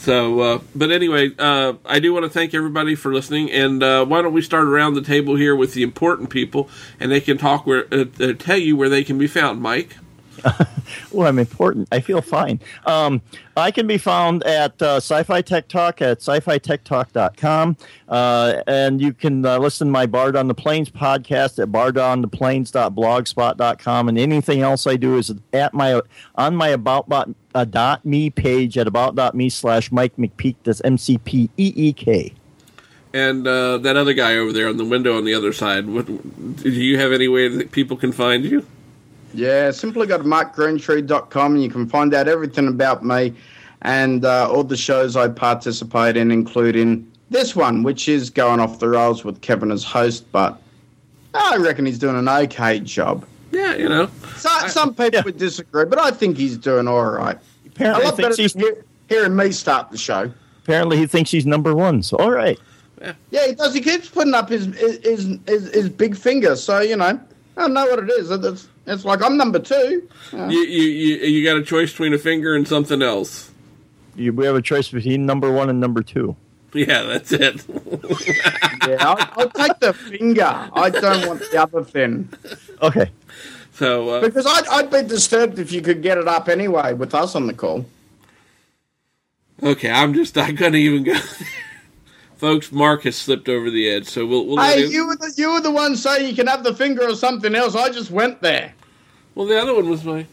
So, 0.00 0.40
uh, 0.40 0.60
but 0.74 0.90
anyway, 0.90 1.32
uh, 1.38 1.74
I 1.84 2.00
do 2.00 2.14
want 2.14 2.24
to 2.24 2.30
thank 2.30 2.54
everybody 2.54 2.94
for 2.94 3.12
listening. 3.12 3.50
And 3.50 3.82
uh, 3.82 4.06
why 4.06 4.22
don't 4.22 4.32
we 4.32 4.40
start 4.40 4.64
around 4.64 4.94
the 4.94 5.02
table 5.02 5.36
here 5.36 5.54
with 5.54 5.74
the 5.74 5.82
important 5.82 6.30
people, 6.30 6.70
and 6.98 7.12
they 7.12 7.20
can 7.20 7.36
talk 7.36 7.66
where 7.66 7.84
uh, 7.92 8.06
uh, 8.18 8.32
tell 8.32 8.56
you 8.56 8.78
where 8.78 8.88
they 8.88 9.04
can 9.04 9.18
be 9.18 9.26
found. 9.26 9.60
Mike, 9.60 9.96
oh, 11.14 11.24
I'm 11.24 11.38
important. 11.38 11.88
I 11.92 12.00
feel 12.00 12.20
fine. 12.20 12.58
Um, 12.86 13.22
I 13.56 13.70
can 13.70 13.86
be 13.86 13.98
found 13.98 14.42
at 14.44 14.82
uh, 14.82 14.96
Sci-Fi 14.96 15.42
Tech 15.42 15.68
Talk 15.68 16.02
at 16.02 16.18
sci-fi-tech-talk.com. 16.18 17.76
Uh, 18.08 18.62
and 18.66 19.00
you 19.00 19.12
can 19.12 19.46
uh, 19.46 19.58
listen 19.58 19.86
to 19.88 19.92
my 19.92 20.06
Bard 20.06 20.36
on 20.36 20.46
the 20.48 20.54
Plains 20.54 20.90
podcast 20.90 21.62
at 21.62 21.68
bardontheplains.blogspot.com. 21.68 24.08
And 24.08 24.18
anything 24.18 24.62
else 24.62 24.86
I 24.86 24.96
do 24.96 25.18
is 25.18 25.30
at 25.52 25.74
my 25.74 26.00
on 26.36 26.56
my 26.56 26.68
about 26.68 27.06
uh, 27.54 27.64
dot 27.64 28.04
me 28.04 28.30
page 28.30 28.78
at 28.78 28.86
about 28.86 29.14
dot 29.14 29.34
me 29.34 29.48
slash 29.48 29.92
Mike 29.92 30.16
McPeek. 30.16 30.56
That's 30.64 30.80
M 30.82 30.98
C 30.98 31.18
P 31.18 31.50
E 31.56 31.72
E 31.76 31.92
K. 31.92 32.34
And 33.12 33.46
uh, 33.46 33.78
that 33.78 33.96
other 33.96 34.14
guy 34.14 34.36
over 34.36 34.52
there 34.52 34.68
on 34.68 34.76
the 34.76 34.84
window 34.84 35.16
on 35.16 35.24
the 35.24 35.34
other 35.34 35.52
side. 35.52 35.88
What, 35.88 36.06
do 36.06 36.70
you 36.70 36.96
have 36.98 37.12
any 37.12 37.26
way 37.26 37.48
that 37.48 37.72
people 37.72 37.96
can 37.96 38.12
find 38.12 38.44
you? 38.44 38.64
Yeah, 39.34 39.70
simply 39.70 40.06
go 40.06 40.18
to 40.18 40.24
markgreentree.com 40.24 41.54
and 41.54 41.62
you 41.62 41.70
can 41.70 41.88
find 41.88 42.12
out 42.14 42.28
everything 42.28 42.68
about 42.68 43.04
me 43.04 43.34
and 43.82 44.24
uh, 44.24 44.50
all 44.50 44.64
the 44.64 44.76
shows 44.76 45.16
I 45.16 45.28
participate 45.28 46.16
in, 46.16 46.30
including 46.30 47.10
this 47.30 47.54
one, 47.54 47.82
which 47.82 48.08
is 48.08 48.28
going 48.28 48.60
off 48.60 48.78
the 48.78 48.88
rails 48.88 49.24
with 49.24 49.40
Kevin 49.40 49.70
as 49.70 49.84
host, 49.84 50.30
but 50.32 50.60
I 51.32 51.56
reckon 51.56 51.86
he's 51.86 51.98
doing 51.98 52.16
an 52.16 52.28
okay 52.28 52.80
job. 52.80 53.24
Yeah, 53.52 53.74
you 53.74 53.88
know. 53.88 54.10
So, 54.36 54.50
some 54.68 54.94
people 54.94 55.10
yeah. 55.12 55.22
would 55.24 55.38
disagree, 55.38 55.84
but 55.84 55.98
I 55.98 56.10
think 56.10 56.36
he's 56.36 56.56
doing 56.56 56.88
all 56.88 57.04
right. 57.04 57.38
Apparently, 57.66 58.06
I 58.06 58.10
thinks 58.10 58.36
he's 58.36 58.52
hear, 58.52 58.84
hearing 59.08 59.36
me 59.36 59.52
start 59.52 59.90
the 59.90 59.98
show. 59.98 60.32
Apparently, 60.62 60.96
he 60.98 61.06
thinks 61.06 61.30
he's 61.30 61.46
number 61.46 61.74
one. 61.74 62.02
So, 62.02 62.16
all 62.18 62.30
right. 62.30 62.58
Yeah. 63.00 63.14
yeah, 63.30 63.46
he 63.46 63.54
does. 63.54 63.74
He 63.74 63.80
keeps 63.80 64.08
putting 64.08 64.34
up 64.34 64.48
his 64.48 64.66
his 64.76 65.38
his, 65.46 65.72
his 65.72 65.88
big 65.88 66.16
finger. 66.16 66.54
So 66.54 66.80
you 66.80 66.96
know, 66.96 67.18
I 67.56 67.60
don't 67.60 67.72
know 67.72 67.86
what 67.86 67.98
it 67.98 68.10
is. 68.10 68.30
It's, 68.30 68.68
it's 68.90 69.04
like 69.04 69.22
I'm 69.22 69.36
number 69.36 69.58
two. 69.58 70.08
Uh, 70.32 70.46
you, 70.46 70.60
you 70.60 70.82
you 70.82 71.16
you 71.16 71.44
got 71.44 71.56
a 71.56 71.62
choice 71.62 71.90
between 71.90 72.12
a 72.12 72.18
finger 72.18 72.54
and 72.54 72.66
something 72.66 73.02
else. 73.02 73.50
You, 74.16 74.32
we 74.32 74.44
have 74.46 74.56
a 74.56 74.62
choice 74.62 74.88
between 74.88 75.26
number 75.26 75.50
one 75.50 75.70
and 75.70 75.80
number 75.80 76.02
two. 76.02 76.36
Yeah, 76.72 77.02
that's 77.02 77.32
it. 77.32 77.64
yeah, 78.88 78.96
I'll, 79.00 79.18
I'll, 79.36 79.50
take 79.50 79.78
the 79.80 79.92
finger. 79.92 80.70
I 80.72 80.90
don't 80.90 81.26
want 81.26 81.40
the 81.40 81.62
other 81.62 81.84
thing. 81.84 82.28
Okay. 82.80 83.10
So 83.72 84.10
uh, 84.10 84.20
because 84.20 84.46
I'd, 84.46 84.66
I'd 84.68 84.90
be 84.90 85.02
disturbed 85.02 85.58
if 85.58 85.72
you 85.72 85.80
could 85.80 86.02
get 86.02 86.18
it 86.18 86.28
up 86.28 86.48
anyway 86.48 86.92
with 86.92 87.14
us 87.14 87.34
on 87.34 87.46
the 87.46 87.54
call. 87.54 87.86
Okay, 89.62 89.90
I'm 89.90 90.14
just 90.14 90.36
I 90.36 90.52
couldn't 90.52 90.76
even 90.76 91.04
go. 91.04 91.14
Folks, 92.36 92.72
Mark 92.72 93.02
has 93.02 93.16
slipped 93.16 93.48
over 93.48 93.70
the 93.70 93.88
edge, 93.90 94.06
so 94.06 94.26
we'll. 94.26 94.46
we'll 94.46 94.62
hey, 94.62 94.86
you 94.86 95.06
were 95.06 95.16
the 95.16 95.32
you 95.36 95.52
were 95.52 95.60
the 95.60 95.70
one 95.70 95.96
saying 95.96 96.28
you 96.28 96.34
can 96.34 96.46
have 96.46 96.64
the 96.64 96.74
finger 96.74 97.02
or 97.02 97.14
something 97.14 97.54
else. 97.54 97.74
I 97.74 97.90
just 97.90 98.10
went 98.10 98.40
there. 98.40 98.72
Well, 99.40 99.48
the 99.48 99.58
other 99.58 99.74
one 99.74 99.88
was 99.88 100.04
my. 100.04 100.26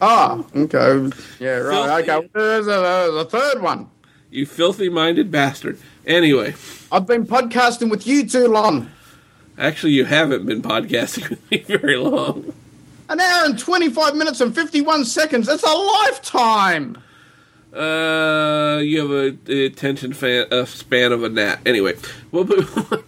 Ah, 0.00 0.42
okay. 0.56 1.10
Yeah, 1.38 1.58
right. 1.58 2.06
Filthy. 2.06 2.10
Okay, 2.10 2.28
there's 2.32 2.66
a, 2.66 2.70
there's 2.70 3.14
a 3.14 3.24
third 3.26 3.60
one. 3.60 3.90
You 4.30 4.46
filthy 4.46 4.88
minded 4.88 5.30
bastard. 5.30 5.78
Anyway, 6.06 6.54
I've 6.90 7.06
been 7.06 7.26
podcasting 7.26 7.90
with 7.90 8.06
you 8.06 8.26
too 8.26 8.48
long. 8.48 8.88
Actually, 9.58 9.92
you 9.92 10.06
haven't 10.06 10.46
been 10.46 10.62
podcasting 10.62 11.28
with 11.28 11.50
me 11.50 11.58
very 11.66 11.98
long. 11.98 12.54
An 13.10 13.20
hour 13.20 13.44
and 13.44 13.58
25 13.58 14.16
minutes 14.16 14.40
and 14.40 14.54
51 14.54 15.04
seconds. 15.04 15.46
That's 15.46 15.62
a 15.62 15.76
lifetime. 15.76 16.96
Uh, 17.70 18.80
you 18.82 19.02
have 19.02 19.10
a, 19.10 19.36
a 19.52 19.66
attention 19.66 20.14
fan, 20.14 20.46
a 20.50 20.64
span 20.64 21.12
of 21.12 21.22
a 21.22 21.28
gnat. 21.28 21.60
Anyway, 21.66 21.96
we'll 22.32 22.44
move 22.46 22.92
on. 22.92 23.04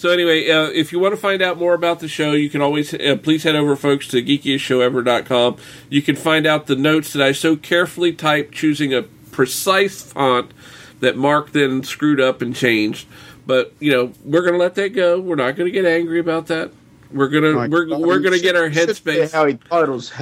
So 0.00 0.08
anyway, 0.08 0.48
uh, 0.48 0.68
if 0.68 0.92
you 0.92 0.98
want 0.98 1.12
to 1.12 1.20
find 1.20 1.42
out 1.42 1.58
more 1.58 1.74
about 1.74 2.00
the 2.00 2.08
show, 2.08 2.32
you 2.32 2.48
can 2.48 2.62
always 2.62 2.94
uh, 2.94 3.18
please 3.22 3.42
head 3.42 3.54
over, 3.54 3.76
folks, 3.76 4.08
to 4.08 4.22
geekiestshowever.com. 4.22 5.58
You 5.90 6.00
can 6.00 6.16
find 6.16 6.46
out 6.46 6.68
the 6.68 6.74
notes 6.74 7.12
that 7.12 7.22
I 7.22 7.32
so 7.32 7.54
carefully 7.54 8.14
typed, 8.14 8.54
choosing 8.54 8.94
a 8.94 9.02
precise 9.02 10.00
font 10.00 10.52
that 11.00 11.18
Mark 11.18 11.52
then 11.52 11.82
screwed 11.82 12.18
up 12.18 12.40
and 12.40 12.56
changed. 12.56 13.08
But 13.46 13.74
you 13.78 13.92
know, 13.92 14.14
we're 14.24 14.40
going 14.40 14.54
to 14.54 14.58
let 14.58 14.74
that 14.76 14.94
go. 14.94 15.20
We're 15.20 15.34
not 15.34 15.54
going 15.54 15.66
to 15.66 15.70
get 15.70 15.84
angry 15.84 16.18
about 16.18 16.46
that. 16.46 16.72
We're 17.12 17.28
gonna 17.28 17.48
oh 17.48 17.68
we're 17.68 17.84
God. 17.84 18.00
we're 18.00 18.20
gonna 18.20 18.38
get 18.38 18.56
our 18.56 18.70
headspace. 18.70 19.32
How 19.32 19.44
he 19.44 19.54
titles 19.54 20.12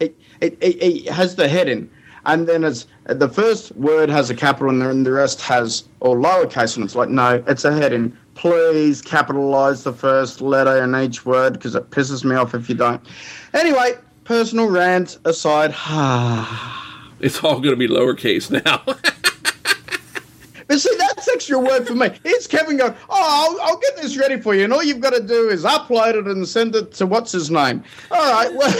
it, 0.00 0.20
it, 0.42 0.58
it 0.60 1.08
has 1.08 1.36
the 1.36 1.48
heading, 1.48 1.88
and 2.26 2.48
then 2.48 2.64
it's 2.64 2.86
the 3.04 3.28
first 3.28 3.74
word 3.76 4.10
has 4.10 4.28
a 4.28 4.34
capital 4.34 4.68
and 4.68 4.82
then 4.82 5.04
the 5.04 5.12
rest 5.12 5.40
has 5.42 5.84
all 6.00 6.16
lowercase, 6.16 6.76
and 6.76 6.84
it's 6.84 6.96
like 6.96 7.08
no, 7.08 7.42
it's 7.46 7.64
a 7.64 7.72
heading. 7.72 8.18
Please 8.34 9.02
capitalize 9.02 9.84
the 9.84 9.92
first 9.92 10.40
letter 10.40 10.82
in 10.82 10.94
each 10.96 11.24
word 11.26 11.52
because 11.52 11.74
it 11.74 11.90
pisses 11.90 12.24
me 12.24 12.34
off 12.34 12.54
if 12.54 12.68
you 12.68 12.74
don't. 12.74 13.00
Anyway, 13.54 13.94
personal 14.24 14.68
rant 14.68 15.18
aside, 15.24 15.70
it's 17.20 17.42
all 17.44 17.60
going 17.60 17.70
to 17.70 17.76
be 17.76 17.88
lowercase 17.88 18.50
now. 18.64 18.82
But 20.72 20.80
see, 20.80 20.96
that's 20.96 21.28
extra 21.28 21.58
work 21.58 21.86
for 21.86 21.94
me. 21.94 22.08
It's 22.24 22.46
Kevin 22.46 22.78
going, 22.78 22.94
oh, 23.10 23.58
I'll, 23.60 23.60
I'll, 23.68 23.76
get 23.76 23.96
this 23.96 24.16
ready 24.16 24.40
for 24.40 24.54
you. 24.54 24.64
And 24.64 24.72
all 24.72 24.82
you've 24.82 25.00
got 25.00 25.12
to 25.12 25.22
do 25.22 25.50
is 25.50 25.64
upload 25.64 26.14
it 26.14 26.26
and 26.26 26.48
send 26.48 26.74
it 26.74 26.92
to 26.94 27.04
what's 27.04 27.30
his 27.30 27.50
name. 27.50 27.84
All 28.10 28.32
right, 28.32 28.50
well, 28.54 28.70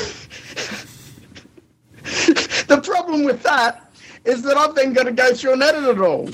the 2.03 2.81
problem 2.83 3.25
with 3.25 3.43
that 3.43 3.93
is 4.25 4.41
that 4.43 4.57
I've 4.57 4.75
then 4.75 4.95
got 4.95 5.03
to 5.03 5.13
go 5.13 5.35
through 5.35 5.53
and 5.53 5.63
edit 5.63 5.85
it 5.85 6.01
all. 6.01 6.31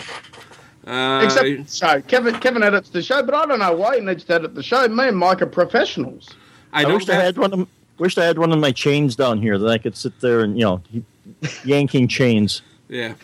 Uh, 0.88 1.20
Except 1.22 1.44
the 1.44 1.64
show. 1.70 2.00
Kevin 2.02 2.38
Kevin 2.40 2.62
edits 2.62 2.88
the 2.88 3.02
show, 3.02 3.22
but 3.22 3.34
I 3.34 3.44
don't 3.44 3.58
know 3.58 3.74
why 3.74 3.96
he 3.96 4.00
needs 4.00 4.24
to 4.24 4.34
edit 4.34 4.54
the 4.54 4.62
show. 4.62 4.88
Me 4.88 5.08
and 5.08 5.18
Mike 5.18 5.42
are 5.42 5.46
professionals. 5.46 6.30
I, 6.72 6.84
I 6.84 6.94
wish 6.94 7.08
I 7.08 7.14
had 7.14 7.36
one. 7.36 7.52
Of, 7.52 7.68
wished 7.98 8.16
I 8.16 8.24
had 8.24 8.38
one 8.38 8.52
of 8.52 8.58
my 8.58 8.72
chains 8.72 9.14
down 9.14 9.42
here 9.42 9.58
that 9.58 9.68
I 9.68 9.76
could 9.76 9.96
sit 9.96 10.18
there 10.20 10.40
and 10.40 10.56
you 10.56 10.64
know 10.64 10.82
yanking 11.64 12.08
chains. 12.08 12.62
Yeah. 12.88 13.14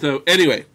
so 0.00 0.22
anyway, 0.26 0.66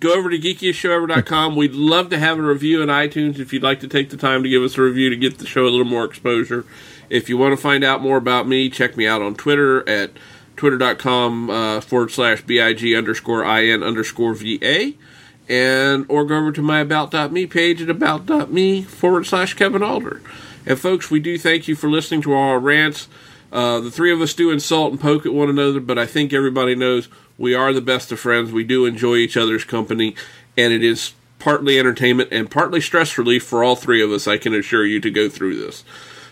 go 0.00 0.14
over 0.14 0.30
to 0.30 0.38
geekiestshowever.com. 0.38 1.54
We'd 1.54 1.74
love 1.74 2.10
to 2.10 2.18
have 2.18 2.40
a 2.40 2.42
review 2.42 2.82
in 2.82 2.88
iTunes 2.88 3.38
if 3.38 3.52
you'd 3.52 3.62
like 3.62 3.78
to 3.80 3.88
take 3.88 4.10
the 4.10 4.16
time 4.16 4.42
to 4.42 4.48
give 4.48 4.64
us 4.64 4.76
a 4.76 4.82
review 4.82 5.10
to 5.10 5.16
get 5.16 5.38
the 5.38 5.46
show 5.46 5.62
a 5.62 5.70
little 5.70 5.84
more 5.84 6.04
exposure. 6.04 6.64
If 7.08 7.28
you 7.28 7.38
want 7.38 7.52
to 7.52 7.56
find 7.56 7.84
out 7.84 8.02
more 8.02 8.16
about 8.16 8.48
me, 8.48 8.68
check 8.68 8.96
me 8.96 9.06
out 9.06 9.22
on 9.22 9.36
Twitter 9.36 9.88
at 9.88 10.10
twitter.com 10.56 11.50
uh, 11.50 11.80
forward 11.82 12.10
slash 12.10 12.42
big 12.42 12.96
underscore 12.96 13.44
in 13.44 13.84
underscore 13.84 14.34
va 14.34 14.92
and 15.48 16.06
or 16.08 16.24
go 16.24 16.36
over 16.38 16.52
to 16.52 16.62
my 16.62 16.80
about.me 16.80 17.46
page 17.46 17.80
at 17.80 17.90
about.me 17.90 18.82
forward 18.82 19.24
slash 19.26 19.54
kevin 19.54 19.82
alder. 19.82 20.22
And 20.64 20.78
folks 20.78 21.10
we 21.10 21.20
do 21.20 21.38
thank 21.38 21.68
you 21.68 21.76
for 21.76 21.88
listening 21.88 22.22
to 22.22 22.32
our 22.32 22.58
rants. 22.58 23.08
Uh, 23.52 23.80
the 23.80 23.90
three 23.90 24.12
of 24.12 24.20
us 24.20 24.34
do 24.34 24.50
insult 24.50 24.90
and 24.90 25.00
poke 25.00 25.24
at 25.24 25.32
one 25.32 25.48
another 25.48 25.80
but 25.80 25.98
i 25.98 26.06
think 26.06 26.32
everybody 26.32 26.74
knows 26.74 27.08
we 27.38 27.54
are 27.54 27.72
the 27.72 27.82
best 27.82 28.10
of 28.10 28.18
friends. 28.18 28.50
We 28.50 28.64
do 28.64 28.86
enjoy 28.86 29.16
each 29.16 29.36
other's 29.36 29.64
company 29.64 30.16
and 30.56 30.72
it 30.72 30.82
is 30.82 31.12
partly 31.38 31.78
entertainment 31.78 32.30
and 32.32 32.50
partly 32.50 32.80
stress 32.80 33.18
relief 33.18 33.44
for 33.44 33.62
all 33.62 33.76
three 33.76 34.02
of 34.02 34.10
us 34.10 34.26
i 34.26 34.38
can 34.38 34.54
assure 34.54 34.84
you 34.84 35.00
to 35.00 35.10
go 35.10 35.28
through 35.28 35.56
this. 35.56 35.84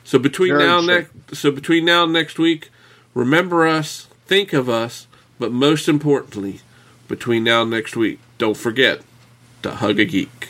So 0.03 0.19
between 0.19 0.55
Very 0.55 0.67
now 0.67 0.79
and 0.79 0.87
next 0.87 1.37
so 1.37 1.51
between 1.51 1.85
now 1.85 2.05
and 2.05 2.13
next 2.13 2.39
week 2.39 2.71
remember 3.15 3.67
us 3.67 4.09
think 4.27 4.53
of 4.53 4.69
us, 4.69 5.07
but 5.39 5.53
most 5.53 5.89
importantly, 5.89 6.61
between 7.09 7.45
now 7.45 7.63
and 7.63 7.71
next 7.71 7.97
week, 7.97 8.19
don't 8.45 8.55
forget 8.55 9.01
to 9.63 9.71
hug 9.71 9.99
a 9.99 10.05
geek. 10.05 10.49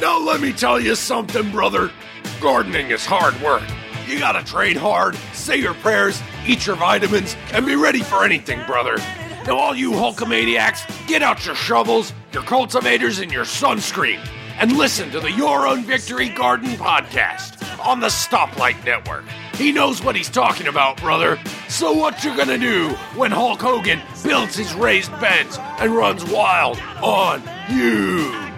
Now, 0.00 0.16
let 0.20 0.40
me 0.40 0.52
tell 0.52 0.78
you 0.78 0.94
something, 0.94 1.50
brother. 1.50 1.90
Gardening 2.40 2.92
is 2.92 3.04
hard 3.04 3.34
work. 3.42 3.64
You 4.06 4.20
gotta 4.20 4.44
train 4.44 4.76
hard, 4.76 5.16
say 5.32 5.56
your 5.56 5.74
prayers, 5.74 6.22
eat 6.46 6.68
your 6.68 6.76
vitamins, 6.76 7.34
and 7.52 7.66
be 7.66 7.74
ready 7.74 8.00
for 8.00 8.24
anything, 8.24 8.64
brother. 8.64 8.98
Now, 9.44 9.58
all 9.58 9.74
you 9.74 9.90
Hulkamaniacs, 9.90 11.08
get 11.08 11.20
out 11.20 11.44
your 11.44 11.56
shovels, 11.56 12.12
your 12.32 12.44
cultivators, 12.44 13.18
and 13.18 13.32
your 13.32 13.44
sunscreen, 13.44 14.24
and 14.60 14.78
listen 14.78 15.10
to 15.10 15.18
the 15.18 15.32
Your 15.32 15.66
Own 15.66 15.82
Victory 15.82 16.28
Garden 16.28 16.76
podcast 16.76 17.84
on 17.84 17.98
the 17.98 18.06
Stoplight 18.06 18.84
Network. 18.84 19.24
He 19.56 19.72
knows 19.72 20.04
what 20.04 20.14
he's 20.14 20.28
talking 20.28 20.66
about, 20.66 20.98
brother. 20.98 21.38
So 21.68 21.92
what 21.92 22.22
you 22.22 22.36
gonna 22.36 22.58
do 22.58 22.90
when 23.14 23.30
Hulk 23.30 23.60
Hogan 23.60 24.02
builds 24.22 24.54
his 24.54 24.74
raised 24.74 25.10
beds 25.12 25.58
and 25.80 25.96
runs 25.96 26.24
wild 26.24 26.78
on 27.02 27.42
you? 27.70 28.55